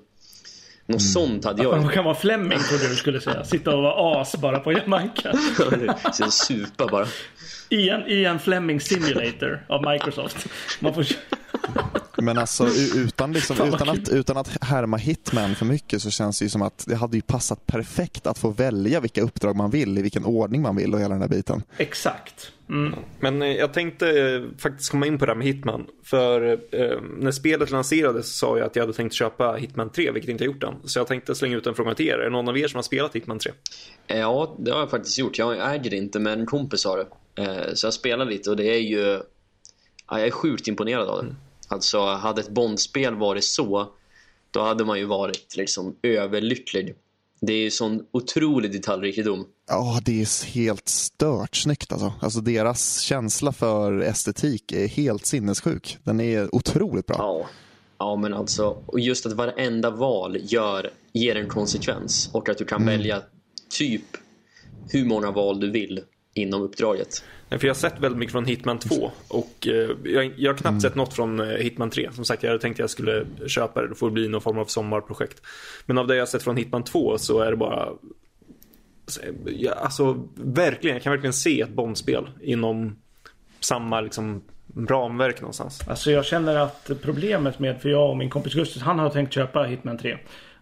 Något 0.88 1.02
sånt 1.02 1.46
hade 1.46 1.64
jag 1.64 1.82
Man 1.82 1.90
kan 1.94 2.04
vara 2.06 2.16
Fleming 2.16 2.60
trodde 2.70 2.88
du 2.90 2.96
skulle 2.96 3.22
säga. 3.22 3.44
Sitta 3.44 3.76
och 3.76 3.82
vara 3.84 4.22
as 4.22 4.36
bara 4.42 4.60
på 4.60 4.72
Jamaica. 4.78 5.34
Sen 6.14 6.32
supa 6.32 6.88
bara. 6.88 7.08
I 7.70 7.90
en, 7.90 8.08
I 8.08 8.26
en 8.26 8.40
Fleming 8.40 8.82
Simulator 8.82 9.66
av 9.70 9.92
Microsoft. 9.92 10.48
Man 10.80 10.94
får... 10.94 11.06
Men 12.22 12.38
alltså 12.38 12.68
utan, 12.96 13.34
liksom, 13.34 13.68
utan, 13.68 13.90
att, 13.90 14.10
utan 14.10 14.38
att 14.38 14.64
härma 14.64 14.98
Hitman 14.98 15.56
för 15.56 15.66
mycket 15.66 16.02
så 16.02 16.10
känns 16.10 16.40
det 16.40 16.46
ju 16.46 16.50
som 16.50 16.62
att 16.62 16.86
det 16.88 16.96
hade 16.96 17.18
ju 17.18 17.22
passat 17.22 17.66
perfekt 17.68 18.28
att 18.28 18.38
få 18.38 18.50
välja 18.50 19.00
vilka 19.00 19.22
uppdrag 19.22 19.56
man 19.56 19.72
vill, 19.72 19.98
i 19.98 20.02
vilken 20.02 20.26
ordning 20.26 20.62
man 20.62 20.76
vill 20.76 20.94
och 20.94 21.00
hela 21.00 21.14
den 21.14 21.22
här 21.22 21.30
biten. 21.30 21.64
Exakt. 21.78 22.52
Mm. 22.70 22.96
Men 23.20 23.42
eh, 23.42 23.48
jag 23.48 23.74
tänkte 23.74 24.22
eh, 24.22 24.42
faktiskt 24.58 24.92
komma 24.92 25.06
in 25.06 25.18
på 25.18 25.26
det 25.26 25.32
här 25.32 25.38
med 25.38 25.48
Hitman. 25.48 25.86
För 26.04 26.52
eh, 26.72 27.02
när 27.18 27.32
spelet 27.32 27.72
lanserades 27.72 28.38
så 28.38 28.46
sa 28.46 28.58
jag 28.58 28.66
att 28.66 28.76
jag 28.76 28.84
hade 28.84 28.94
tänkt 28.94 29.14
köpa 29.14 29.54
Hitman 29.54 29.90
3, 29.90 30.12
vilket 30.12 30.28
jag 30.28 30.34
inte 30.34 30.44
har 30.44 30.54
gjort 30.54 30.64
än. 30.64 30.76
Så 30.84 31.00
jag 31.00 31.08
tänkte 31.08 31.36
slänga 31.36 31.58
ut 31.58 31.68
en 31.68 31.76
fråga 31.76 31.96
till 31.96 32.08
er. 32.08 32.18
Är 32.18 32.24
det 32.24 32.30
någon 32.30 32.50
av 32.50 32.58
er 32.58 32.68
som 32.68 32.78
har 32.78 32.84
spelat 32.84 33.16
Hitman 33.16 33.40
3? 33.40 33.52
Ja, 34.08 34.56
det 34.60 34.72
har 34.72 34.80
jag 34.80 34.90
faktiskt 34.90 35.18
gjort. 35.18 35.38
Jag 35.38 35.74
äger 35.76 35.90
det 35.90 35.98
inte, 35.98 36.20
men 36.20 36.40
en 36.40 36.46
kompis 36.46 36.86
har 36.86 36.98
det. 36.98 37.06
Eh, 37.36 37.74
Så 37.74 37.88
jag 37.88 37.94
spelar 37.94 38.26
lite 38.26 38.50
och 38.50 38.56
det 38.56 38.76
är 38.76 38.80
ju... 38.82 39.22
Ja, 40.10 40.20
jag 40.20 40.28
är 40.28 40.32
sjukt 40.32 40.68
imponerad 40.68 41.10
av 41.10 41.26
det. 41.26 41.36
Alltså, 41.68 42.06
hade 42.06 42.42
ett 42.42 42.50
Bondspel 42.50 43.16
varit 43.16 43.44
så, 43.44 43.90
då 44.52 44.62
hade 44.62 44.86
man 44.86 45.00
ju 45.00 45.06
varit 45.06 45.56
liksom 45.58 45.96
överlycklig. 46.02 46.96
Det 47.42 47.54
är 47.54 47.58
ju 47.58 47.72
sån 47.72 48.06
otrolig 48.12 48.72
detaljrikedom. 48.72 49.46
Ja, 49.70 50.00
det 50.06 50.22
är 50.22 50.46
helt 50.54 50.90
stört 50.90 51.56
snyggt 51.56 51.92
alltså. 51.92 52.14
Alltså 52.22 52.42
deras 52.42 53.00
känsla 53.00 53.52
för 53.52 54.00
estetik 54.02 54.72
är 54.72 54.88
helt 54.88 55.26
sinnessjuk. 55.26 55.98
Den 56.04 56.20
är 56.20 56.56
otroligt 56.56 57.06
bra. 57.08 57.16
Ja. 57.20 57.50
Ja, 57.98 58.16
men 58.16 58.34
alltså, 58.34 58.84
och 58.86 59.00
just 59.00 59.26
att 59.26 59.34
varenda 59.34 59.90
val 59.90 60.38
gör, 60.42 60.90
ger 61.14 61.36
en 61.36 61.48
konsekvens 61.50 62.30
och 62.34 62.50
att 62.50 62.58
du 62.58 62.66
kan 62.66 62.86
välja 62.86 63.22
typ 63.70 64.18
hur 64.90 65.06
många 65.06 65.32
val 65.32 65.60
du 65.60 65.72
vill 65.72 66.02
inom 66.36 66.62
uppdraget. 66.62 67.24
Nej, 67.50 67.60
För 67.60 67.68
jag 67.68 67.74
har 67.74 67.80
sett 67.80 68.00
väldigt 68.00 68.20
mycket 68.20 68.32
från 68.32 68.46
Hitman 68.46 68.80
2 68.80 69.12
och 69.28 69.68
eh, 69.68 69.90
jag, 70.04 70.34
jag 70.38 70.52
har 70.52 70.58
knappt 70.58 70.82
sett 70.82 70.96
något 70.96 71.14
från 71.14 71.40
eh, 71.40 71.46
Hitman 71.46 71.90
3. 71.90 72.10
Som 72.14 72.26
sagt, 72.26 72.44
jag 72.44 72.50
hade 72.50 72.62
tänkt 72.62 72.76
att 72.76 72.80
jag 72.80 72.90
skulle 72.90 73.26
köpa 73.48 73.82
det. 73.82 73.88
Det 73.88 73.96
får 73.96 74.10
bli 74.10 74.28
någon 74.28 74.42
form 74.42 74.58
av 74.58 74.66
sommarprojekt. 74.66 75.42
Men 75.86 75.98
av 75.98 76.08
det 76.08 76.16
jag 76.16 76.22
har 76.22 76.28
sett 76.28 76.44
från 76.44 76.58
Hitman 76.58 76.84
2 76.84 77.18
så 77.18 77.40
är 77.40 77.52
det 77.52 77.58
bara... 77.58 77.90
Alltså 79.76 80.28
verkligen, 80.36 80.96
jag 80.96 81.04
kan 81.04 81.12
verkligen 81.12 81.34
se 81.34 81.62
ett 81.62 81.70
Bondspel 81.70 82.30
inom 82.42 82.96
samma 83.60 84.02
liksom, 84.02 84.42
ramverk 84.88 85.42
någonstans. 85.42 85.88
Alltså 85.88 86.12
jag 86.12 86.26
känner 86.26 86.56
att 86.56 86.92
problemet 87.02 87.60
med, 87.60 87.82
för 87.82 87.90
jag 87.90 88.10
och 88.10 88.18
min 88.18 88.30
kompis 88.30 88.54
Gustus, 88.54 88.82
han 88.82 89.00
har 89.00 89.10
tänkt 89.10 89.34
köpa 89.34 89.64
Hitman 89.64 89.98
3. 89.98 90.18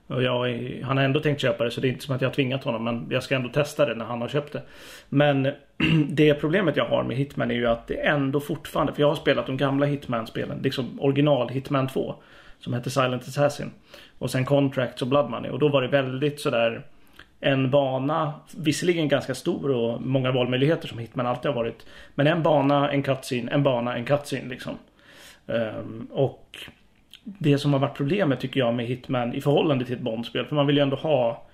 Och 0.07 0.23
jag, 0.23 0.59
han 0.83 0.97
har 0.97 1.03
ändå 1.03 1.19
tänkt 1.19 1.41
köpa 1.41 1.63
det 1.63 1.71
så 1.71 1.81
det 1.81 1.87
är 1.87 1.89
inte 1.89 2.05
som 2.05 2.15
att 2.15 2.21
jag 2.21 2.29
har 2.29 2.33
tvingat 2.33 2.63
honom 2.63 2.83
men 2.83 3.07
jag 3.09 3.23
ska 3.23 3.35
ändå 3.35 3.49
testa 3.49 3.85
det 3.85 3.95
när 3.95 4.05
han 4.05 4.21
har 4.21 4.27
köpt 4.27 4.53
det. 4.53 4.61
Men 5.09 5.43
det 6.07 6.33
problemet 6.33 6.77
jag 6.77 6.85
har 6.85 7.03
med 7.03 7.17
Hitman 7.17 7.51
är 7.51 7.55
ju 7.55 7.67
att 7.67 7.87
det 7.87 7.95
ändå 7.95 8.39
fortfarande, 8.39 8.93
för 8.93 9.01
jag 9.01 9.07
har 9.07 9.15
spelat 9.15 9.45
de 9.45 9.57
gamla 9.57 9.85
Hitman-spelen, 9.85 10.59
liksom 10.63 10.99
original 11.01 11.49
Hitman 11.49 11.87
2. 11.87 12.15
Som 12.59 12.73
hette 12.73 12.89
Silent 12.89 13.21
Assassin. 13.21 13.71
Och 14.19 14.31
sen 14.31 14.45
Contracts 14.45 15.01
och 15.01 15.07
Blood 15.07 15.29
Money. 15.29 15.51
Och 15.51 15.59
då 15.59 15.69
var 15.69 15.81
det 15.81 15.87
väldigt 15.87 16.39
sådär 16.39 16.85
en 17.39 17.71
bana, 17.71 18.33
visserligen 18.57 19.07
ganska 19.07 19.35
stor 19.35 19.71
och 19.71 20.01
många 20.01 20.31
valmöjligheter 20.31 20.87
som 20.87 20.99
Hitman 20.99 21.27
alltid 21.27 21.51
har 21.51 21.55
varit. 21.55 21.85
Men 22.15 22.27
en 22.27 22.43
bana, 22.43 22.91
en 22.91 23.03
cutscene, 23.03 23.51
en 23.51 23.63
bana, 23.63 23.95
en 23.95 24.05
cutscene 24.05 24.49
liksom. 24.49 24.77
Um, 25.45 26.07
och 26.11 26.57
det 27.23 27.57
som 27.57 27.73
har 27.73 27.79
varit 27.79 27.97
problemet 27.97 28.39
tycker 28.39 28.59
jag 28.59 28.73
med 28.73 28.85
Hitman 28.85 29.33
i 29.33 29.41
förhållande 29.41 29.85
till 29.85 29.95
ett 29.95 30.01
Bondspel, 30.01 30.45
för 30.45 30.55
man 30.55 30.67
vill 30.67 30.75
ju 30.75 30.81
ändå 30.81 30.95
ha 30.95 31.47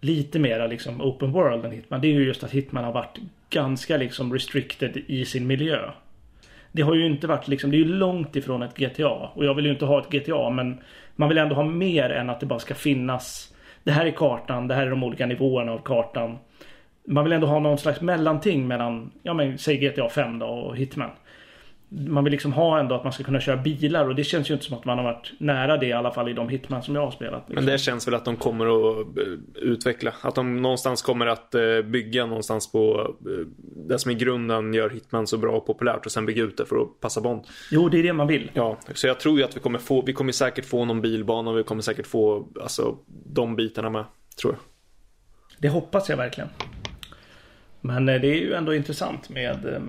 lite 0.00 0.38
mera 0.38 0.66
liksom 0.66 1.00
open 1.00 1.32
world 1.32 1.64
än 1.64 1.72
Hitman. 1.72 2.00
Det 2.00 2.08
är 2.08 2.12
ju 2.12 2.26
just 2.26 2.44
att 2.44 2.50
Hitman 2.50 2.84
har 2.84 2.92
varit 2.92 3.18
ganska 3.50 3.96
liksom 3.96 4.32
restricted 4.32 4.96
i 5.06 5.24
sin 5.24 5.46
miljö. 5.46 5.90
Det 6.72 6.82
har 6.82 6.94
ju 6.94 7.06
inte 7.06 7.26
varit 7.26 7.48
liksom, 7.48 7.70
det 7.70 7.76
är 7.76 7.78
ju 7.78 7.84
långt 7.84 8.36
ifrån 8.36 8.62
ett 8.62 8.76
GTA. 8.76 9.08
Och 9.08 9.44
jag 9.44 9.54
vill 9.54 9.64
ju 9.64 9.70
inte 9.70 9.84
ha 9.84 10.00
ett 10.00 10.10
GTA 10.10 10.50
men 10.50 10.78
man 11.16 11.28
vill 11.28 11.38
ändå 11.38 11.54
ha 11.54 11.64
mer 11.64 12.10
än 12.10 12.30
att 12.30 12.40
det 12.40 12.46
bara 12.46 12.58
ska 12.58 12.74
finnas 12.74 13.54
Det 13.84 13.92
här 13.92 14.06
är 14.06 14.10
kartan, 14.10 14.68
det 14.68 14.74
här 14.74 14.86
är 14.86 14.90
de 14.90 15.04
olika 15.04 15.26
nivåerna 15.26 15.72
av 15.72 15.78
kartan. 15.78 16.38
Man 17.06 17.24
vill 17.24 17.32
ändå 17.32 17.46
ha 17.46 17.60
någon 17.60 17.78
slags 17.78 18.00
mellanting 18.00 18.66
mellan, 18.66 19.10
ja 19.22 19.34
men 19.34 19.58
säg 19.58 19.76
GTA 19.76 20.08
5 20.08 20.38
då 20.38 20.46
och 20.46 20.76
Hitman 20.76 21.10
man 21.88 22.24
vill 22.24 22.30
liksom 22.30 22.52
ha 22.52 22.80
ändå 22.80 22.94
att 22.94 23.04
man 23.04 23.12
ska 23.12 23.24
kunna 23.24 23.40
köra 23.40 23.56
bilar 23.56 24.08
och 24.08 24.14
det 24.14 24.24
känns 24.24 24.50
ju 24.50 24.54
inte 24.54 24.66
som 24.66 24.78
att 24.78 24.84
man 24.84 24.98
har 24.98 25.04
varit 25.04 25.32
nära 25.38 25.76
det 25.76 25.86
i 25.86 25.92
alla 25.92 26.10
fall 26.10 26.28
i 26.28 26.32
de 26.32 26.48
Hitman 26.48 26.82
som 26.82 26.94
jag 26.94 27.02
har 27.02 27.10
spelat. 27.10 27.42
Liksom. 27.48 27.54
Men 27.54 27.66
det 27.66 27.78
känns 27.78 28.08
väl 28.08 28.14
att 28.14 28.24
de 28.24 28.36
kommer 28.36 28.66
att 28.66 29.18
eh, 29.18 29.24
utveckla. 29.54 30.12
Att 30.20 30.34
de 30.34 30.62
någonstans 30.62 31.02
kommer 31.02 31.26
att 31.26 31.54
eh, 31.54 31.82
bygga 31.84 32.26
någonstans 32.26 32.72
på 32.72 33.14
eh, 33.26 33.46
det 33.88 33.98
som 33.98 34.10
i 34.10 34.14
grunden 34.14 34.74
gör 34.74 34.90
Hitman 34.90 35.26
så 35.26 35.38
bra 35.38 35.52
och 35.52 35.66
populärt 35.66 36.06
och 36.06 36.12
sen 36.12 36.26
bygga 36.26 36.42
ut 36.42 36.56
det 36.56 36.66
för 36.66 36.76
att 36.76 37.00
passa 37.00 37.20
Bond. 37.20 37.44
Jo, 37.70 37.88
det 37.88 37.98
är 37.98 38.02
det 38.02 38.12
man 38.12 38.26
vill. 38.26 38.50
Ja, 38.54 38.78
så 38.94 39.06
jag 39.06 39.20
tror 39.20 39.38
ju 39.38 39.44
att 39.44 39.56
vi 39.56 39.60
kommer 39.60 39.78
få, 39.78 40.02
vi 40.02 40.12
kommer 40.12 40.32
säkert 40.32 40.64
få 40.64 40.84
någon 40.84 41.00
bilbana 41.00 41.50
och 41.50 41.58
vi 41.58 41.62
kommer 41.62 41.82
säkert 41.82 42.06
få, 42.06 42.48
alltså 42.62 42.96
de 43.26 43.56
bitarna 43.56 43.90
med, 43.90 44.04
tror 44.40 44.52
jag. 44.52 44.60
Det 45.58 45.68
hoppas 45.68 46.08
jag 46.08 46.16
verkligen. 46.16 46.48
Men 47.80 48.06
det 48.06 48.12
är 48.12 48.24
ju 48.24 48.54
ändå 48.54 48.74
intressant 48.74 49.28
med 49.28 49.50
ett 49.50 49.82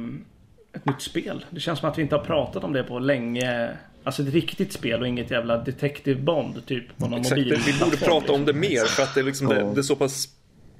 nytt 0.83 1.01
spel. 1.01 1.45
Det 1.49 1.59
känns 1.59 1.79
som 1.79 1.89
att 1.89 1.97
vi 1.97 2.01
inte 2.01 2.15
har 2.15 2.23
pratat 2.23 2.63
om 2.63 2.73
det 2.73 2.83
på 2.83 2.99
länge. 2.99 3.71
Alltså 4.03 4.21
ett 4.21 4.33
riktigt 4.33 4.73
spel 4.73 5.01
och 5.01 5.07
inget 5.07 5.31
jävla 5.31 5.57
Detective 5.57 6.21
Bond 6.21 6.65
typ 6.65 6.97
på 6.97 7.07
någon 7.07 7.19
Exakt, 7.19 7.37
mobil. 7.37 7.59
vi 7.65 7.85
borde 7.85 7.97
prata 7.97 8.33
om 8.33 8.45
det 8.45 8.53
mer 8.53 8.85
för 8.85 9.03
att 9.03 9.13
det 9.13 9.19
är, 9.19 9.23
liksom 9.23 9.47
det, 9.47 9.55
det 9.73 9.79
är 9.79 9.83
så 9.83 9.95
pass 9.95 10.29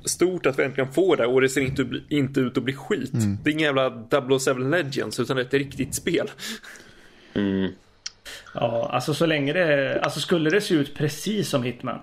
stort 0.06 0.46
att 0.46 0.60
vi 0.60 0.64
äntligen 0.64 0.94
får 0.94 1.18
det 1.18 1.26
och 1.26 1.42
det 1.42 1.50
ser 1.50 1.62
inte, 1.62 1.88
inte 2.10 2.40
ut 2.40 2.58
att 2.58 2.64
bli 2.64 2.74
skit. 2.74 3.14
Mm. 3.14 3.38
Det 3.44 3.50
är 3.50 3.54
ingen 3.54 3.76
jävla 3.76 4.40
007 4.40 4.54
Legends 4.70 5.20
utan 5.20 5.36
det 5.36 5.42
är 5.42 5.46
ett 5.46 5.54
riktigt 5.54 5.96
spel. 5.96 6.32
Mm. 7.34 7.72
Ja, 8.54 8.90
alltså 8.92 9.14
så 9.14 9.26
länge 9.26 9.54
det... 9.54 10.00
Alltså 10.04 10.20
skulle 10.20 10.50
det 10.50 10.62
se 10.62 10.76
ut 10.76 10.96
precis 10.96 11.50
som 11.50 11.64
Hitman 11.64 12.00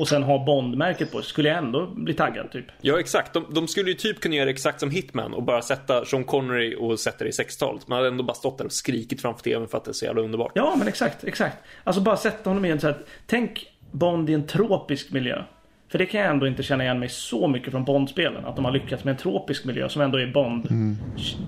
och 0.00 0.08
sen 0.08 0.22
ha 0.22 0.44
Bond-märket 0.44 1.12
på 1.12 1.22
skulle 1.22 1.48
jag 1.48 1.58
ändå 1.58 1.86
bli 1.86 2.14
taggad 2.14 2.50
typ. 2.50 2.64
Ja 2.80 3.00
exakt, 3.00 3.32
de, 3.32 3.46
de, 3.54 3.68
skulle 3.68 3.90
ju 3.90 3.96
typ 3.96 4.20
kunna 4.20 4.34
göra 4.34 4.50
exakt 4.50 4.80
som 4.80 4.90
Hitman 4.90 5.34
och 5.34 5.42
bara 5.42 5.62
sätta 5.62 6.04
Sean 6.04 6.24
Connery 6.24 6.76
och 6.78 7.00
sätta 7.00 7.24
det 7.24 7.28
i 7.28 7.32
60-talet. 7.32 7.88
Man 7.88 7.96
hade 7.96 8.08
ändå 8.08 8.24
bara 8.24 8.34
stått 8.34 8.58
där 8.58 8.64
och 8.64 8.72
skrikit 8.72 9.22
framför 9.22 9.42
tvn 9.42 9.68
för 9.68 9.78
att 9.78 9.84
det 9.84 9.90
är 9.90 9.92
så 9.92 10.04
jävla 10.04 10.22
underbart. 10.22 10.52
Ja 10.54 10.74
men 10.78 10.88
exakt, 10.88 11.24
exakt. 11.24 11.56
Alltså 11.84 12.02
bara 12.02 12.16
sätta 12.16 12.50
honom 12.50 12.64
i 12.64 12.70
en 12.70 12.80
så 12.80 12.86
här, 12.86 12.96
tänk 13.26 13.66
Bond 13.90 14.30
i 14.30 14.34
en 14.34 14.46
tropisk 14.46 15.12
miljö. 15.12 15.42
För 15.88 15.98
det 15.98 16.06
kan 16.06 16.20
jag 16.20 16.30
ändå 16.30 16.46
inte 16.46 16.62
känna 16.62 16.84
igen 16.84 16.98
mig 16.98 17.08
så 17.08 17.48
mycket 17.48 17.70
från 17.70 17.84
Bond-spelen. 17.84 18.44
Att 18.44 18.56
de 18.56 18.64
har 18.64 18.72
lyckats 18.72 19.04
med 19.04 19.12
en 19.12 19.18
tropisk 19.18 19.64
miljö 19.64 19.88
som 19.88 20.02
ändå 20.02 20.18
är 20.18 20.26
Bond 20.26 20.70
mm. 20.70 20.96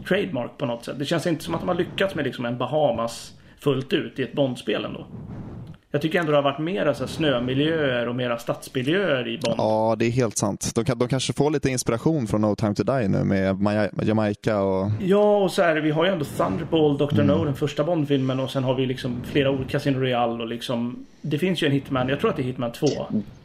trademark 0.08 0.58
på 0.58 0.66
något 0.66 0.84
sätt. 0.84 0.98
Det 0.98 1.04
känns 1.04 1.26
inte 1.26 1.44
som 1.44 1.54
att 1.54 1.60
de 1.60 1.68
har 1.68 1.76
lyckats 1.76 2.14
med 2.14 2.24
liksom 2.24 2.44
en 2.44 2.58
Bahamas 2.58 3.32
fullt 3.58 3.92
ut 3.92 4.18
i 4.18 4.22
ett 4.22 4.32
Bond-spel 4.32 4.84
ändå. 4.84 5.06
Jag 5.94 6.02
tycker 6.02 6.18
ändå 6.18 6.32
det 6.32 6.38
har 6.38 6.42
varit 6.42 6.58
mera 6.58 6.94
så 6.94 7.06
snömiljöer 7.06 8.08
och 8.08 8.16
mera 8.16 8.38
stadsmiljöer 8.38 9.28
i 9.28 9.38
Bond. 9.38 9.54
Ja, 9.58 9.96
det 9.98 10.04
är 10.04 10.10
helt 10.10 10.38
sant. 10.38 10.72
De, 10.74 10.84
kan, 10.84 10.98
de 10.98 11.08
kanske 11.08 11.32
får 11.32 11.50
lite 11.50 11.68
inspiration 11.68 12.26
från 12.26 12.40
No 12.40 12.54
Time 12.54 12.74
To 12.74 12.82
Die 12.82 13.08
nu 13.08 13.24
med 13.24 13.90
Jamaica 14.02 14.60
och... 14.60 14.90
Ja, 15.00 15.36
och 15.38 15.50
så 15.50 15.62
här, 15.62 15.76
vi 15.76 15.90
har 15.90 16.04
ju 16.04 16.10
ändå 16.10 16.24
Thunderball, 16.24 16.98
Dr. 16.98 17.12
Mm. 17.12 17.26
No, 17.26 17.44
den 17.44 17.54
första 17.54 17.84
Bond-filmen 17.84 18.40
och 18.40 18.50
sen 18.50 18.64
har 18.64 18.74
vi 18.74 18.86
liksom 18.86 19.22
flera 19.24 19.50
olika 19.50 19.70
Casino 19.70 19.98
Royale 19.98 20.42
och 20.42 20.48
liksom... 20.48 21.06
Det 21.20 21.38
finns 21.38 21.62
ju 21.62 21.66
en 21.66 21.72
Hitman, 21.72 22.08
jag 22.08 22.20
tror 22.20 22.30
att 22.30 22.36
det 22.36 22.42
är 22.42 22.44
Hitman 22.44 22.72
2. 22.72 22.86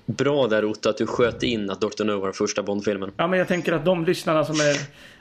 Bra 0.06 0.48
där 0.48 0.66
Otto 0.66 0.90
att 0.90 0.98
du 0.98 1.08
sköt 1.08 1.44
in 1.44 1.70
att 1.70 1.82
Dr. 1.82 2.04
No 2.04 2.20
var 2.20 2.28
den 2.28 2.34
första 2.34 2.64
Bond-filmen. 2.64 3.12
Ja, 3.18 3.28
men 3.28 3.40
jag 3.40 3.48
tänker 3.48 3.74
att 3.74 3.86
de 3.86 4.06
lyssnarna 4.06 4.44
som 4.46 4.56
är 4.56 4.78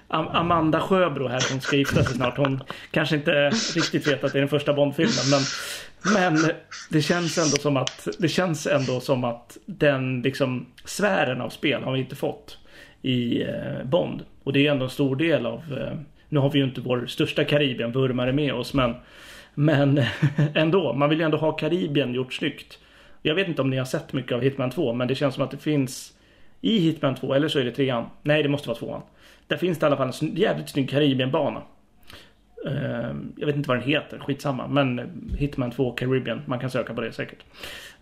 Amanda 0.08 0.80
Sjöbro 0.80 1.28
här 1.28 1.40
som 1.40 1.60
ska 1.60 1.76
gifta 1.76 2.04
sig 2.04 2.14
snart. 2.14 2.36
Hon 2.36 2.62
kanske 2.90 3.16
inte 3.16 3.50
riktigt 3.50 4.06
vet 4.06 4.24
att 4.24 4.32
det 4.32 4.38
är 4.38 4.40
den 4.40 4.48
första 4.48 4.72
Bond-filmen. 4.72 5.30
Men, 5.30 5.40
men 6.14 6.38
det 6.90 7.02
känns 7.02 7.38
ändå 7.38 7.56
som 7.56 7.76
att 7.76 8.08
det 8.18 8.28
känns 8.28 8.66
ändå 8.66 9.00
som 9.00 9.24
att 9.24 9.58
den 9.66 10.22
liksom 10.22 10.66
sfären 10.84 11.40
av 11.40 11.50
spel 11.50 11.82
har 11.82 11.92
vi 11.92 12.00
inte 12.00 12.16
fått 12.16 12.58
i 13.02 13.42
eh, 13.42 13.84
Bond. 13.84 14.24
Och 14.42 14.52
det 14.52 14.66
är 14.66 14.70
ändå 14.70 14.84
en 14.84 14.90
stor 14.90 15.16
del 15.16 15.46
av 15.46 15.60
eh, 15.78 15.98
nu 16.28 16.40
har 16.40 16.50
vi 16.50 16.58
ju 16.58 16.64
inte 16.64 16.80
vår 16.80 17.06
största 17.06 17.44
Karibien-vurmare 17.44 18.32
med 18.32 18.54
oss 18.54 18.74
men 18.74 18.94
Men 19.54 20.02
ändå, 20.54 20.92
man 20.92 21.08
vill 21.08 21.18
ju 21.18 21.24
ändå 21.24 21.36
ha 21.36 21.52
Karibien 21.52 22.14
gjort 22.14 22.34
snyggt. 22.34 22.78
Jag 23.22 23.34
vet 23.34 23.48
inte 23.48 23.62
om 23.62 23.70
ni 23.70 23.76
har 23.76 23.84
sett 23.84 24.12
mycket 24.12 24.32
av 24.32 24.42
Hitman 24.42 24.70
2 24.70 24.92
men 24.92 25.08
det 25.08 25.14
känns 25.14 25.34
som 25.34 25.44
att 25.44 25.50
det 25.50 25.58
finns 25.58 26.12
i 26.60 26.78
Hitman 26.78 27.14
2, 27.14 27.34
eller 27.34 27.48
så 27.48 27.58
är 27.58 27.64
det 27.64 27.70
trean. 27.70 28.04
Nej, 28.22 28.42
det 28.42 28.48
måste 28.48 28.68
vara 28.68 28.78
tvåan. 28.78 29.02
Där 29.46 29.56
finns 29.56 29.78
det 29.78 29.84
i 29.84 29.86
alla 29.86 29.96
fall 29.96 30.12
en 30.22 30.36
jävligt 30.36 30.68
snygg 30.68 30.90
Karibienbana. 30.90 31.62
Ehm, 32.66 33.32
jag 33.36 33.46
vet 33.46 33.56
inte 33.56 33.68
vad 33.68 33.78
den 33.78 33.88
heter, 33.88 34.18
skitsamma. 34.18 34.66
Men 34.68 35.10
Hitman 35.38 35.70
2 35.70 35.92
Caribbean, 35.92 36.42
man 36.46 36.58
kan 36.58 36.70
söka 36.70 36.94
på 36.94 37.00
det 37.00 37.12
säkert. 37.12 37.44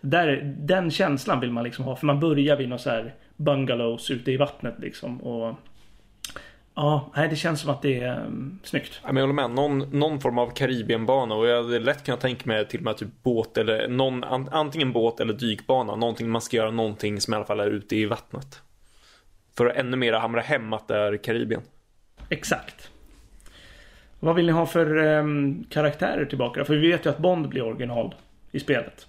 Där, 0.01 0.55
den 0.57 0.91
känslan 0.91 1.39
vill 1.39 1.51
man 1.51 1.63
liksom 1.63 1.85
ha, 1.85 1.95
för 1.95 2.05
man 2.05 2.19
börjar 2.19 2.55
vid 2.55 2.69
något 2.69 2.81
så 2.81 2.89
här 2.89 3.13
bungalows 3.37 4.11
ute 4.11 4.31
i 4.31 4.37
vattnet 4.37 4.75
liksom. 4.79 5.21
Och 5.21 5.55
Ja, 6.77 7.11
nej, 7.15 7.29
det 7.29 7.35
känns 7.35 7.61
som 7.61 7.69
att 7.69 7.81
det 7.81 7.99
är 7.99 8.25
um, 8.25 8.59
snyggt. 8.63 8.99
Ja, 9.03 9.07
men 9.07 9.15
jag 9.15 9.23
håller 9.23 9.33
med. 9.33 9.51
Någon, 9.51 9.99
någon 9.99 10.19
form 10.19 10.37
av 10.37 10.49
Karibienbana 10.49 11.35
och 11.35 11.47
jag 11.47 11.63
hade 11.63 11.79
lätt 11.79 12.05
kunnat 12.05 12.21
tänka 12.21 12.43
mig 12.45 12.67
till 12.67 12.79
och 12.79 12.83
med 12.83 12.97
typ 12.97 13.23
båt 13.23 13.57
eller 13.57 13.87
någon, 13.87 14.23
antingen 14.51 14.93
båt 14.93 15.19
eller 15.19 15.33
dykbana. 15.33 15.95
Någonting 15.95 16.29
man 16.29 16.41
ska 16.41 16.57
göra 16.57 16.71
någonting 16.71 17.21
som 17.21 17.33
i 17.33 17.37
alla 17.37 17.45
fall 17.45 17.59
är 17.59 17.67
ute 17.67 17.95
i 17.95 18.05
vattnet. 18.05 18.61
För 19.57 19.65
att 19.65 19.75
ännu 19.75 19.97
mer 19.97 20.13
hamra 20.13 20.41
hem 20.41 20.73
att 20.73 20.87
det 20.87 20.97
är 20.97 21.17
Karibien. 21.17 21.61
Exakt. 22.29 22.91
Vad 24.25 24.35
vill 24.35 24.45
ni 24.45 24.51
ha 24.51 24.65
för 24.65 24.97
um, 24.97 25.65
karaktärer 25.69 26.25
tillbaka? 26.25 26.65
För 26.65 26.75
vi 26.75 26.91
vet 26.91 27.05
ju 27.05 27.09
att 27.09 27.17
Bond 27.17 27.49
blir 27.49 27.61
original 27.61 28.15
i 28.51 28.59
spelet. 28.59 29.07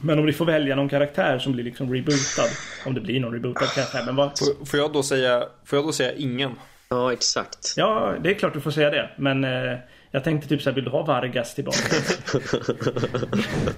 Men 0.00 0.18
om 0.18 0.26
ni 0.26 0.32
får 0.32 0.44
välja 0.44 0.76
någon 0.76 0.88
karaktär 0.88 1.38
som 1.38 1.52
blir 1.52 1.64
liksom 1.64 1.94
rebootad. 1.94 2.48
Om 2.86 2.94
det 2.94 3.00
blir 3.00 3.20
någon 3.20 3.32
rebootad 3.32 3.66
karaktär. 3.66 4.02
Men 4.06 4.16
vad... 4.16 4.38
Får, 4.38 4.66
får, 4.66 4.78
jag 4.78 4.92
då 4.92 5.02
säga, 5.02 5.44
får 5.64 5.78
jag 5.78 5.86
då 5.86 5.92
säga 5.92 6.12
ingen? 6.12 6.52
Ja, 6.88 7.12
exakt. 7.12 7.74
Ja, 7.76 8.14
det 8.22 8.30
är 8.30 8.34
klart 8.34 8.52
du 8.52 8.60
får 8.60 8.70
säga 8.70 8.90
det. 8.90 9.10
Men 9.16 9.44
eh, 9.44 9.78
jag 10.10 10.24
tänkte 10.24 10.48
typ 10.48 10.62
såhär, 10.62 10.74
vill 10.74 10.84
du 10.84 10.90
ha 10.90 11.02
Vargas 11.02 11.54
tillbaka? 11.54 11.78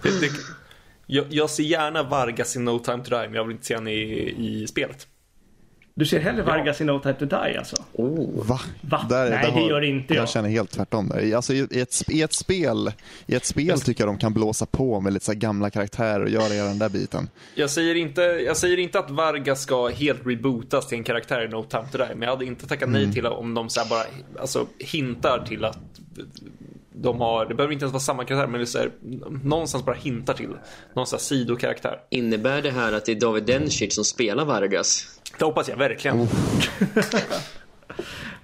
det, 0.02 0.20
det, 0.20 0.30
jag, 1.06 1.26
jag, 1.30 1.50
ser 1.50 1.62
gärna 1.62 2.02
Vargas 2.02 2.56
i 2.56 2.58
No 2.58 2.78
Time 2.78 3.04
To 3.04 3.10
Die, 3.10 3.26
men 3.28 3.34
jag 3.34 3.44
vill 3.44 3.52
inte 3.52 3.66
se 3.66 3.74
honom 3.74 3.88
i, 3.88 4.34
i 4.38 4.66
spelet. 4.66 5.06
Du 5.94 6.06
ser 6.06 6.20
hellre 6.20 6.42
Vargas 6.42 6.80
ja. 6.80 6.84
i 6.84 6.86
No 6.86 6.98
Time 6.98 7.14
To 7.14 7.24
Die 7.24 7.58
alltså? 7.58 7.76
Oh. 7.92 8.46
Va? 8.46 8.60
Va? 8.80 9.06
Där, 9.08 9.30
Nej, 9.30 9.38
där 9.38 9.46
det 9.46 9.60
har, 9.60 9.68
gör 9.68 9.82
inte 9.82 10.14
jag. 10.14 10.22
Jag 10.22 10.28
känner 10.28 10.48
helt 10.48 10.70
tvärtom 10.70 11.08
där. 11.08 11.36
Alltså, 11.36 11.54
i, 11.54 11.80
ett, 11.80 12.02
i 12.08 12.22
ett 12.22 12.32
spel, 12.32 12.92
i 13.26 13.34
ett 13.34 13.44
spel 13.44 13.80
tycker 13.80 14.04
jag 14.04 14.14
de 14.14 14.18
kan 14.18 14.34
blåsa 14.34 14.66
på 14.66 15.00
med 15.00 15.12
lite 15.12 15.24
så 15.24 15.34
gamla 15.34 15.70
karaktärer 15.70 16.22
och 16.22 16.30
göra 16.30 16.48
den 16.48 16.78
där 16.78 16.88
biten. 16.88 17.28
Jag 17.54 17.70
säger, 17.70 17.94
inte, 17.94 18.22
jag 18.22 18.56
säger 18.56 18.78
inte 18.78 18.98
att 18.98 19.10
Vargas 19.10 19.62
ska 19.62 19.88
helt 19.88 20.26
rebootas 20.26 20.88
till 20.88 20.98
en 20.98 21.04
karaktär 21.04 21.44
i 21.44 21.48
No 21.48 21.62
Time 21.62 21.84
To 21.92 21.98
Die, 21.98 22.14
men 22.14 22.22
jag 22.22 22.30
hade 22.30 22.44
inte 22.44 22.66
tackat 22.66 22.88
nej 22.88 23.02
mm. 23.02 23.14
till 23.14 23.26
om 23.26 23.54
de 23.54 23.68
så 23.68 23.80
bara 23.90 24.04
alltså, 24.40 24.66
hintar 24.78 25.44
till 25.48 25.64
att 25.64 25.78
de 26.94 27.20
har, 27.20 27.46
det 27.46 27.54
behöver 27.54 27.72
inte 27.72 27.84
ens 27.84 27.92
vara 27.92 28.00
samma 28.00 28.24
karaktär, 28.24 28.46
men 28.46 28.60
det 28.60 28.64
är 28.64 28.66
så 28.66 28.78
här, 28.78 28.90
någonstans 29.44 29.84
bara 29.84 29.96
hintar 29.96 30.34
till 30.34 30.48
någon 30.94 31.06
sidokaraktär. 31.06 32.00
Innebär 32.10 32.62
det 32.62 32.70
här 32.70 32.92
att 32.92 33.04
det 33.04 33.12
är 33.12 33.20
David 33.20 33.44
Dencich 33.44 33.92
som 33.92 34.04
spelar 34.04 34.44
Vargas? 34.44 35.20
Det 35.38 35.44
hoppas 35.44 35.68
jag 35.68 35.76
verkligen. 35.76 36.20
Oh. 36.20 36.28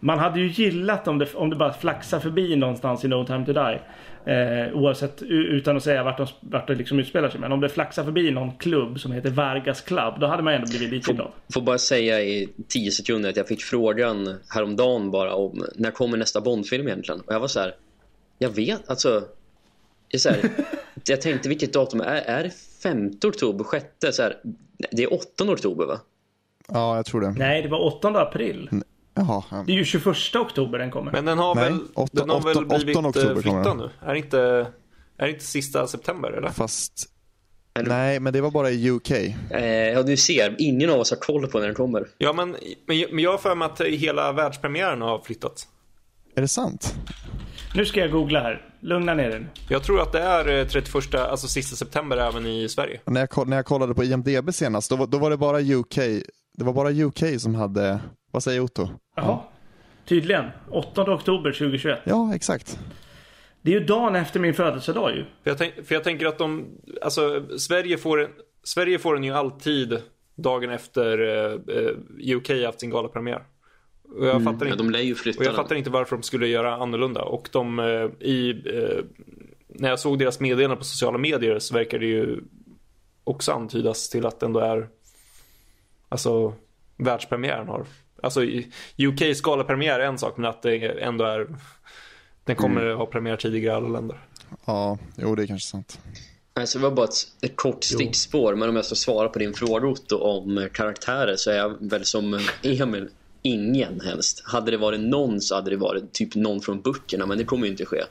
Man 0.00 0.18
hade 0.18 0.40
ju 0.40 0.48
gillat 0.48 1.08
om 1.08 1.18
det, 1.18 1.34
om 1.34 1.50
det 1.50 1.56
bara 1.56 1.72
flaxar 1.72 2.20
förbi 2.20 2.56
någonstans 2.56 3.04
i 3.04 3.08
No 3.08 3.26
Time 3.26 3.46
To 3.46 3.52
Die. 3.52 3.80
Eh, 4.24 4.74
oavsett, 4.74 5.22
utan 5.22 5.76
att 5.76 5.82
säga 5.82 6.02
vart, 6.02 6.18
de, 6.18 6.26
vart 6.40 6.66
det 6.66 6.74
liksom 6.74 6.98
utspelar 6.98 7.30
sig. 7.30 7.40
Men 7.40 7.52
om 7.52 7.60
det 7.60 7.68
flaxar 7.68 8.04
förbi 8.04 8.30
någon 8.30 8.56
klubb 8.56 9.00
som 9.00 9.12
heter 9.12 9.30
Vargas 9.30 9.80
Club, 9.80 10.20
då 10.20 10.26
hade 10.26 10.42
man 10.42 10.54
ändå 10.54 10.66
blivit 10.66 10.90
lite 10.90 11.12
glad. 11.12 11.32
Får 11.52 11.60
bara 11.60 11.78
säga 11.78 12.20
i 12.20 12.48
tio 12.68 12.90
sekunder 12.90 13.30
att 13.30 13.36
jag 13.36 13.48
fick 13.48 13.62
frågan 13.62 14.38
häromdagen 14.48 15.10
bara 15.10 15.34
om 15.34 15.64
när 15.74 15.90
kommer 15.90 16.16
nästa 16.16 16.40
Bondfilm 16.40 16.86
egentligen? 16.86 17.20
Och 17.20 17.34
jag 17.34 17.40
var 17.40 17.48
så 17.48 17.60
här, 17.60 17.74
jag 18.38 18.50
vet, 18.50 18.90
alltså 18.90 19.22
jag, 20.08 20.20
så 20.20 20.28
här, 20.28 20.50
jag 21.08 21.20
tänkte 21.20 21.48
vilket 21.48 21.72
datum 21.72 22.00
är 22.00 22.22
Är 22.22 22.42
det 22.42 22.50
5 22.82 23.10
oktober, 23.24 23.64
6? 24.00 24.16
Så 24.16 24.22
här, 24.22 24.36
det 24.90 25.02
är 25.02 25.14
8 25.14 25.52
oktober 25.52 25.86
va? 25.86 26.00
Ja, 26.72 26.96
jag 26.96 27.06
tror 27.06 27.20
det. 27.20 27.30
Nej, 27.30 27.62
det 27.62 27.68
var 27.68 27.96
8 27.96 28.08
april. 28.08 28.70
Jaha. 29.14 29.64
Det 29.66 29.72
är 29.72 29.76
ju 29.76 29.84
21 29.84 30.06
oktober 30.36 30.78
den 30.78 30.90
kommer. 30.90 31.12
Men 31.12 31.24
den 31.24 31.38
har 31.38 31.54
Nej, 31.54 31.64
väl, 31.64 31.80
8, 31.94 32.10
den 32.12 32.30
har 32.30 32.36
8, 32.36 32.48
väl 32.48 32.66
blivit 32.66 32.96
8 32.96 33.08
oktober 33.08 33.30
eh, 33.30 33.40
flyttad 33.40 33.76
nu? 33.76 33.90
Är 34.00 34.12
det, 34.12 34.18
inte, 34.18 34.40
är 35.18 35.26
det 35.26 35.30
inte 35.30 35.44
sista 35.44 35.86
september 35.86 36.30
eller? 36.30 36.48
Fast... 36.48 37.06
Nej, 37.86 38.20
men 38.20 38.32
det 38.32 38.40
var 38.40 38.50
bara 38.50 38.70
i 38.70 38.90
UK. 38.90 39.10
Eh, 39.10 39.64
ja, 39.64 40.02
du 40.02 40.16
ser. 40.16 40.56
Ingen 40.58 40.90
av 40.90 41.00
oss 41.00 41.10
har 41.10 41.18
koll 41.18 41.46
på 41.46 41.58
när 41.58 41.66
den 41.66 41.74
kommer. 41.74 42.06
Ja, 42.18 42.32
men, 42.32 42.56
men 42.86 43.18
jag 43.18 43.30
har 43.30 43.38
för 43.38 43.54
mig 43.54 43.66
att 43.66 43.80
hela 43.80 44.32
världspremiären 44.32 45.02
har 45.02 45.18
flyttat. 45.18 45.68
Är 46.34 46.40
det 46.40 46.48
sant? 46.48 46.94
Nu 47.74 47.84
ska 47.84 48.00
jag 48.00 48.10
googla 48.10 48.40
här. 48.40 48.64
Lugna 48.80 49.14
ner 49.14 49.30
dig. 49.30 49.46
Jag 49.68 49.82
tror 49.82 50.00
att 50.00 50.12
det 50.12 50.20
är 50.20 50.64
31, 50.64 51.14
eh, 51.14 51.22
alltså 51.22 51.48
sista 51.48 51.76
september 51.76 52.16
även 52.16 52.46
i 52.46 52.68
Sverige. 52.68 53.00
När 53.04 53.20
jag, 53.20 53.48
när 53.48 53.56
jag 53.56 53.66
kollade 53.66 53.94
på 53.94 54.04
IMDB 54.04 54.54
senast, 54.54 54.90
då, 54.90 55.06
då 55.06 55.18
var 55.18 55.30
det 55.30 55.36
bara 55.36 55.60
UK. 55.60 55.98
Det 56.58 56.64
var 56.64 56.72
bara 56.72 56.90
UK 56.90 57.40
som 57.40 57.54
hade, 57.54 58.00
vad 58.30 58.42
säger 58.42 58.60
Otto? 58.60 58.88
Jaha, 59.16 59.38
tydligen. 60.04 60.44
8 60.70 61.14
oktober 61.14 61.52
2021. 61.52 61.98
Ja, 62.04 62.34
exakt. 62.34 62.78
Det 63.62 63.74
är 63.74 63.80
ju 63.80 63.86
dagen 63.86 64.14
efter 64.14 64.40
min 64.40 64.54
födelsedag 64.54 65.10
ju. 65.16 65.24
För 65.42 65.50
jag, 65.50 65.58
tänk, 65.58 65.86
för 65.86 65.94
jag 65.94 66.04
tänker 66.04 66.26
att 66.26 66.38
de, 66.38 66.66
alltså 67.02 67.46
Sverige 67.58 67.98
får, 67.98 68.28
Sverige 68.62 68.98
får 68.98 69.14
den 69.14 69.24
ju 69.24 69.32
alltid 69.32 69.98
dagen 70.34 70.70
efter 70.70 71.18
eh, 71.18 72.36
UK 72.36 72.64
haft 72.66 72.80
sin 72.80 72.90
galapremiär. 72.90 73.42
Och 74.18 74.26
jag 74.26 74.44
fattar 74.44 74.50
Mm. 74.50 74.58
Ja, 74.60 74.66
inte, 74.66 74.76
de 74.84 74.90
lär 74.90 75.00
ju 75.00 75.14
flytta 75.14 75.38
och 75.38 75.44
jag 75.44 75.52
den. 75.52 75.56
fattar 75.56 75.76
inte 75.76 75.90
varför 75.90 76.16
de 76.16 76.22
skulle 76.22 76.46
göra 76.46 76.76
annorlunda. 76.76 77.22
Och 77.22 77.48
de 77.52 77.78
eh, 77.78 78.26
i... 78.28 78.50
Eh, 78.50 79.04
när 79.68 79.88
jag 79.88 79.98
såg 79.98 80.18
deras 80.18 80.40
meddelanden 80.40 80.78
på 80.78 80.84
sociala 80.84 81.18
medier 81.18 81.58
så 81.58 81.74
verkar 81.74 81.98
det 81.98 82.06
ju 82.06 82.40
också 83.24 83.52
antydas 83.52 84.08
till 84.08 84.26
att 84.26 84.40
det 84.40 84.46
ändå 84.46 84.60
är 84.60 84.88
alltså 86.08 86.54
världspremiären 86.96 87.68
har. 87.68 87.86
Alltså 88.22 88.40
UK 88.96 89.36
skalapremiär 89.36 90.00
är 90.00 90.04
en 90.04 90.18
sak 90.18 90.36
men 90.36 90.50
att 90.50 90.62
det 90.62 91.02
ändå 91.02 91.24
är 91.24 91.46
den 92.44 92.56
kommer 92.56 92.82
Mm. 92.84 92.96
ha 92.98 93.06
premiär 93.06 93.36
tidigare 93.36 93.74
i 93.74 93.76
alla 93.76 93.88
länder. 93.88 94.20
Ja, 94.64 94.98
jo 95.16 95.34
det 95.34 95.42
är 95.42 95.46
kanske 95.46 95.68
sant. 95.68 96.00
Alltså 96.54 96.78
det 96.78 96.82
var 96.82 96.90
bara 96.90 97.06
ett, 97.06 97.26
ett 97.42 97.56
kort 97.56 97.84
stickspår, 97.84 98.54
men 98.54 98.68
om 98.68 98.76
jag 98.76 98.84
ska 98.84 98.94
svara 98.94 99.28
på 99.28 99.38
din 99.38 99.54
fråga 99.54 99.86
Otto 99.88 100.16
om 100.16 100.68
karaktärer 100.72 101.36
så 101.36 101.50
är 101.50 101.56
jag 101.56 101.90
väl 101.90 102.04
som 102.04 102.40
Emil, 102.62 103.08
ingen 103.42 104.00
helst. 104.00 104.42
Hade 104.44 104.70
det 104.70 104.76
varit 104.76 105.00
någon 105.00 105.40
så 105.40 105.54
hade 105.54 105.70
det 105.70 105.76
varit 105.76 106.12
typ 106.12 106.34
någon 106.34 106.60
från 106.60 106.80
böckerna, 106.80 107.26
men 107.26 107.38
det 107.38 107.44
kommer 107.44 107.64
ju 107.66 107.70
inte 107.70 107.84
ske. 107.84 108.02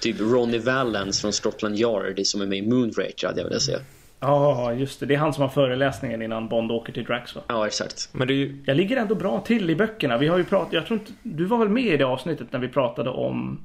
Typ 0.00 0.20
Ronnie 0.20 0.58
Valance 0.58 1.20
från 1.20 1.32
Scotland 1.32 1.76
Yard 1.78 2.20
som 2.24 2.40
är 2.40 2.46
med 2.46 2.58
i 2.58 2.62
Moonraker 2.62 3.26
hade 3.26 3.40
jag 3.40 3.48
velat 3.48 3.62
säga. 3.62 3.80
Ja, 4.22 4.72
just 4.72 5.00
det. 5.00 5.06
Det 5.06 5.14
är 5.14 5.18
han 5.18 5.32
som 5.32 5.42
har 5.42 5.48
föreläsningen 5.48 6.22
innan 6.22 6.48
Bond 6.48 6.72
åker 6.72 6.92
till 6.92 7.04
Drax 7.04 7.34
va? 7.34 7.42
Ja, 7.48 7.66
exakt. 7.66 8.08
Men 8.12 8.28
det 8.28 8.34
är 8.34 8.36
ju, 8.36 8.62
Jag 8.66 8.76
ligger 8.76 8.96
ändå 8.96 9.14
bra 9.14 9.40
till 9.40 9.70
i 9.70 9.76
böckerna. 9.76 10.18
Vi 10.18 10.28
har 10.28 10.38
ju 10.38 10.44
pratat, 10.44 10.72
jag 10.72 10.86
tror 10.86 10.98
inte, 11.00 11.12
du 11.22 11.44
var 11.44 11.58
väl 11.58 11.68
med 11.68 11.84
i 11.84 11.96
det 11.96 12.04
avsnittet 12.04 12.52
när 12.52 12.58
vi 12.58 12.68
pratade 12.68 13.10
om 13.10 13.60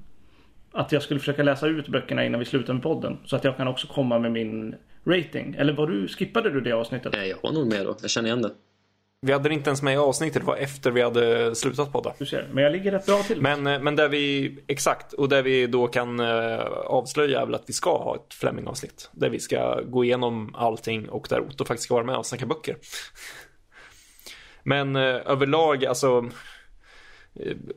att 0.72 0.91
jag 0.91 1.01
skulle 1.01 1.20
försöka 1.20 1.43
läsa 1.43 1.68
ut 1.68 1.88
böckerna 1.88 2.26
innan 2.26 2.39
vi 2.39 2.45
slutar 2.45 2.74
med 2.74 2.84
podden. 2.84 3.18
Så 3.26 3.36
att 3.36 3.43
jag 3.43 3.58
kan 3.58 3.68
också 3.68 3.88
komma 3.88 4.20
med 4.20 4.32
min 4.32 4.76
rating. 5.05 5.55
Eller 5.58 5.74
var 5.74 5.88
du, 5.88 6.08
skippade 6.08 6.49
du 6.49 6.62
det 6.62 6.72
avsnittet? 6.72 7.14
Nej, 7.14 7.30
jag 7.30 7.38
var 7.43 7.51
nog 7.51 7.68
med 7.68 7.86
då. 7.86 7.95
Jag 8.01 8.10
känner 8.10 8.28
igen 8.28 8.41
det. 8.41 8.51
Vi 9.22 9.34
hade 9.34 9.49
det 9.49 9.53
inte 9.53 9.70
ens 9.70 9.82
med 9.82 9.93
i 9.93 9.97
avsnittet, 9.97 10.41
det 10.41 10.47
var 10.47 10.55
efter 10.55 10.91
vi 10.91 11.01
hade 11.01 11.55
slutat 11.55 11.91
podda. 11.91 12.13
Du 12.20 12.26
ser, 12.26 12.49
men 12.53 12.63
jag 12.63 12.72
ligger 12.72 12.91
rätt 12.91 13.05
bra 13.05 13.24
till. 13.24 13.41
Men, 13.41 13.68
eh, 13.68 13.80
men 13.80 13.95
där 13.95 14.09
vi, 14.09 14.57
exakt, 14.68 15.13
och 15.13 15.30
där 15.30 15.43
vi 15.43 15.68
då 15.68 15.88
kan 15.88 16.20
eh, 16.20 16.59
avslöja 16.86 17.41
är 17.41 17.45
väl 17.45 17.55
att 17.55 17.70
vi 17.70 17.74
ska 17.74 17.97
ha 17.97 18.15
ett 18.15 18.34
Fleming-avsnitt. 18.34 19.09
Där 19.11 19.30
vi 19.30 19.39
ska 19.39 19.82
gå 19.82 20.03
igenom 20.03 20.55
allting 20.55 21.09
och 21.09 21.28
där 21.30 21.39
Otto 21.39 21.65
faktiskt 21.65 21.84
ska 21.84 21.93
vara 21.93 22.05
med 22.05 22.15
och 22.15 22.26
snacka 22.26 22.45
böcker. 22.45 22.78
Men 24.63 24.95
eh, 24.95 25.01
överlag, 25.26 25.86
alltså 25.86 26.30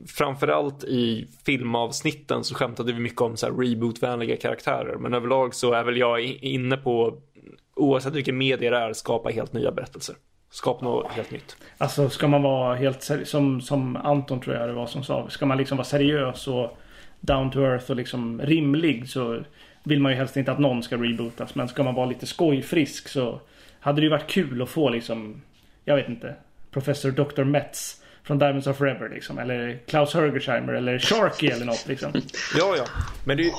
Framförallt 0.07 0.83
i 0.83 1.27
filmavsnitten 1.45 2.43
så 2.43 2.55
skämtade 2.55 2.93
vi 2.93 2.99
mycket 2.99 3.21
om 3.21 3.37
så 3.37 3.45
här 3.45 3.53
reboot-vänliga 3.53 4.37
karaktärer. 4.37 4.97
Men 4.97 5.13
överlag 5.13 5.55
så 5.55 5.73
är 5.73 5.83
väl 5.83 5.97
jag 5.97 6.21
inne 6.21 6.77
på, 6.77 7.17
oavsett 7.75 8.13
vilken 8.13 8.37
media 8.37 8.71
det 8.71 8.77
är, 8.77 8.93
skapa 8.93 9.29
helt 9.29 9.53
nya 9.53 9.71
berättelser. 9.71 10.15
Skapa 10.51 10.85
något 10.85 11.11
helt 11.11 11.31
nytt. 11.31 11.55
Alltså 11.77 12.09
ska 12.09 12.27
man 12.27 12.41
vara 12.43 12.75
helt 12.75 12.99
seri- 13.01 13.25
som, 13.25 13.61
som 13.61 13.95
Anton 13.95 14.41
tror 14.41 14.55
jag 14.55 14.69
det 14.69 14.73
var 14.73 14.87
som 14.87 15.03
sa. 15.03 15.29
Ska 15.29 15.45
man 15.45 15.57
liksom 15.57 15.77
vara 15.77 15.85
seriös 15.85 16.47
och 16.47 16.77
down 17.19 17.51
to 17.51 17.59
earth 17.59 17.89
och 17.89 17.95
liksom 17.95 18.41
rimlig 18.41 19.09
så 19.09 19.43
vill 19.83 19.99
man 19.99 20.11
ju 20.11 20.17
helst 20.17 20.37
inte 20.37 20.51
att 20.51 20.59
någon 20.59 20.83
ska 20.83 20.97
rebootas. 20.97 21.55
Men 21.55 21.67
ska 21.67 21.83
man 21.83 21.95
vara 21.95 22.05
lite 22.05 22.25
skojfrisk 22.25 23.07
så 23.07 23.39
hade 23.79 24.01
det 24.01 24.03
ju 24.05 24.09
varit 24.09 24.27
kul 24.27 24.61
att 24.61 24.69
få 24.69 24.89
liksom, 24.89 25.41
jag 25.85 25.95
vet 25.95 26.09
inte, 26.09 26.35
Professor 26.71 27.11
Dr. 27.11 27.43
Metz 27.43 28.01
från 28.23 28.39
Diamonds 28.39 28.67
of 28.67 28.77
Forever 28.77 29.09
liksom. 29.09 29.37
Eller 29.39 29.79
Klaus 29.87 30.13
Hergersheimer 30.13 30.73
eller 30.73 30.99
Sharky 30.99 31.47
eller 31.47 31.65
något 31.65 31.87
liksom. 31.87 32.11
Ja, 32.57 32.75
ja. 32.77 32.83
Men 33.25 33.37
det 33.37 33.43
är 33.43 33.45
ju... 33.45 33.51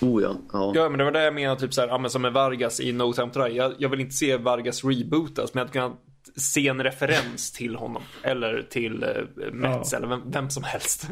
Oh 0.00 0.22
ja. 0.22 0.36
ja. 0.52 0.72
Ja 0.74 0.88
men 0.88 0.98
det 0.98 1.04
var 1.04 1.12
det 1.12 1.24
jag 1.24 1.34
menade, 1.34 1.60
typ 1.60 1.74
såhär, 1.74 1.88
ja, 1.88 1.98
men 1.98 2.10
som 2.10 2.22
med 2.22 2.32
Vargas 2.32 2.80
i 2.80 2.92
No 2.92 3.12
Time 3.12 3.30
To 3.32 3.44
Die. 3.44 3.54
Jag, 3.56 3.74
jag 3.78 3.88
vill 3.88 4.00
inte 4.00 4.14
se 4.14 4.36
Vargas 4.36 4.84
rebootas, 4.84 5.54
men 5.54 5.68
jag 5.72 5.82
hade 5.82 5.94
kunnat 6.34 6.42
se 6.42 6.68
en 6.68 6.82
referens 6.84 7.52
till 7.52 7.74
honom. 7.76 8.02
Eller 8.22 8.62
till 8.70 9.02
eh, 9.02 9.08
Mets, 9.52 9.92
Ja. 9.92 9.98
eller 9.98 10.08
vem, 10.08 10.30
vem 10.30 10.50
som 10.50 10.62
helst. 10.64 11.08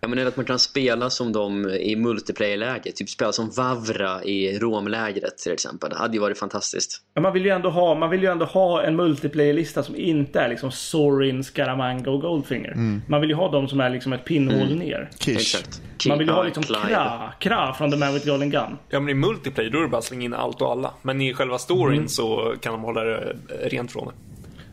Ja, 0.00 0.08
men 0.08 0.18
eller 0.18 0.28
att 0.28 0.36
man 0.36 0.44
kan 0.46 0.58
spela 0.58 1.10
som 1.10 1.32
de 1.32 1.68
i 1.70 1.96
multiplayer-läget. 1.96 2.96
Typ 2.96 3.08
spela 3.08 3.32
som 3.32 3.50
Vavra 3.50 4.24
i 4.24 4.58
Romlägret 4.58 5.38
till 5.38 5.52
exempel. 5.52 5.90
Det 5.90 5.96
hade 5.96 6.14
ju 6.14 6.20
varit 6.20 6.38
fantastiskt. 6.38 7.02
Men 7.14 7.22
man 7.22 7.32
vill 7.32 7.44
ju 7.44 7.50
ändå 7.50 7.70
ha, 7.70 7.94
man 7.94 8.10
vill 8.10 8.22
ju 8.22 8.28
ändå 8.30 8.44
ha 8.44 8.82
en 8.82 8.96
multiplayer-lista 8.96 9.82
som 9.82 9.96
inte 9.96 10.40
är 10.40 10.48
liksom 10.48 10.70
Sorin, 10.70 11.44
Scaramanga 11.44 12.10
och 12.10 12.20
Goldfinger. 12.20 13.00
Man 13.08 13.20
vill 13.20 13.30
ju 13.30 13.36
ha 13.36 13.50
de 13.50 13.68
som 13.68 13.80
är 13.80 13.90
liksom 13.90 14.12
ett 14.12 14.24
pinnhål 14.24 14.76
ner. 14.78 15.10
Kish. 15.18 15.36
Exakt. 15.36 15.80
Man 16.08 16.18
vill 16.18 16.26
ju 16.26 16.32
Ja, 16.32 16.36
ha 16.36 16.42
liksom. 16.44 16.62
Kra, 16.62 17.32
Kra 17.38 17.74
från 17.78 17.90
The 17.90 17.96
Man 17.96 18.14
with 18.14 18.26
Golden 18.26 18.50
Gun. 18.50 18.78
Ja 18.90 19.00
men 19.00 19.08
i 19.08 19.14
multiplayer 19.14 19.70
då 19.70 19.78
är 19.78 19.82
det 19.82 19.88
bara 19.88 19.98
att 19.98 20.04
slänga 20.04 20.24
in 20.24 20.34
allt 20.34 20.62
och 20.62 20.70
alla. 20.72 20.90
Men 21.02 21.20
i 21.20 21.34
själva 21.34 21.58
storyn 21.58 22.08
så 22.08 22.54
kan 22.60 22.72
de 22.72 22.82
hålla 22.82 23.04
det 23.04 23.36
rent 23.62 23.92
från 23.92 24.06
det. 24.06 24.12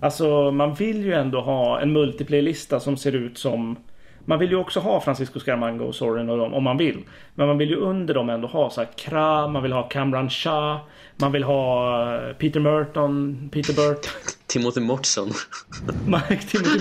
Alltså 0.06 0.52
man 0.52 0.74
vill 0.74 1.06
ju 1.06 1.14
ändå 1.14 1.42
ha 1.42 1.80
en 1.80 1.94
multiplaylista 1.94 2.80
som 2.80 2.98
ser 2.98 3.16
ut 3.16 3.38
som 3.38 3.76
man 4.26 4.40
vill 4.40 4.50
ju 4.50 4.56
också 4.56 4.80
ha 4.80 5.02
Francisco 5.02 5.40
Scaramanga 5.40 5.84
och 5.84 5.96
Sorin 5.96 6.30
och 6.30 6.38
dem 6.38 6.54
om 6.54 6.64
man 6.64 6.78
vill. 6.78 7.04
Men 7.36 7.48
man 7.48 7.58
vill 7.58 7.70
ju 7.70 7.76
under 7.76 8.14
dem 8.14 8.30
ändå 8.30 8.48
ha 8.48 8.70
så 8.70 8.82
här 8.82 8.90
Kra, 8.98 9.48
man 9.48 9.64
vill 9.64 9.72
ha 9.72 9.84
Cameron 9.84 10.30
Shah, 10.30 10.78
man 11.18 11.32
vill 11.32 11.44
ha 11.44 12.28
eh, 12.28 12.34
Peter 12.34 12.60
Merton, 12.60 13.50
Peter 13.52 13.74
Burt, 13.74 14.10
Timothy 14.48 14.82
Mortson. 14.82 15.32
Timothy. 16.50 16.80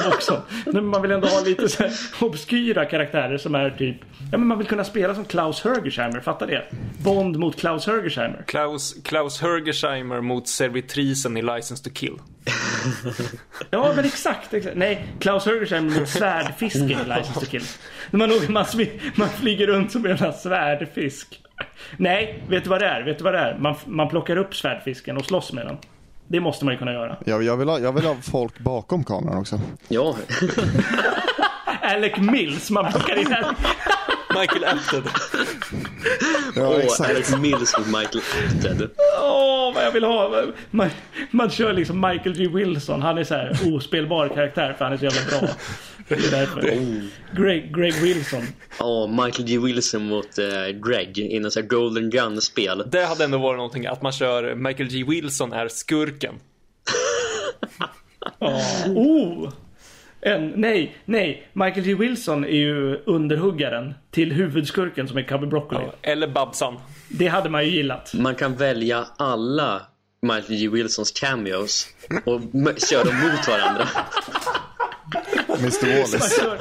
Men 0.67 0.87
man 0.87 1.03
vill 1.03 1.11
ändå 1.11 1.29
ha 1.29 1.41
lite 1.41 1.69
så 1.69 1.83
här 1.83 1.93
obskyra 2.21 2.85
karaktärer 2.85 3.39
som 3.39 3.55
är 3.55 3.71
typ 3.71 3.97
Ja 4.33 4.39
men 4.39 4.47
man 4.47 4.59
vill 4.59 4.67
kunna 4.67 4.85
spela 4.85 5.15
som 5.15 5.25
Klaus 5.25 5.65
Hergersheimer, 5.65 6.21
fattar 6.21 6.47
det? 6.47 6.65
Bond 7.03 7.37
mot 7.37 7.57
Klaus 7.57 7.87
Hergersheimer. 7.87 8.45
Klaus, 8.47 8.97
Klaus 9.05 9.41
Hergersheimer 9.41 10.21
mot 10.21 10.49
servitrisen 10.49 11.37
i 11.37 11.43
License 11.43 11.85
to 11.85 11.91
Kill. 11.91 12.19
Ja 13.71 13.93
men 13.97 14.05
exakt, 14.05 14.55
exakt. 14.55 14.77
Nej, 14.77 15.07
Klaus 15.21 15.47
Hergersheimer 15.47 16.01
mot 16.01 16.09
svärdfisken 16.09 16.91
i 16.91 16.95
License 16.95 17.41
to 17.41 17.47
Kill. 17.47 17.65
När 18.11 18.19
man, 18.19 18.31
man, 18.49 18.67
man 19.15 19.29
flyger 19.29 19.67
runt 19.67 19.93
som 19.93 20.05
en 20.05 20.11
jävla 20.11 20.33
svärdfisk. 20.33 21.41
Nej, 21.97 22.43
vet 22.49 22.65
du 22.65 22.71
vad 22.71 22.81
det 22.81 22.87
är? 22.87 23.03
Vet 23.03 23.19
du 23.19 23.25
vad 23.25 23.35
det 23.35 23.39
är? 23.39 23.59
Man, 23.59 23.75
man 23.87 24.09
plockar 24.09 24.37
upp 24.37 24.55
svärdfisken 24.55 25.17
och 25.17 25.25
slåss 25.25 25.53
med 25.53 25.67
den. 25.67 25.77
Det 26.29 26.41
måste 26.41 26.65
man 26.65 26.75
ju 26.75 26.79
kunna 26.79 26.93
göra. 26.93 27.17
Jag, 27.25 27.43
jag, 27.43 27.57
vill 27.57 27.69
ha, 27.69 27.79
jag 27.79 27.93
vill 27.93 28.05
ha 28.05 28.17
folk 28.23 28.59
bakom 28.59 29.05
kameran 29.05 29.39
också. 29.39 29.61
Ja, 29.89 30.17
Alec 31.83 32.17
Mills, 32.17 32.71
man 32.71 32.93
plockar 32.93 33.17
in 33.17 33.27
här. 33.27 33.45
Michael 34.41 34.65
Apted. 34.65 35.03
Ja, 36.57 36.69
Åh, 36.69 36.79
exakt. 36.79 37.11
Alex 37.11 37.37
Mills 37.37 37.79
mot 37.79 37.87
Michael 37.87 38.23
Apted. 38.49 38.91
Åh, 39.23 39.75
vad 39.75 39.85
jag 39.85 39.93
vill 39.93 40.05
ha. 40.05 40.43
Man, 40.71 40.91
man 41.31 41.51
kör 41.51 41.73
liksom 41.73 42.01
Michael 42.01 42.37
G. 42.37 42.49
Wilson. 42.49 43.03
Han 43.03 43.19
är 43.19 43.25
så 43.25 43.35
här 43.35 43.59
ospelbar 43.75 44.29
karaktär 44.29 44.75
för 44.79 44.85
han 44.85 44.95
är 44.95 44.97
så 44.97 45.05
jävla 45.05 45.41
bra. 45.41 45.49
Det 46.09 46.15
är 46.15 46.31
därför. 46.31 46.61
Greg, 47.37 47.77
Greg 47.77 47.95
Wilson. 47.95 48.43
Ja, 48.79 49.07
Michael 49.07 49.49
G. 49.49 49.59
Wilson 49.59 50.07
mot 50.07 50.39
eh, 50.39 50.69
Greg 50.89 51.19
i 51.19 51.39
något 51.41 51.53
så 51.53 51.61
här 51.61 51.67
Golden 51.67 52.11
Gun-spel. 52.11 52.83
Det 52.87 53.05
hade 53.05 53.25
ändå 53.25 53.39
varit 53.39 53.57
någonting 53.57 53.87
att 53.87 54.03
man 54.03 54.13
kör 54.13 54.55
Michael 54.55 54.89
G. 54.89 55.05
Wilson 55.09 55.53
är 55.53 55.69
skurken. 55.69 56.35
Ja. 58.39 58.61
Oh! 58.89 59.53
En, 60.21 60.53
nej, 60.57 60.97
nej. 61.05 61.49
Michael 61.53 61.87
G. 61.87 61.95
Wilson 61.95 62.45
är 62.45 62.49
ju 62.49 62.97
underhuggaren 63.07 63.95
till 64.11 64.33
huvudskurken 64.33 65.09
som 65.09 65.19
är 65.19 65.23
Cubby 65.23 65.47
Broccoli. 65.47 65.85
Eller 66.03 66.29
Babsan. 66.29 66.79
Det 67.09 67.27
hade 67.27 67.51
man 67.51 67.65
ju 67.65 67.71
gillat. 67.71 68.15
Man 68.15 68.35
kan 68.35 68.57
välja 68.57 69.07
alla 69.17 69.83
Michael 70.23 70.59
G. 70.61 70.69
Wilsons 70.69 71.11
cameos 71.11 71.89
och 72.25 72.41
köra 72.91 73.05
dem 73.05 73.15
mot 73.15 73.49
varandra. 73.49 73.89
Mr 75.49 75.87
Man 75.87 75.97
Wallace. 75.97 76.41
kör, 76.41 76.59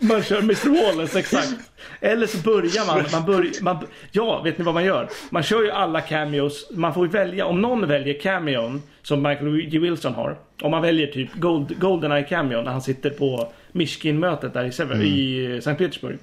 man 0.00 0.22
kör 0.22 0.38
Mr. 0.38 0.84
Wallace, 0.84 1.18
exakt. 1.18 1.54
Eller 2.00 2.26
så 2.26 2.38
börjar 2.38 2.86
man, 2.86 3.04
man, 3.12 3.24
börjar, 3.26 3.62
man... 3.62 3.86
Ja, 4.12 4.42
vet 4.42 4.58
ni 4.58 4.64
vad 4.64 4.74
man 4.74 4.84
gör? 4.84 5.08
Man 5.30 5.42
kör 5.42 5.62
ju 5.62 5.70
alla 5.70 6.00
cameos. 6.00 6.70
Man 6.70 6.94
får 6.94 7.06
ju 7.06 7.12
välja, 7.12 7.46
om 7.46 7.60
någon 7.60 7.88
väljer 7.88 8.20
cameon 8.20 8.82
som 9.02 9.22
Michael 9.22 9.60
G. 9.70 9.78
Wilson 9.78 10.14
har. 10.14 10.38
Om 10.62 10.70
man 10.70 10.82
väljer 10.82 11.06
typ 11.06 11.34
Gold, 11.34 11.80
Goldeneye 11.80 12.22
cameon 12.24 12.64
när 12.64 12.72
han 12.72 12.82
sitter 12.82 13.10
på 13.10 13.52
Mishkin-mötet 13.72 14.54
där 14.54 14.64
i, 14.64 14.72
Sever, 14.72 15.02
i 15.02 15.60
Sankt 15.62 15.78
Petersburg. 15.78 16.18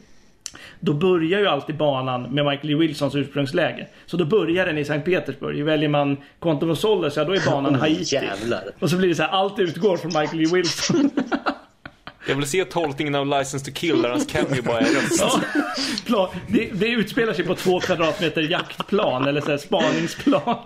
Då 0.80 0.94
börjar 0.94 1.40
ju 1.40 1.48
alltid 1.48 1.78
banan 1.78 2.22
med 2.22 2.46
Michael 2.46 2.70
J. 2.70 2.76
Wilsons 2.76 3.16
ursprungsläge. 3.16 3.88
Så 4.06 4.18
då 4.18 4.26
börjar 4.26 4.66
den 4.66 4.78
i 4.78 4.86
Sankt 4.86 5.06
Petersburg. 5.06 5.64
Väljer 5.64 5.90
man 5.90 6.18
Quantum 6.42 6.70
of 6.70 6.80
Solace, 6.80 7.20
ja 7.20 7.26
då 7.26 7.34
är 7.34 7.52
banan 7.52 7.76
Haiti. 7.80 8.16
Jävlar. 8.16 8.64
Och 8.80 8.90
så 8.90 8.98
blir 8.98 9.10
det 9.10 9.16
så 9.16 9.24
här, 9.24 9.30
allt 9.30 9.60
utgår 9.60 9.98
från 9.98 10.22
Michael 10.22 10.42
J. 10.42 10.54
Wilson. 10.54 11.10
Jag 12.28 12.36
vill 12.36 12.46
se 12.48 12.66
tolkningen 12.66 13.16
av 13.16 13.28
License 13.28 13.66
to 13.66 13.72
Kill 13.72 14.02
där 14.02 14.10
hans 14.10 14.26
cameo 14.26 14.62
bara 14.64 14.80
är 14.80 14.86
röst. 14.94 15.24
Ja, 16.08 16.32
det, 16.48 16.70
det 16.74 16.88
utspelar 16.88 17.34
sig 17.34 17.46
på 17.46 17.56
två 17.56 17.80
kvadratmeter 17.80 18.42
jaktplan 18.42 19.28
eller 19.28 19.42
så 19.42 19.52
här 19.52 19.58
spaningsplan. 19.58 20.58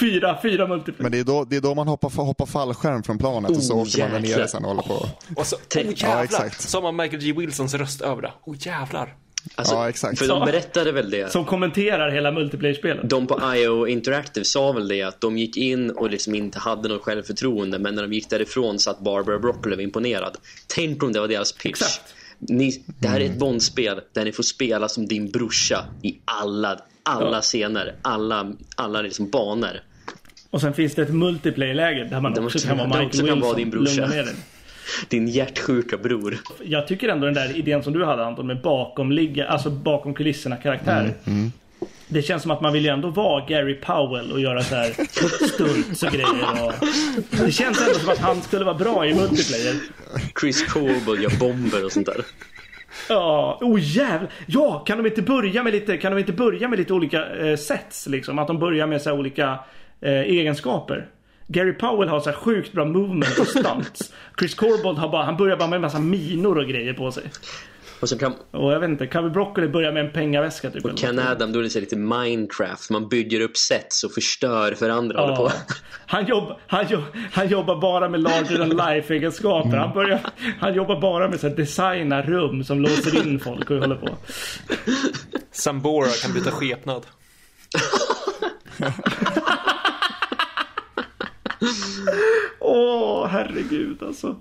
Fyra, 0.00 0.38
fyra 0.42 0.66
multiplayer. 0.66 1.02
Men 1.02 1.12
det 1.12 1.18
är 1.18 1.24
då, 1.24 1.44
det 1.44 1.56
är 1.56 1.60
då 1.60 1.74
man 1.74 1.88
hoppar, 1.88 2.10
hoppar 2.24 2.46
fallskärm 2.46 3.02
från 3.02 3.18
planet 3.18 3.50
och 3.50 3.62
så 3.62 3.74
Oh, 3.74 3.80
åker 3.82 4.08
man 4.08 4.22
jäklar. 4.22 4.38
nere 4.38 4.48
sen 4.48 4.64
och 4.64 4.68
håller 4.68 4.82
på. 4.82 5.08
Och 5.36 5.46
så, 5.46 5.56
oh 5.56 5.60
Ja, 5.74 5.80
jävlar! 5.96 6.22
exakt. 6.24 6.60
Så 6.60 6.76
har 6.76 6.82
man 6.92 6.96
Michael 6.96 7.22
G. 7.22 7.32
Wilsons 7.32 7.74
röst 7.74 8.00
över 8.00 8.22
det. 8.22 8.32
Oh 8.44 8.56
jävlar! 8.58 9.14
Alltså, 9.54 9.74
Ja, 9.74 9.88
exakt. 9.88 10.18
För 10.18 10.28
de 10.28 10.44
berättade 10.44 10.92
väl 10.92 11.10
det. 11.10 11.32
Som 11.32 11.44
kommenterar 11.44 12.10
hela 12.10 12.32
multiplayer-spelet. 12.32 13.10
De 13.10 13.26
på 13.26 13.40
IO 13.56 13.86
Interactive 13.86 14.44
sa 14.44 14.72
väl 14.72 14.88
det 14.88 15.02
att 15.02 15.20
de 15.20 15.38
gick 15.38 15.56
in 15.56 15.90
och 15.90 16.10
liksom 16.10 16.34
inte 16.34 16.58
hade 16.58 16.88
något 16.88 17.02
självförtroende 17.02 17.78
men 17.78 17.94
när 17.94 18.02
de 18.02 18.12
gick 18.12 18.30
därifrån 18.30 18.78
så 18.78 18.90
att 18.90 19.00
Barbara 19.00 19.38
Brock 19.38 19.62
blev 19.62 19.80
imponerad. 19.80 20.36
Tänk 20.66 21.02
om 21.02 21.12
det 21.12 21.20
var 21.20 21.28
deras 21.28 21.52
pitch. 21.52 21.68
Exakt. 21.70 22.14
Ni, 22.38 22.82
det 22.98 23.08
här 23.08 23.20
är 23.20 23.24
ett 23.24 23.38
Bondspel 23.38 24.00
där 24.12 24.24
ni 24.24 24.32
får 24.32 24.42
spela 24.42 24.88
som 24.88 25.06
din 25.08 25.30
brorsa 25.30 25.84
i 26.02 26.18
alla, 26.24 26.78
alla 27.02 27.36
Ja. 27.36 27.40
scener, 27.40 27.94
alla, 28.02 28.52
alla 28.76 29.02
liksom 29.02 29.30
banor. 29.30 29.80
Och 30.50 30.60
sen 30.60 30.74
finns 30.74 30.94
det 30.94 31.02
ett 31.02 31.14
multiplayer-läge 31.14 32.04
där 32.10 32.20
man 32.20 32.32
Där 32.34 32.40
man 32.40 32.46
också 32.46 32.68
kan 32.68 32.76
vara 32.78 32.88
Michael 32.88 33.10
Wilson. 33.22 33.40
vara 33.40 33.54
din 33.56 33.70
brorsa. 33.70 34.10
Din 35.08 35.28
hjärtsjuka 35.28 35.96
bror. 35.96 36.38
Jag 36.64 36.88
tycker 36.88 37.08
ändå 37.08 37.26
den 37.26 37.34
där 37.34 37.56
idén 37.56 37.82
som 37.82 37.92
du 37.92 38.04
hade 38.04 38.26
Anton 38.26 38.46
med 38.46 38.60
bakomligga, 38.60 39.46
alltså 39.46 39.70
bakom 39.70 40.14
kulisserna 40.14 40.56
karaktärer. 40.56 41.12
Det 42.08 42.22
känns 42.22 42.42
som 42.42 42.50
att 42.50 42.60
man 42.60 42.72
vill 42.72 42.84
ju 42.84 42.90
ändå 42.90 43.08
vara 43.08 43.46
Gary 43.46 43.74
Powell 43.74 44.32
och 44.32 44.40
göra 44.40 44.62
så 44.62 44.74
här 44.74 44.90
stunts 45.48 46.02
och 46.02 46.12
grejer. 46.12 46.64
Och... 46.64 46.72
Det 47.44 47.52
känns 47.52 47.80
ändå 47.80 47.94
som 47.94 48.08
att 48.08 48.18
han 48.18 48.42
skulle 48.42 48.64
vara 48.64 48.74
bra 48.74 49.06
i 49.06 49.14
multiplayer. 49.14 49.74
Chris 50.40 50.72
Coble 50.72 51.22
gör 51.22 51.40
bomber 51.40 51.84
och 51.84 51.92
sånt 51.92 52.06
där. 52.06 52.24
Ja, 53.08 53.58
oh 53.60 53.80
jävlar. 53.82 54.30
Ja, 54.46 54.78
kan 54.78 54.98
de 54.98 55.06
inte 55.06 55.22
börja 55.22 55.62
med 55.62 55.72
lite, 55.72 55.96
kan 55.96 56.12
de 56.12 56.18
inte 56.18 56.32
börja 56.32 56.68
med 56.68 56.78
lite 56.78 56.92
olika 56.92 57.36
eh, 57.36 57.56
sets 57.56 58.06
liksom? 58.06 58.38
Att 58.38 58.46
de 58.46 58.58
börjar 58.58 58.86
med 58.86 59.02
så 59.02 59.10
här 59.10 59.18
olika 59.18 59.58
eh, 60.00 60.12
egenskaper. 60.12 61.06
Gary 61.48 61.72
Powell 61.72 62.08
har 62.08 62.20
så 62.20 62.30
här 62.30 62.36
sjukt 62.36 62.72
bra 62.72 62.84
movement 62.84 63.38
och 63.38 63.46
stunts. 63.46 64.12
Chris 64.38 64.54
Corbold 64.54 64.98
har 64.98 65.08
bara, 65.08 65.22
han 65.24 65.36
börjar 65.36 65.56
bara 65.56 65.68
med 65.68 65.76
en 65.76 65.82
massa 65.82 65.98
minor 65.98 66.58
och 66.58 66.66
grejer 66.66 66.92
på 66.92 67.12
sig. 67.12 67.24
Och 68.00 68.08
så 68.08 68.18
kan 68.18 68.34
Och 68.50 68.72
jag 68.72 68.80
vet 68.80 68.90
inte, 68.90 69.06
Covey 69.06 69.30
Broccoli 69.30 69.68
börjar 69.68 69.92
med 69.92 70.04
en 70.06 70.12
pengaväska 70.12 70.70
typ. 70.70 70.84
eller 70.84 70.94
Ken 70.96 71.16
något. 71.16 71.24
Adam, 71.26 71.52
då 71.52 71.58
är 71.58 71.62
det 71.62 71.70
så 71.70 71.80
lite 71.80 71.96
Minecraft. 71.96 72.90
Man 72.90 73.08
bygger 73.08 73.40
upp 73.40 73.56
sets 73.56 74.04
och 74.04 74.12
förstör 74.12 74.72
för 74.74 74.90
andra. 74.90 75.20
håller 75.20 75.36
på. 75.36 75.50
Ja. 75.54 75.74
Han, 76.06 76.26
jobb, 76.26 76.52
han, 76.66 76.86
jobb, 76.88 77.02
han 77.32 77.48
jobbar 77.48 77.80
bara 77.80 78.08
med 78.08 78.20
larger 78.20 78.56
than 78.56 78.68
life 78.68 79.14
egenskaper. 79.14 79.76
Han, 79.76 79.94
börjar, 79.94 80.20
han 80.60 80.74
jobbar 80.74 81.00
bara 81.00 81.28
med 81.28 81.40
så 81.40 81.48
här 81.48 81.56
designa 81.56 82.22
rum 82.22 82.64
som 82.64 82.80
låser 82.80 83.26
in 83.26 83.40
folk 83.40 83.70
och 83.70 83.78
håller 83.78 83.96
på. 83.96 84.08
Sambora 85.52 86.08
kan 86.22 86.32
byta 86.32 86.50
skepnad. 86.50 87.06
Åh, 92.60 93.26
herregud 93.26 94.02
alltså. 94.02 94.36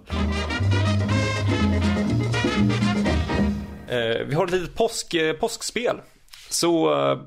Eh, 3.88 4.26
vi 4.26 4.36
har 4.36 4.46
ett 4.46 4.52
litet 4.52 4.76
påsk, 4.76 5.14
eh, 5.14 5.34
påskspel. 5.34 6.02
Så 6.50 6.94
eh, 6.94 7.20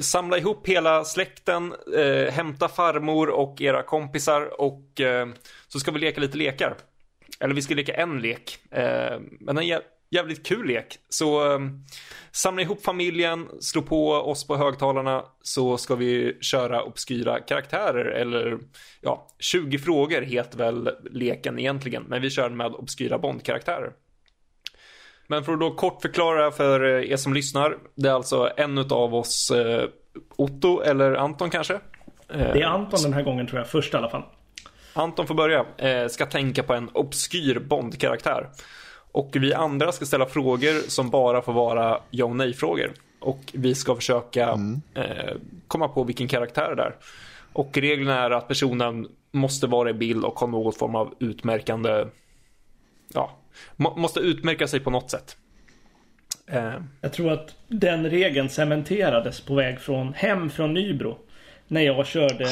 samla 0.00 0.38
ihop 0.38 0.68
hela 0.68 1.04
släkten, 1.04 1.74
eh, 1.96 2.32
hämta 2.32 2.68
farmor 2.68 3.30
och 3.30 3.62
era 3.62 3.82
kompisar 3.82 4.60
och 4.60 5.00
eh, 5.00 5.28
så 5.68 5.80
ska 5.80 5.90
vi 5.90 5.98
leka 5.98 6.20
lite 6.20 6.38
lekar. 6.38 6.74
Eller 7.40 7.54
vi 7.54 7.62
ska 7.62 7.74
leka 7.74 7.94
en 7.94 8.20
lek. 8.20 8.58
Eh, 8.70 9.20
men 9.40 9.56
den 9.56 9.66
jävligt 10.10 10.46
kul 10.46 10.66
lek. 10.66 10.98
Så 11.08 11.52
eh, 11.52 11.58
samla 12.32 12.62
ihop 12.62 12.84
familjen, 12.84 13.48
slå 13.60 13.82
på 13.82 14.12
oss 14.12 14.46
på 14.46 14.56
högtalarna 14.56 15.24
så 15.42 15.76
ska 15.76 15.94
vi 15.94 16.38
köra 16.40 16.82
obskyra 16.82 17.40
karaktärer 17.40 18.04
eller 18.04 18.58
ja, 19.00 19.28
20 19.38 19.78
frågor 19.78 20.22
heter 20.22 20.58
väl 20.58 20.90
leken 21.10 21.58
egentligen. 21.58 22.02
Men 22.08 22.22
vi 22.22 22.30
kör 22.30 22.50
med 22.50 22.74
obskyra 22.74 23.18
Bond-karaktärer. 23.18 23.92
Men 25.26 25.44
för 25.44 25.52
att 25.52 25.60
då 25.60 25.70
kort 25.70 26.02
förklara 26.02 26.50
för 26.50 26.84
er 26.84 27.16
som 27.16 27.34
lyssnar. 27.34 27.76
Det 27.94 28.08
är 28.08 28.12
alltså 28.12 28.50
en 28.56 28.78
av 28.78 29.14
oss, 29.14 29.50
eh, 29.50 29.88
Otto 30.36 30.80
eller 30.80 31.14
Anton 31.14 31.50
kanske. 31.50 31.74
Eh, 31.74 31.80
Det 32.28 32.60
är 32.60 32.66
Anton 32.66 33.02
den 33.02 33.12
här 33.12 33.22
gången 33.22 33.46
tror 33.46 33.58
jag, 33.58 33.68
först 33.68 33.94
i 33.94 33.96
alla 33.96 34.10
fall. 34.10 34.22
Anton 34.92 35.26
får 35.26 35.34
börja. 35.34 35.66
Eh, 35.78 36.08
ska 36.08 36.26
tänka 36.26 36.62
på 36.62 36.74
en 36.74 36.88
obskyr 36.88 37.58
Bond-karaktär. 37.58 38.48
Och 39.12 39.30
vi 39.40 39.54
andra 39.54 39.92
ska 39.92 40.04
ställa 40.06 40.26
frågor 40.26 40.88
som 40.88 41.10
bara 41.10 41.42
får 41.42 41.52
vara 41.52 42.00
ja 42.10 42.24
och 42.24 42.36
nej-frågor. 42.36 42.92
Och 43.20 43.40
vi 43.52 43.74
ska 43.74 43.94
försöka 43.96 44.58
eh, 44.94 45.34
komma 45.68 45.88
på 45.88 46.04
vilken 46.04 46.28
karaktär 46.28 46.74
det 46.76 46.82
är. 46.82 46.94
Och 47.52 47.78
reglerna 47.78 48.18
är 48.24 48.30
att 48.30 48.48
personen 48.48 49.08
måste 49.32 49.66
vara 49.66 49.90
i 49.90 49.92
bild 49.92 50.24
och 50.24 50.38
ha 50.38 50.46
någon 50.46 50.72
form 50.72 50.94
av 50.94 51.14
utmärkande... 51.18 52.04
Ja, 53.14 53.36
må, 53.76 53.96
måste 53.96 54.20
utmärka 54.20 54.68
sig 54.68 54.80
på 54.80 54.90
något 54.90 55.10
sätt. 55.10 55.36
Eh, 56.46 56.72
Jag 57.00 57.12
tror 57.12 57.32
att 57.32 57.54
den 57.68 58.10
regeln 58.10 58.48
cementerades 58.48 59.40
på 59.40 59.54
väg 59.54 59.80
från 59.80 60.14
hem 60.14 60.50
från 60.50 60.74
Nybro. 60.74 61.18
När 61.68 61.80
jag 61.80 62.06
körde 62.06 62.46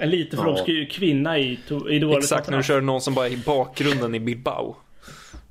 en 0.00 0.10
lite 0.10 0.36
för 0.36 0.44
Ja. 0.44 0.50
obskyr 0.52 0.88
kvinna 0.90 1.38
i, 1.38 1.58
i 1.90 1.98
dåligt 1.98 2.18
Exakt, 2.18 2.50
när 2.50 2.56
du 2.56 2.62
kör 2.64 2.80
någon 2.80 3.00
som 3.00 3.14
bara 3.14 3.26
är 3.26 3.30
i 3.32 3.36
bakgrunden 3.46 4.14
i 4.14 4.20
Bilbao. 4.20 4.76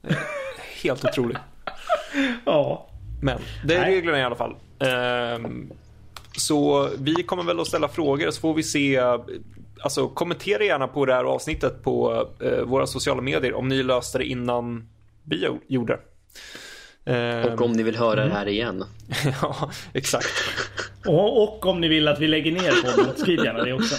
Helt 0.87 1.05
otroligt. 1.05 1.37
Ja. 2.45 2.87
Men 3.21 3.39
det 3.65 3.75
är 3.75 3.81
Nej. 3.81 3.95
reglerna 3.95 4.19
i 4.19 4.23
alla 4.23 4.35
fall. 4.35 4.55
Ehm, 4.79 5.71
så 6.37 6.89
vi 6.99 7.13
kommer 7.23 7.43
väl 7.43 7.59
att 7.59 7.67
ställa 7.67 7.87
frågor 7.87 8.31
så 8.31 8.39
får 8.41 8.53
vi 8.53 8.63
se. 8.63 8.99
Alltså 9.81 10.07
kommentera 10.07 10.63
gärna 10.63 10.87
på 10.87 11.05
det 11.05 11.13
här 11.13 11.23
avsnittet 11.23 11.83
på 11.83 12.27
eh, 12.41 12.61
våra 12.63 12.87
sociala 12.87 13.21
medier 13.21 13.53
om 13.53 13.67
ni 13.67 13.83
löste 13.83 14.17
det 14.17 14.25
innan 14.25 14.89
vi 15.23 15.45
gjo- 15.45 15.59
gjorde. 15.67 15.99
Ehm, 17.05 17.53
Och 17.53 17.61
om 17.61 17.71
ni 17.71 17.83
vill 17.83 17.95
höra 17.97 18.25
det 18.25 18.33
här 18.33 18.47
igen. 18.47 18.83
ja, 19.41 19.71
exakt. 19.93 20.27
Och, 21.07 21.43
och 21.43 21.65
om 21.65 21.81
ni 21.81 21.87
vill 21.87 22.07
att 22.07 22.19
vi 22.19 22.27
lägger 22.27 22.51
ner 22.51 22.71
podden, 22.95 23.15
skriv 23.17 23.45
gärna 23.45 23.63
det 23.63 23.73
också. 23.73 23.95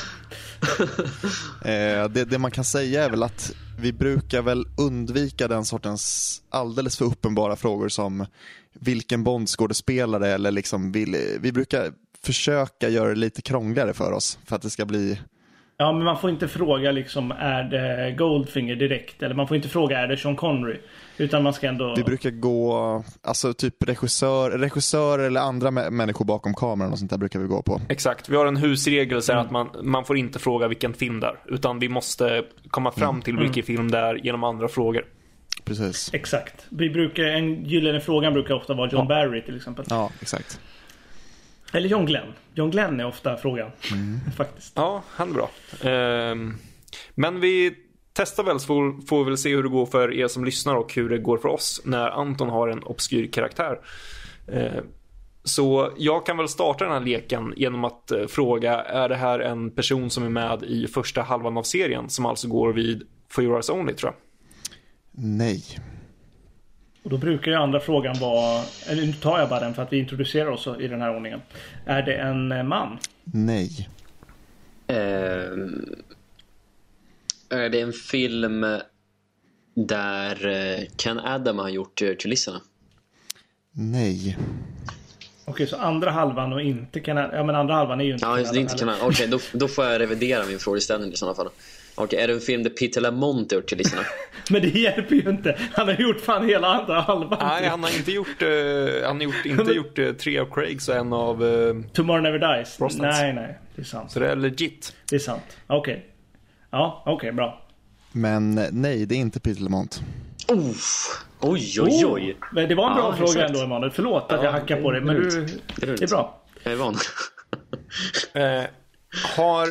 Eh, 1.65 2.09
det, 2.09 2.25
det 2.25 2.39
man 2.39 2.51
kan 2.51 2.65
säga 2.65 3.05
är 3.05 3.11
väl 3.11 3.23
att 3.23 3.53
vi 3.79 3.93
brukar 3.93 4.43
väl 4.43 4.67
undvika 4.77 5.49
den 5.49 5.65
sortens 5.65 6.43
alldeles 6.51 6.97
för 6.97 7.05
uppenbara 7.05 7.57
frågor 7.57 7.89
som 7.89 8.27
vilken 8.73 9.25
Bondskådespelare 9.25 10.29
eller 10.29 10.51
liksom 10.51 10.93
vill, 10.93 11.17
vi 11.41 11.53
brukar 11.53 11.93
försöka 12.23 12.89
göra 12.89 13.09
det 13.09 13.15
lite 13.15 13.43
krångligare 13.43 13.95
för 13.95 14.13
oss 14.13 14.39
för 14.47 14.57
att 14.57 14.63
det 14.63 14.71
ska 14.71 14.85
bli 14.85 15.19
Ja, 15.79 15.93
men 15.93 16.05
man 16.05 16.19
får 16.19 16.31
inte 16.31 16.49
fråga 16.49 16.93
liksom 16.93 17.31
är 17.31 17.65
det 17.65 18.13
Goldfinger 18.19 18.77
direkt? 18.77 19.23
Eller 19.23 19.35
man 19.35 19.49
får 19.49 19.57
inte 19.57 19.69
fråga 19.69 19.99
är 19.99 20.09
det 20.09 20.17
Sean 20.17 20.37
Connery? 20.37 20.77
Utan 21.17 21.43
man 21.43 21.53
ska 21.53 21.69
ändå... 21.69 21.95
Vi 21.97 22.03
brukar 22.05 22.31
gå, 22.31 23.05
alltså 23.23 23.53
typ 23.55 23.83
regissör, 23.89 24.51
regissör 24.51 25.19
eller 25.19 25.41
andra 25.41 25.71
mä- 25.71 25.91
människor 25.91 26.25
bakom 26.25 26.55
kameran 26.55 26.93
och 26.93 26.99
sånt 26.99 27.11
där 27.11 27.19
brukar 27.19 27.41
vi 27.41 27.47
gå 27.47 27.63
på. 27.63 27.81
Exakt, 27.89 28.29
vi 28.29 28.37
har 28.37 28.47
en 28.47 28.57
husregel 28.57 29.23
så 29.23 29.33
att 29.33 29.51
man, 29.51 29.69
man 29.83 30.05
får 30.05 30.17
inte 30.17 30.39
fråga 30.39 30.69
vilken 30.69 30.93
film 30.95 31.21
det 31.21 31.27
är. 31.27 31.37
Utan 31.55 31.79
vi 31.79 31.89
måste 31.89 32.45
komma 32.69 32.93
fram 32.93 33.23
till 33.23 33.37
vilken 33.39 33.63
film 33.63 33.91
det 33.91 33.99
är 33.99 34.15
genom 34.15 34.45
andra 34.45 34.69
frågor. 34.69 35.05
Precis. 35.65 36.11
Exakt. 36.15 36.67
Vi 36.69 36.91
brukar, 36.91 37.23
en 37.23 37.65
gyllene 37.65 38.01
frågan 38.01 38.33
brukar 38.33 38.55
ofta 38.55 38.75
vara 38.75 38.91
John 38.91 39.09
Barry 39.09 39.43
till 39.43 39.57
exempel. 39.57 39.85
Ja, 39.89 40.11
exakt. 40.21 40.61
Eller 41.77 41.89
John 41.89 42.07
Glenn. 42.07 42.33
John 42.55 42.71
Glenn 42.71 43.01
är 43.01 43.07
ofta 43.07 43.37
frågan. 43.37 43.71
Faktiskt. 44.37 44.73
Ja, 44.77 45.03
han 45.09 45.29
är 45.29 45.35
bra. 45.35 45.51
Ehm, 45.91 46.55
men 47.15 47.41
vi 47.41 47.75
testar 48.13 48.45
väl 48.45 48.61
så 48.61 48.67
får, 48.67 49.07
får 49.07 49.25
vi 49.25 49.31
väl 49.31 49.39
se 49.39 49.57
hur 49.57 49.63
det 49.63 49.69
går 49.69 49.87
för 49.87 50.15
er 50.15 50.29
som 50.29 50.45
lyssnar 50.45 50.75
och 50.75 50.95
hur 50.95 51.09
det 51.09 51.19
går 51.19 51.39
för 51.39 51.49
oss 51.49 51.83
när 51.85 52.11
Anton 52.11 52.49
har 52.49 52.69
en 52.69 52.83
obskyr 52.83 53.27
karaktär. 53.27 53.81
Ehm, 54.53 54.85
så 55.45 55.93
jag 55.97 56.27
kan 56.27 56.37
väl 56.37 56.49
starta 56.49 56.85
den 56.85 56.93
här 56.93 57.01
leken 57.01 57.53
genom 57.57 57.85
att 57.85 58.11
eh, 58.11 58.27
fråga, 58.27 58.83
är 58.83 59.09
det 59.09 59.17
här 59.17 59.39
en 59.39 59.71
person 59.71 60.11
som 60.11 60.25
är 60.25 60.29
med 60.29 60.63
i 60.63 60.87
första 60.87 61.23
halvan 61.23 61.57
av 61.57 61.63
serien 61.63 62.09
som 62.09 62.27
alltså 62.27 62.49
går 62.49 62.73
vid 62.73 63.03
For 63.29 63.45
Your 63.45 63.55
Eyes 63.55 63.71
Only 63.71 63.95
tror 63.95 64.13
jag? 64.13 64.21
Nej. 65.25 65.63
Och 67.07 67.11
då 67.11 67.19
brukar 67.19 67.51
ju 67.51 67.57
andra 67.57 67.81
frågan 67.81 68.19
vara, 68.21 68.63
eller 68.87 69.07
nu 69.07 69.13
tar 69.13 69.39
jag 69.39 69.49
bara 69.49 69.61
den 69.61 69.75
för 69.75 69.83
att 69.83 69.93
vi 69.93 69.99
introducerar 69.99 70.47
oss 70.47 70.69
i 70.81 70.89
den 70.89 71.01
här 71.01 71.17
ordningen. 71.17 71.41
Är 71.85 72.03
det 72.03 72.15
en 72.15 72.53
eh, 72.53 72.63
man? 72.63 72.99
Nej. 73.25 73.89
Ehm, 74.87 75.97
är 77.51 77.69
det 77.69 77.81
en 77.81 77.93
film 77.93 78.67
där 79.75 80.47
eh, 80.47 80.87
Ken 80.97 81.19
Adam 81.19 81.59
har 81.59 81.69
gjort 81.69 82.03
kulisserna? 82.19 82.61
Nej. 83.73 84.37
Okej, 85.45 85.67
så 85.67 85.77
andra 85.77 86.11
halvan 86.11 86.53
och 86.53 86.63
inte 86.63 87.01
kan... 87.01 87.17
Ja, 87.17 87.45
men 87.45 87.55
andra 87.55 87.75
halvan 87.75 88.01
är 88.01 88.05
ju 88.05 88.13
inte 88.13 88.27
Ja, 88.27 88.39
just 88.39 88.53
det. 88.53 88.59
är 88.59 88.61
Inte. 88.61 88.79
Ken 88.79 88.91
Okej, 89.03 89.29
då, 89.29 89.39
då 89.53 89.69
får 89.69 89.85
jag 89.85 90.01
revidera 90.01 90.47
min 90.47 90.59
frågeställning 90.59 91.13
i 91.13 91.17
sådana 91.17 91.35
fall. 91.35 91.49
Okej, 91.97 92.19
är 92.19 92.27
det 92.29 92.33
en 92.35 92.41
film 92.41 92.63
där 92.63 92.71
Peter 92.71 93.01
Lamont 93.01 93.53
har 93.53 93.57
gjort 93.59 93.69
kulisserna? 93.69 94.03
Men 94.51 94.63
det 94.63 94.69
hjälper 94.69 95.15
ju 95.15 95.31
inte. 95.31 95.59
Han 95.73 95.87
har 95.87 95.95
gjort 95.95 96.21
fan 96.21 96.49
hela 96.49 96.67
andra 96.69 97.01
halvan. 97.01 97.39
Nej, 97.43 97.69
han 97.69 97.83
har 97.83 97.97
inte 97.97 98.13
gjort, 98.13 98.43
eh, 98.43 98.49
han 99.07 99.17
har 99.17 99.23
gjort, 99.23 99.35
inte 99.47 99.73
gjort 99.73 99.99
eh, 99.99 100.13
tre 100.13 100.39
av 100.39 100.47
Craigs 100.55 100.89
och 100.89 100.97
en 100.97 101.13
av... 101.13 101.45
eh, 101.45 101.75
Tomorrow 101.93 102.23
Never 102.23 102.57
Dies. 102.57 102.79
Brosnans. 102.79 103.17
Nej, 103.21 103.33
nej. 103.33 103.59
Det 103.75 103.83
är 103.83 103.87
sant. 103.87 104.11
så 104.11 104.21
det 104.21 104.29
är 104.31 104.37
legit. 104.37 104.95
Det 105.11 105.17
är 105.17 105.21
sant. 105.21 105.57
Okej. 105.67 106.07
Ja, 106.71 107.03
okej, 107.07 107.33
bra. 107.33 107.63
Men 108.13 108.55
nej, 108.73 109.07
det 109.07 109.15
är 109.15 109.19
inte 109.19 109.41
Peter 109.41 109.63
Lamont. 109.63 110.01
Uff. 110.53 111.25
Oj, 111.41 111.81
oj, 111.81 112.07
oj. 112.07 112.33
Oh, 112.41 112.47
men 112.53 112.69
det 112.69 112.75
var 112.75 112.89
en 112.91 112.95
bra 112.97 113.09
Ja, 113.11 113.17
fråga 113.17 113.31
exakt. 113.33 113.49
ändå 113.51 113.61
Emanuel. 113.61 113.91
Förlåt 113.91 114.33
att 114.33 114.39
Ja, 114.39 114.45
jag 114.45 114.53
hackar 114.53 114.83
på 114.83 114.91
det 114.91 115.01
dig. 115.01 115.07
Men 115.07 115.17
du, 115.17 115.47
det 115.77 116.03
är 116.03 116.09
bra. 116.09 116.43
Jag 116.63 116.73
är 116.73 116.77
van. 116.77 116.97
Eh, 118.35 118.63
har 119.37 119.69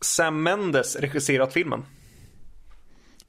Sam 0.00 0.42
Mendes 0.42 0.96
regisserat 0.96 1.52
filmen? 1.52 1.84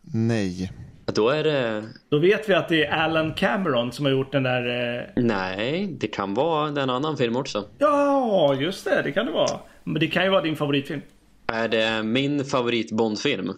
Nej. 0.01 0.71
Då 1.13 1.29
är 1.29 1.43
det... 1.43 1.83
Då 2.09 2.19
vet 2.19 2.49
vi 2.49 2.53
att 2.53 2.69
det 2.69 2.85
är 2.85 2.91
Alan 2.91 3.33
Cameron 3.33 3.91
som 3.91 4.05
har 4.05 4.11
gjort 4.11 4.31
den 4.31 4.43
där... 4.43 4.97
Eh... 4.97 5.23
Nej, 5.23 5.87
det 5.99 6.07
kan 6.07 6.33
vara 6.33 6.67
en 6.67 6.89
annan 6.89 7.17
film 7.17 7.35
också. 7.35 7.65
Ja, 7.77 8.55
just 8.55 8.85
det. 8.85 9.01
Det 9.01 9.11
kan 9.11 9.25
det 9.25 9.31
vara. 9.31 9.59
Men 9.83 9.99
det 9.99 10.07
kan 10.07 10.23
ju 10.23 10.29
vara 10.29 10.41
din 10.41 10.55
favoritfilm. 10.55 11.01
Är 11.47 11.67
det 11.67 12.03
min 12.03 12.45
favorit 12.45 12.91
Bondfilm? 12.91 13.53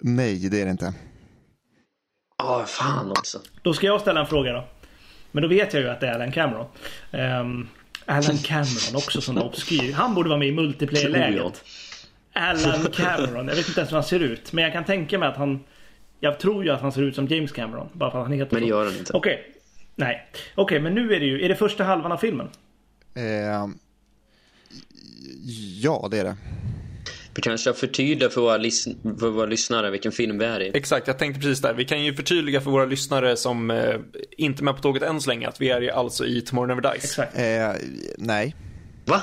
Nej, 0.00 0.48
det 0.48 0.60
är 0.60 0.64
det 0.64 0.70
inte. 0.70 0.94
Ja, 2.38 2.64
fan 2.68 3.10
också. 3.10 3.38
Då 3.62 3.74
ska 3.74 3.86
jag 3.86 4.00
ställa 4.00 4.20
en 4.20 4.26
fråga 4.26 4.52
då. 4.52 4.68
Men 5.32 5.42
då 5.42 5.48
vet 5.48 5.74
jag 5.74 5.82
ju 5.82 5.88
att 5.88 6.00
det 6.00 6.06
är 6.08 6.14
Alan 6.14 6.32
Cameron. 6.32 6.66
Ehm, 7.10 7.68
Alan 8.06 8.38
Cameron, 8.38 8.96
också 8.96 9.20
sån 9.20 9.34
där 9.34 9.44
obskyr. 9.44 9.92
Han 9.92 10.14
borde 10.14 10.28
vara 10.28 10.38
med 10.38 10.48
i 10.48 10.52
multiplayer-läget. 10.52 11.64
Alan 12.32 12.86
Cameron. 12.92 13.48
Jag 13.48 13.56
vet 13.56 13.68
inte 13.68 13.80
ens 13.80 13.90
hur 13.90 13.96
han 13.96 14.04
ser 14.04 14.20
ut. 14.20 14.52
Men 14.52 14.64
jag 14.64 14.72
kan 14.72 14.84
tänka 14.84 15.18
mig 15.18 15.28
att 15.28 15.36
han... 15.36 15.64
Jag 16.20 16.38
tror 16.38 16.64
ju 16.64 16.70
att 16.70 16.80
han 16.80 16.92
ser 16.92 17.02
ut 17.02 17.14
som 17.14 17.26
James 17.26 17.52
Cameron. 17.52 17.88
Bara 17.92 18.10
för 18.10 18.18
att 18.18 18.24
han 18.24 18.32
heter 18.32 18.54
Men 18.54 18.62
det 18.62 18.68
gör 18.68 18.84
han 18.84 18.96
inte. 18.96 19.12
Okej. 19.12 19.54
Nej. 19.96 20.26
Okej, 20.54 20.80
men 20.80 20.94
nu 20.94 21.14
är 21.14 21.20
det 21.20 21.26
ju... 21.26 21.44
Är 21.44 21.48
det 21.48 21.56
första 21.56 21.84
halvan 21.84 22.12
av 22.12 22.16
filmen? 22.16 22.48
Eh, 23.14 23.68
ja, 25.82 26.08
det 26.10 26.18
är 26.18 26.24
det. 26.24 26.36
Vi 27.34 27.42
kanske 27.42 27.70
ska 27.70 27.80
förtydliga 27.80 28.30
för 28.30 28.40
våra, 28.40 28.58
för 29.18 29.30
våra 29.30 29.46
lyssnare 29.46 29.90
vilken 29.90 30.12
film 30.12 30.38
vi 30.38 30.44
är 30.44 30.60
i. 30.60 30.70
Exakt, 30.74 31.06
jag 31.06 31.18
tänkte 31.18 31.40
precis 31.40 31.60
där. 31.60 31.74
Vi 31.74 31.84
kan 31.84 32.04
ju 32.04 32.14
förtydliga 32.14 32.60
för 32.60 32.70
våra 32.70 32.84
lyssnare 32.84 33.36
som 33.36 33.70
eh, 33.70 33.94
inte 34.30 34.62
är 34.62 34.64
med 34.64 34.76
på 34.76 34.82
tåget 34.82 35.02
än 35.02 35.20
så 35.20 35.30
länge 35.30 35.48
att 35.48 35.60
vi 35.60 35.70
är 35.70 35.80
ju 35.80 35.90
alltså 35.90 36.26
i 36.26 36.40
Tomorrow 36.40 36.68
Never 36.68 36.92
Dies. 36.92 37.04
Exakt. 37.04 37.38
Eh, 37.38 37.72
nej. 38.18 38.54
Va? 39.04 39.22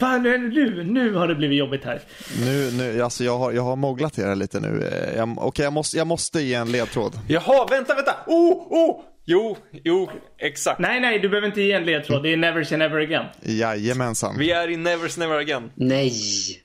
Va, 0.00 0.18
nu, 0.18 0.38
nu, 0.38 0.84
nu 0.84 1.14
har 1.14 1.28
det 1.28 1.34
blivit 1.34 1.58
jobbigt 1.58 1.84
här. 1.84 2.00
Nu, 2.44 2.70
nu, 2.72 3.02
alltså 3.02 3.24
jag, 3.24 3.38
har, 3.38 3.52
jag 3.52 3.62
har 3.62 3.76
moglat 3.76 4.18
er 4.18 4.34
lite 4.34 4.60
nu. 4.60 4.88
Eh, 4.92 5.16
jag- 5.16 5.38
Okej, 5.38 5.62
jag, 5.64 5.72
måste, 5.72 5.96
jag 5.96 6.06
måste 6.06 6.40
ge 6.40 6.54
en 6.54 6.72
ledtråd. 6.72 7.12
Jaha, 7.28 7.66
vänta, 7.70 7.94
vänta! 7.94 8.14
Oh, 8.26 8.52
oh! 8.72 9.00
Jo, 9.24 9.56
jo, 9.84 10.10
exakt. 10.38 10.80
Nej, 10.80 11.00
nej, 11.00 11.18
du 11.18 11.28
behöver 11.28 11.46
inte 11.48 11.60
ge 11.62 11.72
en 11.72 11.84
ledtråd. 11.84 12.22
Det 12.22 12.32
är 12.32 12.36
Never 12.36 12.64
say 12.64 12.78
never 12.78 13.00
again. 13.00 13.24
Jajamensan. 13.42 14.38
Vi 14.38 14.50
är 14.50 14.68
i 14.70 14.76
Never's 14.76 15.18
Never 15.18 15.38
Again. 15.38 15.70
Nej. 15.74 16.12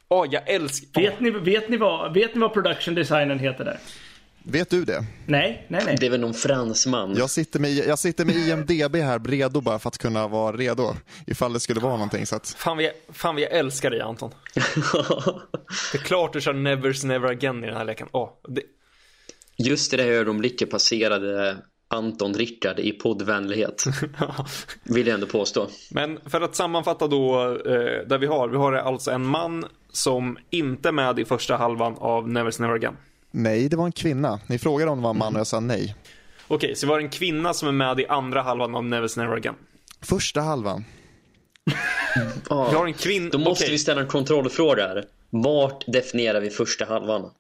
Åh, 0.09 0.27
jag 0.31 0.49
älskar... 0.49 1.01
Vet 1.01 1.19
ni, 1.19 1.29
vet, 1.29 1.69
ni 1.69 1.77
vad, 1.77 2.13
vet 2.13 2.35
ni 2.35 2.41
vad 2.41 2.53
production 2.53 2.95
designen 2.95 3.39
heter 3.39 3.65
där? 3.65 3.77
Vet 4.47 4.69
du 4.69 4.85
det? 4.85 5.05
Nej, 5.25 5.65
nej, 5.67 5.81
nej. 5.85 5.97
Det 5.99 6.05
är 6.05 6.09
väl 6.09 6.19
någon 6.19 6.33
fransman? 6.33 7.15
Jag 7.17 7.29
sitter, 7.29 7.59
med, 7.59 7.71
jag 7.71 7.99
sitter 7.99 8.25
med 8.25 8.35
IMDB 8.35 8.95
här 8.95 9.19
redo 9.19 9.61
bara 9.61 9.79
för 9.79 9.89
att 9.89 9.97
kunna 9.97 10.27
vara 10.27 10.57
redo 10.57 10.93
ifall 11.27 11.53
det 11.53 11.59
skulle 11.59 11.79
vara 11.79 11.93
någonting. 11.93 12.25
Så 12.25 12.35
att, 12.35 12.47
Fan, 12.47 12.77
vi, 12.77 12.91
fan, 13.13 13.35
vi 13.35 13.43
älskar 13.43 13.89
dig 13.89 14.01
Anton. 14.01 14.31
Det 15.91 15.97
är 15.97 16.03
klart 16.03 16.33
du 16.33 16.41
kör 16.41 16.53
Never's 16.53 17.05
Never 17.05 17.29
Again 17.29 17.63
i 17.63 17.67
den 17.67 17.77
här 17.77 17.85
leken. 17.85 18.07
Åh, 18.11 18.29
det... 18.47 18.61
Just 19.57 19.93
i 19.93 19.97
det 19.97 20.03
här 20.03 20.11
ögonblicket 20.11 20.69
passerade 20.69 21.57
Anton 21.87 22.33
Rickard 22.33 22.79
i 22.79 22.91
poddvänlighet. 22.91 23.83
Vill 24.83 25.07
jag 25.07 25.13
ändå 25.13 25.27
påstå. 25.27 25.67
Men 25.91 26.19
för 26.25 26.41
att 26.41 26.55
sammanfatta 26.55 27.07
då 27.07 27.41
eh, 27.51 28.07
där 28.07 28.17
vi 28.17 28.25
har. 28.25 28.49
Vi 28.49 28.57
har 28.57 28.73
alltså 28.73 29.11
en 29.11 29.25
man 29.25 29.65
som 29.91 30.37
inte 30.49 30.89
är 30.89 30.93
med 30.93 31.19
i 31.19 31.25
första 31.25 31.55
halvan 31.57 31.95
av 31.97 32.27
Never's 32.27 32.61
Never 32.61 32.75
Again. 32.75 32.97
Nej, 33.35 33.69
det 33.69 33.75
var 33.77 33.85
en 33.85 33.91
kvinna. 33.91 34.39
Ni 34.47 34.59
frågade 34.59 34.91
om 34.91 34.97
det 34.97 35.03
var 35.03 35.09
en 35.09 35.17
man 35.17 35.33
och 35.33 35.39
jag 35.39 35.47
sa 35.47 35.59
nej. 35.59 35.95
Okej, 36.47 36.75
så 36.75 36.87
vi 36.87 36.93
har 36.93 36.99
en 36.99 37.09
kvinna 37.09 37.53
som 37.53 37.67
är 37.67 37.71
med 37.71 37.99
i 37.99 38.05
andra 38.07 38.41
halvan 38.41 38.75
av 38.75 38.83
Never's 38.83 39.19
Never 39.19 39.35
Again. 39.35 39.55
Första 40.01 40.41
halvan. 40.41 40.85
Ja. 42.49 42.69
Vi 42.69 42.75
har 42.75 42.85
en 42.85 42.93
kvinna... 42.93 43.29
Då 43.29 43.37
måste 43.37 43.63
okej. 43.63 43.71
vi 43.71 43.79
ställa 43.79 44.01
en 44.01 44.07
kontrollfråga 44.07 44.87
här. 44.87 45.05
Vart 45.29 45.83
definierar 45.87 46.41
vi 46.41 46.49
första 46.49 46.85
halvan? 46.85 47.31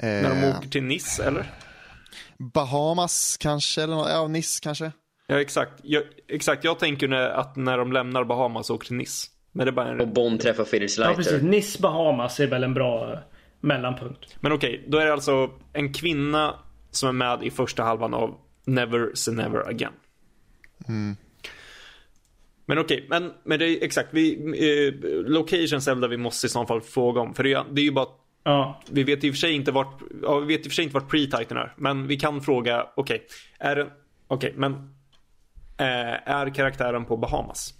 När 0.00 0.22
de 0.22 0.42
Eh, 0.42 0.56
åker 0.58 0.68
till 0.68 0.82
Nice, 0.82 1.24
eller? 1.24 1.50
Bahamas 2.38 3.36
kanske, 3.40 3.82
eller 3.82 3.96
ja, 3.96 4.28
Nice 4.28 4.60
kanske. 4.62 4.92
Ja, 5.26 5.40
exakt. 5.40 5.72
Jag, 5.82 6.02
exakt, 6.28 6.64
jag 6.64 6.78
tänker 6.78 7.08
när, 7.08 7.28
att 7.28 7.56
när 7.56 7.78
de 7.78 7.92
lämnar 7.92 8.24
Bahamas 8.24 8.70
och 8.70 8.76
åker 8.76 8.86
till 8.86 8.96
Nice. 8.96 9.28
Men 9.52 9.66
det 9.66 9.70
är 9.70 9.72
bara 9.72 9.94
Och 9.94 10.00
en... 10.00 10.12
Bond 10.14 10.40
träffar 10.40 10.64
Felix 10.64 10.98
Ja, 10.98 11.12
precis. 11.16 11.32
Leiter. 11.32 11.46
Nice 11.46 11.78
Bahamas 11.82 12.40
är 12.40 12.46
väl 12.46 12.64
en 12.64 12.74
bra 12.74 13.12
eh, 13.12 13.18
mellanpunkt. 13.60 14.36
Men 14.40 14.52
okej, 14.52 14.84
då 14.88 14.98
är 14.98 15.06
det 15.06 15.12
alltså 15.12 15.50
en 15.72 15.92
kvinna 15.92 16.54
som 16.90 17.08
är 17.08 17.12
med 17.12 17.42
i 17.42 17.50
första 17.50 17.82
halvan 17.82 18.14
av 18.14 18.38
Never 18.64 19.10
Say 19.14 19.34
Never 19.34 19.68
Again. 19.68 19.92
Men 22.66 22.78
okej, 22.78 23.06
men, 23.10 23.32
men 23.44 23.58
det 23.58 23.66
är 23.66 23.84
exakt, 23.84 24.08
vi, 24.12 24.34
eh, 24.34 25.08
locations 25.30 25.88
är 25.88 25.92
väl 25.92 26.00
där 26.00 26.08
vi 26.08 26.16
måste 26.16 26.46
i 26.46 26.50
så 26.50 26.66
fall 26.66 26.80
fråga 26.80 27.20
om. 27.20 27.34
För 27.34 27.42
det 27.42 27.52
är, 27.52 27.64
det 27.70 27.80
är 27.80 27.84
ju 27.84 27.92
bara, 27.92 28.08
Ja, 28.46 28.80
vi 28.90 29.02
vet 29.04 29.24
i 29.24 29.30
och 29.30 29.34
för 29.34 29.38
sig 29.38 29.52
inte 29.52 29.72
vart, 29.72 30.00
ja, 30.22 30.38
vi 30.38 30.56
vet 30.56 30.66
i 30.66 30.68
och 30.68 30.72
för 30.72 30.74
sig 30.74 30.84
inte 30.84 30.94
vart 30.94 31.10
pre-titan 31.10 31.56
är. 31.56 31.74
Men 31.76 32.06
vi 32.06 32.16
kan 32.16 32.40
fråga, 32.40 32.86
okej, 32.96 33.26
är 33.58 33.76
det, 33.76 33.86
okej, 34.26 34.52
men 34.56 34.72
eh, 35.78 36.30
är 36.30 36.54
karaktären 36.54 37.04
på 37.04 37.16
Bahamas? 37.16 37.74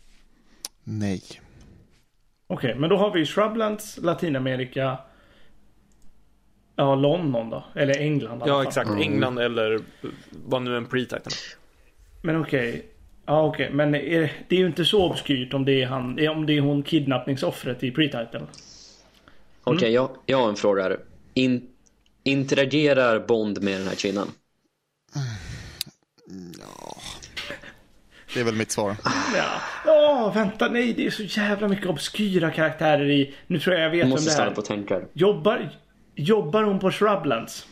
Nej. 0.85 1.23
okej. 2.47 2.75
Men 2.79 2.91
då 2.91 2.97
har 2.97 3.13
vi 3.13 3.27
Shrublands, 3.27 3.99
Latinamerika. 3.99 4.99
Ja, 6.77 6.95
London 6.95 7.51
då. 7.51 7.65
Eller 7.75 7.99
England 8.01 8.43
Ja, 8.47 8.63
exakt. 8.63 8.91
England 8.91 9.39
eller 9.39 9.81
vad 10.31 10.63
nu 10.63 10.77
en 10.77 10.87
pre-titan 10.87 11.21
är. 11.27 11.57
Men 12.23 12.41
okej. 12.41 12.87
Ja, 13.27 13.43
okej. 13.47 13.71
Men 13.73 13.95
är, 13.95 14.33
det 14.49 14.57
är 14.57 14.61
ju 14.61 14.67
inte 14.67 14.85
så 14.85 15.11
obskyrt 15.11 15.55
om 15.55 15.65
det 15.65 15.83
är, 15.83 15.87
han, 15.87 16.29
om 16.29 16.47
det 16.47 16.53
är 16.57 16.61
hon 16.61 16.83
kidnappningsoffret 16.83 17.83
i 17.83 17.91
pre-title. 17.91 18.43
Okej, 19.65 19.93
jag, 19.93 20.11
jag 20.27 20.39
har 20.39 20.49
en 20.49 20.57
fråga 20.57 20.83
här. 20.83 20.99
In, 21.35 21.69
interagerar 22.23 23.19
Bond 23.21 23.63
med 23.63 23.81
den 23.81 23.89
här 23.89 23.95
kvinnan? 23.95 24.29
Det 28.35 28.41
är 28.41 28.45
väl 28.45 28.55
mitt 28.55 28.71
svar. 28.71 28.97
Ja. 29.37 29.61
Åh, 29.87 30.35
vänta. 30.35 30.69
Nej, 30.69 30.93
det 30.93 31.07
är 31.07 31.11
så 31.11 31.23
jävla 31.23 31.69
mycket 31.69 31.87
obskyra 31.87 32.51
karaktärer 32.51 33.11
i... 33.11 33.35
Nu 33.47 33.59
tror 33.59 33.75
jag 33.77 33.85
jag 33.85 33.91
vet 33.91 33.99
Jag 33.99 34.05
vem 34.05 34.11
måste 34.11 34.27
det 34.31 34.33
stanna 34.35 34.51
är. 34.51 34.55
på 34.55 34.61
och 34.61 34.65
tänka. 34.67 35.01
Jobbar, 35.13 35.71
jobbar 36.17 36.63
hon 36.63 36.79
på 36.79 36.91
Shrublands? 36.91 37.67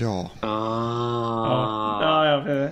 Ja. 0.00 0.30
Ah. 0.40 2.02
Ja, 2.02 2.44
ja. 2.54 2.68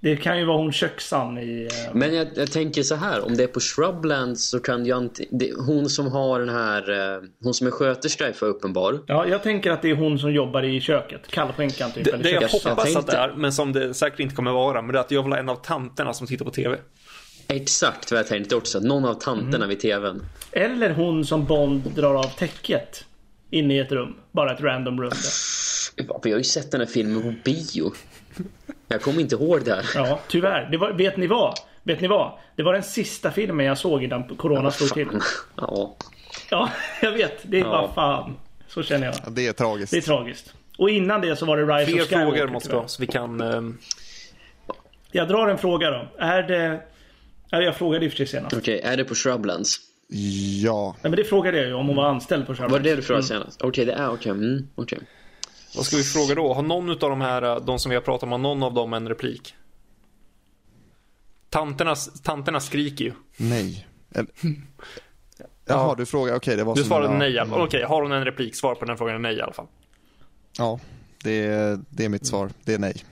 Det 0.00 0.16
kan 0.16 0.38
ju 0.38 0.44
vara 0.44 0.56
hon 0.56 0.72
köksan 0.72 1.38
i... 1.38 1.68
eh, 1.86 1.94
Men 1.94 2.14
jag, 2.14 2.26
jag 2.34 2.52
tänker 2.52 2.82
så 2.82 2.94
här, 2.94 3.24
om 3.26 3.36
det 3.36 3.42
är 3.42 3.46
på 3.46 3.60
Shrublands 3.60 4.48
så 4.50 4.60
kan 4.60 4.86
ju 4.86 4.98
inte, 4.98 5.24
det, 5.30 5.52
hon 5.66 5.88
som 5.88 6.12
har 6.12 6.40
den 6.40 6.48
här, 6.48 7.14
eh, 7.16 7.22
hon 7.42 7.54
som 7.54 7.66
är 7.66 7.70
sköterska 7.70 8.28
är 8.28 8.32
för 8.32 8.46
uppenbar. 8.46 9.00
Ja, 9.06 9.26
jag 9.26 9.42
tänker 9.42 9.70
att 9.70 9.82
det 9.82 9.90
är 9.90 9.94
hon 9.94 10.18
som 10.18 10.32
jobbar 10.32 10.62
i 10.62 10.80
köket. 10.80 11.26
Kallskänkan 11.30 11.92
typ. 11.92 12.04
Det, 12.04 12.10
eller 12.10 12.22
det 12.24 12.30
jag 12.30 12.42
köket. 12.50 12.64
jag 12.64 12.70
hoppas 12.70 12.84
tänkte- 12.84 13.00
att 13.00 13.06
det 13.06 13.16
är, 13.16 13.32
men 13.36 13.52
som 13.52 13.72
det 13.72 13.94
säkert 13.94 14.20
inte 14.20 14.34
kommer 14.34 14.52
vara, 14.52 14.82
men 14.82 14.92
det 14.92 14.98
är 14.98 15.00
att 15.00 15.10
jag 15.10 15.22
vill 15.22 15.32
ha 15.32 15.38
en 15.38 15.48
av 15.48 15.56
tanterna 15.56 16.12
som 16.12 16.26
tittar 16.26 16.44
på 16.44 16.50
TV. 16.50 16.76
Exakt 17.48 18.10
vad 18.12 18.18
jag 18.20 18.26
tänkte 18.26 18.56
också, 18.56 18.80
någon 18.80 19.04
av 19.04 19.14
tanterna 19.14 19.56
Mm. 19.56 19.68
vid 19.68 19.80
tvn. 19.80 20.22
Eller 20.52 20.90
hon 20.90 21.24
som 21.24 21.44
Bond 21.44 21.82
drar 21.96 22.14
av 22.14 22.22
täcket. 22.38 23.04
Inne 23.50 23.74
i 23.74 23.78
ett 23.78 23.92
rum. 23.92 24.16
Bara 24.32 24.52
ett 24.52 24.60
random 24.60 25.00
rum. 25.00 25.10
Där. 25.10 26.20
Vi 26.22 26.30
har 26.30 26.38
ju 26.38 26.44
sett 26.44 26.70
den 26.70 26.80
här 26.80 26.88
filmen 26.88 27.22
på 27.22 27.34
bio. 27.44 27.92
Jag 28.88 29.02
kommer 29.02 29.20
inte 29.20 29.34
ihåg 29.34 29.64
det 29.64 29.74
här. 29.74 29.84
Ja, 29.94 30.20
tyvärr. 30.28 30.68
Det 30.70 30.76
var, 30.76 30.92
vet 30.92 31.16
ni 31.16 31.26
vad? 31.26 31.54
Vet 31.82 32.00
ni 32.00 32.08
vad? 32.08 32.32
Det 32.56 32.62
var 32.62 32.72
den 32.72 32.82
sista 32.82 33.30
filmen 33.30 33.66
jag 33.66 33.78
såg 33.78 34.02
innan 34.04 34.36
Corona 34.36 34.70
slog 34.70 34.94
till. 34.94 35.06
Ja. 35.56 35.96
Ja, 36.50 36.70
jag 37.02 37.12
vet. 37.12 37.38
Det 37.42 37.56
är 37.56 37.60
Ja. 37.60 37.68
bara 37.70 37.92
fan. 37.94 38.36
Så 38.68 38.82
känner 38.82 39.06
jag. 39.06 39.14
Ja, 39.24 39.30
Det 39.30 39.46
är 39.46 39.52
tragiskt. 39.52 39.92
Det 39.92 39.98
är 39.98 40.02
tragiskt. 40.02 40.54
Och 40.78 40.90
innan 40.90 41.20
det 41.20 41.36
så 41.36 41.46
var 41.46 41.56
det 41.56 41.62
Rise 41.62 41.92
Fler 41.92 42.02
of 42.02 42.08
Skywalker. 42.08 42.36
frågor 42.38 42.52
måste 42.52 42.68
vi 42.70 42.76
ha, 42.76 42.88
så 42.88 43.00
vi 43.00 43.06
kan... 43.06 43.40
ehm, 43.40 43.78
Jag 45.10 45.28
drar 45.28 45.48
en 45.48 45.58
fråga 45.58 45.90
då. 45.90 46.08
Är 46.18 46.42
det... 46.42 46.80
Jag 47.50 47.76
frågade 47.76 48.04
i 48.04 48.08
och 48.08 48.12
för 48.12 48.16
sig 48.16 48.26
senast. 48.26 48.56
Okej, 48.56 48.80
är 48.84 48.96
det 48.96 49.04
på 49.04 49.14
Shrublands? 49.14 49.76
Ja. 50.62 50.92
Nej, 51.02 51.10
men 51.10 51.16
det 51.16 51.24
frågade 51.24 51.58
jag 51.58 51.66
ju 51.66 51.74
om 51.74 51.86
hon 51.86 51.96
var 51.96 52.04
anställd 52.08 52.46
på 52.46 52.54
Sherman. 52.54 52.70
Var 52.72 52.78
det 52.78 52.90
det 52.90 52.96
du 52.96 53.02
frågade 53.02 53.26
senast? 53.26 53.62
Okej, 53.62 53.84
det 53.84 53.92
är 53.92 54.10
okej. 54.10 54.30
Mm, 54.32 54.68
okej. 54.74 54.98
vad 55.76 55.84
ska 55.84 55.96
vi 55.96 56.02
fråga 56.02 56.34
då? 56.34 56.54
Har 56.54 56.62
någon 56.62 56.90
av 56.90 56.96
de 56.98 57.20
här, 57.20 57.42
eh, 57.42 57.56
de 57.64 57.78
som 57.78 57.90
vi 57.90 57.96
har 57.96 58.02
pratat 58.02 58.22
om, 58.22 58.32
har 58.32 58.38
någon 58.38 58.62
av 58.62 58.74
dem 58.74 58.92
en 58.92 59.08
replik? 59.08 59.54
Tanterna, 61.50 61.94
tanterna 62.22 62.60
skriker 62.60 63.04
ju. 63.04 63.12
Nej. 63.36 63.86
Eller... 64.14 64.30
Jaha, 65.64 65.94
du 65.94 66.06
frågar. 66.06 66.34
Okej, 66.36 66.56
det 66.56 66.64
var 66.64 66.74
Du 66.74 66.84
svarade 66.84 67.12
en- 67.12 67.18
nej. 67.18 67.32
i 67.32 67.38
alla 67.38 67.50
fall. 67.50 67.60
Okej, 67.60 67.82
har 67.82 68.02
hon 68.02 68.12
en 68.12 68.24
replik? 68.24 68.54
Svar 68.56 68.74
på 68.74 68.84
den 68.84 68.96
frågan 68.98 69.14
är 69.14 69.18
nej 69.18 69.36
i 69.36 69.40
alla 69.42 69.52
fall. 69.52 69.66
Ja, 70.58 70.80
det 71.24 71.46
är, 71.46 71.78
det 71.90 72.04
är 72.04 72.08
mitt 72.08 72.26
svar. 72.26 72.50
Det 72.64 72.74
är 72.74 72.78
nej. 72.78 72.94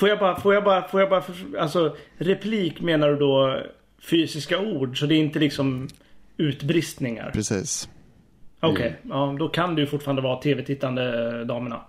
Får 0.00 0.08
jag 0.08 0.18
bara, 0.18 0.40
får 0.40 0.54
jag 0.54 0.64
bara, 0.64 0.88
får 0.88 1.00
jag 1.00 1.10
bara, 1.10 1.24
alltså 1.58 1.96
replik 2.18 2.80
menar 2.80 3.08
du 3.08 3.16
då 3.16 3.62
fysiska 4.02 4.58
ord? 4.58 5.00
Så 5.00 5.06
det 5.06 5.14
är 5.14 5.18
inte 5.18 5.38
liksom 5.38 5.88
utbristningar? 6.36 7.30
Precis. 7.30 7.88
Okej, 8.60 8.96
ja, 9.08 9.36
då 9.38 9.48
kan 9.48 9.74
det 9.74 9.80
ju 9.80 9.86
fortfarande 9.86 10.22
vara 10.22 10.42
tv-tittande 10.42 11.44
damerna. 11.44 11.84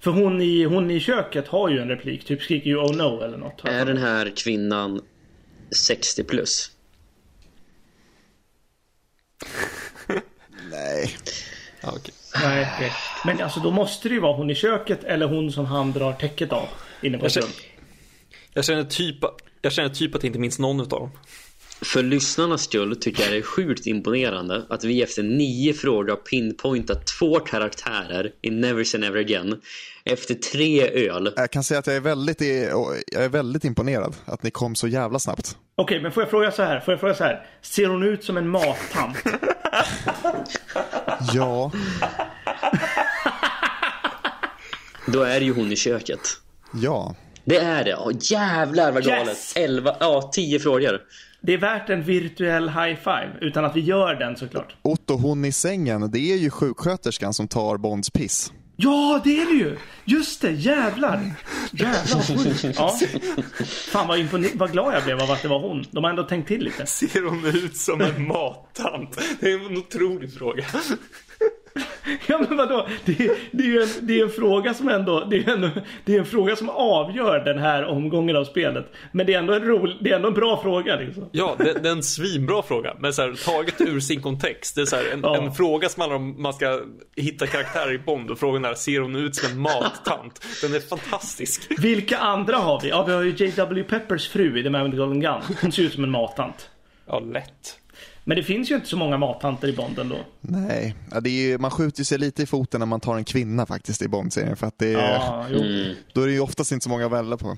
För 0.00 0.10
hon 0.10 0.42
i, 0.42 0.64
hon 0.64 0.90
i 0.90 1.00
köket 1.00 1.48
har 1.48 1.68
ju 1.68 1.78
en 1.78 1.88
replik, 1.88 2.24
typ 2.24 2.42
skriker 2.42 2.70
ju 2.70 2.76
oh 2.76 2.96
no 2.96 3.22
eller 3.22 3.38
något. 3.38 3.64
Är 3.64 3.86
den 3.86 3.96
här 3.96 4.32
kvinnan 4.36 5.00
60 5.86 6.24
plus? 6.24 6.70
Nej. 10.70 11.16
Okej. 11.82 12.14
Nej, 12.42 12.68
okej. 12.74 12.92
Men 13.24 13.40
alltså 13.40 13.60
då 13.60 13.70
måste 13.70 14.08
det 14.08 14.14
ju 14.14 14.20
vara 14.20 14.36
hon 14.36 14.50
i 14.50 14.54
köket 14.54 15.04
eller 15.04 15.26
hon 15.26 15.52
som 15.52 15.64
han 15.64 15.92
drar 15.92 16.12
täcket 16.12 16.52
av 16.52 16.68
inne 17.02 17.18
på 17.18 17.26
ett 17.26 17.36
rum. 17.36 17.48
jag, 18.52 18.64
känner 18.64 18.84
typ, 18.84 19.16
jag 19.62 19.72
känner 19.72 19.88
typ 19.88 20.14
att 20.14 20.20
det 20.20 20.26
inte 20.26 20.38
minns 20.38 20.58
någon 20.58 20.80
utav 20.80 21.00
dem. 21.00 21.10
För 21.82 22.02
lyssnarnas 22.02 22.62
skull 22.64 22.96
tycker 22.96 23.22
jag 23.22 23.32
det 23.32 23.38
är 23.38 23.42
sjukt 23.42 23.86
imponerande 23.86 24.66
att 24.68 24.84
vi 24.84 25.02
efter 25.02 25.22
nio 25.22 25.72
frågor 25.74 26.08
har 26.08 26.16
pinpointat 26.16 27.06
två 27.18 27.40
karaktärer 27.40 28.30
i 28.42 28.50
Never 28.50 28.84
Say 28.84 29.00
Never 29.00 29.20
Again. 29.20 29.60
Efter 30.04 30.34
tre 30.34 31.08
öl. 31.08 31.32
Jag 31.36 31.50
kan 31.50 31.64
säga 31.64 31.80
att 31.80 31.86
jag 31.86 31.96
är 31.96 32.00
väldigt, 32.00 32.40
jag 32.40 33.24
är 33.24 33.28
väldigt 33.28 33.64
imponerad 33.64 34.16
att 34.24 34.42
ni 34.42 34.50
kom 34.50 34.74
så 34.74 34.88
jävla 34.88 35.18
snabbt. 35.18 35.56
Okej, 35.76 36.02
men 36.02 36.12
får 36.12 36.22
jag 36.22 36.30
fråga 36.30 36.52
så 36.52 36.62
här? 36.62 36.80
Får 36.80 36.92
jag 36.92 37.00
fråga 37.00 37.14
så 37.14 37.24
här? 37.24 37.46
Ser 37.62 37.86
hon 37.86 38.02
ut 38.02 38.24
som 38.24 38.36
en 38.36 38.48
mattant? 38.48 39.16
Ja, 41.34 41.72
Då 45.06 45.22
är 45.22 45.40
ju 45.40 45.52
hon 45.52 45.72
i 45.72 45.76
köket. 45.76 46.20
ja. 46.72 47.14
Det 47.44 47.56
är 47.56 47.84
det. 47.84 47.96
Åh, 47.96 48.12
jävlar 48.20 48.92
vad 48.92 49.04
galet. 49.04 49.28
Yes! 49.28 49.52
11, 49.56 49.96
ja, 50.00 50.30
10 50.34 50.58
frågor. 50.60 51.00
Det 51.42 51.52
är 51.54 51.58
värt 51.58 51.90
en 51.90 52.02
virtuell 52.02 52.68
high 52.68 52.94
five 52.96 53.30
utan 53.40 53.64
att 53.64 53.76
vi 53.76 53.80
gör 53.80 54.14
den 54.14 54.36
såklart. 54.36 54.76
Otto, 54.82 55.16
hon 55.16 55.44
i 55.44 55.52
sängen, 55.52 56.10
det 56.10 56.18
är 56.18 56.36
ju 56.36 56.50
sjuksköterskan 56.50 57.34
som 57.34 57.48
tar 57.48 57.76
Bonds 57.76 58.10
piss. 58.10 58.52
Ja, 58.76 59.20
det 59.24 59.40
är 59.40 59.46
det 59.46 59.52
ju! 59.64 59.76
Just 60.04 60.40
det, 60.40 60.50
jävlar! 60.50 61.30
Jävlar 61.72 62.36
sjukt. 62.36 62.76
Ja. 62.78 62.98
Fan 63.66 64.08
vad, 64.08 64.18
imponer- 64.18 64.50
vad 64.54 64.72
glad 64.72 64.94
jag 64.94 65.04
blev 65.04 65.20
av 65.20 65.30
att 65.30 65.42
det 65.42 65.48
var 65.48 65.60
hon. 65.60 65.84
De 65.90 66.04
har 66.04 66.10
ändå 66.10 66.22
tänkt 66.22 66.48
till 66.48 66.64
lite. 66.64 66.86
Ser 66.86 67.28
hon 67.28 67.44
ut 67.46 67.76
som 67.76 68.00
en 68.00 68.26
mattant? 68.28 69.18
Det 69.40 69.52
är 69.52 69.66
en 69.70 69.76
otrolig 69.78 70.34
fråga. 70.34 70.64
Ja 72.26 72.38
men 72.48 72.56
vadå? 72.56 72.88
Det 73.04 73.12
är, 73.20 73.30
det 73.50 73.62
är 73.62 73.66
ju 73.68 73.82
en, 73.82 73.88
det 74.00 74.20
är 74.20 74.24
en 74.24 74.30
fråga 74.30 74.74
som 74.74 74.88
ändå, 74.88 75.24
det 75.30 75.36
är 75.36 75.48
en, 75.50 75.70
det 76.04 76.14
är 76.14 76.18
en 76.18 76.26
fråga 76.26 76.56
som 76.56 76.68
avgör 76.70 77.44
den 77.44 77.58
här 77.58 77.84
omgången 77.84 78.36
av 78.36 78.44
spelet. 78.44 78.92
Men 79.12 79.26
det 79.26 79.34
är 79.34 79.38
ändå 79.38 79.52
en, 79.52 79.62
rolig, 79.64 79.96
det 80.00 80.10
är 80.10 80.16
ändå 80.16 80.28
en 80.28 80.34
bra 80.34 80.62
fråga 80.62 80.96
liksom. 80.96 81.28
Ja, 81.32 81.54
det, 81.58 81.72
det 81.82 81.88
är 81.88 81.92
en 81.92 82.02
svinbra 82.02 82.62
fråga. 82.62 82.96
Men 83.00 83.12
så 83.12 83.22
här, 83.22 83.44
taget 83.44 83.80
ur 83.80 84.00
sin 84.00 84.22
kontext. 84.22 84.74
Det 84.74 84.80
är 84.80 84.84
så 84.86 84.96
här, 84.96 85.04
en, 85.12 85.20
Ja. 85.22 85.36
en 85.36 85.52
fråga 85.52 85.88
som 85.88 86.00
handlar 86.00 86.16
om 86.16 86.42
man 86.42 86.52
ska 86.52 86.80
hitta 87.16 87.46
karaktärer 87.46 87.92
i 87.92 87.98
Bond 87.98 88.30
och 88.30 88.38
frågan 88.38 88.64
är, 88.64 88.74
ser 88.74 89.00
hon 89.00 89.16
ut 89.16 89.36
som 89.36 89.52
en 89.52 89.60
mattant? 89.60 90.40
Den 90.62 90.74
är 90.74 90.80
fantastisk. 90.80 91.66
Vilka 91.82 92.18
andra 92.18 92.56
har 92.56 92.80
vi? 92.80 92.88
Ja 92.88 93.04
vi 93.06 93.12
har 93.12 93.22
ju 93.22 93.30
J.W. 93.30 93.82
Peppers 93.84 94.28
fru 94.28 94.60
i 94.60 94.62
The 94.62 94.70
Man 94.70 94.84
with 94.84 94.96
Golden 94.96 95.20
Gun. 95.20 95.56
Hon 95.62 95.72
ser 95.72 95.82
ut 95.82 95.92
som 95.92 96.04
en 96.04 96.10
mattant. 96.10 96.70
Ja, 97.06 97.18
lätt. 97.20 97.76
Men 98.30 98.36
det 98.36 98.42
finns 98.42 98.70
ju 98.70 98.74
inte 98.74 98.86
så 98.88 98.96
många 98.96 99.16
mattanter 99.18 99.68
i 99.68 99.72
Bond 99.72 99.98
ändå. 99.98 100.16
Nej, 100.40 100.94
ja, 101.12 101.20
det 101.20 101.30
är 101.30 101.48
ju, 101.50 101.58
man 101.58 101.70
skjuter 101.70 102.04
sig 102.04 102.18
lite 102.18 102.42
i 102.42 102.46
foten 102.46 102.78
när 102.78 102.86
man 102.86 103.00
tar 103.00 103.16
en 103.16 103.24
kvinna 103.24 103.66
faktiskt 103.66 104.02
i 104.02 104.08
Bond-serien. 104.08 104.56
För 104.56 104.66
att 104.66 104.78
det 104.78 104.92
är, 104.94 104.98
Ja, 105.14 105.46
jo. 105.50 105.60
då 106.12 106.22
är 106.22 106.26
det 106.26 106.32
ju 106.32 106.40
oftast 106.40 106.72
inte 106.72 106.84
så 106.84 106.90
många 106.90 107.06
att 107.06 107.12
välja 107.12 107.36
på. 107.36 107.56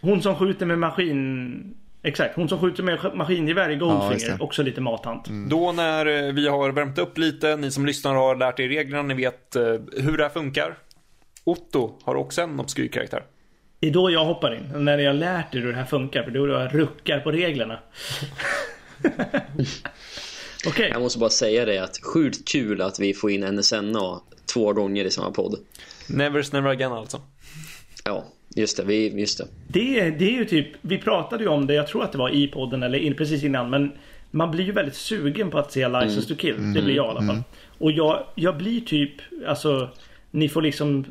Hon 0.00 0.22
som 0.22 0.34
skjuter 0.36 0.66
med 0.66 0.78
maskin... 0.78 1.74
Exakt, 2.02 2.36
hon 2.36 2.48
som 2.48 2.58
skjuter 2.58 2.82
med 2.82 2.98
maskingevär 3.14 3.70
i 3.70 3.72
Ja, 3.72 3.78
Goldfinger. 3.78 4.36
det. 4.38 4.44
också 4.44 4.62
lite 4.62 4.80
mattant. 4.80 5.28
Då 5.50 5.72
när 5.72 6.06
eh, 6.06 6.32
vi 6.32 6.48
har 6.48 6.70
värmt 6.72 6.98
upp 6.98 7.18
lite, 7.18 7.56
ni 7.56 7.70
som 7.70 7.86
lyssnar 7.86 8.14
har 8.14 8.36
lärt 8.36 8.60
er 8.60 8.68
reglerna, 8.68 9.02
ni 9.02 9.14
vet 9.14 9.56
eh, 9.56 9.62
hur 9.96 10.16
det 10.16 10.22
här 10.22 10.30
funkar. 10.30 10.78
Otto 11.44 11.98
har 12.04 12.14
också 12.14 12.42
en 12.42 12.60
obskyr 12.60 12.88
karaktär. 12.88 13.22
Det 13.80 13.86
är 13.88 13.92
då 13.92 14.10
jag 14.10 14.24
hoppar 14.24 14.54
in. 14.54 14.84
När 14.84 14.98
jag 14.98 15.08
har 15.10 15.14
lärt 15.18 15.54
er 15.54 15.58
hur 15.60 15.72
det 15.72 15.78
här 15.78 15.84
funkar. 15.84 16.22
För 16.22 16.30
det 16.30 16.38
är 16.38 16.46
då 16.46 16.52
jag 16.52 16.74
ruckar 16.74 17.20
på 17.20 17.30
reglerna. 17.32 17.78
Okej. 20.66 20.88
Jag 20.92 21.02
måste 21.02 21.18
bara 21.18 21.30
säga 21.30 21.64
det 21.64 21.78
att 21.78 21.98
sjukt 22.02 22.48
kul 22.48 22.80
att 22.82 23.00
vi 23.00 23.14
får 23.14 23.30
in 23.30 23.40
NSNA 23.40 24.20
två 24.54 24.72
gånger 24.72 25.04
i 25.04 25.10
samma 25.10 25.30
podd. 25.30 25.58
Nevers 26.08 26.52
never 26.52 26.70
again 26.70 26.92
alltså. 26.92 27.20
Ja, 28.04 28.24
just 28.56 28.76
det. 28.76 28.82
Vi, 28.84 29.20
just 29.20 29.38
det. 29.38 29.46
Det, 29.68 30.00
är- 30.00 30.10
det 30.10 30.24
är 30.24 30.32
ju 30.38 30.44
typ, 30.44 30.66
vi 30.80 30.98
pratade 30.98 31.44
ju 31.44 31.48
om 31.50 31.66
det, 31.66 31.74
jag 31.74 31.86
tror 31.88 32.04
att 32.04 32.12
det 32.12 32.18
var 32.18 32.30
i 32.34 32.48
podden 32.48 32.82
eller 32.82 32.98
in, 32.98 33.14
precis 33.14 33.44
innan. 33.44 33.70
Men 33.70 33.92
man 34.30 34.50
blir 34.50 34.64
ju 34.64 34.72
väldigt 34.72 34.94
sugen 34.96 35.50
på 35.50 35.58
att 35.58 35.72
se 35.72 35.88
License 35.88 36.28
to 36.28 36.34
Kill. 36.36 36.72
Det 36.74 36.82
blir 36.82 36.94
jag 36.94 37.06
i 37.06 37.08
alla 37.08 37.20
fall. 37.26 37.42
Och 37.78 37.92
jag, 37.92 38.26
jag 38.34 38.56
blir 38.56 38.80
typ, 38.80 39.12
alltså 39.46 39.88
ni 40.32 40.48
får 40.48 40.62
liksom 40.62 41.04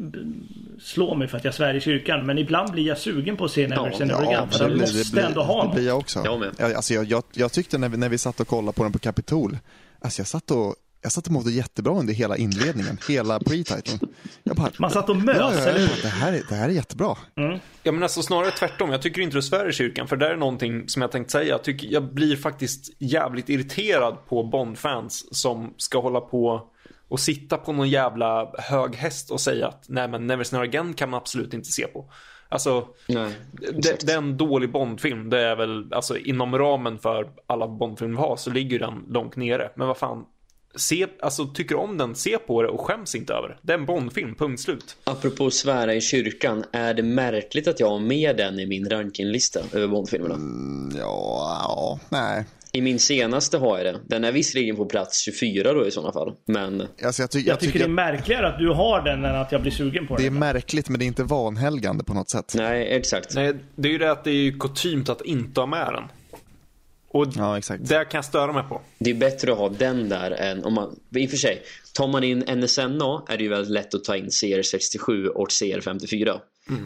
slå 0.82 1.16
mig 1.16 1.28
för 1.28 1.38
att 1.38 1.44
jag 1.46 1.54
svär 1.54 1.74
i 1.74 1.82
kyrkan. 1.82 2.26
Men 2.26 2.38
ibland 2.38 2.72
blir 2.72 2.88
jag 2.88 2.98
sugen 2.98 3.38
på 3.38 3.46
att 3.46 3.52
se 3.52 3.68
Never 3.68 3.86
Ja, 3.92 3.98
Say 3.98 4.06
Never 4.08 4.22
Again. 4.22 4.50
För 4.50 4.60
den 4.60 4.72
absolut. 4.72 4.80
måste 4.96 5.12
blir, 5.12 5.24
ändå 5.24 5.42
ha 5.44 5.68
det 5.68 5.76
blir 5.76 5.88
jag 5.88 5.98
också. 5.98 6.22
Jag 6.26 6.40
med. 6.40 6.56
Jag, 6.58 6.74
alltså 6.74 6.94
jag, 6.94 7.06
jag, 7.06 7.24
jag 7.34 7.52
tyckte 7.52 7.78
när 7.78 7.90
vi, 7.90 7.98
när 7.98 8.10
vi 8.10 8.18
satt 8.18 8.40
och 8.40 8.48
kollade 8.48 8.76
på 8.76 8.84
den 8.84 8.92
på 8.92 9.00
Kapitol, 9.00 9.58
alltså 10.00 10.20
jag 10.20 10.28
satt 10.28 10.52
och 10.52 10.76
jag 11.04 11.12
satt 11.12 11.26
och 11.28 11.34
mådde 11.34 11.52
jättebra 11.52 11.94
under 12.00 12.14
hela 12.14 12.38
inledningen, 12.38 12.98
hela 13.10 13.40
pre-titeln. 13.40 14.00
Man 14.78 14.92
satt 14.92 15.10
och 15.10 15.16
mös, 15.16 15.38
ja, 15.40 15.54
ja, 15.56 15.64
bara, 15.74 15.74
det, 16.02 16.08
här, 16.08 16.34
är- 16.34 16.44
det 16.50 16.56
här 16.56 16.70
är 16.70 16.74
jättebra. 16.74 17.18
Ja 17.84 17.92
men 17.92 18.04
alltså 18.04 18.22
snarare 18.22 18.52
tvärtom. 18.52 18.92
Jag 18.92 19.02
tycker 19.02 19.22
inte 19.22 19.38
du 19.38 19.42
svär 19.42 19.70
i 19.70 19.74
kyrkan. 19.74 20.08
För 20.08 20.16
det 20.18 20.28
är 20.28 20.36
någonting 20.36 20.90
som 20.90 21.02
jag 21.02 21.12
tänkte 21.12 21.32
säga. 21.32 21.46
Jag, 21.50 21.64
tycker, 21.64 21.88
jag 21.88 22.14
blir 22.14 22.36
faktiskt 22.36 22.90
jävligt 23.00 23.50
irriterad 23.50 24.18
på 24.28 24.44
Bond-fans 24.44 25.26
som 25.38 25.74
ska 25.78 26.02
hålla 26.02 26.22
på 26.22 26.68
och 27.12 27.20
sitta 27.20 27.58
på 27.58 27.74
någon 27.74 27.90
jävla 27.90 28.52
hög 28.58 28.96
häst 28.96 29.32
och 29.32 29.42
säga 29.42 29.68
att 29.68 29.86
nej 29.88 30.08
men 30.08 30.28
Never 30.28 30.44
Snare 30.44 30.64
Again 30.64 30.94
kan 30.94 31.10
man 31.10 31.18
absolut 31.18 31.54
inte 31.54 31.70
se 31.70 31.88
på. 31.88 32.06
Alltså, 32.50 32.88
Nej, 33.08 33.32
det, 33.74 34.06
det 34.06 34.14
är 34.14 34.18
en 34.18 34.38
dålig 34.38 34.72
Bond-film. 34.72 35.30
Det 35.30 35.40
är 35.40 35.56
väl, 35.56 35.94
alltså 35.94 36.18
inom 36.18 36.58
ramen 36.58 37.00
för 37.00 37.30
alla 37.48 37.68
Bond-filmer 37.68 38.16
vi 38.16 38.22
har 38.22 38.36
så 38.36 38.50
ligger 38.50 38.80
den 38.80 39.06
långt 39.10 39.36
nere. 39.36 39.72
Men 39.76 39.88
vad 39.88 39.98
fan. 39.98 40.26
Se, 40.76 41.08
alltså 41.22 41.48
tycker 41.48 41.76
om 41.76 41.98
den, 41.98 42.16
se 42.16 42.38
på 42.38 42.62
det 42.62 42.68
och 42.68 42.82
skäms 42.82 43.16
inte 43.16 43.34
över 43.34 43.48
det. 43.48 43.58
Det 43.62 43.74
är 43.74 43.78
en 43.78 43.86
Bond-film, 43.86 44.36
punkt 44.36 44.62
slut. 44.62 44.98
Apropå 45.04 45.52
svära 45.52 45.94
i 45.96 46.02
kyrkan, 46.02 46.64
är 46.72 46.94
det 46.94 47.04
märkligt 47.04 47.68
att 47.68 47.80
jag 47.80 47.90
har 47.90 48.00
med 48.00 48.38
den 48.38 48.60
i 48.60 48.66
min 48.66 48.90
rankinglista 48.90 49.60
över 49.74 49.88
Bondfilmerna? 49.88 50.36
Ja, 51.00 51.58
ja, 51.68 52.00
nej. 52.10 52.46
I 52.74 52.82
min 52.82 53.00
senaste 53.00 53.58
har 53.58 53.78
jag 53.80 53.86
det. 53.96 54.00
Den 54.08 54.24
är 54.24 54.32
visserligen 54.32 54.76
på 54.76 54.86
plats 54.86 55.22
24 55.26 55.74
då 55.74 55.88
i 55.88 55.92
sådana 55.92 56.14
fall. 56.14 56.34
Men 56.48 56.82
Alltså 57.04 57.22
jag, 57.22 57.32
ty, 57.32 57.40
Jag 57.40 57.48
jag 57.48 57.60
tycker 57.60 57.72
tycker 57.74 57.80
det 57.86 57.92
är 57.92 57.94
märkligare 57.94 58.48
att 58.48 58.60
du 58.60 58.70
har 58.70 59.02
den 59.02 59.26
än 59.26 59.36
att 59.36 59.52
jag 59.52 59.62
blir 59.62 59.72
sugen 59.72 60.08
på 60.08 60.16
det 60.16 60.24
är 60.24 60.30
den. 60.30 60.40
märkligt 60.40 60.90
men 60.90 61.00
det 61.00 61.06
är 61.06 61.08
inte 61.08 61.24
vanhelgande 61.24 62.04
på 62.04 62.14
något 62.14 62.30
sätt. 62.30 62.54
nej, 62.58 62.88
exakt. 62.96 63.36
Nej, 63.36 63.54
det 63.76 63.88
är 63.88 63.92
ju 63.92 63.98
det 63.98 64.12
att 64.12 64.24
det 64.24 64.30
är 64.32 64.36
ju 64.36 64.58
kutymt 64.60 65.10
att 65.10 65.22
inte 65.22 65.60
ha 65.60 65.68
med 65.68 65.94
den. 65.94 66.04
Och 67.14 67.28
Ja, 67.38 67.58
exakt. 67.58 67.90
det 67.90 68.06
kan 68.06 68.18
jag 68.18 68.26
störa 68.26 68.52
mig 68.54 68.64
på. 68.64 68.82
Det 69.00 69.10
är 69.10 69.14
bättre 69.16 69.52
att 69.52 69.58
ha 69.58 69.70
den 69.70 70.10
där 70.10 70.32
än 70.32 70.64
om 70.64 70.74
man... 70.74 71.00
I 71.16 71.26
och 71.26 71.30
för 71.30 71.38
sig, 71.38 71.62
tar 71.94 72.08
man 72.08 72.24
in 72.24 72.40
NSNA 72.40 73.24
är 73.30 73.38
det 73.38 73.44
ju 73.44 73.50
väldigt 73.50 73.72
lätt 73.72 73.94
att 73.94 74.04
ta 74.04 74.16
in 74.16 74.26
CR67 74.28 75.26
och 75.28 75.48
CR54. 75.50 76.40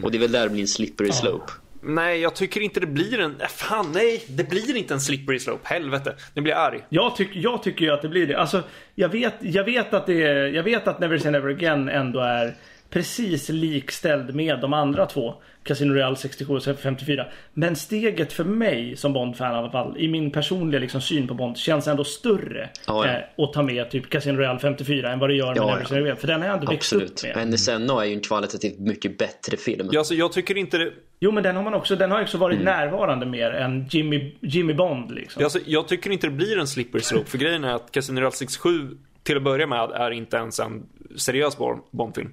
Och 0.03 0.11
det 0.11 0.17
är 0.17 0.19
väl 0.19 0.31
där 0.31 0.43
det 0.43 0.49
blir 0.49 0.61
en 0.61 0.67
slippery 0.67 1.11
slope. 1.11 1.51
Nej, 1.87 2.21
jag 2.21 2.35
tycker 2.35 2.61
inte 2.61 2.79
det 2.79 2.87
blir 2.87 3.19
en... 3.19 3.41
Äh, 3.41 3.47
fan, 3.47 3.91
nej! 3.93 4.23
Det 4.27 4.49
blir 4.49 4.75
inte 4.75 4.93
en 4.93 5.01
slippery 5.01 5.39
slope. 5.39 5.73
Helvete. 5.73 6.15
Nu 6.33 6.41
blir 6.41 6.53
jag 6.53 6.61
arg. 6.61 6.85
Jag, 6.89 7.15
tyck, 7.15 7.29
jag 7.33 7.63
tycker 7.63 7.85
ju 7.85 7.91
att 7.91 8.01
det 8.01 8.09
blir 8.09 8.27
det. 8.27 8.39
Alltså, 8.39 8.63
jag 8.95 9.09
vet, 9.09 9.33
jag 9.39 9.63
vet 9.63 9.93
att 9.93 10.05
det 10.05 10.23
är, 10.23 10.47
Jag 10.47 10.63
vet 10.63 10.87
att 10.87 10.99
Never 10.99 11.17
Say 11.17 11.31
Never 11.31 11.49
Again 11.49 11.89
ändå 11.89 12.19
är 12.19 12.55
precis 12.99 13.49
likställd 13.49 14.35
med 14.35 14.59
de 14.59 14.73
andra 14.73 15.05
två. 15.05 15.35
Casino 15.63 15.93
Royale 15.93 16.15
67 16.15 16.53
och 16.55 16.63
54. 16.79 17.25
Men 17.53 17.75
steget 17.75 18.33
för 18.33 18.43
mig 18.43 18.95
som 18.97 19.13
Bond-fan 19.13 19.51
i 19.53 19.55
alla 19.57 19.71
fall, 19.71 19.97
i 19.97 20.07
min 20.07 20.31
personliga 20.31 20.79
liksom, 20.81 21.01
syn 21.01 21.27
på 21.27 21.33
Bond, 21.33 21.57
känns 21.57 21.87
ändå 21.87 22.03
större 22.03 22.69
Ja, 22.87 23.07
ja. 23.07 23.11
eh, 23.13 23.43
att 23.45 23.53
ta 23.53 23.63
med 23.63 23.89
typ 23.89 24.09
Casino 24.09 24.37
Royale 24.37 24.59
54 24.59 25.11
än 25.13 25.19
vad 25.19 25.29
det 25.29 25.33
gör 25.35 25.47
med 25.47 25.57
Ja, 25.57 25.65
Never 25.65 25.79
ja. 25.79 25.85
Say 25.87 25.97
Never 25.97 26.05
Again. 26.09 26.17
För 26.21 26.27
den 26.27 26.41
har 26.41 26.47
jag 26.47 26.57
ändå 26.59 26.71
växt 26.71 26.93
upp 26.93 27.03
Absolut. 27.03 27.35
med. 27.35 27.47
NSNA 27.47 28.01
är 28.03 28.07
ju 28.07 28.13
en 28.13 28.21
kvalitativt 28.21 28.79
mycket 28.79 29.17
bättre 29.17 29.57
film. 29.57 29.89
Ja, 29.91 29.99
alltså, 29.99 30.13
jag 30.13 30.31
tycker 30.31 30.57
inte 30.57 30.77
det... 30.77 30.91
Jo 31.19 31.31
men 31.31 31.43
den 31.43 31.55
har 31.55 31.63
man 31.63 31.73
också, 31.73 31.95
den 31.95 32.11
har 32.11 32.21
också 32.21 32.37
varit 32.37 32.61
närvarande 32.61 33.25
mer 33.25 33.51
än 33.51 33.87
Jimmy, 33.89 34.35
Jimmy 34.41 34.73
Bond 34.73 35.11
liksom. 35.11 35.43
Alltså, 35.43 35.59
jag 35.65 35.87
tycker 35.87 36.09
inte 36.11 36.27
det 36.27 36.33
blir 36.33 36.59
en 36.59 36.67
slippery 36.67 37.01
slope. 37.01 37.29
För 37.29 37.37
grejen 37.37 37.63
är 37.63 37.73
att 37.73 37.91
Casino 37.91 38.19
Royale 38.19 38.35
67 38.35 38.89
till 39.23 39.37
att 39.37 39.43
börja 39.43 39.67
med 39.67 39.91
är 39.91 40.11
inte 40.11 40.37
ens 40.37 40.59
en 40.59 40.83
seriös 41.17 41.57
Bond- 41.57 41.81
Bondfilm. 41.91 42.29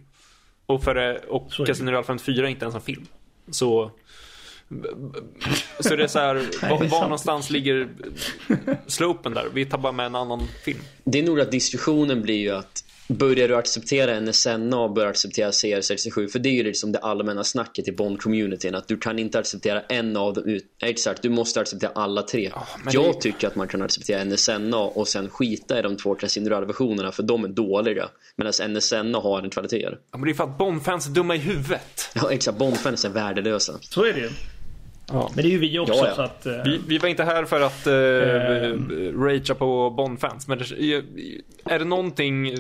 Och, 0.75 0.85
för, 0.85 0.95
det- 0.95 1.19
och. 1.29 1.53
Casino 1.67 1.91
Royale 1.91 2.07
54 2.07 2.47
är 2.47 2.51
inte 2.51 2.65
ens 2.65 2.75
en 2.75 2.81
film. 2.81 3.07
Så... 3.51 3.91
Så 5.81 5.97
det 5.97 6.03
är 6.05 6.09
så 6.09 6.19
här, 6.19 6.35
var, 6.71 6.89
var 6.89 7.03
någonstans 7.03 7.51
ligger 7.51 7.89
slopen 8.87 9.35
där? 9.35 9.47
Vi 9.55 9.67
tar 9.67 9.79
bara 9.79 9.93
med 9.93 10.07
en 10.07 10.15
annan 10.15 10.41
film. 10.65 10.79
Det 11.05 11.19
är 11.19 11.23
nog 11.23 11.41
att 11.41 11.51
diskussionen 11.51 12.23
blir 12.23 12.37
ju 12.39 12.51
att 12.51 12.85
börjar 13.09 13.49
du 13.49 13.57
acceptera 13.57 14.21
NSNA 14.21 14.79
och 14.79 14.93
börjar 14.93 15.11
acceptera 15.11 15.51
CR67 15.51 16.29
för 16.29 16.39
det 16.39 16.49
är 16.49 16.53
ju 16.53 16.63
liksom 16.63 16.93
det 16.93 16.99
allmänna 16.99 17.45
snacket 17.45 17.89
i 17.89 17.93
Bond-communityn 17.93 18.75
att 18.77 18.89
du 18.89 18.97
kan 18.97 19.19
inte 19.19 19.39
acceptera 19.39 19.81
en 19.81 20.17
av 20.17 20.35
dem 20.35 20.45
ut, 20.45 20.65
exakt, 20.83 21.23
du 21.23 21.29
måste 21.31 21.61
acceptera 21.61 21.91
alla 21.95 22.23
tre 22.23 22.53
men 22.85 22.93
jag 22.95 23.15
det- 23.15 23.21
tycker 23.21 23.47
att 23.47 23.57
man 23.57 23.69
kan 23.69 23.83
acceptera 23.83 24.25
NSNA 24.25 24.77
och 24.79 25.09
sen 25.09 25.29
skita 25.31 25.79
i 25.79 25.83
de 25.83 25.97
två 25.97 26.15
Casino-versionerna 26.15 27.13
för 27.13 27.23
de 27.23 27.45
är 27.45 27.49
dåliga 27.49 28.09
medan 28.37 28.53
NSNA 28.73 29.19
har 29.19 29.43
en 29.43 29.51
kvaliteter 29.51 29.99
Ja, 30.13 30.19
men 30.19 30.25
det 30.27 30.31
är 30.31 30.35
för 30.35 30.45
att 30.45 30.59
Bond-fans 30.59 31.07
är 31.07 31.11
dumma 31.11 31.35
i 31.35 31.39
huvudet. 31.39 32.09
ja 32.15 32.31
exakt, 32.33 32.59
Bond-fans 32.59 33.05
är 33.05 33.09
värdelösa 33.09 33.73
Så 33.81 34.05
är 34.05 34.13
det 34.13 34.21
ju. 34.21 34.31
Ja. 35.09 35.31
Men 35.35 35.43
det 35.45 35.49
är 35.49 35.53
ju 35.53 35.59
vi 35.59 35.79
också 35.79 35.95
Ja, 35.95 36.07
ja. 36.09 36.15
så 36.15 36.23
att... 36.23 36.47
eh, 36.47 36.53
Vi, 36.65 36.81
vi 36.89 36.99
var 36.99 37.09
inte 37.09 37.25
här 37.25 37.45
för 37.45 37.61
att 37.61 37.87
uh, 37.87 37.93
ragea 39.23 39.55
på 39.55 39.91
Bond-fans, 39.91 40.49
men 40.49 40.59
det, 40.59 40.65
är 41.65 41.79
det 41.79 41.85
någonting... 41.85 42.57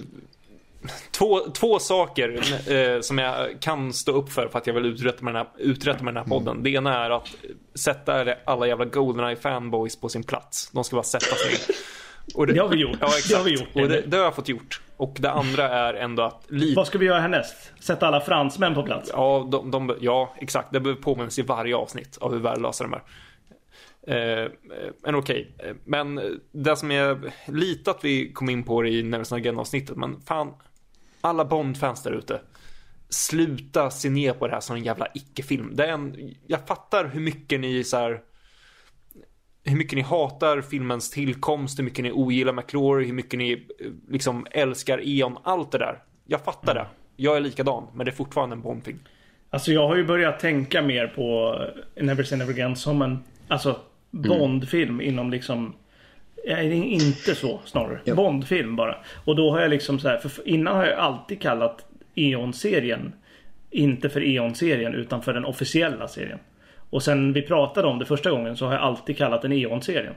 Två, 1.10 1.40
två 1.40 1.78
saker 1.78 2.40
eh, 2.72 3.00
som 3.00 3.18
jag 3.18 3.60
kan 3.60 3.92
stå 3.92 4.12
upp 4.12 4.32
för 4.32 4.48
för 4.48 4.58
att 4.58 4.66
jag 4.66 4.74
vill 4.74 4.86
uträtta 4.86 5.24
med 5.24 5.34
den 5.34 5.46
här, 5.46 5.64
uträtta 5.66 6.04
med 6.04 6.14
den 6.14 6.22
här 6.24 6.30
podden. 6.30 6.62
Det 6.62 6.70
ena 6.70 7.04
är 7.04 7.10
att 7.10 7.28
sätta 7.74 8.34
alla 8.44 8.66
jävla 8.66 8.84
Goldeneye 8.84 9.36
fanboys 9.36 10.00
på 10.00 10.08
sin 10.08 10.22
plats. 10.22 10.70
De 10.70 10.84
ska 10.84 10.96
bara 10.96 11.02
sätta 11.02 11.36
sig. 11.36 11.74
Och 12.34 12.46
Det 12.46 12.58
har 12.58 12.68
vi 12.68 12.76
gjort. 12.76 12.96
Ja, 13.00 13.06
exakt. 13.06 13.28
Det 13.28 13.36
har 13.36 13.44
vi 13.44 13.50
gjort, 13.50 13.68
Och 13.74 13.88
det, 13.88 14.00
det 14.00 14.16
har 14.16 14.24
jag 14.24 14.34
fått 14.34 14.48
gjort. 14.48 14.80
Och 14.96 15.16
det 15.20 15.30
andra 15.30 15.68
är 15.68 15.94
ändå 15.94 16.22
att 16.22 16.44
lite 16.48 16.76
Vad 16.76 16.86
ska 16.86 16.98
vi 16.98 17.06
göra 17.06 17.20
härnäst? 17.20 17.72
Sätta 17.80 18.06
alla 18.06 18.20
fransmän 18.20 18.74
på 18.74 18.82
plats? 18.82 19.10
Ja, 19.12 19.48
de, 19.52 19.70
de, 19.70 19.96
ja, 20.00 20.34
exakt. 20.38 20.72
Det 20.72 20.80
behöver 20.80 21.02
påminnas 21.02 21.38
i 21.38 21.42
varje 21.42 21.76
avsnitt 21.76 22.18
av 22.20 22.32
hur 22.32 22.40
värdelösa 22.40 22.84
de 22.84 22.94
är. 22.94 23.02
Eh, 24.06 24.50
men 25.02 25.14
okej. 25.14 25.54
Eh, 25.58 25.74
Men 25.84 26.20
det 26.52 26.76
som 26.76 26.90
är 26.90 27.32
lite 27.46 27.90
att 27.90 28.04
vi 28.04 28.32
kom 28.32 28.50
in 28.50 28.62
på 28.64 28.82
det 28.82 28.88
i 28.88 29.14
Again 29.30 29.58
avsnittet. 29.58 29.96
Men 29.96 30.20
fan, 30.20 30.52
alla 31.22 31.44
Bond-fans 31.44 32.02
där 32.02 32.12
ute. 32.12 32.40
Sluta 33.08 33.90
se 33.90 34.10
ner 34.10 34.32
på 34.32 34.46
det 34.46 34.52
här 34.52 34.60
som 34.60 34.76
en 34.76 34.84
jävla 34.84 35.06
icke-film. 35.14 35.70
Det 35.74 35.86
är 35.86 35.92
en, 35.92 36.34
jag 36.46 36.66
fattar 36.66 37.08
hur 37.08 37.20
mycket 37.20 37.60
ni 37.60 37.84
så 37.84 37.96
här, 37.96 38.20
hur 39.64 39.76
mycket 39.76 39.96
ni 39.96 40.02
hatar 40.02 40.60
filmens 40.60 41.10
tillkomst, 41.10 41.78
hur 41.78 41.84
mycket 41.84 42.02
ni 42.02 42.12
ogillar 42.12 42.52
McClory, 42.52 43.06
hur 43.06 43.12
mycket 43.12 43.38
ni 43.38 43.52
eh, 43.52 43.58
liksom 44.08 44.46
älskar 44.50 45.00
Eon, 45.04 45.38
allt 45.42 45.72
det 45.72 45.78
där. 45.78 46.02
Jag 46.26 46.44
fattar 46.44 46.74
det. 46.74 46.86
Jag 47.16 47.36
är 47.36 47.40
likadan, 47.40 47.86
men 47.94 48.04
det 48.06 48.10
är 48.10 48.14
fortfarande 48.14 48.54
en 48.54 48.62
Bondfilm. 48.62 48.98
Alltså 49.50 49.72
jag 49.72 49.88
har 49.88 49.96
ju 49.96 50.04
börjat 50.04 50.40
tänka 50.40 50.82
mer 50.82 51.06
på 51.06 51.58
Never 52.00 52.24
Say 52.24 52.38
Never 52.38 52.52
Again 52.52 52.76
som 52.76 53.02
en 53.02 53.18
alltså, 53.48 53.80
Bondfilm 54.10 55.00
inom 55.00 55.30
liksom 55.30 55.74
Nej, 56.46 56.92
inte 56.92 57.34
så 57.34 57.60
snarare. 57.64 58.14
Bondfilm 58.14 58.76
bara. 58.76 58.96
Och 59.24 59.36
då 59.36 59.50
har 59.50 59.60
jag 59.60 59.70
liksom 59.70 60.00
så 60.00 60.08
här, 60.08 60.18
för 60.18 60.48
innan 60.48 60.76
har 60.76 60.86
jag 60.86 60.98
alltid 60.98 61.40
kallat 61.40 61.86
Eon-serien 62.14 63.12
inte 63.70 64.08
för 64.08 64.20
Eon-serien 64.20 64.94
utan 64.94 65.22
för 65.22 65.34
den 65.34 65.44
officiella 65.44 66.08
serien. 66.08 66.38
Och 66.90 67.02
sen 67.02 67.32
vi 67.32 67.42
pratade 67.42 67.88
om 67.88 67.98
det 67.98 68.04
första 68.06 68.30
gången 68.30 68.56
så 68.56 68.66
har 68.66 68.72
jag 68.72 68.82
alltid 68.82 69.16
kallat 69.16 69.42
den 69.42 69.52
Eon-serien. 69.52 70.14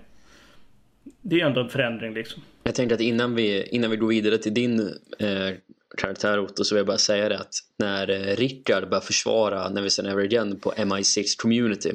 Det 1.22 1.42
är 1.42 1.46
ändå 1.46 1.62
en 1.62 1.70
förändring 1.70 2.14
liksom. 2.14 2.44
Jag 2.64 2.76
tänker 2.76 2.96
att 2.96 3.02
innan 3.02 3.36
vi, 3.36 3.68
innan 3.68 3.92
vi 3.92 3.98
går 3.98 4.08
vidare 4.08 4.38
till 4.38 4.54
din 4.54 4.80
eh, 5.20 5.56
karaktär 5.98 6.40
Otto 6.40 6.64
så 6.64 6.76
vill 6.76 6.80
jag 6.80 6.88
bara 6.88 6.98
säga 6.98 7.30
det 7.30 7.40
att 7.40 7.54
när 7.80 8.10
eh, 8.10 8.36
Rickard 8.36 8.90
började 8.90 9.06
försvara 9.06 9.70
Never 9.70 9.90
Say 9.90 10.06
Never 10.06 10.24
Again 10.24 10.60
på 10.60 10.72
MI6 10.72 11.42
Community 11.42 11.92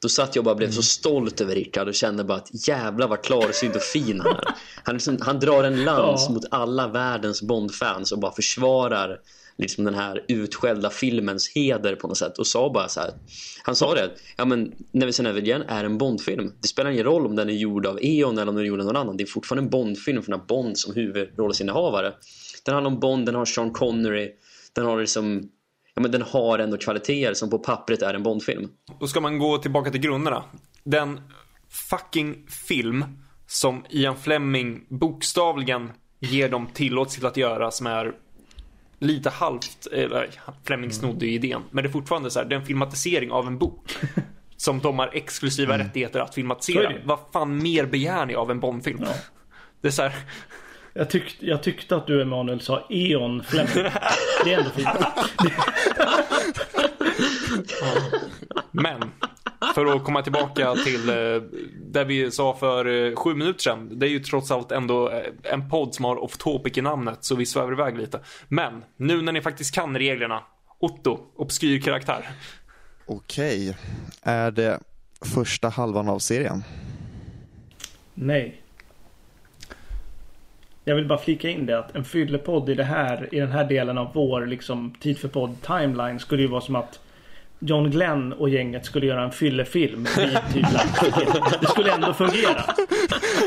då 0.00 0.08
satt 0.08 0.36
jag 0.36 0.40
och 0.40 0.44
bara 0.44 0.54
blev 0.54 0.70
så 0.70 0.82
stolt 0.82 1.40
över 1.40 1.54
Rickard 1.54 1.88
och 1.88 1.94
kände 1.94 2.24
bara 2.24 2.38
att 2.38 2.68
jävla 2.68 3.06
vad 3.06 3.22
klarsynt 3.22 3.76
och 3.76 3.82
fin 3.82 4.20
han 4.20 4.32
är. 4.32 4.44
Han, 4.84 4.94
liksom, 4.94 5.18
han 5.20 5.40
drar 5.40 5.64
en 5.64 5.84
lans 5.84 6.24
Ja. 6.28 6.34
mot 6.34 6.44
alla 6.50 6.88
världens 6.88 7.42
Bond-fans 7.42 8.12
och 8.12 8.18
bara 8.18 8.32
försvarar 8.32 9.20
liksom 9.58 9.84
den 9.84 9.94
här 9.94 10.24
utskällda 10.28 10.90
filmens 10.90 11.48
heder 11.54 11.94
på 11.94 12.08
något 12.08 12.18
sätt 12.18 12.38
och 12.38 12.46
sa 12.46 12.70
bara 12.72 12.88
så 12.88 13.00
här. 13.00 13.10
Han 13.62 13.76
sa 13.76 13.94
det, 13.94 14.10
ja 14.36 14.44
men 14.44 14.72
Never 14.92 15.22
Never 15.22 15.64
är 15.68 15.84
en 15.84 15.98
Bondfilm. 15.98 16.52
Det 16.60 16.68
spelar 16.68 16.90
ingen 16.90 17.04
roll 17.04 17.26
om 17.26 17.36
den 17.36 17.48
är 17.48 17.54
gjord 17.54 17.86
av 17.86 17.98
Eon 18.02 18.38
eller 18.38 18.48
om 18.48 18.54
den 18.54 18.64
är 18.64 18.68
gjord 18.68 18.80
av 18.80 18.86
någon 18.86 18.96
annan. 18.96 19.16
Det 19.16 19.24
är 19.24 19.26
fortfarande 19.26 19.66
en 19.66 19.70
Bondfilm 19.70 20.22
för 20.22 20.30
den 20.30 20.40
har 20.40 20.46
Bond 20.46 20.78
som 20.78 20.94
huvudrollsinnehavare. 20.94 22.12
Den 22.64 22.74
handlar 22.74 22.90
om 22.90 23.00
Bond, 23.00 23.26
den 23.26 23.34
har 23.34 23.44
Sean 23.44 23.70
Connery, 23.72 24.30
den 24.72 24.84
har 24.84 25.00
liksom 25.00 25.48
Ja, 25.96 26.02
men 26.02 26.10
den 26.10 26.22
har 26.22 26.58
ändå 26.58 26.76
kvaliteter 26.76 27.34
som 27.34 27.50
på 27.50 27.58
pappret 27.58 28.02
är 28.02 28.14
en 28.14 28.22
Bondfilm. 28.22 28.68
Då 29.00 29.06
ska 29.06 29.20
man 29.20 29.38
gå 29.38 29.58
tillbaka 29.58 29.90
till 29.90 30.00
grunderna. 30.00 30.44
Den 30.84 31.20
fucking 31.68 32.46
film 32.68 33.04
som 33.46 33.84
Ian 33.90 34.16
Fleming 34.16 34.86
bokstavligen 34.88 35.92
ger 36.20 36.48
dem 36.48 36.66
tillåtelse 36.74 37.18
till 37.18 37.26
att 37.26 37.36
göra 37.36 37.70
som 37.70 37.86
är 37.86 38.12
lite 38.98 39.30
halvt, 39.30 39.86
eller 39.92 40.30
Fleming 40.64 40.92
snodde 40.92 41.26
ju 41.26 41.32
idén, 41.32 41.62
men 41.70 41.84
det 41.84 41.90
är 41.90 41.92
fortfarande 41.92 42.30
så 42.30 42.38
här, 42.38 42.46
det 42.46 42.54
är 42.54 42.60
en 42.60 42.66
filmatisering 42.66 43.30
av 43.30 43.46
en 43.46 43.58
bok. 43.58 43.96
Som 44.56 44.78
de 44.78 44.98
har 44.98 45.10
exklusiva 45.12 45.78
rättigheter 45.78 46.20
att 46.20 46.34
filmatisera. 46.34 46.92
Vad 47.04 47.18
fan 47.32 47.62
mer 47.62 47.86
begär 47.86 48.26
ni 48.26 48.34
av 48.34 48.50
en 48.50 48.60
Bondfilm? 48.60 48.98
Ja. 49.02 49.14
Det 49.80 49.88
är 49.88 49.92
så 49.92 50.02
här, 50.02 50.14
Jag, 50.96 51.10
tyck, 51.10 51.36
jag 51.40 51.62
tyckte 51.62 51.96
att 51.96 52.06
du 52.06 52.22
Emanuel 52.22 52.60
sa 52.60 52.86
Eon 52.90 53.42
Fleming. 53.42 53.92
Det 54.44 54.54
är 54.54 54.58
ändå 54.58 54.70
fint. 54.70 54.88
Men, 58.70 59.00
för 59.74 59.96
att 59.96 60.04
komma 60.04 60.22
tillbaka 60.22 60.74
till 60.74 61.08
eh, 61.08 61.42
det 61.92 62.04
vi 62.04 62.30
sa 62.30 62.56
för 62.56 62.86
eh, 62.86 63.16
sju 63.16 63.34
minuter 63.34 63.60
sedan. 63.60 63.98
Det 63.98 64.06
är 64.06 64.10
ju 64.10 64.18
trots 64.18 64.50
allt 64.50 64.72
ändå 64.72 65.10
eh, 65.10 65.22
en 65.42 65.68
podd 65.68 65.94
som 65.94 66.04
har 66.04 66.22
off 66.24 66.36
topic 66.36 66.78
i 66.78 66.82
namnet, 66.82 67.18
så 67.24 67.34
vi 67.34 67.46
svävar 67.46 67.72
iväg 67.72 67.98
lite. 67.98 68.20
Men, 68.48 68.84
nu 68.96 69.22
när 69.22 69.32
ni 69.32 69.40
faktiskt 69.40 69.74
kan 69.74 69.98
reglerna. 69.98 70.42
Otto, 70.78 71.18
obskyr 71.36 71.80
karaktär. 71.80 72.28
Okej, 73.06 73.76
är 74.22 74.50
det 74.50 74.80
första 75.34 75.68
halvan 75.68 76.08
av 76.08 76.18
serien? 76.18 76.64
Nej. 78.14 78.62
Jag 80.88 80.94
vill 80.96 81.06
bara 81.06 81.18
flika 81.18 81.50
in 81.50 81.66
det 81.66 81.78
att 81.78 81.96
en 81.96 82.04
fyllepodd 82.04 82.68
i, 82.68 82.74
det 82.74 82.84
här, 82.84 83.34
i 83.34 83.40
den 83.40 83.50
här 83.50 83.64
delen 83.64 83.98
av 83.98 84.10
vår 84.14 84.46
liksom, 84.46 84.94
tid 85.00 85.18
för 85.18 85.28
podd 85.28 85.56
timeline 85.62 86.20
skulle 86.20 86.42
ju 86.42 86.48
vara 86.48 86.60
som 86.60 86.76
att 86.76 87.00
John 87.58 87.90
Glenn 87.90 88.32
och 88.32 88.48
gänget 88.48 88.84
skulle 88.86 89.06
göra 89.06 89.24
en 89.24 89.32
fyllefilm 89.32 90.06
typ. 90.52 90.64
Det 91.60 91.66
skulle 91.66 91.92
ändå 91.92 92.14
fungera. 92.14 92.64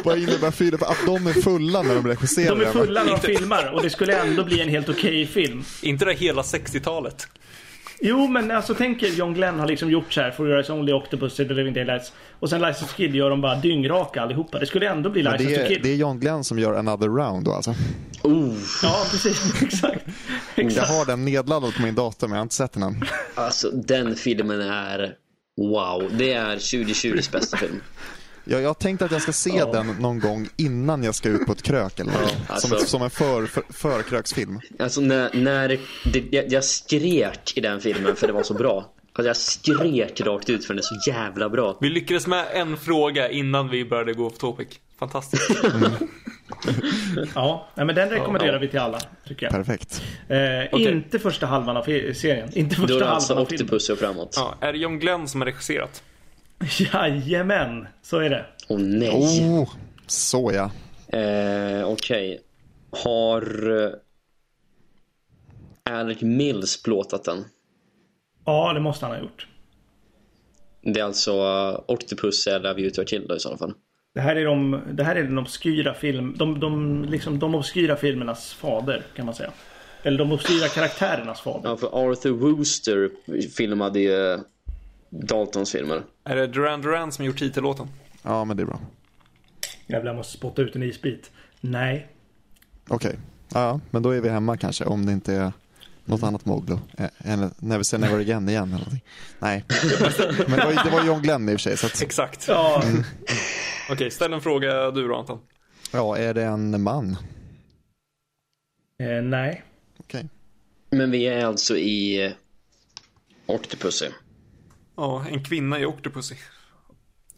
Vad 0.04 0.18
innebär 0.18 0.52
Filip 0.52 0.82
att 0.82 1.06
de 1.06 1.28
är 1.28 1.34
fulla 1.34 1.82
när 1.82 1.96
de 1.96 2.08
regisserar? 2.08 2.56
De 2.56 2.66
är 2.66 2.72
fulla 2.72 3.04
när 3.04 3.12
de 3.12 3.20
filmar 3.20 3.72
och 3.74 3.84
det 3.84 3.90
skulle 3.90 4.22
ändå 4.22 4.44
bli 4.44 4.62
en 4.62 4.70
helt 4.70 4.90
okej 4.90 5.26
film. 5.26 5.64
Inte 5.82 6.06
det 6.06 6.14
hela 6.14 6.42
60-talet. 6.42 7.28
Jo 8.02 8.28
men 8.28 8.52
alltså 8.52 8.74
tänk 8.74 9.04
er 9.04 9.08
John 9.08 9.34
Glenn 9.34 9.60
har 9.60 9.68
liksom 9.68 9.92
gjort 9.92 10.14
så 10.14 10.22
här 10.22 10.32
For 10.32 10.46
Your 10.48 10.58
Eyes 10.58 10.70
Only 10.70 10.94
Octopus 10.94 11.36
The 11.36 11.44
Living 11.44 11.74
Daylights 11.74 12.14
Och 12.40 12.50
sen 12.50 12.62
License 12.62 12.86
to 12.86 12.98
Kill 12.98 13.16
gör 13.16 13.30
de 13.30 13.42
bara 13.42 13.56
dyngraka 13.56 14.22
allihopa. 14.22 14.60
Det 14.60 14.66
skulle 14.66 14.90
ändå 14.90 15.10
bli 15.10 15.24
License 15.24 15.44
det, 15.50 15.56
to 15.56 15.62
är, 15.62 15.68
Kill. 15.68 15.80
det 15.84 15.90
är 15.90 15.96
John 15.96 16.20
Glenn 16.20 16.44
som 16.44 16.60
gör 16.60 16.74
Another 16.74 17.08
Round 17.08 17.46
då 17.46 17.52
alltså. 17.54 17.72
Oh, 18.24 18.54
Ja 18.84 19.06
precis, 19.12 19.62
exakt. 19.62 20.06
Jag 20.56 20.66
exakt. 20.66 20.90
har 20.90 21.06
den 21.06 21.26
nedladdad 21.26 21.76
på 21.76 21.82
min 21.82 21.96
dator 21.96 22.28
men 22.28 22.36
jag 22.36 22.40
har 22.40 22.44
inte 22.44 22.56
sett 22.56 22.74
den 22.74 22.84
än. 22.84 23.02
alltså 23.36 23.72
den 23.72 24.16
filmen 24.16 24.62
är 24.62 25.14
wow. 25.58 26.10
Det 26.18 26.34
är 26.34 26.56
2020s 26.56 27.32
bästa 27.32 27.58
film. 27.58 27.82
Jag, 28.50 28.62
jag 28.62 28.80
tänkte 28.80 29.06
att 29.06 29.12
jag 29.12 29.22
ska 29.22 29.32
se 29.32 29.66
den 29.72 29.88
någon 30.00 30.20
gång 30.20 30.50
innan 30.58 31.04
jag 31.04 31.16
ska 31.16 31.30
ut 31.30 31.46
på 31.46 31.52
ett 31.52 31.62
krök 31.62 32.00
eller 32.00 32.12
något. 32.12 32.36
alltså- 32.48 32.68
som, 32.68 32.80
som 32.80 33.02
en 33.02 33.10
för, 33.10 33.46
för, 33.46 33.64
förkröksfilm. 33.70 34.60
Alltså 34.80 35.02
när, 35.02 35.30
när 35.34 35.68
det, 36.14 36.24
jag, 36.32 36.52
jag 36.52 36.64
skrek 36.64 37.54
i 37.58 37.62
den 37.62 37.82
filmen 37.82 38.16
för 38.16 38.28
det 38.28 38.34
var 38.34 38.44
så 38.44 38.54
bra. 38.54 38.94
Alltså 39.14 39.28
jag 39.28 39.38
skrek 39.38 40.22
rakt 40.22 40.50
ut 40.50 40.66
för 40.66 40.74
den 40.74 40.80
är 40.80 41.02
så 41.04 41.10
jävla 41.12 41.50
bra. 41.50 41.78
Vi 41.82 41.90
lyckades 41.90 42.28
med 42.28 42.46
en 42.54 42.78
fråga 42.78 43.30
innan 43.30 43.70
vi 43.70 43.86
började 43.86 44.14
gå 44.14 44.28
off 44.28 44.38
topic. 44.38 44.68
Fantastiskt. 45.00 45.52
Ja, 47.36 47.68
nej, 47.76 47.86
men 47.86 47.96
den 47.96 48.10
rekommenderar 48.10 48.60
vi 48.60 48.68
till 48.68 48.80
alla. 48.80 49.00
Tycker 49.28 49.46
jag. 49.46 49.54
Perfekt. 49.54 50.02
Eh, 50.28 50.38
Okej. 50.72 50.92
Inte 50.92 51.20
första 51.20 51.46
halvan 51.46 51.78
av 51.78 51.84
serien. 52.14 52.50
Inte 52.54 52.76
Då 52.76 52.82
första 52.82 52.96
är 52.96 53.00
det 53.00 53.10
alltså. 53.10 53.36
Octopus 53.36 53.90
och 53.90 53.98
framåt. 53.98 54.34
Ja, 54.36 54.56
är 54.60 54.74
det 54.74 54.80
John 54.80 55.00
Glenn 55.00 55.28
som 55.28 55.42
har 55.42 55.46
regisserat? 55.46 56.04
Jajamän, 56.94 57.88
så 58.02 58.18
är 58.18 58.30
det. 58.30 58.46
nej. 58.70 59.10
Oh, 59.10 59.70
så 60.08 60.52
ja. 60.54 60.72
Eh, 61.20 61.90
Okej. 61.90 62.40
Har 62.92 63.72
eh, 63.84 63.92
Alec 65.84 66.22
Mills 66.22 66.84
plåtat 66.84 67.24
den? 67.24 67.46
Ja, 68.46 68.74
det 68.74 68.80
måste 68.80 69.06
han 69.06 69.16
ha 69.16 69.22
gjort. 69.22 69.48
Det 70.82 71.00
är 71.00 71.04
alltså 71.04 71.32
uh, 71.32 71.80
Octopus 71.88 72.48
eller 72.48 72.74
View 72.74 72.96
to 72.96 73.02
a 73.02 73.06
Kill 73.08 73.28
då, 73.28 73.36
i 73.36 73.40
sådana 73.40 73.58
fall. 73.58 73.74
Det 74.14 74.22
här 74.22 74.36
är, 74.36 74.46
de, 74.46 74.82
det 74.92 75.04
här 75.04 75.16
är 75.16 75.24
den 75.24 75.38
obskyra 75.38 75.94
film, 75.94 76.36
de, 76.38 76.60
de, 76.60 77.04
liksom, 77.10 77.40
de 77.40 77.56
obskyra 77.56 77.96
filmernas 77.96 78.54
fader 78.54 79.04
kan 79.16 79.26
man 79.26 79.36
säga. 79.36 79.52
Eller 80.04 80.18
de 80.18 80.32
obskyra 80.32 80.68
karaktärernas 80.68 81.42
fader. 81.42 81.70
Ja, 81.70 81.78
för 81.78 82.10
Arthur 82.12 82.32
Wooster 82.32 83.10
filmade 83.58 84.00
ju 84.00 84.34
eh, 84.34 84.40
Daltons 85.10 85.72
filmer. 85.72 86.04
Är 86.24 86.36
det 86.36 86.48
Duran 86.48 86.82
Duran 86.82 87.12
som 87.12 87.26
gjort 87.26 87.38
titellåten? 87.40 87.88
Ja, 88.24 88.46
men 88.46 88.58
det 88.58 88.64
är 88.64 88.68
bra. 88.68 88.80
Jävlar, 89.88 90.10
jag 90.12 90.18
måste 90.18 90.38
spotta 90.38 90.62
ut 90.62 90.76
en 90.76 90.84
isbit. 90.84 91.32
Nej. 91.62 92.08
Okej. 92.88 93.16
Ja, 93.54 93.80
men 93.90 94.04
då 94.04 94.10
är 94.10 94.22
vi 94.22 94.30
hemma 94.30 94.58
kanske 94.58 94.86
om 94.86 95.06
det 95.06 95.12
inte 95.12 95.34
är 95.34 95.52
något 96.06 96.24
annat 96.24 96.46
Moglo. 96.46 96.80
Eh, 96.98 97.10
Eller 97.18 97.50
Never 97.60 97.84
say 97.84 98.00
never 98.00 98.20
again 98.20 98.50
igen 98.50 98.64
eller 98.64 98.78
någonting. 98.78 99.04
Nej, 99.40 99.66
men 100.48 100.60
det 100.60 100.66
var, 100.66 100.72
ju- 100.72 100.78
det 100.84 100.90
var 100.90 101.06
John 101.06 101.22
Glenn 101.22 101.50
i 101.50 101.56
och 101.56 101.60
för 101.62 101.70
sig. 101.70 101.78
Så 101.78 101.86
att, 101.86 102.02
Exakt. 102.02 102.48
Ja, 102.48 102.84
Okej, 103.92 104.12
ställ 104.12 104.34
en 104.34 104.42
fråga 104.42 104.92
du 104.92 105.08
då 105.08 105.16
Anton. 105.16 105.40
ja, 105.94 106.18
är 106.18 106.34
det 106.34 106.44
en 106.44 106.82
man? 106.84 107.18
eh, 109.00 109.22
nej. 109.24 109.64
Okej. 109.98 110.26
Men 110.90 111.12
vi 111.12 111.26
är 111.28 111.46
alltså 111.46 111.78
i 111.78 112.26
eh, 112.26 112.32
Octopussy. 113.46 114.08
Ja, 115.00 115.26
en 115.32 115.44
kvinna 115.44 115.80
i 115.80 115.86
Octopussy. 115.86 116.36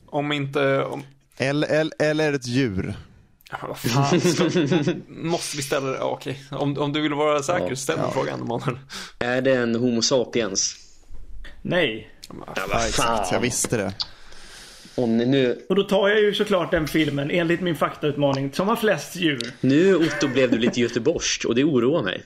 Om 0.05 0.31
inte... 0.31 0.83
Om... 0.83 1.03
Eller, 1.37 1.67
eller, 1.67 1.93
eller 1.99 2.33
ett 2.33 2.47
djur? 2.47 2.93
Ja, 3.51 3.57
vad 3.67 3.77
fan, 3.77 4.21
ska... 4.21 4.43
måste 5.07 5.57
vi 5.57 5.63
ställa 5.63 5.87
det? 5.91 5.97
Ja, 5.97 6.03
okej. 6.05 6.43
Om, 6.51 6.77
om 6.77 6.93
du 6.93 7.01
vill 7.01 7.13
vara 7.13 7.43
säker, 7.43 7.69
Ja. 7.69 7.75
ställ 7.75 7.97
Ja. 7.99 8.11
frågan 8.11 8.41
Emanuel. 8.41 8.79
Är 9.19 9.41
det 9.41 9.55
en 9.55 9.75
Homo 9.75 10.01
sapiens? 10.01 10.75
Nej. 11.61 12.09
Ja, 12.29 12.35
Ja, 12.55 12.63
vad 12.73 12.85
exakt, 12.87 12.97
fan. 13.07 13.27
jag 13.31 13.39
visste 13.39 13.77
det. 13.77 13.93
Och 14.95 15.09
nu, 15.09 15.65
Och 15.69 15.75
då 15.75 15.83
tar 15.83 16.09
jag 16.09 16.21
ju 16.21 16.33
såklart 16.33 16.71
den 16.71 16.87
filmen 16.87 17.31
enligt 17.31 17.61
min 17.61 17.75
faktautmaning 17.75 18.53
som 18.53 18.67
har 18.67 18.75
flest 18.75 19.15
djur. 19.15 19.53
nu 19.61 19.95
Otto 19.95 20.27
blev 20.27 20.51
du 20.51 20.57
lite 20.57 20.79
göteborgsk 20.81 21.45
och 21.45 21.55
det 21.55 21.63
oroar 21.63 22.03
mig. 22.03 22.23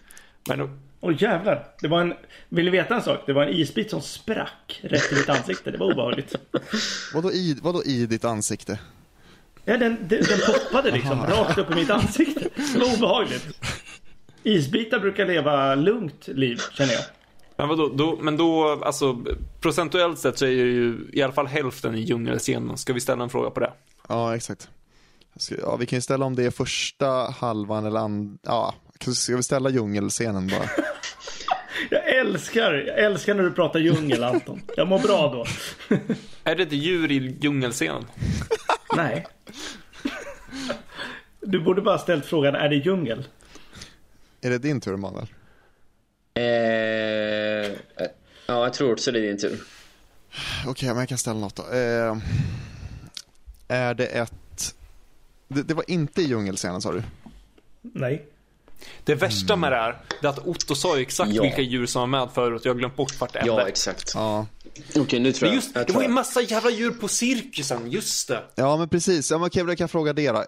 Men 0.50 0.80
Åh 1.00 1.14
jävlar. 1.24 1.68
Det 1.82 1.88
var 1.88 2.02
en... 2.02 2.14
Vill 2.50 2.66
ni 2.66 2.72
veta 2.72 2.96
en 2.96 3.02
sak? 3.02 3.20
Det 3.26 3.34
var 3.34 3.44
en 3.44 3.54
isbit 3.54 3.90
som 3.90 4.02
sprack 4.02 4.80
rätt 4.84 5.12
i 5.12 5.16
mitt 5.16 5.30
ansikte. 5.30 5.72
Det 5.72 5.78
var 5.78 5.92
obehagligt. 5.92 6.36
Vadå 7.14 7.32
i, 7.32 7.60
vadå 7.62 7.84
i 7.84 8.06
ditt 8.06 8.26
ansikte? 8.26 8.80
Ja, 9.66 9.78
den, 9.78 9.98
den, 10.02 10.24
den 10.24 10.40
poppade 10.46 10.92
liksom 10.92 11.26
rakt 11.26 11.58
upp 11.58 11.72
i 11.72 11.76
mitt 11.76 11.90
ansikte. 11.90 12.50
Det 12.74 12.80
var 12.80 12.96
obehagligt. 12.98 13.48
Isbitar 14.44 15.00
brukar 15.00 15.26
leva 15.26 15.76
lugnt 15.76 16.28
liv, 16.28 16.62
känner 16.72 16.94
jag. 16.94 17.04
Men 17.58 17.68
vadå, 17.68 17.88
då, 17.96 18.18
men 18.22 18.38
då, 18.38 18.82
alltså 18.84 19.26
procentuellt 19.62 20.20
sett 20.20 20.38
så 20.38 20.46
är 20.46 20.50
ju 20.50 21.10
i 21.14 21.22
alla 21.22 21.34
fall 21.34 21.48
hälften 21.48 21.96
i 21.96 22.02
djungelscenen. 22.02 22.78
Ska 22.78 22.94
vi 22.94 23.00
ställa 23.00 23.24
en 23.24 23.30
fråga 23.30 23.50
på 23.50 23.60
det? 23.60 23.74
Ja, 24.10 24.36
exakt. 24.36 24.70
Ja, 25.62 25.76
vi 25.76 25.86
kan 25.86 25.98
ju 25.98 26.02
ställa 26.02 26.26
om 26.26 26.36
det 26.36 26.44
är 26.44 26.52
första 26.52 27.08
halvan 27.32 27.86
eller 27.86 28.00
and... 28.00 28.40
Ja, 28.42 28.76
ska 29.00 29.36
vi 29.36 29.44
ställa 29.44 29.70
djungelscenen 29.70 30.48
bara? 30.48 30.70
Jag 31.90 32.16
älskar, 32.16 32.74
jag 32.74 33.00
älskar 33.00 33.34
när 33.34 33.44
du 33.44 33.52
pratar 33.52 33.80
djungel, 33.80 34.24
Anton. 34.24 34.62
Jag 34.76 34.88
mår 34.88 35.00
bra 35.00 35.32
då. 35.32 35.46
Är 36.44 36.56
det 36.56 36.64
ett 36.64 36.72
djur 36.72 37.12
i 37.12 37.38
djungelscenen? 37.42 38.06
Nej. 38.96 39.28
Du 41.40 41.60
borde 41.60 41.82
bara 41.82 41.98
ställt 41.98 42.26
frågan, 42.26 42.56
är 42.56 42.70
det 42.70 42.76
djungel? 42.76 43.28
Är 44.42 44.50
det 44.50 44.58
din 44.58 44.82
tur, 44.82 44.94
Emanuel? 44.94 45.28
Eh, 46.34 46.44
eh, 46.44 47.72
ja, 48.48 48.64
jag 48.64 48.74
tror 48.74 48.92
också 48.92 49.12
det 49.12 49.20
är 49.20 49.22
din 49.22 49.38
tur. 49.38 49.64
Okej, 50.68 50.90
men 50.90 50.98
jag 50.98 51.10
kan 51.10 51.18
ställa 51.18 51.40
något 51.40 51.56
då. 51.56 51.64
Eh, 51.64 52.18
är 53.68 53.94
det 53.94 54.06
ett... 54.06 54.76
Det, 55.48 55.64
det 55.64 55.74
var 55.74 55.92
inte 55.92 56.22
i 56.22 56.26
djungelscenen 56.26 56.82
sa 56.82 56.92
du? 56.92 57.04
Nej. 57.82 58.26
Det 59.04 59.16
värsta 59.16 59.56
med 59.56 59.72
det 59.72 59.76
här, 59.76 59.98
det 60.22 60.28
är 60.28 60.32
att 60.32 60.48
Otto 60.48 60.76
sa 60.76 60.96
ju 60.98 61.02
exakt 61.02 61.32
Ja. 61.32 61.42
vilka 61.42 61.62
djur 61.62 61.86
som 61.86 62.00
var 62.12 62.20
med 62.20 62.30
förut. 62.34 62.62
Jag 62.66 62.74
har 62.74 62.80
glömt 62.80 62.96
bort 62.96 63.20
vart 63.22 63.34
det 63.34 63.40
är. 63.40 63.46
Ja, 63.48 63.68
exakt. 63.68 64.12
Ja. 64.14 64.46
Okej, 64.96 65.20
nu 65.20 65.32
tror 65.32 65.48
jag. 65.48 65.56
just, 65.56 65.76
jag 65.76 65.88
det 65.88 65.94
var 65.94 66.02
ju 66.02 66.06
jag. 66.08 66.14
massa 66.14 66.42
jävla 66.42 66.70
djur 66.72 66.92
på 66.92 67.08
cirkusen, 67.08 67.92
just 67.92 68.28
det. 68.28 68.44
Ja, 68.56 68.78
men 68.78 68.90
precis. 68.90 69.32
Ja, 69.32 69.38
men 69.38 69.48
okej, 69.48 69.64
då 69.64 69.68
kan 69.76 69.84
jag 69.84 69.92
fråga 69.92 70.14
det 70.14 70.32
då. 70.32 70.44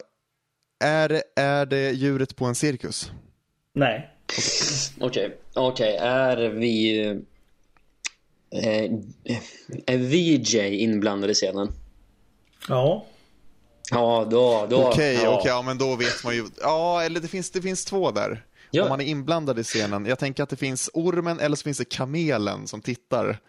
Är, 0.84 1.10
det- 1.10 1.24
är 1.36 1.66
det 1.66 1.92
djuret 1.92 2.36
på 2.36 2.46
en 2.46 2.56
cirkus? 2.56 3.12
Nej. 3.74 4.10
Okej, 5.00 5.38
okej. 5.54 5.96
Är 5.98 6.38
vi... 6.38 7.00
Eh, 8.52 8.92
är 9.86 9.98
VJ 9.98 10.76
inblandad 10.84 11.30
i 11.30 11.34
scenen? 11.34 11.72
Ja. 12.70 13.06
Ja, 13.92 14.28
då... 14.30 14.68
då 14.70 14.88
Okej, 14.88 15.20
ja. 15.24 15.38
okej, 15.38 15.52
ja 15.52 15.62
men 15.62 15.78
då 15.78 15.96
vet 15.96 16.24
man 16.24 16.36
ju. 16.36 16.46
Ja, 16.62 17.04
eller 17.04 17.20
det 17.20 17.28
finns, 17.28 17.52
det 17.52 17.62
finns 17.62 17.86
två 17.86 18.12
där. 18.12 18.46
Ja. 18.72 18.84
Om 18.84 18.90
man 18.90 19.02
är 19.02 19.06
inblandad 19.06 19.60
i 19.60 19.64
scenen. 19.64 20.06
Jag 20.06 20.20
tänker 20.20 20.44
att 20.44 20.50
det 20.50 20.56
finns 20.56 20.90
ormen 20.94 21.40
eller 21.40 21.56
så 21.56 21.64
finns 21.64 21.78
det 21.78 21.86
kamelen 21.86 22.68
som 22.68 22.82
tittar. 22.82 23.40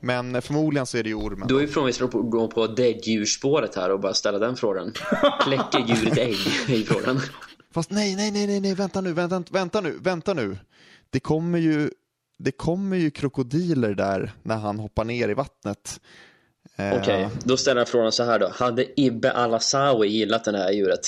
Men 0.00 0.42
förmodligen 0.42 0.86
så 0.86 0.98
är 0.98 1.02
det 1.02 1.08
ju 1.08 1.14
ormen. 1.14 1.48
Då 1.48 1.58
är 1.58 1.64
ifrån 1.64 1.86
vi 1.86 1.92
ska 1.92 2.06
gå 2.06 2.48
på 2.48 2.66
däggdjurspåret 2.66 3.74
här 3.74 3.90
och 3.90 4.00
bara 4.00 4.14
ställa 4.14 4.38
den 4.38 4.56
frågan. 4.56 4.92
Kläcker 5.40 5.84
djuret 5.86 6.18
ägg? 6.18 6.38
i 6.68 6.84
frågan. 6.84 7.20
Fast 7.74 7.90
nej, 7.90 8.16
nej, 8.16 8.30
nej, 8.30 8.46
nej, 8.46 8.60
nej, 8.60 8.74
vänta 8.74 9.00
nu, 9.00 9.12
vänta, 9.12 9.44
vänta 9.50 9.80
nu, 9.80 9.98
vänta 10.00 10.34
nu. 10.34 10.58
Det 11.10 11.20
kommer 11.20 11.58
ju, 11.58 11.90
det 12.38 12.52
kommer 12.52 12.96
ju 12.96 13.10
krokodiler 13.10 13.94
där 13.94 14.32
när 14.42 14.56
han 14.56 14.78
hoppar 14.78 15.04
ner 15.04 15.28
i 15.28 15.34
vattnet. 15.34 16.00
Eh, 16.76 16.98
Okej, 17.00 17.28
då 17.44 17.56
ställer 17.56 17.80
jag 17.80 17.88
frågan 17.88 18.12
så 18.12 18.24
här 18.24 18.38
då. 18.38 18.48
Hade 18.54 19.00
Ibbe 19.00 19.32
Alasawi 19.32 20.08
gillat 20.08 20.44
det 20.44 20.58
här 20.58 20.72
djuret? 20.72 21.06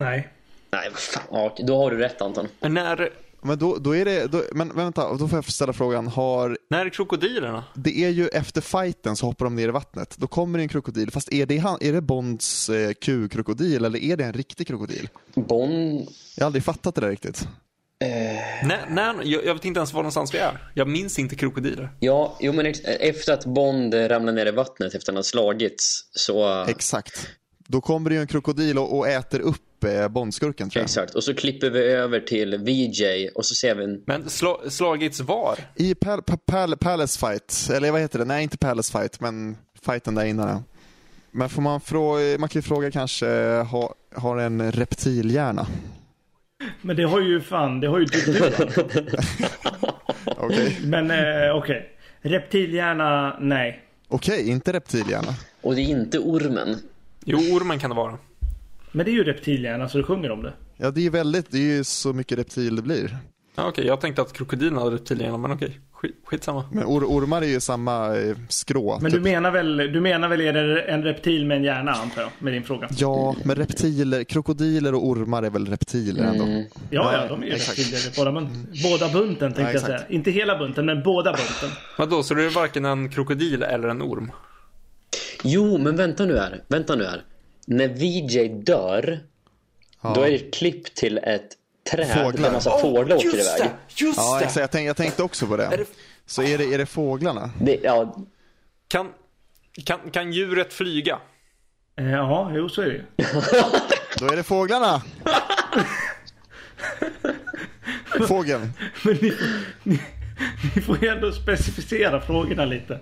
Nej. 0.00 0.28
Nej, 0.72 0.88
vad 0.90 0.98
fan. 0.98 1.66
Då 1.66 1.76
har 1.76 1.90
du 1.90 1.96
rätt 1.96 2.22
Anton. 2.22 2.48
Men 2.60 2.74
när, 2.74 3.10
Men 3.42 3.58
då, 3.58 3.76
då 3.76 3.96
är 3.96 4.04
det, 4.04 4.26
då, 4.26 4.42
men 4.52 4.76
vänta, 4.76 5.16
då 5.16 5.28
får 5.28 5.36
jag 5.36 5.44
ställa 5.44 5.72
frågan, 5.72 6.06
har, 6.06 6.58
när 6.70 6.86
är 6.86 6.90
krokodilerna? 6.90 7.64
det 7.74 8.04
är 8.04 8.08
ju 8.08 8.28
efter 8.28 8.60
fighten 8.60 9.16
så 9.16 9.26
hoppar 9.26 9.46
de 9.46 9.54
ner 9.56 9.68
i 9.68 9.70
vattnet. 9.70 10.16
Då 10.18 10.26
kommer 10.26 10.58
det 10.58 10.64
en 10.64 10.68
krokodil, 10.68 11.10
fast 11.10 11.32
är 11.32 11.46
det, 11.46 11.58
han, 11.58 11.78
är 11.80 11.92
det 11.92 12.00
Bonds 12.00 12.68
eh, 12.68 12.92
Q-krokodil 12.92 13.84
eller 13.84 13.98
är 13.98 14.16
det 14.16 14.24
en 14.24 14.32
riktig 14.32 14.66
krokodil? 14.66 15.08
Bonn... 15.34 16.06
Jag 16.36 16.44
har 16.44 16.46
aldrig 16.46 16.64
fattat 16.64 16.94
det 16.94 17.00
där 17.00 17.08
riktigt. 17.08 17.48
När, 18.00 18.90
när, 18.90 19.14
jag, 19.24 19.46
jag 19.46 19.54
vet 19.54 19.64
inte 19.64 19.78
ens 19.78 19.92
var 19.92 20.02
någonstans 20.02 20.34
vi 20.34 20.38
är. 20.38 20.70
Jag 20.74 20.88
minns 20.88 21.18
inte 21.18 21.36
krokodiler. 21.36 21.90
Ja, 22.00 22.36
jo 22.40 22.52
men 22.52 22.66
efter 22.84 23.32
att 23.32 23.44
Bond 23.44 23.94
ramlar 23.94 24.32
ner 24.32 24.46
i 24.46 24.50
vattnet 24.50 24.86
efter 24.86 24.98
att 24.98 25.06
han 25.06 25.16
har 25.16 25.22
slagits 25.22 26.04
så... 26.12 26.64
Exakt. 26.64 27.28
Då 27.66 27.80
kommer 27.80 28.10
det 28.10 28.16
ju 28.16 28.22
en 28.22 28.26
krokodil 28.26 28.78
och, 28.78 28.98
och 28.98 29.08
äter 29.08 29.40
upp 29.40 29.84
eh, 29.84 30.08
Bondskurken 30.08 30.70
tror 30.70 30.80
jag. 30.80 30.84
Exakt, 30.84 31.14
och 31.14 31.24
så 31.24 31.34
klipper 31.34 31.70
vi 31.70 31.80
över 31.80 32.20
till 32.20 32.58
VJ 32.58 33.28
och 33.28 33.44
så 33.44 33.54
ser 33.54 33.74
vi 33.74 33.84
en... 33.84 34.02
Men 34.06 34.30
sla, 34.30 34.56
slagits 34.68 35.20
var? 35.20 35.58
I 35.76 35.94
pal, 35.94 36.22
pa, 36.22 36.36
pal, 36.36 36.76
Palace 36.76 37.18
Fight, 37.18 37.70
eller 37.76 37.90
vad 37.90 38.00
heter 38.00 38.18
det? 38.18 38.24
Nej, 38.24 38.42
inte 38.42 38.58
Palace 38.58 38.92
Fight, 38.92 39.20
men 39.20 39.56
fighten 39.82 40.14
där 40.14 40.24
innan. 40.24 40.64
Men 41.30 41.48
får 41.48 41.62
man 41.62 41.80
fråga, 41.80 42.38
man 42.38 42.48
kan 42.48 42.58
ju 42.58 42.62
fråga 42.62 42.90
kanske, 42.90 43.26
har, 43.70 43.94
har 44.14 44.36
en 44.36 44.72
reptilhjärna? 44.72 45.66
Men 46.82 46.96
det 46.96 47.02
har 47.02 47.20
ju 47.20 47.40
fan, 47.40 47.80
det 47.80 47.86
har 47.88 47.98
ju 47.98 48.04
du. 48.04 48.24
du. 48.24 49.06
Okej, 50.36 50.78
Men 50.84 51.10
eh, 51.10 51.56
okej. 51.56 51.96
Reptilhjärna, 52.22 53.36
nej. 53.40 53.82
Okej, 54.08 54.48
inte 54.48 54.72
reptilhjärna. 54.72 55.34
Och 55.60 55.74
det 55.74 55.80
är 55.80 55.88
inte 55.88 56.18
ormen. 56.18 56.76
Jo, 57.24 57.38
ormen 57.38 57.78
kan 57.78 57.90
det 57.90 57.96
vara. 57.96 58.18
Men 58.92 59.04
det 59.04 59.10
är 59.10 59.14
ju 59.14 59.24
reptilhjärna 59.24 59.88
så 59.88 59.98
du 59.98 60.04
sjunger 60.04 60.30
om 60.30 60.42
det. 60.42 60.52
Ja, 60.76 60.90
det 60.90 61.00
är 61.00 61.02
ju 61.02 61.10
väldigt, 61.10 61.50
det 61.50 61.58
är 61.58 61.76
ju 61.76 61.84
så 61.84 62.12
mycket 62.12 62.38
reptil 62.38 62.76
det 62.76 62.82
blir. 62.82 63.16
Ja, 63.56 63.68
okej, 63.68 63.86
jag 63.86 64.00
tänkte 64.00 64.22
att 64.22 64.32
krokodilen 64.32 64.76
hade 64.78 64.90
reptilhjärna, 64.96 65.36
men 65.38 65.50
okej. 65.52 65.80
Skit, 66.00 66.16
skitsamma. 66.24 66.64
Men 66.72 66.84
or, 66.84 67.04
ormar 67.04 67.42
är 67.42 67.46
ju 67.46 67.60
samma 67.60 68.16
eh, 68.16 68.36
skrå. 68.48 68.98
Men 69.02 69.10
typ. 69.10 69.18
du 69.24 69.30
menar 69.30 69.50
väl, 69.50 69.76
du 69.76 70.00
menar 70.00 70.28
väl 70.28 70.40
är 70.40 70.52
det 70.52 70.82
en 70.82 71.02
reptil 71.02 71.46
med 71.46 71.56
en 71.56 71.64
hjärna 71.64 71.92
antar 71.92 72.22
jag, 72.22 72.30
med 72.38 72.52
din 72.52 72.62
fråga? 72.64 72.88
Ja, 72.98 73.36
men 73.44 73.56
reptiler, 73.56 74.24
krokodiler 74.24 74.94
och 74.94 75.06
ormar 75.06 75.42
är 75.42 75.50
väl 75.50 75.66
reptiler 75.66 76.24
ändå? 76.24 76.44
Mm. 76.44 76.64
Ja, 76.90 77.04
Nej, 77.10 77.20
ja, 77.22 77.28
de 77.28 77.42
är 77.42 77.46
ju 77.46 77.52
exakt. 77.52 77.78
reptiler. 77.78 78.12
Båda, 78.16 78.30
bun- 78.30 78.82
båda 78.82 79.08
bunten 79.12 79.52
tänkte 79.52 79.62
Ja, 79.62 79.72
jag 79.72 79.82
säga. 79.82 80.00
Inte 80.08 80.30
hela 80.30 80.58
bunten, 80.58 80.86
men 80.86 81.02
båda 81.02 81.30
bunten. 81.32 81.78
Vadå, 81.98 82.22
så 82.22 82.34
det 82.34 82.44
är 82.44 82.50
varken 82.50 82.84
en 82.84 83.08
krokodil 83.10 83.62
eller 83.62 83.88
en 83.88 84.02
orm? 84.02 84.32
Jo, 85.44 85.78
men 85.78 85.96
vänta 85.96 86.24
nu 86.24 86.36
här. 86.38 86.62
Vänta 86.68 86.94
nu 86.96 87.04
här. 87.04 87.22
När 87.66 87.88
VJ 87.88 88.48
dör, 88.48 89.18
Ja. 90.02 90.12
då 90.14 90.20
är 90.22 90.28
det 90.30 90.36
ett 90.36 90.54
klipp 90.54 90.94
till 90.94 91.18
ett 91.18 91.48
träd 91.90 92.08
Fåglar. 92.14 92.32
där 92.32 92.46
en 92.48 92.52
massa 92.52 92.78
fåglar 92.78 93.16
åker 93.16 93.24
just 93.26 93.58
iväg. 93.58 93.70
det! 93.70 94.04
Just 94.04 94.18
Ja, 94.18 94.38
det! 94.38 94.44
exakt. 94.44 94.60
Jag, 94.60 94.70
tänk, 94.70 94.88
jag 94.88 94.96
tänkte 94.96 95.22
också 95.22 95.46
på 95.46 95.56
det. 95.56 95.68
det- 95.68 95.84
Så 96.26 96.42
är 96.42 96.58
det, 96.58 96.64
är 96.74 96.78
det 96.78 96.86
fåglarna? 96.86 97.50
Det, 97.60 97.78
ja, 97.82 98.16
Kan, 98.88 99.08
kan, 99.84 100.10
kan 100.10 100.32
djuret 100.32 100.72
flyga? 100.72 101.18
Eh, 101.98 102.10
Ja, 102.10 102.50
jo 102.54 102.68
så 102.68 102.82
är 102.82 102.86
det 102.86 102.92
ju. 102.92 103.02
Då 104.18 104.26
är 104.32 104.36
det 104.36 104.42
fåglarna! 104.42 105.02
Fågeln. 108.28 108.72
Men 109.04 109.14
ni, 109.20 109.32
ni, 109.82 110.00
ni 110.74 110.82
får 110.82 111.02
ju 111.02 111.08
ändå 111.08 111.32
specificera 111.32 112.20
frågorna 112.20 112.64
lite. 112.64 113.00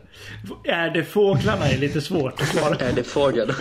Är 0.65 0.91
det 0.91 1.05
fåglarna 1.05 1.67
är 1.69 1.79
lite 1.79 2.01
svårt 2.01 2.41
att 2.41 2.49
svara. 2.49 2.75
är 2.89 2.93
det 2.93 3.05
fågel? 3.05 3.53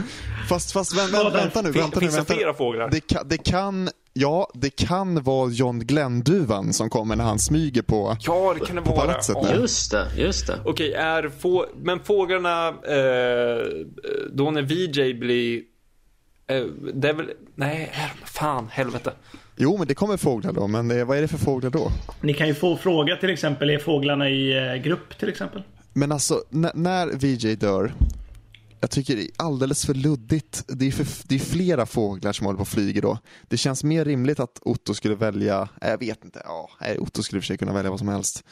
Fast, 0.49 0.71
fast 0.71 0.93
vä, 0.97 1.07
vänta 1.29 1.61
nu, 1.61 1.71
vänta 1.71 1.99
nu. 1.99 1.99
finns 1.99 2.13
det 2.13 2.17
Vänta. 2.19 2.33
flera 2.33 2.53
fåglar? 2.53 2.89
Det 2.89 3.07
kan, 3.07 3.27
det 3.27 3.37
kan, 3.37 3.89
ja, 4.19 4.51
det 4.53 4.69
kan 4.69 5.23
vara 5.23 5.49
John 5.51 5.79
Glenn-duvan 5.79 6.73
som 6.73 6.89
kommer 6.89 7.15
när 7.15 7.23
han 7.23 7.39
smyger 7.39 7.81
på. 7.81 8.17
Ja, 8.19 8.55
det 8.59 8.65
kan 8.65 8.75
det 8.75 8.81
vara. 8.81 8.95
palatset 8.95 9.37
Ja. 9.41 9.49
nu. 9.51 9.61
Just 9.61 9.91
det, 9.91 10.07
just 10.17 10.47
det. 10.47 10.59
Okej, 10.65 10.93
är 10.93 11.29
få... 11.39 11.65
men 11.81 11.99
fåglarna, 11.99 12.67
eh, 12.67 13.67
då 14.31 14.51
när 14.51 14.61
VJ 14.61 15.13
blir... 15.13 15.61
Eh, 16.47 16.63
det 16.93 17.09
är 17.09 17.13
väl... 17.13 17.29
Nej, 17.55 17.91
fan, 18.25 18.67
helvete. 18.71 19.11
Jo, 19.55 19.77
men 19.77 19.87
det 19.87 19.95
kommer 19.95 20.17
fåglar 20.17 20.53
då, 20.53 20.67
men 20.67 20.87
det, 20.87 21.05
vad 21.05 21.17
är 21.17 21.21
det 21.21 21.27
för 21.27 21.37
fåglar 21.37 21.69
då? 21.69 21.91
Ni 22.21 22.33
kan 22.33 22.47
ju 22.47 22.53
få 22.53 22.77
fråga 22.77 23.15
till 23.15 23.29
exempel, 23.29 23.69
är 23.69 23.79
fåglarna 23.79 24.29
i 24.29 24.67
eh, 24.67 24.75
grupp 24.75 25.17
till 25.19 25.29
exempel? 25.29 25.63
Men 25.93 26.11
alltså, 26.11 26.43
när 26.73 27.07
VJ 27.07 27.55
dör, 27.55 27.93
jag 28.79 28.91
tycker 28.91 29.15
det 29.15 29.21
är 29.21 29.29
alldeles 29.37 29.85
för 29.85 29.93
luddigt. 29.93 30.63
Det 30.67 30.87
är, 30.87 30.91
för, 30.91 31.27
det 31.27 31.35
är 31.35 31.39
flera 31.39 31.85
fåglar 31.85 32.33
som 32.33 32.45
håller 32.45 32.57
på 32.57 32.61
och 32.61 32.67
flyger 32.67 33.01
då. 33.01 33.17
Det 33.47 33.57
känns 33.57 33.83
mer 33.83 34.05
rimligt 34.05 34.39
att 34.39 34.59
Otto 34.61 34.93
skulle 34.93 35.15
välja, 35.15 35.69
nej, 35.81 35.89
jag 35.91 35.97
vet 35.97 36.25
inte, 36.25 36.41
ja, 36.45 36.69
Otto 36.99 37.23
skulle 37.23 37.37
i 37.37 37.39
och 37.39 37.43
för 37.43 37.47
sig 37.47 37.57
kunna 37.57 37.73
välja 37.73 37.89
vad 37.89 37.99
som 37.99 38.07
helst. 38.07 38.43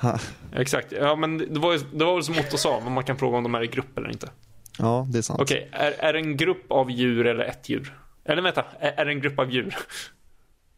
Ha, 0.00 0.18
Exakt, 0.52 0.92
ja 0.92 1.16
men 1.16 1.38
det 1.38 1.60
var, 1.60 1.72
ju, 1.72 1.78
det 1.78 2.04
var 2.04 2.14
väl 2.14 2.24
som 2.24 2.34
Otto 2.38 2.56
sa, 2.56 2.80
men 2.84 2.92
man 2.92 3.04
kan 3.04 3.18
fråga 3.18 3.36
om 3.36 3.42
de 3.42 3.54
är 3.54 3.62
i 3.62 3.66
grupp 3.66 3.98
eller 3.98 4.10
inte. 4.10 4.30
ja, 4.78 5.06
det 5.10 5.18
är 5.18 5.22
sant. 5.22 5.40
Okej, 5.40 5.68
är, 5.72 5.92
är 5.92 6.12
det 6.12 6.18
en 6.18 6.36
grupp 6.36 6.72
av 6.72 6.90
djur 6.90 7.26
eller 7.26 7.44
ett 7.44 7.68
djur? 7.68 7.98
Eller 8.24 8.42
vänta, 8.42 8.64
är, 8.80 8.92
är 8.92 9.04
det 9.04 9.10
en 9.10 9.20
grupp 9.20 9.38
av 9.38 9.50
djur? 9.52 9.76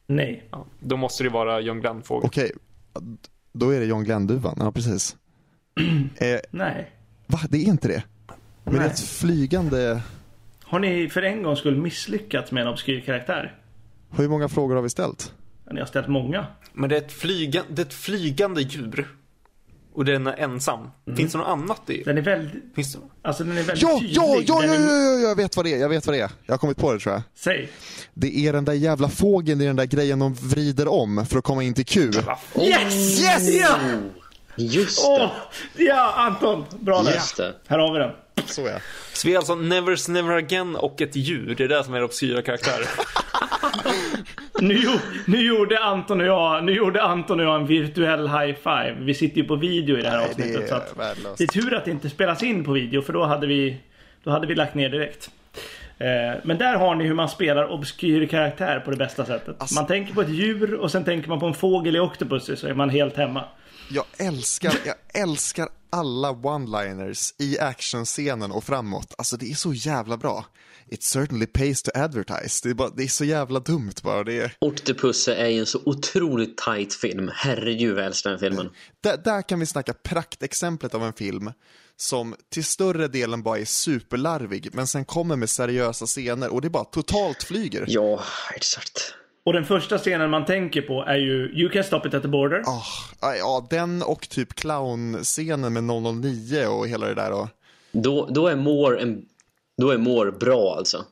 Nej. 0.06 0.48
Ja, 0.50 0.66
då 0.80 0.96
måste 0.96 1.22
det 1.24 1.30
vara 1.30 1.60
John 1.60 1.80
Glenn-fågel. 1.80 2.26
Okej, 2.26 2.52
då 3.52 3.70
är 3.70 3.80
det 3.80 3.86
John 3.86 4.04
Glenn-duvan, 4.04 4.56
ja 4.58 4.72
precis. 4.72 5.16
eh, 6.16 6.38
Nej. 6.50 6.90
va, 7.26 7.38
det 7.48 7.58
är 7.58 7.64
inte 7.64 7.88
det? 7.88 8.02
Men 8.64 8.74
det 8.74 8.78
är 8.80 8.82
Nej. 8.82 8.90
ett 8.90 9.00
flygande, 9.00 10.00
Har 10.62 10.78
ni 10.78 11.08
för 11.08 11.22
en 11.22 11.42
gång 11.42 11.56
skulle 11.56 11.76
misslyckats 11.76 12.52
med 12.52 12.60
en 12.62 12.68
obskyr 12.68 13.00
karaktär? 13.00 13.56
hur 14.16 14.28
många 14.28 14.48
frågor 14.48 14.74
har 14.74 14.82
vi 14.82 14.90
ställt? 14.90 15.32
Ni 15.72 15.80
har 15.80 15.86
ställt 15.86 16.08
många. 16.08 16.46
Men 16.72 16.88
det 16.90 16.96
är, 16.96 17.00
ett 17.00 17.12
flyga, 17.12 17.62
det 17.70 17.82
är 17.82 17.86
ett 17.86 17.94
flygande 17.94 18.62
djur. 18.62 19.08
Och 19.92 20.04
den 20.04 20.26
är 20.26 20.32
ensam. 20.36 20.88
Finns 21.16 21.32
det 21.32 21.38
något 21.38 21.46
annat 21.48 21.90
i? 21.90 22.02
Den 22.02 22.18
är 22.18 22.22
väldigt, 22.22 22.62
Finns 22.74 22.92
det? 22.94 22.98
alltså 23.22 23.44
den 23.44 23.52
är 23.58 23.62
väldigt 23.62 23.82
Ja, 23.82 23.98
tydlig. 24.00 24.16
ja, 24.16 24.36
ja, 24.46 24.64
ja, 24.64 24.74
ja, 24.74 24.92
ja, 24.92 25.28
jag 25.28 25.36
vet 25.36 25.56
vad 25.56 25.64
det 25.66 25.74
är, 25.74 25.78
jag 25.78 25.88
vet 25.88 26.06
vad 26.06 26.14
det 26.16 26.20
är. 26.20 26.30
Jag 26.46 26.52
har 26.52 26.58
kommit 26.58 26.76
på 26.76 26.92
det 26.92 26.98
tror 26.98 27.14
jag. 27.14 27.22
Säg. 27.34 27.68
Det 28.14 28.38
är 28.46 28.52
den 28.52 28.64
där 28.64 28.72
jävla 28.72 29.08
fågeln 29.08 29.60
i 29.60 29.66
den 29.66 29.76
där 29.76 29.84
grejen 29.84 30.18
de 30.18 30.34
vrider 30.34 30.88
om 30.88 31.26
för 31.26 31.38
att 31.38 31.44
komma 31.44 31.62
in 31.62 31.74
till 31.74 31.84
Q. 31.86 32.00
Yes! 32.00 33.20
Yes! 33.22 33.48
Ja! 33.54 33.78
Just 34.66 35.02
det. 35.76 35.84
Ja, 35.84 36.12
Anton! 36.16 36.64
Bra 36.80 37.02
där. 37.02 37.12
Just 37.12 37.36
det. 37.36 37.52
Här 37.68 37.78
har 37.78 37.92
vi 37.92 37.98
den. 37.98 38.10
Så 38.46 38.60
ja. 38.62 38.78
Så 39.12 39.28
vi 39.28 39.34
är 39.34 39.38
alltså 39.38 39.54
Nevers 39.54 40.08
Never 40.08 40.36
Again 40.36 40.76
och 40.76 41.00
ett 41.02 41.16
djur. 41.16 41.54
Det 41.58 41.64
är 41.64 41.68
det 41.68 41.84
som 41.84 41.94
är 41.94 42.02
obskyra 42.04 42.42
karaktärer. 42.42 42.86
Nu, 44.60 44.78
nu, 45.26 45.42
gjorde 45.46 45.78
Anton 45.78 46.20
och 46.20 46.26
jag, 46.26 46.64
nu 46.64 46.72
gjorde 46.72 47.02
Anton 47.02 47.40
och 47.40 47.46
jag 47.46 47.54
en 47.60 47.66
virtuell 47.66 48.28
high 48.28 48.54
five. 48.62 48.96
Vi 49.00 49.14
sitter 49.14 49.36
ju 49.36 49.44
på 49.44 49.56
video 49.56 49.98
i 49.98 50.02
det 50.02 50.10
här 50.10 50.16
Nej, 50.16 50.26
det 50.36 50.42
avsnittet. 50.42 50.62
är 50.64 50.66
så 50.68 50.74
att 50.74 50.96
värdelöst. 50.96 51.38
det 51.38 51.44
är 51.44 51.48
tur 51.48 51.74
att 51.74 51.84
det 51.84 51.90
inte 51.90 52.10
spelas 52.10 52.42
in 52.42 52.64
på 52.64 52.72
video 52.72 53.02
för 53.02 53.12
då 53.12 53.24
hade 53.24 53.46
vi, 53.46 53.76
då 54.24 54.30
hade 54.30 54.46
vi 54.46 54.54
lagt 54.54 54.74
ner 54.74 54.88
direkt. 54.88 55.30
Eh, 55.98 56.06
Men 56.44 56.58
där 56.58 56.76
har 56.76 56.94
ni 56.94 57.04
hur 57.04 57.14
man 57.14 57.28
spelar 57.28 57.70
obskyr 57.72 58.26
karaktär 58.26 58.80
på 58.84 58.90
det 58.90 58.96
bästa 58.96 59.24
sättet. 59.24 59.56
Alltså- 59.58 59.74
Man 59.74 59.86
tänker 59.86 60.14
på 60.14 60.20
ett 60.20 60.28
djur 60.28 60.74
och 60.74 60.90
sen 60.90 61.04
tänker 61.04 61.28
man 61.28 61.40
på 61.40 61.46
en 61.46 61.54
fågel 61.54 61.96
i 61.96 62.00
Octopussy 62.00 62.56
så 62.56 62.66
är 62.66 62.74
man 62.74 62.90
helt 62.90 63.16
hemma. 63.16 63.44
Jag 63.92 64.04
älskar, 64.18 64.74
jag 64.84 65.22
älskar 65.22 65.68
alla 65.90 66.32
one-liners 66.32 67.34
i 67.38 67.58
actionscenen 67.58 68.52
och 68.52 68.64
framåt. 68.64 69.14
Alltså 69.18 69.36
det 69.36 69.50
är 69.50 69.54
så 69.54 69.72
jävla 69.72 70.16
bra. 70.16 70.46
It 70.88 71.02
certainly 71.02 71.46
pays 71.46 71.82
to 71.82 71.90
advertise. 71.94 72.60
Det 72.62 72.70
är, 72.70 72.74
bara, 72.74 72.90
det 72.90 73.02
är 73.02 73.08
så 73.08 73.24
jävla 73.24 73.60
dumt 73.60 73.92
bara. 74.02 74.24
Det 74.24 74.40
är, 74.40 74.56
är 75.28 75.48
ju 75.48 75.58
en 75.60 75.66
så 75.66 75.80
otroligt 75.84 76.56
tight 76.56 76.94
film. 76.94 77.30
Herregud 77.34 77.94
vad 77.94 78.02
jag 78.02 78.06
älskar 78.06 78.30
den 78.30 78.38
filmen. 78.38 78.70
där, 79.00 79.16
där 79.16 79.42
kan 79.42 79.60
vi 79.60 79.66
snacka 79.66 79.94
praktexemplet 79.94 80.94
av 80.94 81.04
en 81.04 81.12
film 81.12 81.52
som 81.96 82.36
till 82.48 82.64
större 82.64 83.08
delen 83.08 83.42
bara 83.42 83.58
är 83.58 83.64
superlarvig 83.64 84.68
men 84.72 84.86
sen 84.86 85.04
kommer 85.04 85.36
med 85.36 85.50
seriösa 85.50 86.06
scener 86.06 86.52
och 86.52 86.60
det 86.60 86.70
bara 86.70 86.84
totalt 86.84 87.42
flyger. 87.42 87.84
Ja, 87.88 88.20
exakt. 88.54 89.14
Och 89.44 89.52
den 89.52 89.64
första 89.64 89.98
scenen 89.98 90.30
man 90.30 90.44
tänker 90.44 90.82
på 90.82 91.04
är 91.04 91.16
ju 91.16 91.52
You 91.54 91.68
can 91.70 91.84
stop 91.84 92.00
it 92.06 92.14
at 92.14 92.22
the 92.22 92.28
border. 92.28 92.62
Ah, 92.66 93.34
ja, 93.34 93.66
den 93.70 94.02
och 94.02 94.28
typ 94.28 94.54
clownscenen 94.54 95.72
med 95.72 95.84
009 95.84 96.66
och 96.66 96.88
hela 96.88 97.06
det 97.06 97.14
där. 97.14 97.32
Och, 97.32 97.48
Då, 97.92 98.26
då 98.30 98.46
är 98.48 98.56
Moore 98.56 99.00
en, 99.00 99.22
då 99.78 99.90
är 99.90 99.98
Moore 99.98 100.32
bra 100.32 100.74
alltså. 100.78 101.04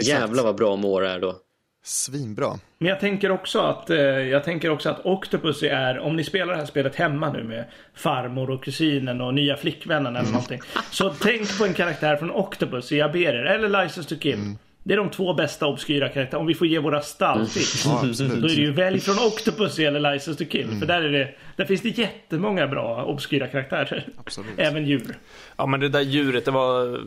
Jävlar 0.00 0.42
vad 0.44 0.56
bra 0.56 0.76
Moore 0.76 1.10
är 1.10 1.20
då. 1.20 1.36
svinbra. 1.84 2.58
Men 2.78 2.88
jag 2.88 3.00
tänker 3.00 3.30
också 3.30 3.58
att 3.60 3.90
eh, 3.90 3.96
jag 3.98 4.44
tänker 4.44 4.70
också 4.70 4.90
att 4.90 5.06
Octopussy 5.06 5.66
är, 5.66 5.98
om 5.98 6.16
ni 6.16 6.24
spelar 6.24 6.52
det 6.52 6.58
här 6.58 6.66
spelet 6.66 6.96
hemma 6.96 7.32
nu 7.32 7.44
med 7.44 7.64
farmor 7.94 8.50
och 8.50 8.64
kusinen 8.64 9.20
och 9.20 9.34
nya 9.34 9.56
flickvännen 9.56 10.16
eller 10.16 10.30
någonting. 10.30 10.60
Så 10.90 11.10
tänk 11.20 11.58
på 11.58 11.64
en 11.64 11.74
karaktär 11.74 12.16
från 12.16 12.30
Octopussy, 12.30 12.96
jag 12.96 13.12
ber 13.12 13.18
er. 13.34 13.44
Eller 13.44 13.68
License 13.82 14.08
to 14.08 14.20
Kill. 14.20 14.54
Det 14.86 14.94
är 14.94 14.96
de 14.96 15.10
två 15.10 15.34
bästa 15.34 15.66
obskyra 15.66 16.08
karaktärerna. 16.08 16.40
Om 16.40 16.46
vi 16.46 16.54
får 16.54 16.66
ge 16.66 16.78
våra 16.78 17.00
stalltips. 17.00 17.86
Ja, 17.86 18.02
Då 18.18 18.46
är 18.46 18.48
det 18.48 18.52
ju 18.54 18.72
välj 18.72 19.00
från 19.00 19.14
Octopussy 19.26 19.84
eller 19.84 20.12
License 20.12 20.44
to 20.44 20.50
Kill. 20.50 20.68
För 20.78 20.86
där, 20.86 21.02
är 21.02 21.12
det, 21.12 21.34
där 21.56 21.64
finns 21.64 21.82
det 21.82 21.98
jättemånga 21.98 22.66
bra 22.66 23.04
obskyra 23.04 23.46
karaktärer. 23.46 24.08
Absolut. 24.16 24.50
Även 24.56 24.86
djur. 24.86 25.18
Ja 25.56 25.66
men 25.66 25.80
det 25.80 25.88
där 25.88 26.00
djuret, 26.00 26.44
det 26.44 26.50
var... 26.50 27.00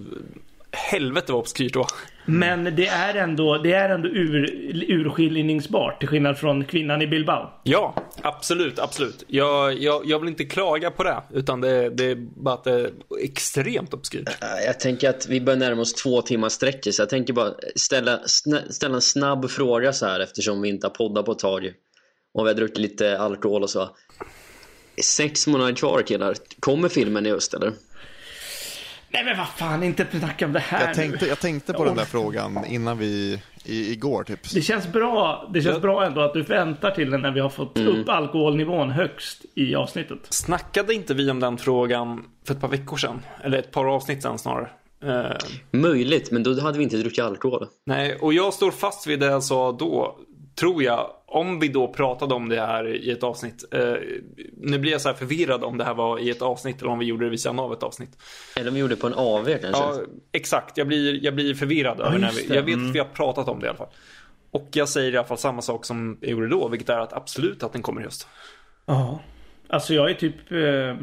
Helvete 0.72 1.32
vad 1.32 1.40
obskyrt 1.40 1.74
då. 1.74 1.88
Men 2.26 2.64
det 2.76 2.88
är 2.88 3.16
ändå, 3.16 3.58
det 3.58 3.74
är 3.74 3.90
ändå 3.90 4.08
ur, 4.10 4.46
urskiljningsbart. 4.91 6.00
Till 6.00 6.10
skillnad 6.10 6.38
från 6.38 6.66
kvinnan 6.66 7.02
i 7.02 7.08
Bilbao. 7.08 7.50
Ja, 7.64 7.96
absolut, 8.22 8.80
absolut. 8.80 9.24
Jag, 9.28 9.82
jag, 9.82 10.06
jag 10.06 10.20
vill 10.20 10.30
inte 10.30 10.46
klaga 10.46 10.91
på 10.91 11.04
det, 11.04 11.22
utan 11.34 11.62
det, 11.62 11.90
det 11.90 12.06
är 12.06 12.16
bara 12.16 12.54
att 12.54 12.64
det 12.64 12.72
är 12.72 12.91
extremt 13.22 13.94
obskyrt. 13.94 14.28
Äh, 14.41 14.66
Jag 14.66 14.80
tänker 14.80 15.10
att 15.10 15.28
vi 15.28 15.41
börjar 15.41 15.60
närma 15.60 15.82
oss 15.82 15.94
två 15.94 16.22
timmars 16.22 16.52
sträck 16.52 16.88
så 16.94 17.02
jag 17.02 17.10
tänker 17.10 17.34
bara 17.34 17.54
ställa, 17.76 18.20
ställa 18.70 18.96
en 18.96 19.02
snabb 19.02 19.50
fråga 19.50 19.94
så 19.94 20.06
här 20.06 20.20
eftersom 20.20 20.62
vi 20.62 20.70
inte 20.70 20.88
har 20.88 20.91
poddat 20.91 21.26
på 21.26 21.32
ett 21.32 21.40
tag 21.40 21.72
och 22.34 22.46
vi 22.46 22.50
har 22.50 22.56
druckit 22.56 22.78
lite 22.78 23.20
alkohol 23.20 23.64
och 23.64 23.70
så. 23.70 23.90
Sex 25.04 25.48
månader 25.48 25.74
kvar 25.74 26.02
killar. 26.02 26.36
Kommer 26.60 26.90
filmen 26.90 27.26
i 27.26 27.30
höst 27.30 27.54
eller? 27.54 27.72
Nej 29.11 29.23
men 29.26 29.38
vad 29.38 29.48
fan, 29.48 29.84
inte 29.84 30.07
snacka 30.19 30.45
om 30.45 30.53
det 30.53 30.60
här 30.60 30.86
Jag 30.88 30.95
tänkte, 30.95 31.26
nu. 31.26 31.30
jag 31.30 31.40
tänkte 31.40 31.73
på 31.73 31.86
den 31.86 31.95
där 31.95 32.06
frågan 32.06 32.65
innan 32.65 32.98
vi, 32.98 33.41
i, 33.65 33.91
igår 33.91 34.23
typ. 34.23 34.53
Det 34.53 34.61
känns 34.61 34.88
bra, 34.88 35.49
det 35.53 35.61
känns 35.61 35.76
Ja. 35.76 35.80
bra 35.80 36.06
ändå 36.06 36.22
att 36.22 36.34
du 36.34 36.41
väntar 36.41 36.91
till 36.91 37.10
när 37.10 37.31
vi 37.31 37.40
har 37.40 37.49
fått 37.49 37.77
upp 37.80 38.10
alkoholnivån 38.10 38.90
högst 38.90 39.45
i 39.56 39.76
avsnittet. 39.76 40.19
Snackade 40.30 40.94
inte 40.94 41.14
vi 41.14 41.31
om 41.31 41.40
den 41.40 41.57
frågan 41.57 42.26
för 42.48 42.53
ett 42.53 42.61
par 42.61 42.68
veckor 42.68 42.98
sedan? 42.98 43.22
Eller 43.44 43.57
ett 43.57 43.72
par 43.72 43.86
avsnitt 43.86 44.22
sedan 44.23 44.38
snarare. 44.38 44.69
Eh, 45.03 45.38
Möjligt, 45.72 46.31
men 46.31 46.44
då 46.44 46.61
hade 46.61 46.77
vi 46.77 46.84
inte 46.84 46.98
druckit 46.98 47.23
alkohol. 47.23 47.68
nej, 47.86 48.15
och 48.22 48.34
jag 48.34 48.53
står 48.53 48.72
fast 48.72 49.07
vid 49.07 49.19
det 49.19 49.26
jag 49.26 49.44
sa 49.44 49.72
då. 49.72 50.19
Tror 50.60 50.84
jag, 50.84 51.10
om 51.31 51.60
vi 51.60 51.68
då 51.68 51.88
pratade 51.88 52.34
om 52.35 52.49
det 52.49 52.61
här 52.61 52.88
i 52.95 53.11
ett 53.11 53.23
avsnitt. 53.23 53.65
Eh, 53.72 53.93
nu 54.57 54.80
blir 54.80 54.91
jag 54.91 55.01
så 55.01 55.10
här 55.10 55.15
förvirrad 55.15 55.64
om 55.64 55.77
det 55.77 55.84
här 55.84 55.93
var 55.93 56.19
i 56.19 56.30
ett 56.30 56.41
avsnitt 56.41 56.81
eller 56.81 56.91
om 56.91 56.99
vi 56.99 57.06
gjorde 57.06 57.26
det 57.26 57.30
vid 57.30 57.39
sidan 57.39 57.60
av 57.60 57.73
ett 57.73 57.84
avsnitt. 57.84 58.18
Eller 58.56 58.68
om 58.68 58.73
vi 58.73 58.80
gjorde 58.80 58.95
det 58.95 59.01
på 59.01 59.07
en 59.07 59.14
AV 59.14 59.45
kanske. 59.45 59.68
Ja, 59.84 59.99
exakt. 60.31 60.77
Jag 60.77 60.88
blir, 60.88 61.23
jag 61.23 61.35
blir 61.35 61.53
förvirrad 61.53 61.99
över 61.99 62.18
när 62.19 62.31
vi. 62.31 62.56
Jag 62.56 62.64
vet 62.64 62.76
Mm. 62.76 62.89
att 62.89 62.95
vi 62.95 62.99
har 62.99 63.06
pratat 63.06 63.47
om 63.47 63.60
det 63.60 63.65
i 63.65 63.69
alla 63.69 63.77
fall. 63.77 63.88
Och 64.51 64.68
jag 64.73 64.89
säger 64.89 65.14
i 65.14 65.18
alla 65.18 65.27
fall 65.27 65.38
samma 65.38 65.61
sak 65.61 65.85
som 65.85 66.18
jag 66.22 66.31
gjorde 66.31 66.47
då, 66.47 66.68
vilket 66.68 66.89
är 66.89 66.99
att 66.99 67.14
absolut 67.14 67.64
att 67.64 67.73
den 67.73 67.81
kommer 67.81 68.01
i 68.01 68.03
höst. 68.03 68.27
Ja. 68.85 69.19
Alltså 69.68 69.93
jag 69.93 70.10
är 70.10 70.14
typ... 70.14 70.51
Eh, 70.51 70.95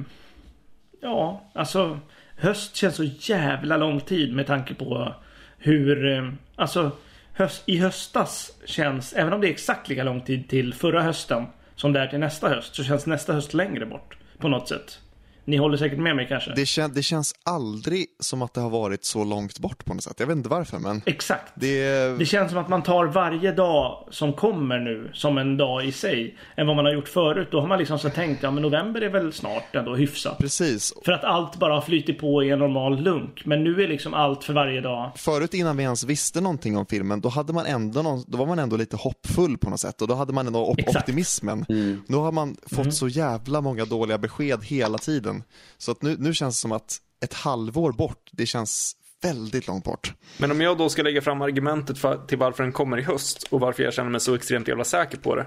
ja, 1.00 1.50
alltså 1.54 1.98
höst 2.36 2.76
känns 2.76 2.96
så 2.96 3.04
jävla 3.04 3.76
lång 3.76 4.00
tid 4.00 4.34
med 4.34 4.46
tanke 4.46 4.74
på 4.74 5.14
hur... 5.58 6.12
Eh, 6.18 6.30
alltså 6.56 6.90
höst, 7.36 7.62
i 7.66 7.78
höstas 7.78 8.52
känns, 8.64 9.12
även 9.12 9.32
om 9.32 9.40
det 9.40 9.48
är 9.48 9.50
exakt 9.50 9.88
lika 9.88 10.04
lång 10.04 10.20
tid 10.20 10.48
till 10.48 10.74
förra 10.74 11.02
hösten 11.02 11.46
som 11.74 11.92
det 11.92 12.00
är 12.00 12.06
till 12.06 12.18
nästa 12.18 12.48
höst, 12.48 12.74
så 12.74 12.84
känns 12.84 13.06
nästa 13.06 13.32
höst 13.32 13.54
längre 13.54 13.86
bort. 13.86 14.16
På 14.38 14.48
något 14.48 14.68
sätt. 14.68 14.98
Ni 15.48 15.56
håller 15.56 15.76
säkert 15.76 15.98
med 15.98 16.16
mig 16.16 16.26
kanske? 16.28 16.52
Det, 16.56 16.66
kän, 16.66 16.92
det 16.94 17.02
känns 17.02 17.34
aldrig 17.44 18.06
som 18.20 18.42
att 18.42 18.54
det 18.54 18.60
har 18.60 18.70
varit 18.70 19.04
så 19.04 19.24
långt 19.24 19.58
bort 19.58 19.84
på 19.84 19.94
något 19.94 20.02
sätt. 20.02 20.16
Jag 20.20 20.26
vet 20.26 20.36
inte 20.36 20.48
varför 20.48 20.78
men 20.78 21.02
Exakt. 21.06 21.52
det, 21.54 22.18
Det 22.18 22.26
känns 22.26 22.50
som 22.50 22.58
att 22.60 22.68
man 22.68 22.82
tar 22.82 23.04
varje 23.06 23.52
dag 23.52 24.08
som 24.10 24.32
kommer 24.32 24.78
nu 24.78 25.10
som 25.14 25.38
en 25.38 25.56
dag 25.56 25.84
i 25.84 25.92
sig. 25.92 26.36
Än 26.56 26.66
vad 26.66 26.76
man 26.76 26.84
har 26.84 26.92
gjort 26.92 27.08
förut. 27.08 27.48
Då 27.50 27.60
har 27.60 27.68
man 27.68 27.78
liksom 27.78 27.98
så 27.98 28.10
tänkt, 28.10 28.42
ja 28.42 28.50
men 28.50 28.62
november 28.62 29.00
är 29.00 29.08
väl 29.08 29.32
snart 29.32 29.74
ändå 29.76 29.94
hyfsat. 29.96 30.38
precis. 30.38 30.92
För 31.04 31.12
att 31.12 31.24
allt 31.24 31.56
bara 31.58 31.74
har 31.74 31.80
flyttit 31.80 32.18
på 32.18 32.44
i 32.44 32.50
en 32.50 32.58
normal 32.58 33.00
lunk. 33.02 33.42
Men 33.44 33.64
nu 33.64 33.82
är 33.82 33.88
liksom 33.88 34.14
allt 34.14 34.44
för 34.44 34.52
varje 34.52 34.80
dag. 34.80 35.10
Förut 35.16 35.54
innan 35.54 35.76
vi 35.76 35.82
ens 35.82 36.04
visste 36.04 36.40
någonting 36.40 36.76
om 36.76 36.86
filmen, 36.86 37.20
då, 37.20 37.28
hade 37.28 37.52
man 37.52 37.66
ändå 37.66 38.02
någon, 38.02 38.24
då 38.26 38.38
var 38.38 38.46
man 38.46 38.58
ändå 38.58 38.76
lite 38.76 38.96
hoppfull 38.96 39.58
på 39.58 39.70
något 39.70 39.80
sätt. 39.80 40.02
Och 40.02 40.08
då 40.08 40.14
hade 40.14 40.32
man 40.32 40.46
ändå 40.46 40.66
op- 40.66 40.78
Exakt. 40.78 40.96
optimismen. 40.96 41.64
Nu 42.06 42.16
har 42.16 42.32
man 42.32 42.56
fått 42.66 42.94
så 42.94 43.08
jävla 43.08 43.60
många 43.60 43.84
dåliga 43.84 44.18
besked 44.18 44.64
hela 44.64 44.98
tiden. 44.98 45.35
Så 45.78 45.92
att 45.92 46.02
nu, 46.02 46.16
nu 46.18 46.34
känns 46.34 46.56
det 46.56 46.60
som 46.60 46.72
att 46.72 46.96
ett 47.20 47.34
halvår 47.34 47.92
bort, 47.92 48.30
det 48.32 48.46
känns 48.46 48.96
väldigt 49.22 49.66
långt 49.66 49.84
bort. 49.84 50.14
Men 50.38 50.50
om 50.50 50.60
jag 50.60 50.78
då 50.78 50.88
ska 50.88 51.02
lägga 51.02 51.22
fram 51.22 51.42
argumentet 51.42 51.98
för, 51.98 52.26
till 52.26 52.38
varför 52.38 52.62
den 52.62 52.72
kommer 52.72 52.98
i 52.98 53.02
höst 53.02 53.48
och 53.50 53.60
varför 53.60 53.82
jag 53.82 53.94
känner 53.94 54.10
mig 54.10 54.20
så 54.20 54.34
extremt 54.34 54.68
jävla 54.68 54.84
säker 54.84 55.18
på 55.18 55.36
det. 55.36 55.46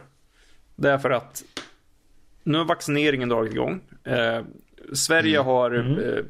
Det 0.76 0.92
är 0.92 0.98
för 0.98 1.10
att 1.10 1.44
nu 2.44 2.58
har 2.58 2.66
vaccineringen 2.66 3.30
dragit 3.30 3.54
igång. 3.54 3.82
Eh, 4.04 4.42
Sverige 4.94 5.40
har 5.40 5.72
eh, 5.78 6.24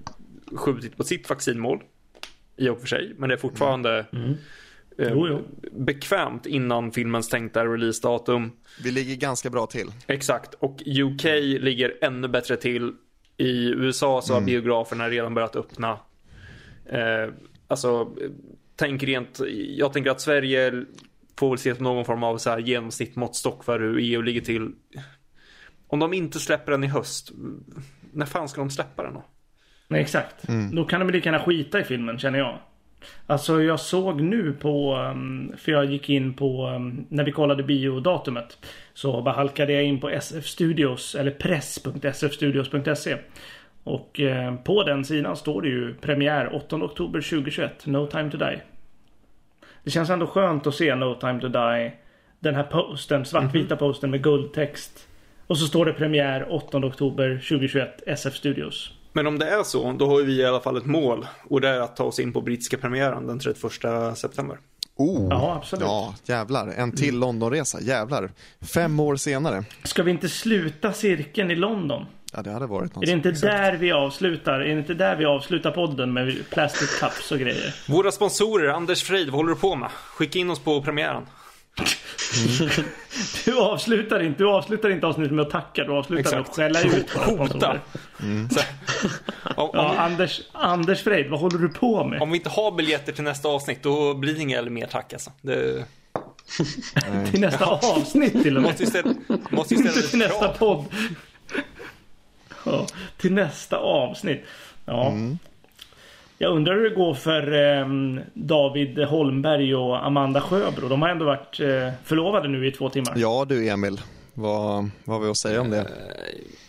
skjutit 0.58 0.98
på 0.98 1.04
sitt 1.04 1.30
vaccinmål. 1.30 1.84
I 2.58 2.70
och 2.70 2.80
för 2.80 2.88
sig, 2.88 3.14
men 3.18 3.30
det 3.30 3.36
är 3.36 3.40
fortfarande 3.40 4.06
eh, 4.98 5.10
Jo, 5.10 5.28
jo. 5.28 5.42
bekvämt 5.72 6.46
innan 6.46 6.92
filmens 6.92 7.30
tänkta 7.30 7.66
releasedatum. 7.66 8.52
Vi 8.84 8.92
ligger 8.92 9.16
ganska 9.16 9.50
bra 9.50 9.66
till. 9.66 9.88
Exakt, 10.08 10.54
och 10.54 10.82
UK 10.86 11.24
ligger 11.60 11.98
ännu 12.02 12.28
bättre 12.28 12.58
till. 12.58 12.94
I 13.40 13.70
USA 13.70 14.22
så 14.22 14.34
har 14.34 14.42
biograferna 14.42 15.10
redan 15.10 15.34
börjat 15.34 15.56
öppna. 15.56 16.00
Eh, 16.86 17.34
alltså, 17.68 18.16
tänk 18.76 19.04
rent, 19.04 19.40
jag 19.78 19.94
tänker 19.94 20.12
att 20.12 20.22
Sverige 20.22 20.86
får 21.40 21.50
väl 21.50 21.56
ses 21.56 21.78
som 21.78 21.84
någon 21.84 22.06
form 22.06 22.24
av 22.24 22.38
så 22.38 22.50
här 22.50 22.58
genomsnittmåttstock 22.58 23.64
för 23.64 23.80
hur 23.80 23.98
EU 24.00 24.22
ligger 24.22 24.42
till. 24.42 24.72
Om 25.88 26.00
de 26.00 26.14
inte 26.14 26.40
släpper 26.40 26.72
den 26.72 26.84
i 26.84 26.88
höst, 26.88 27.32
när 28.14 28.26
fan 28.26 28.50
ska 28.50 28.62
de 28.62 28.70
släppa 28.70 29.04
den 29.04 29.14
då? 29.14 29.26
Nej, 29.88 30.02
exakt. 30.02 30.36
Då 30.72 30.86
kan 30.86 31.00
de 31.00 31.10
lika 31.10 31.32
gärna 31.32 31.46
skita 31.46 31.80
i 31.80 31.84
filmen 31.84 32.20
känner 32.20 32.40
jag. 32.40 32.60
Alltså 33.28 33.64
jag 33.64 33.80
såg 33.80 34.22
nu 34.22 34.54
på, 34.54 34.96
um, 34.96 35.54
för 35.58 35.72
jag 35.72 35.86
gick 35.86 36.10
in 36.10 36.34
på, 36.34 36.68
um, 36.68 37.06
när 37.10 37.24
vi 37.24 37.32
kollade 37.32 37.64
biodatumet. 37.64 38.58
Så 38.94 39.22
bara 39.22 39.36
halkade 39.36 39.74
jag 39.74 39.84
in 39.84 40.00
på 40.00 40.10
SF 40.10 40.46
Studios, 40.46 41.16
eller 41.16 41.32
press.sfstudios.se. 41.32 43.18
Och 43.84 44.20
eh, 44.20 44.56
på 44.56 44.84
den 44.84 45.06
sidan 45.06 45.36
står 45.36 45.62
det 45.62 45.68
ju 45.68 45.94
premiär 45.94 46.56
8 46.56 46.76
oktober 46.76 47.22
2021, 47.22 47.86
No 47.86 48.08
time 48.08 48.32
to 48.32 48.38
die. 48.38 48.62
Det 49.84 49.92
känns 49.92 50.10
ändå 50.10 50.28
skönt 50.28 50.68
att 50.68 50.76
se 50.76 50.96
No 50.96 51.16
time 51.16 51.42
to 51.42 51.48
die. 51.48 51.92
Den 52.40 52.56
här 52.56 52.64
posten, 52.64 53.26
svartvita 53.26 53.76
posten 53.76 54.12
med 54.12 54.24
guldtext. 54.24 55.08
Och 55.48 55.58
så 55.58 55.66
står 55.66 55.86
det 55.86 55.94
premiär 55.94 56.54
8 56.54 56.78
oktober 56.78 57.30
2021, 57.30 58.04
SF 58.08 58.36
Studios. 58.36 58.99
Men 59.14 59.28
om 59.28 59.40
det 59.40 59.50
är 59.50 59.64
så, 59.64 59.92
då 59.92 60.08
har 60.08 60.22
vi 60.22 60.34
i 60.34 60.46
alla 60.46 60.60
fall 60.60 60.78
ett 60.78 60.86
mål. 60.86 61.28
Och 61.44 61.62
det 61.62 61.70
är 61.70 61.80
att 61.80 61.96
ta 61.96 62.04
oss 62.04 62.20
in 62.20 62.34
på 62.34 62.42
brittiska 62.42 62.78
premiären 62.78 63.28
den 63.28 63.40
31 63.40 64.18
september. 64.18 64.58
Oh, 64.96 65.28
Ja, 65.30 65.56
absolut. 65.56 65.86
ja 65.86 66.16
jävlar. 66.26 66.68
En 66.68 66.92
till 66.92 67.20
Londonresa, 67.20 67.82
jävlar. 67.82 68.32
Fem 68.62 69.00
år 69.00 69.16
senare. 69.16 69.64
Ska 69.84 70.04
vi 70.04 70.12
inte 70.12 70.30
sluta 70.30 70.94
cirkeln 70.94 71.52
i 71.52 71.56
London? 71.56 72.06
Ja, 72.34 72.42
det 72.42 72.52
hade 72.52 72.66
varit 72.68 72.96
något. 72.96 73.04
Är 73.04 73.08
det 73.08 73.14
inte 73.14 73.30
Exakt. 73.30 73.52
där 73.54 73.74
vi 73.78 73.92
avslutar? 73.92 74.54
Är 74.60 74.66
det 74.76 74.80
inte 74.80 74.94
där 74.94 75.16
vi 75.16 75.26
avslutar 75.26 75.72
podden 75.72 76.14
med 76.14 76.36
plastic 76.50 77.00
cups 77.00 77.32
och 77.32 77.40
grejer? 77.40 77.76
Våra 77.88 78.12
sponsorer, 78.12 78.68
Anders 78.70 79.04
Freid, 79.04 79.28
vad 79.30 79.36
håller 79.36 79.50
du 79.50 79.56
på 79.60 79.76
med? 79.76 79.90
Skicka 79.92 80.40
in 80.40 80.50
oss 80.50 80.60
på 80.60 80.82
premiären. 80.82 81.24
Du 83.46 83.60
avslutar 83.60 84.24
inte, 84.24 84.44
du 84.44 84.50
avslutar 84.50 84.90
inte 84.90 85.08
avsnittet 85.08 85.34
med 85.34 85.46
att 85.46 85.52
tacka, 85.52 85.84
du 85.84 85.92
avslutar 85.92 86.32
med 86.32 86.40
att 86.40 86.48
Exakt. 86.48 86.56
skälla 86.56 86.82
ut 86.82 87.10
Hota. 87.10 87.80
Så, 88.52 88.60
om, 89.56 89.70
Ja, 89.74 89.90
om, 89.92 89.98
Anders, 89.98 90.42
Anders 90.52 91.04
Freid, 91.04 91.30
vad 91.30 91.40
håller 91.40 91.58
du 91.58 91.70
på 91.70 92.04
med? 92.04 92.22
om 92.22 92.32
vi 92.32 92.38
inte 92.38 92.50
har 92.50 92.72
biljetter 92.72 93.12
till 93.14 93.24
nästa 93.24 93.48
avsnitt, 93.48 93.84
då 93.84 94.14
blir 94.14 94.34
det 94.34 94.42
inga 94.42 94.62
mer 94.62 94.86
tack 94.88 95.14
alltså. 95.14 95.32
Det 95.42 95.86
Till 97.32 97.40
nästa 97.42 97.66
avsnitt 97.66 98.44
till 98.44 98.58
och 98.58 98.64
med. 98.64 98.70
måste 98.72 98.84
ju 98.84 98.90
ställa, 98.90 99.14
måste 99.50 99.76
Inte 99.76 100.02
till 100.10 100.20
nästa 100.20 100.48
podd. 100.50 100.86
Ja, 102.66 102.88
till 103.18 103.34
nästa 103.34 103.78
avsnitt. 103.78 104.44
Ja. 104.86 105.14
Jag 106.42 106.56
undrar 106.56 106.76
hur 106.76 106.90
det 106.90 106.96
går 106.96 107.14
för 107.14 107.52
ehm, 107.52 108.20
David 108.34 109.00
Holmberg 109.00 109.76
och 109.76 110.06
Amanda 110.06 110.42
Sjöbro. 110.42 110.88
De 110.88 111.02
har 111.02 111.10
ändå 111.10 111.26
varit 111.26 111.60
eh, 111.60 111.92
förlovade 112.04 112.48
nu 112.48 112.68
i 112.68 112.72
två 112.72 112.90
timmar. 112.90 113.14
Ja 113.16 113.46
du 113.50 113.70
Emil, 113.70 114.02
vad, 114.34 114.90
vad 115.04 115.18
har 115.18 115.24
vi 115.24 115.30
att 115.30 115.38
säga 115.38 115.62
om 115.62 115.70
det? 115.70 115.88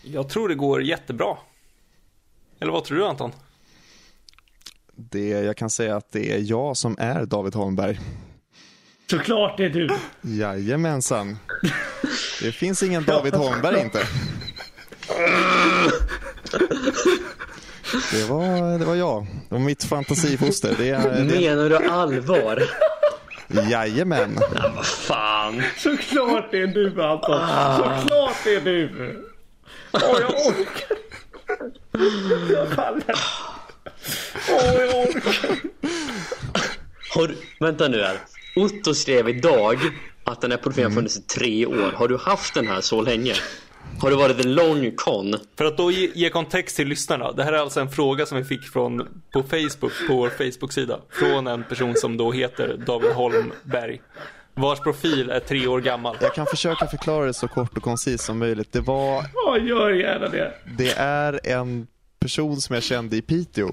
Jag 0.02 0.28
tror 0.28 0.48
det 0.48 0.54
går 0.54 0.82
jättebra. 0.82 1.36
Eller 2.60 2.72
vad 2.72 2.84
tror 2.84 2.98
du 2.98 3.06
Anton? 3.06 3.32
det? 4.94 5.28
Jag 5.28 5.56
kan 5.56 5.70
säga 5.70 5.96
att 5.96 6.12
det 6.12 6.32
är 6.32 6.50
jag 6.50 6.76
som 6.76 6.96
är 6.98 7.26
David 7.26 7.54
Holmberg. 7.54 8.00
Såklart 9.10 9.56
det 9.56 9.64
är 9.64 9.70
du. 9.70 9.88
Jajamensan. 10.22 11.38
Det 12.42 12.52
finns 12.52 12.82
ingen 12.82 13.04
David 13.04 13.34
Holmberg 13.34 13.80
inte. 13.80 13.98
Det 18.12 18.24
var, 18.24 18.78
det 18.78 18.84
var 18.84 18.94
jag. 18.94 19.26
Det 19.48 19.54
var 19.54 19.58
mitt 19.58 19.84
fantasifoster. 19.84 20.74
Det 20.78 20.88
är, 20.90 21.10
det, 21.10 21.40
Menar 21.40 21.68
du 21.68 21.76
allvar? 21.76 22.62
jajamän. 23.70 24.38
Vad 24.76 24.86
fan. 24.86 25.62
Såklart 25.76 26.50
det 26.50 26.58
är 26.62 26.66
du 26.66 27.02
Anton. 27.02 27.40
Såklart 27.76 28.36
det 28.44 28.54
är 28.54 28.60
du. 28.60 28.90
Åh, 29.92 30.00
jag 30.20 30.46
orkar. 30.46 30.96
Jag 32.54 32.76
pallar. 32.76 33.20
Åh, 34.50 34.80
jag 34.80 35.00
orkar. 35.00 35.56
Har 37.14 37.28
du, 37.28 37.36
vänta 37.60 37.88
nu 37.88 38.02
här. 38.02 38.18
Otto 38.56 38.94
skrev 38.94 39.28
idag 39.28 39.78
att 40.24 40.40
den 40.40 40.50
här 40.50 40.58
profilen 40.58 40.90
har 40.90 40.96
funnits 40.96 41.16
i 41.18 41.22
tre 41.22 41.66
år. 41.66 41.92
Har 41.96 42.08
du 42.08 42.16
haft 42.16 42.54
den 42.54 42.66
här 42.68 42.80
så 42.80 43.02
länge? 43.02 43.34
Har 44.00 44.10
det 44.10 44.16
varit 44.16 44.44
en 44.44 44.54
lång 44.54 44.92
con? 44.96 45.34
För 45.58 45.64
att 45.64 45.76
då 45.76 45.90
ge, 45.90 46.10
ge 46.14 46.30
kontext 46.30 46.76
till 46.76 46.88
lyssnarna. 46.88 47.32
Det 47.32 47.44
här 47.44 47.52
är 47.52 47.56
alltså 47.58 47.80
en 47.80 47.90
fråga 47.90 48.26
som 48.26 48.38
vi 48.38 48.44
fick 48.44 48.62
från, 48.64 48.98
på 49.32 49.42
Facebook, 49.42 49.92
på 50.08 50.14
vår 50.16 50.28
Facebook-sida. 50.28 51.00
Från 51.10 51.46
en 51.46 51.64
person 51.64 51.94
som 51.96 52.16
då 52.16 52.32
heter 52.32 52.76
David 52.86 53.10
Holmberg. 53.12 54.00
Vars 54.54 54.78
profil 54.80 55.30
är 55.30 55.40
tre 55.40 55.66
år 55.66 55.80
gammal. 55.80 56.16
Jag 56.20 56.34
kan 56.34 56.46
försöka 56.46 56.86
förklara 56.86 57.26
det 57.26 57.34
så 57.34 57.48
kort 57.48 57.76
och 57.76 57.82
koncist 57.82 58.24
som 58.24 58.38
möjligt. 58.38 58.72
Det 58.72 58.80
var 58.80 59.24
Ja, 59.34 59.58
gör 59.58 59.90
gärna 59.90 60.28
det. 60.28 60.52
Det 60.78 60.90
är 60.98 61.40
en 61.46 61.86
person 62.20 62.60
som 62.60 62.74
jag 62.74 62.82
kände 62.82 63.16
i 63.16 63.22
Piteå 63.22 63.70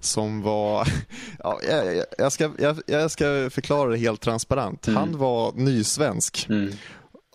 som 0.00 0.42
var, 0.42 0.88
ja, 1.38 1.60
jag, 1.70 2.04
jag- 2.18 2.32
ska, 2.32 2.50
jag, 2.58 2.78
jag 2.86 3.10
ska 3.10 3.50
förklara 3.50 3.90
det 3.90 3.96
helt 3.96 4.20
transparent. 4.20 4.86
Han 4.86 5.18
var 5.18 5.52
nysvensk 5.54 6.48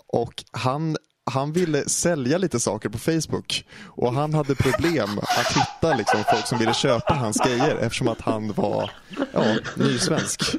och 0.08 0.44
han, 0.52 0.98
han 1.32 1.54
ville 1.54 1.90
sälja 1.90 2.38
lite 2.38 2.60
saker 2.60 2.90
på 2.90 2.98
Facebook 2.98 3.66
och 3.88 4.14
han 4.14 4.34
hade 4.34 4.56
problem 4.56 5.20
att 5.20 5.58
hitta 5.58 5.96
liksom, 5.98 6.24
folk 6.34 6.48
som 6.48 6.58
ville 6.58 6.74
köpa 6.74 7.14
hans 7.14 7.38
grejer 7.38 7.76
eftersom 7.76 8.08
att 8.08 8.22
han 8.22 8.52
var 8.52 8.92
ja, 9.34 9.44
nysvensk. 9.76 10.56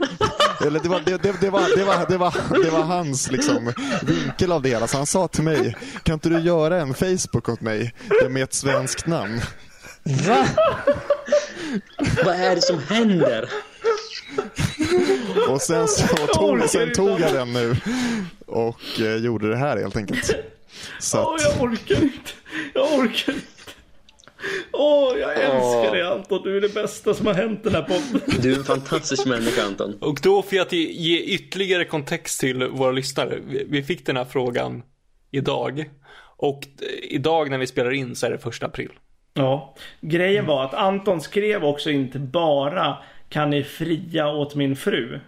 Eller 0.66 0.80
det 0.80 0.88
var, 0.88 1.00
det, 1.04 1.22
det, 1.22 1.40
det, 1.40 1.50
var, 1.50 1.76
det, 1.76 1.84
var, 1.84 2.06
det, 2.08 2.18
var, 2.18 2.62
det 2.64 2.70
var 2.70 2.82
hans 2.82 3.30
liksom, 3.30 3.72
vinkel 4.02 4.52
av 4.52 4.62
det 4.62 4.68
hela. 4.68 4.86
Så 4.86 4.96
han 4.96 5.06
sa 5.06 5.28
till 5.28 5.42
mig, 5.42 5.76
kan 6.02 6.14
inte 6.14 6.28
du 6.28 6.40
göra 6.40 6.80
en 6.80 6.94
Facebook 6.94 7.48
åt 7.48 7.60
mig 7.60 7.94
med 8.30 8.42
ett 8.42 8.54
svenskt 8.54 9.06
namn? 9.06 9.40
Va? 10.04 10.46
Vad 12.24 12.34
är 12.34 12.54
det 12.54 12.62
som 12.62 12.78
händer? 12.78 13.48
Och 15.48 15.62
sen, 15.62 15.88
så 15.88 16.06
tog, 16.26 16.68
sen 16.68 16.92
tog 16.92 17.20
jag 17.20 17.32
den 17.32 17.52
nu 17.52 17.76
och 18.46 19.00
eh, 19.00 19.16
gjorde 19.16 19.50
det 19.50 19.56
här 19.56 19.76
helt 19.76 19.96
enkelt. 19.96 20.34
Så 20.98 21.18
Åh, 21.18 21.34
att, 21.34 21.42
jag 21.42 21.62
orkar 21.62 22.02
inte. 22.02 22.30
Jag 22.74 22.98
orkar 22.98 23.32
inte. 23.32 23.46
Åh, 24.72 25.18
jag 25.18 25.32
älskar 25.32 25.92
dig 25.92 26.02
Anton. 26.02 26.42
Du 26.42 26.56
är 26.56 26.60
det 26.60 26.74
bästa 26.74 27.14
som 27.14 27.26
har 27.26 27.34
hänt 27.34 27.64
den 27.64 27.74
här 27.74 27.82
podden. 27.82 28.40
Du 28.42 28.52
är 28.52 28.56
en 28.56 28.64
fantastisk 28.64 29.26
människa 29.26 29.62
Anton. 29.64 29.98
Och 30.00 30.18
då 30.22 30.42
för 30.42 30.60
att 30.60 30.72
ge, 30.72 31.18
ytterligare 31.18 31.84
kontext 31.84 32.40
till 32.40 32.64
våra 32.68 32.92
lyssnare. 32.92 33.38
Vi, 33.46 33.66
vi 33.68 33.82
fick 33.82 34.06
den 34.06 34.16
här 34.16 34.24
frågan 34.24 34.82
idag. 35.30 35.90
Och 36.36 36.66
eh, 36.80 37.14
idag 37.14 37.50
när 37.50 37.58
vi 37.58 37.66
spelar 37.66 37.90
in 37.90 38.16
så 38.16 38.26
är 38.26 38.30
det 38.30 38.38
första 38.38 38.66
april. 38.66 38.90
Ja, 39.34 39.74
grejen 40.00 40.46
var 40.46 40.64
att 40.64 40.74
Anton 40.74 41.20
skrev 41.20 41.64
också 41.64 41.90
inte 41.90 42.18
bara 42.18 42.96
Kan 43.28 43.50
ni 43.50 43.64
fria 43.64 44.28
åt 44.28 44.54
min 44.54 44.76
fru? 44.76 45.20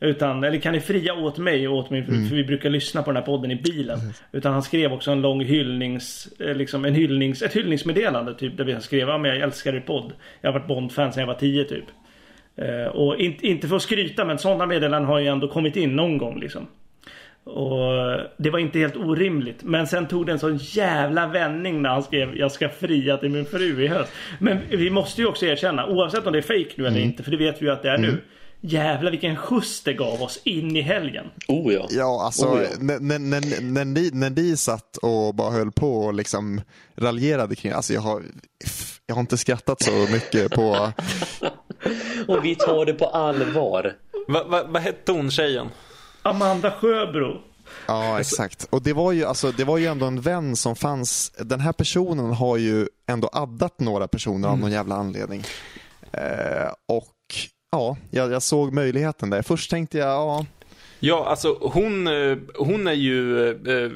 Utan, 0.00 0.44
eller 0.44 0.58
kan 0.58 0.72
ni 0.72 0.80
fria 0.80 1.14
åt 1.14 1.38
mig 1.38 1.68
och 1.68 1.76
åt 1.76 1.90
min 1.90 2.06
fru? 2.06 2.12
För 2.28 2.36
vi 2.36 2.44
brukar 2.44 2.70
lyssna 2.70 3.02
på 3.02 3.10
den 3.10 3.16
här 3.16 3.26
podden 3.26 3.50
i 3.50 3.56
bilen. 3.56 3.98
Utan 4.32 4.52
han 4.52 4.62
skrev 4.62 4.92
också 4.92 5.10
en 5.10 5.20
lång 5.20 5.44
hyllnings, 5.44 6.28
eh, 6.40 6.56
liksom 6.56 6.84
en 6.84 6.94
hyllnings, 6.94 7.42
ett 7.42 7.56
hyllningsmeddelande 7.56 8.34
typ. 8.34 8.56
Där 8.56 8.64
vi 8.64 8.80
skrev, 8.80 9.08
ja 9.08 9.18
men 9.18 9.30
jag 9.30 9.40
älskar 9.40 9.74
er 9.74 9.80
podd. 9.80 10.12
Jag 10.40 10.52
har 10.52 10.58
varit 10.58 10.68
Bond-fan 10.68 11.12
sedan 11.12 11.20
jag 11.20 11.26
var 11.26 11.34
10 11.34 11.64
typ. 11.64 11.84
Eh, 12.56 12.86
och 12.86 13.16
inte, 13.16 13.46
inte 13.46 13.68
för 13.68 13.76
att 13.76 13.82
skryta 13.82 14.24
men 14.24 14.38
sådana 14.38 14.66
meddelanden 14.66 15.08
har 15.08 15.18
ju 15.18 15.26
ändå 15.26 15.48
kommit 15.48 15.76
in 15.76 15.96
någon 15.96 16.18
gång 16.18 16.40
liksom. 16.40 16.66
Och 17.44 18.20
det 18.36 18.50
var 18.50 18.58
inte 18.58 18.78
helt 18.78 18.96
orimligt. 18.96 19.62
Men 19.62 19.86
sen 19.86 20.08
tog 20.08 20.26
det 20.26 20.32
en 20.32 20.38
sån 20.38 20.56
jävla 20.56 21.26
vändning 21.26 21.82
när 21.82 21.90
han 21.90 22.02
skrev 22.02 22.36
jag 22.36 22.52
ska 22.52 22.68
fria 22.68 23.16
till 23.16 23.30
min 23.30 23.44
fru 23.44 23.84
i 23.84 23.86
höst. 23.86 24.12
Men 24.38 24.58
vi 24.70 24.90
måste 24.90 25.20
ju 25.20 25.26
också 25.26 25.46
erkänna, 25.46 25.86
oavsett 25.86 26.26
om 26.26 26.32
det 26.32 26.38
är 26.38 26.42
fake 26.42 26.74
nu 26.74 26.86
eller 26.86 27.00
inte, 27.00 27.22
för 27.22 27.30
det 27.30 27.36
vet 27.36 27.62
vi 27.62 27.66
ju 27.66 27.72
att 27.72 27.82
det 27.82 27.90
är 27.90 27.98
nu. 27.98 28.18
Jävlar 28.60 29.10
vilken 29.10 29.36
skjuts 29.36 29.82
det 29.82 29.92
gav 29.92 30.22
oss 30.22 30.40
in 30.44 30.76
i 30.76 30.80
helgen. 30.80 31.24
Oh 31.48 31.74
ja. 31.74 31.86
ja, 31.90 32.22
alltså 32.24 32.46
Oh, 32.46 32.62
ja. 32.62 32.68
när, 32.80 32.98
när, 32.98 33.18
när, 33.18 33.60
när, 33.60 33.84
ni, 33.84 34.10
när 34.12 34.30
ni 34.30 34.56
satt 34.56 34.96
och 34.96 35.34
bara 35.34 35.50
höll 35.50 35.72
på 35.72 36.00
och 36.00 36.14
liksom 36.14 36.60
raljerade 36.96 37.56
kring 37.56 37.72
alltså 37.72 37.92
jag 37.92 38.00
har, 38.00 38.22
jag 39.06 39.14
har 39.14 39.20
inte 39.20 39.36
skrattat 39.38 39.82
så 39.82 39.90
mycket 40.12 40.50
på, 40.52 40.92
Och 42.28 42.44
vi 42.44 42.54
tar 42.54 42.86
det 42.86 42.92
på 42.92 43.06
allvar. 43.06 43.96
Va, 44.28 44.44
va, 44.44 44.64
vad 44.68 44.82
hette 44.82 45.12
hon 45.12 45.30
tjejen? 45.30 45.68
Amanda 46.22 46.70
Sjöbro. 46.70 47.40
ja 47.86 48.20
exakt. 48.20 48.66
Och 48.70 48.82
det 48.82 48.92
var 48.92 49.12
ju, 49.12 49.24
alltså, 49.24 49.52
det 49.52 49.64
var 49.64 49.78
ju 49.78 49.86
ändå 49.86 50.06
en 50.06 50.20
vän 50.20 50.56
som 50.56 50.76
fanns, 50.76 51.32
den 51.38 51.60
här 51.60 51.72
personen 51.72 52.32
har 52.32 52.56
ju 52.56 52.88
ändå 53.06 53.30
addat 53.32 53.80
några 53.80 54.08
personer 54.08 54.48
av 54.48 54.58
någon 54.58 54.72
jävla 54.72 54.94
anledning. 54.94 55.44
Eh, 56.12 56.72
och 56.88 57.14
ja, 57.70 57.96
jag, 58.10 58.32
jag 58.32 58.42
såg 58.42 58.72
möjligheten 58.72 59.30
där. 59.30 59.42
Först 59.42 59.70
tänkte 59.70 59.98
jag, 59.98 60.08
ja, 60.08 60.46
Ja, 61.02 61.26
alltså 61.26 61.58
hon, 61.60 62.06
eh, 62.06 62.38
hon 62.58 62.86
är 62.86 62.92
ju, 62.92 63.48
eh, 63.48 63.74
eh, 63.74 63.90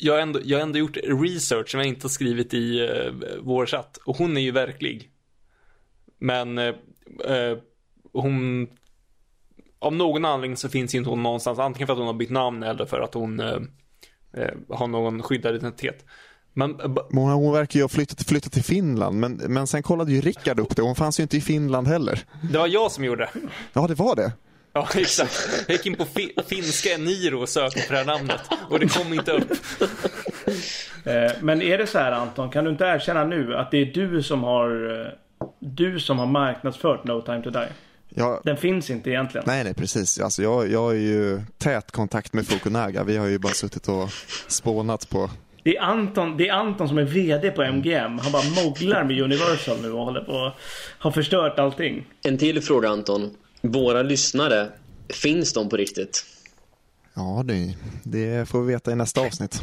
jag 0.00 0.12
har, 0.12 0.20
ändå, 0.20 0.40
jag 0.44 0.58
har 0.58 0.62
ändå 0.62 0.78
gjort 0.78 0.96
research 0.96 1.70
som 1.70 1.80
jag 1.80 1.88
inte 1.88 2.04
har 2.04 2.10
skrivit 2.10 2.54
i 2.54 2.88
vår 3.40 3.66
chatt. 3.66 3.96
Och 4.04 4.16
hon 4.16 4.36
är 4.36 4.40
ju 4.40 4.50
verklig. 4.50 5.10
Men 6.18 6.58
eh, 6.58 6.72
hon, 8.12 8.68
av 9.78 9.92
någon 9.92 10.24
anledning 10.24 10.56
så 10.56 10.68
finns 10.68 10.94
inte 10.94 11.10
hon 11.10 11.22
någonstans. 11.22 11.58
Antingen 11.58 11.86
för 11.86 11.92
att 11.92 11.98
hon 11.98 12.06
har 12.06 12.14
bytt 12.14 12.30
namn 12.30 12.62
eller 12.62 12.86
för 12.86 13.00
att 13.00 13.14
hon 13.14 13.40
eh, 13.40 13.60
har 14.68 14.86
någon 14.86 15.22
skyddad 15.22 15.54
identitet. 15.54 16.04
Men 16.54 16.74
hon, 17.12 17.30
hon 17.32 17.52
verkar 17.52 17.78
ju 17.78 17.84
ha 17.84 17.88
flyttat, 17.88 18.22
flyttat 18.22 18.52
till 18.52 18.64
Finland, 18.64 19.16
men, 19.20 19.32
men 19.32 19.66
sen 19.66 19.82
kollade 19.82 20.12
ju 20.12 20.20
Rickard 20.20 20.60
upp 20.60 20.76
det 20.76 20.82
och 20.82 20.88
hon 20.88 20.96
fanns 20.96 21.20
ju 21.20 21.22
inte 21.22 21.36
i 21.36 21.40
Finland 21.40 21.88
heller. 21.88 22.20
det 22.52 22.58
var 22.58 22.66
jag 22.66 22.92
som 22.92 23.04
gjorde 23.04 23.24
det. 23.34 23.40
Ja, 23.72 23.86
det 23.86 23.94
var 23.94 24.16
det. 24.16 24.32
Ja, 24.72 24.88
exakt. 24.94 25.48
Jag 25.68 25.76
gick 25.76 25.86
in 25.86 25.96
på 25.96 26.04
fi 26.04 26.34
finska 26.46 26.88
Niro 26.98 27.40
och 27.42 27.48
sökte 27.48 27.80
på 27.80 27.92
det 27.92 27.98
här 27.98 28.04
namnet. 28.04 28.40
Och 28.70 28.78
det 28.78 28.88
kom 28.88 29.12
inte 29.14 29.32
upp. 29.32 29.52
Eh, 31.04 31.32
Men 31.40 31.62
är 31.62 31.78
det 31.78 31.86
så 31.86 31.98
här 31.98 32.12
Anton, 32.12 32.50
kan 32.50 32.64
du 32.64 32.70
inte 32.70 32.84
erkänna 32.84 33.24
nu 33.24 33.56
att 33.56 33.70
det 33.70 33.78
är 33.78 33.86
du 33.86 34.22
som 34.22 34.42
har 34.42 35.00
eh, 35.00 35.46
du 35.60 36.00
som 36.00 36.18
har 36.18 36.26
marknadsfört 36.26 37.04
No 37.04 37.20
Time 37.20 37.42
To 37.42 37.50
Die? 37.50 37.68
Jag, 38.08 38.40
Den 38.44 38.56
finns 38.56 38.90
inte 38.90 39.10
egentligen. 39.10 39.44
nej, 39.46 39.64
nej, 39.64 39.74
precis. 39.74 40.20
Alltså, 40.20 40.42
jag, 40.42 40.70
jag 40.70 40.90
är 40.92 40.98
ju 41.00 41.42
tät 41.58 41.90
kontakt 41.90 42.32
med 42.32 42.46
Fukunaga. 42.46 43.04
Vi 43.04 43.16
har 43.16 43.26
ju 43.26 43.38
bara 43.38 43.52
suttit 43.52 43.88
och 43.88 44.08
spånat 44.48 45.08
på 45.10 45.30
Det 45.64 45.76
är, 45.76 45.82
Anton, 45.82 46.36
det 46.36 46.48
är 46.48 46.52
Anton 46.52 46.88
som 46.88 46.98
är 46.98 47.04
VD 47.04 47.50
på 47.50 47.62
MGM. 47.62 48.18
Han 48.18 48.32
bara 48.32 48.64
moglar 48.64 49.04
med 49.04 49.20
Universal 49.20 49.82
nu 49.82 49.92
och 49.92 50.04
håller 50.04 50.20
på 50.20 50.52
har 50.98 51.10
förstört 51.10 51.58
allting. 51.58 52.06
En 52.22 52.38
till 52.38 52.62
fråga 52.62 52.88
Anton. 52.88 53.30
Våra 53.60 54.02
lyssnare, 54.02 54.68
finns 55.08 55.52
de 55.52 55.68
på 55.68 55.76
riktigt? 55.76 56.24
Ja, 57.14 57.42
det, 57.44 57.76
det 58.02 58.48
får 58.48 58.62
vi 58.62 58.72
veta 58.72 58.92
i 58.92 58.94
nästa 58.94 59.20
avsnitt. 59.20 59.62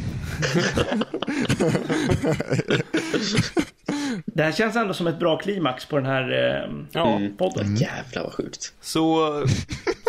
Det 4.26 4.42
här 4.42 4.52
känns 4.52 4.76
ändå 4.76 4.94
som 4.94 5.06
ett 5.06 5.18
bra 5.18 5.38
klimax 5.38 5.86
på 5.86 5.96
den 5.96 6.06
här 6.06 6.30
eh, 6.64 6.70
Ja, 6.92 7.20
podden. 7.38 7.76
Jävlar 7.76 8.22
vad 8.22 8.32
sjukt. 8.32 8.72
så 8.80 9.18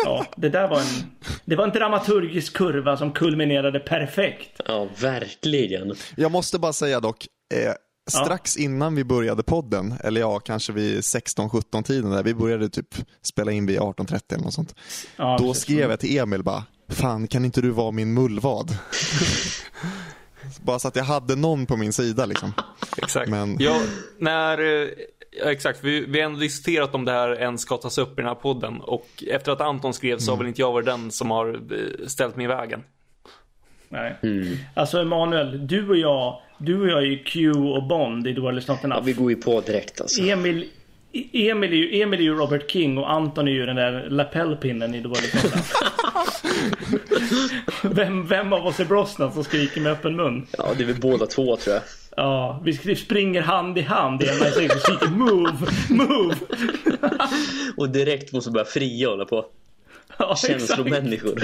Ja, 0.04 0.26
det 0.36 0.48
där 0.48 0.68
var 0.68 0.78
en... 0.80 1.10
Det 1.44 1.56
var 1.56 1.64
en 1.64 1.70
dramaturgisk 1.70 2.52
kurva 2.56 2.96
som 2.96 3.12
kulminerade 3.12 3.80
perfekt. 3.80 4.60
Ja, 4.66 4.88
verkligen. 5.00 5.94
Jag 6.16 6.30
måste 6.32 6.58
bara 6.58 6.72
säga 6.72 7.00
dock, 7.00 7.26
eh, 7.54 7.72
strax 8.10 8.56
innan 8.56 8.94
vi 8.94 9.04
började 9.04 9.42
podden, 9.42 9.94
eller 10.04 10.20
ja, 10.20 10.38
kanske 10.38 10.72
vid 10.72 10.98
16-17 11.00 11.82
tiden 11.82 12.10
där, 12.10 12.22
vi 12.22 12.34
började 12.34 12.68
typ 12.68 12.94
spela 13.22 13.52
in 13.52 13.66
vid 13.66 13.78
18.30 13.78 14.20
eller 14.34 14.44
något 14.44 14.54
sånt. 14.54 14.74
Ja, 15.16 15.36
Då 15.40 15.48
precis. 15.48 15.62
skrev 15.62 15.90
jag 15.90 16.00
till 16.00 16.18
Emil 16.18 16.42
bara, 16.42 16.64
fan 16.88 17.28
kan 17.28 17.44
inte 17.44 17.60
du 17.60 17.70
vara 17.70 17.90
min 17.90 18.14
mullvad? 18.14 18.76
bara 20.62 20.78
så 20.78 20.88
att 20.88 20.96
jag 20.96 21.04
hade 21.04 21.36
någon 21.36 21.66
på 21.66 21.76
min 21.76 21.92
sida 21.92 22.26
liksom. 22.26 22.52
Exakt. 22.96 23.30
Men- 23.30 23.56
Ja, 23.60 23.80
när, 24.18 24.58
eh, 24.58 24.88
ja, 25.42 25.50
exakt, 25.52 25.78
vi, 25.84 26.04
vi 26.08 26.20
har 26.20 26.26
ändå 26.26 26.40
diskuterat 26.40 26.94
om 26.94 27.04
det 27.04 27.12
här 27.12 27.40
ens 27.40 27.60
ska 27.62 27.76
tas 27.76 27.98
upp 27.98 28.12
i 28.12 28.16
den 28.16 28.26
här 28.26 28.34
podden. 28.34 28.80
Och 28.80 29.08
efter 29.30 29.52
att 29.52 29.60
Anton 29.60 29.94
skrev 29.94 30.18
så 30.18 30.32
har 30.32 30.38
väl 30.38 30.46
inte 30.46 30.60
jag 30.60 30.72
varit 30.72 30.86
den 30.86 31.10
som 31.10 31.30
har 31.30 31.48
eh, 31.54 32.06
ställt 32.06 32.36
mig 32.36 32.44
i 32.44 32.48
vägen. 32.48 32.82
Nej. 33.88 34.16
Alltså 34.74 34.98
Emanuel, 35.00 35.66
du 35.66 35.88
och 35.88 35.96
jag, 35.96 36.40
du 36.58 36.80
och 36.80 36.88
jag 36.88 36.98
är 36.98 37.06
ju 37.06 37.24
Q 37.24 37.50
och 37.52 37.82
Bond 37.86 38.26
i 38.26 38.30
Is 38.30 38.36
Not 38.38 38.62
Ja, 38.68 38.76
Enough. 38.84 39.04
vi 39.04 39.12
går 39.12 39.30
ju 39.30 39.36
på 39.36 39.60
direkt 39.60 40.00
alltså. 40.00 40.22
Emil, 40.22 40.68
Emil, 41.32 41.72
är 41.72 41.76
ju, 41.76 42.02
Emil 42.02 42.20
är 42.20 42.24
ju 42.24 42.34
Robert 42.34 42.70
King 42.70 42.98
och 42.98 43.12
Anton 43.12 43.48
är 43.48 43.52
ju 43.52 43.66
den 43.66 43.76
där 43.76 44.06
lapellpinnen 44.10 44.94
i 44.94 44.98
Enough. 44.98 45.16
vem, 47.94 48.26
vem 48.26 48.52
av 48.52 48.66
oss 48.66 48.80
är 48.80 48.84
Brosnan 48.84 49.32
som 49.32 49.44
skriker 49.44 49.80
med 49.80 49.92
öppen 49.92 50.16
mun? 50.16 50.46
Ja, 50.58 50.68
det 50.76 50.82
är 50.82 50.86
vi 50.86 50.94
båda 50.94 51.26
två 51.26 51.56
tror 51.56 51.74
jag. 51.74 51.82
Ja, 52.16 52.60
vi 52.64 52.96
springer 52.96 53.42
hand 53.42 53.78
i 53.78 53.80
hand 53.80 54.22
i 54.22 54.28
en 54.28 54.52
säger 54.52 54.74
och 54.74 54.80
skriker 54.80 55.08
move, 55.08 55.52
move! 55.88 56.36
Och 57.76 57.90
direkt 57.90 58.32
måste 58.32 58.50
börja 58.50 58.64
fria 58.64 59.08
och 59.08 59.12
hålla 59.12 59.24
på. 59.24 59.46
Ja. 60.18 60.36
Känslomänniskor. 60.36 61.42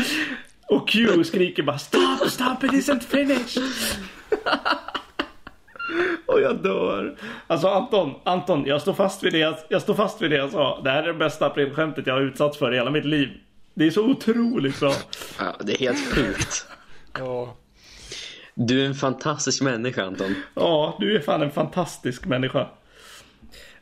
Och 0.68 0.88
Q 0.88 1.24
skriker 1.24 1.62
bara 1.62 1.78
Stop, 1.78 2.28
stop, 2.28 2.64
it 2.64 2.72
isn't 2.72 3.00
finished! 3.00 3.62
Och 6.26 6.40
jag 6.40 6.62
dör. 6.62 7.16
Alltså 7.46 7.68
Anton, 7.68 8.14
Anton, 8.24 8.64
jag 8.66 8.80
står 8.80 8.92
fast 8.92 9.22
vid 9.22 9.32
det 9.32 9.38
jag, 9.38 9.54
jag 9.68 9.82
står 9.82 9.94
fast 9.94 10.22
vid 10.22 10.30
det 10.30 10.36
jag 10.36 10.50
sa. 10.50 10.80
Det 10.84 10.90
här 10.90 11.02
är 11.02 11.06
det 11.06 11.14
bästa 11.14 11.46
aprilskämtet 11.46 12.06
jag 12.06 12.14
har 12.14 12.20
utsatts 12.20 12.58
för 12.58 12.72
i 12.72 12.76
hela 12.76 12.90
mitt 12.90 13.04
liv. 13.04 13.28
Det 13.74 13.86
är 13.86 13.90
så 13.90 14.04
otroligt 14.04 14.80
bra. 14.80 14.92
Ja, 15.38 15.56
det 15.60 15.72
är 15.72 15.78
helt 15.78 16.14
sjukt. 16.14 16.66
Ja. 17.18 17.56
Du 18.54 18.82
är 18.82 18.86
en 18.86 18.94
fantastisk 18.94 19.62
människa 19.62 20.04
Anton. 20.04 20.34
Ja, 20.54 20.96
du 21.00 21.16
är 21.16 21.20
fan 21.20 21.42
en 21.42 21.50
fantastisk 21.50 22.26
människa. 22.26 22.66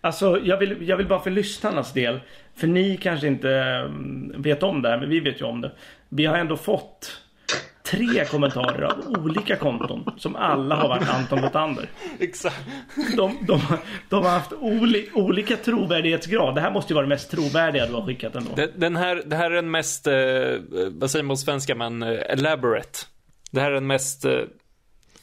Alltså, 0.00 0.40
jag 0.44 0.56
vill, 0.58 0.88
jag 0.88 0.96
vill 0.96 1.06
bara 1.06 1.20
för 1.20 1.30
lyssnarnas 1.30 1.92
del. 1.92 2.20
För 2.54 2.66
ni 2.66 2.96
kanske 2.96 3.26
inte 3.26 3.50
mm, 3.50 4.42
vet 4.42 4.62
om 4.62 4.82
det 4.82 4.88
här, 4.88 4.98
men 4.98 5.10
vi 5.10 5.20
vet 5.20 5.40
ju 5.40 5.44
om 5.44 5.60
det. 5.60 5.72
Vi 6.08 6.26
har 6.26 6.38
ändå 6.38 6.56
fått 6.56 7.20
tre 7.90 8.24
kommentarer 8.24 8.82
av 8.82 9.24
olika 9.24 9.56
konton. 9.56 10.04
Som 10.18 10.36
alla 10.36 10.74
har 10.76 10.88
varit 10.88 11.08
Anton 11.08 11.40
Botander. 11.40 11.88
Exakt. 12.20 12.60
De, 13.16 13.38
de, 13.46 13.60
de 14.08 14.24
har 14.24 14.30
haft 14.30 14.52
oli, 14.52 15.08
olika 15.14 15.56
trovärdighetsgrad. 15.56 16.54
Det 16.54 16.60
här 16.60 16.70
måste 16.70 16.92
ju 16.92 16.94
vara 16.94 17.06
det 17.06 17.08
mest 17.08 17.30
trovärdiga 17.30 17.86
du 17.86 17.92
har 17.92 18.06
skickat 18.06 18.34
ändå. 18.34 18.50
Det, 18.56 18.72
den 18.76 18.96
här, 18.96 19.22
det 19.26 19.36
här 19.36 19.50
är 19.50 19.54
den 19.54 19.70
mest, 19.70 20.06
eh, 20.06 20.14
vad 20.90 21.10
säger 21.10 21.22
man 21.22 21.34
på 21.34 21.36
svenska, 21.36 21.74
men 21.74 22.02
eh, 22.02 22.08
elaborate. 22.28 22.98
Det 23.50 23.60
här 23.60 23.70
är 23.70 23.74
den 23.74 23.86
mest, 23.86 24.24
eh, 24.24 24.32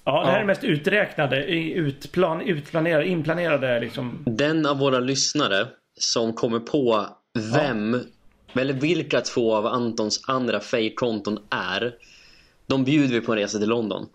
Ja, 0.08 0.20
det 0.20 0.26
här 0.26 0.32
Ja. 0.32 0.36
är 0.36 0.40
det 0.40 0.46
mest 0.46 0.64
uträknade, 0.64 1.46
utplan, 1.46 2.42
utplanerade, 2.42 3.08
inplanerade 3.08 3.80
liksom. 3.80 4.24
Den 4.26 4.66
av 4.66 4.78
våra 4.80 5.00
lyssnare 5.00 5.68
som 6.00 6.34
kommer 6.34 6.60
på 6.60 7.08
vem, 7.54 8.00
eller 8.54 8.74
vilka 8.74 9.22
två 9.22 9.56
av 9.56 9.66
Antons 9.66 10.24
andra 10.28 10.60
fake-konton 10.60 11.40
är, 11.50 11.94
de 12.68 12.84
bjuder 12.84 13.14
vi 13.14 13.22
på 13.22 13.32
en 13.34 13.38
resa 13.40 13.60
till 13.60 13.70
London. 13.70 14.06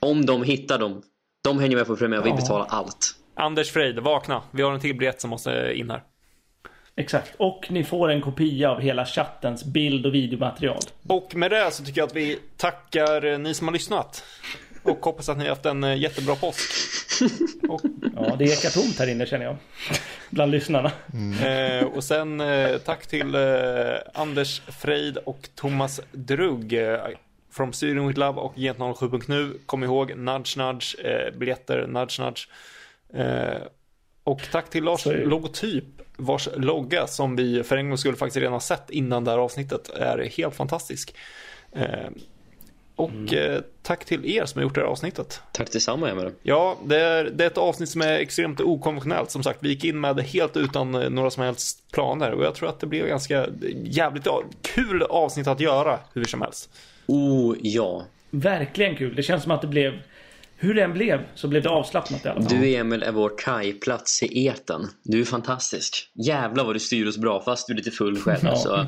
Om 0.00 0.26
de 0.26 0.42
hittar 0.42 0.78
dem, 0.78 1.02
de 1.44 1.58
hänger 1.60 1.76
med 1.76 1.86
på 1.86 1.96
premiär 1.96 2.18
och 2.20 2.26
vi 2.26 2.30
Ja. 2.30 2.36
betalar 2.36 2.66
allt. 2.68 3.14
Anders 3.34 3.70
Freid, 3.70 3.98
vakna. 3.98 4.42
Vi 4.50 4.62
har 4.62 4.72
en 4.72 4.80
till 4.80 4.96
biljett 4.98 5.20
som 5.20 5.30
måste 5.30 5.72
in 5.74 5.90
här. 5.90 6.02
Exakt. 6.96 7.34
Och 7.38 7.66
ni 7.70 7.84
får 7.84 8.10
en 8.10 8.20
kopia 8.22 8.70
av 8.70 8.80
hela 8.80 9.06
chattens 9.06 9.64
bild 9.64 10.06
och 10.06 10.14
videomaterial. 10.14 10.78
Och 11.08 11.34
med 11.36 11.50
det 11.50 11.70
så 11.70 11.84
tycker 11.84 12.00
jag 12.00 12.06
att 12.06 12.16
vi 12.16 12.38
tackar 12.56 13.24
eh, 13.24 13.38
ni 13.38 13.54
som 13.54 13.68
har 13.68 13.72
lyssnat. 13.72 14.24
Och 14.84 15.04
hoppas 15.04 15.28
att 15.28 15.38
ni 15.38 15.44
har 15.44 15.48
haft 15.50 15.66
en 15.66 15.84
eh, 15.84 15.96
jättebra 15.96 16.36
påsk. 16.36 16.60
Och, 17.68 17.80
Ja, 18.16 18.36
det 18.38 18.44
ekar 18.44 18.70
tomt 18.70 18.98
här 18.98 19.06
inne 19.10 19.26
känner 19.26 19.44
jag. 19.44 19.56
Bland 20.30 20.52
lyssnarna. 20.52 20.92
eh, 21.46 21.84
och 21.86 22.04
sen 22.04 22.40
eh, 22.40 22.78
tack 22.78 23.06
till 23.06 23.34
eh, 23.34 23.40
Anders 24.14 24.62
Freid 24.80 25.16
och 25.16 25.48
Thomas 25.54 26.00
Drugg. 26.12 26.72
Eh, 26.72 26.98
from 27.52 27.72
Studion 27.72 28.08
with 28.08 28.18
Love 28.20 28.40
och 28.40 28.54
Gent 28.58 28.78
07.nu. 28.78 29.58
Kom 29.66 29.84
ihåg, 29.84 30.16
nudge 30.16 30.56
nudge, 30.56 30.96
eh, 31.04 31.38
biljetter, 31.38 31.86
nudge 31.86 32.20
nudge. 32.20 32.48
Och 34.24 34.40
tack 34.52 34.70
till 34.70 34.84
Lars 34.84 35.04
det. 35.04 35.24
Logotyp, 35.24 35.84
vars 36.16 36.48
logga 36.56 37.06
som 37.06 37.36
vi 37.36 37.62
för 37.62 37.76
en 37.76 37.88
gång 37.88 37.98
skulle 37.98 38.16
faktiskt 38.16 38.36
redan 38.36 38.60
sett 38.60 38.90
innan 38.90 39.24
det 39.24 39.30
här 39.30 39.38
avsnittet 39.38 39.88
är 39.88 40.18
helt 40.36 40.54
fantastisk. 40.54 41.14
Och 42.96 43.34
eh, 43.34 43.62
tack 43.82 44.04
till 44.04 44.26
er 44.26 44.44
som 44.44 44.58
har 44.58 44.62
gjort 44.62 44.74
det 44.74 44.80
här 44.80 44.88
avsnittet. 44.88 45.42
Tack 45.52 45.72
detsamma 45.72 46.10
Emil. 46.10 46.30
Ja, 46.42 46.78
det 46.84 47.00
är, 47.00 47.24
det 47.24 47.44
är 47.44 47.46
ett 47.46 47.58
avsnitt 47.58 47.88
som 47.88 48.00
är 48.00 48.12
extremt 48.12 48.60
okonventionellt. 48.60 49.30
Som 49.30 49.42
sagt, 49.42 49.58
vi 49.62 49.68
gick 49.68 49.84
in 49.84 50.00
med 50.00 50.16
det 50.16 50.22
helt 50.22 50.56
utan 50.56 50.94
eh, 50.94 51.10
några 51.10 51.30
som 51.30 51.42
helst 51.42 51.92
planer. 51.92 52.30
Och 52.30 52.44
jag 52.44 52.54
tror 52.54 52.68
att 52.68 52.80
det 52.80 52.86
blir 52.86 53.06
ganska 53.06 53.46
jävligt 53.84 54.26
kul 54.62 55.02
avsnitt 55.02 55.46
att 55.46 55.60
göra 55.60 55.98
hur 56.12 56.24
som 56.24 56.42
helst. 56.42 56.70
Oh 57.06 57.56
ja. 57.60 58.06
Verkligen 58.30 58.96
kul. 58.96 59.14
Det 59.14 59.22
känns 59.22 59.42
som 59.42 59.52
att 59.52 59.62
det 59.62 59.68
blev... 59.68 59.92
Hur 60.56 60.74
det 60.74 60.82
än 60.82 60.92
blev 60.92 61.20
så 61.34 61.48
blev 61.48 61.62
det 61.62 61.68
avslappnat 61.68 62.24
i 62.24 62.28
alla 62.28 62.42
fall. 62.42 62.58
Du 62.58 62.74
Emil 62.74 63.02
är 63.02 63.12
vår 63.12 63.38
kajplats 63.38 64.22
i 64.22 64.46
eten. 64.46 64.88
Du 65.02 65.20
är 65.20 65.24
fantastisk. 65.24 66.10
Jävlar 66.26 66.64
vad 66.64 66.74
du 66.74 66.80
styr 66.80 67.08
oss 67.08 67.18
bra 67.18 67.42
fast 67.44 67.66
du 67.66 67.72
är 67.72 67.76
lite 67.76 67.90
full 67.90 68.18
själv. 68.18 68.40
Ja. 68.42 68.56
Så 68.56 68.86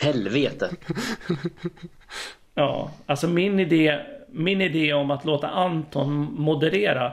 helvete. 0.00 0.70
Ja, 2.54 2.90
alltså 3.06 3.28
min 3.28 3.60
idé, 3.60 4.00
min 4.32 4.60
idé 4.60 4.92
om 4.92 5.10
att 5.10 5.24
låta 5.24 5.48
Anton 5.48 6.34
moderera. 6.38 7.12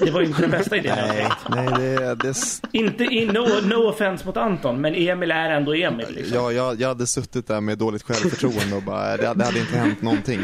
Det 0.00 0.10
var 0.10 0.20
ju 0.20 0.26
inte 0.26 0.42
den 0.42 0.50
bästa 0.50 0.76
idén 0.76 0.96
Nej, 1.08 1.28
nej 1.48 1.68
det, 1.68 2.14
det, 2.14 2.34
Inte, 2.72 3.04
in, 3.04 3.28
no, 3.28 3.66
no 3.66 3.88
offense 3.88 4.26
mot 4.26 4.36
Anton, 4.36 4.80
men 4.80 4.94
Emil 4.94 5.30
är 5.30 5.50
ändå 5.50 5.74
Emil. 5.74 6.06
Liksom. 6.10 6.36
jag, 6.36 6.52
jag, 6.52 6.80
jag 6.80 6.88
hade 6.88 7.06
suttit 7.06 7.46
där 7.46 7.60
med 7.60 7.78
dåligt 7.78 8.02
självförtroende 8.02 8.76
och 8.76 8.82
bara, 8.82 9.16
det, 9.16 9.34
det 9.34 9.44
hade 9.44 9.58
inte 9.58 9.76
hänt 9.76 10.02
någonting. 10.02 10.40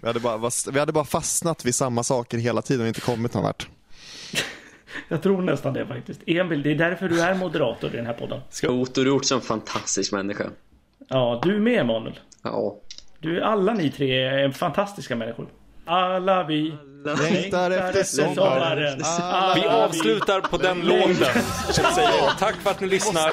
Vi 0.00 0.06
hade, 0.06 0.20
bara, 0.20 0.50
vi 0.72 0.78
hade 0.78 0.92
bara 0.92 1.04
fastnat 1.04 1.64
vid 1.64 1.74
samma 1.74 2.02
saker 2.02 2.38
hela 2.38 2.62
tiden 2.62 2.82
och 2.82 2.88
inte 2.88 3.00
kommit 3.00 3.34
någon 3.34 3.42
vart. 3.42 3.68
Jag 5.08 5.22
tror 5.22 5.42
nästan 5.42 5.74
det 5.74 5.86
faktiskt. 5.86 6.20
Emil, 6.26 6.62
det 6.62 6.70
är 6.70 6.74
därför 6.74 7.08
du 7.08 7.20
är 7.20 7.34
moderator 7.34 7.94
i 7.94 7.96
den 7.96 8.06
här 8.06 8.12
podden. 8.12 8.40
Otto 8.68 9.02
Hjort 9.02 9.24
som 9.24 9.38
en 9.38 9.44
fantastisk 9.44 10.12
människa. 10.12 10.44
Ja, 11.08 11.40
du 11.44 11.60
med 11.60 11.80
Emanuel. 11.80 12.18
Ja. 12.42 12.76
Du, 13.22 13.42
alla 13.42 13.72
ni 13.74 13.90
tre 13.90 14.24
är 14.24 14.50
fantastiska 14.50 15.16
människor. 15.16 15.48
Alla 15.86 16.44
vi 16.44 16.74
Längtar 17.04 17.70
efter 17.70 18.02
sommaren. 18.02 19.02
Alla 19.04 19.54
Vi 19.54 19.66
avslutar 19.66 20.40
på 20.40 20.56
den 20.56 20.80
låten. 20.80 21.42
Säger 21.72 22.38
tack 22.38 22.54
för 22.54 22.70
att 22.70 22.80
ni 22.80 22.86
lyssnar. 22.86 23.32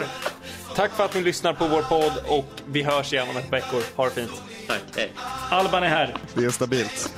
Tack 0.76 0.92
för 0.92 1.06
att 1.06 1.16
ni 1.16 1.22
lyssnar 1.22 1.54
på 1.54 1.68
vår 1.68 1.82
podd 1.82 2.12
och 2.28 2.46
vi 2.66 2.84
hörs 2.84 3.14
igen 3.14 3.28
om 3.30 3.38
ett 3.38 3.54
veckor. 3.54 3.82
Ha 3.96 4.06
det 4.06 4.12
fint. 4.12 4.44
Tack, 4.68 4.82
hej. 4.96 5.12
Alban 5.50 5.84
är 5.84 5.88
här. 5.88 6.14
Det 6.34 6.46
är 6.46 6.50
stabilt. 6.50 7.14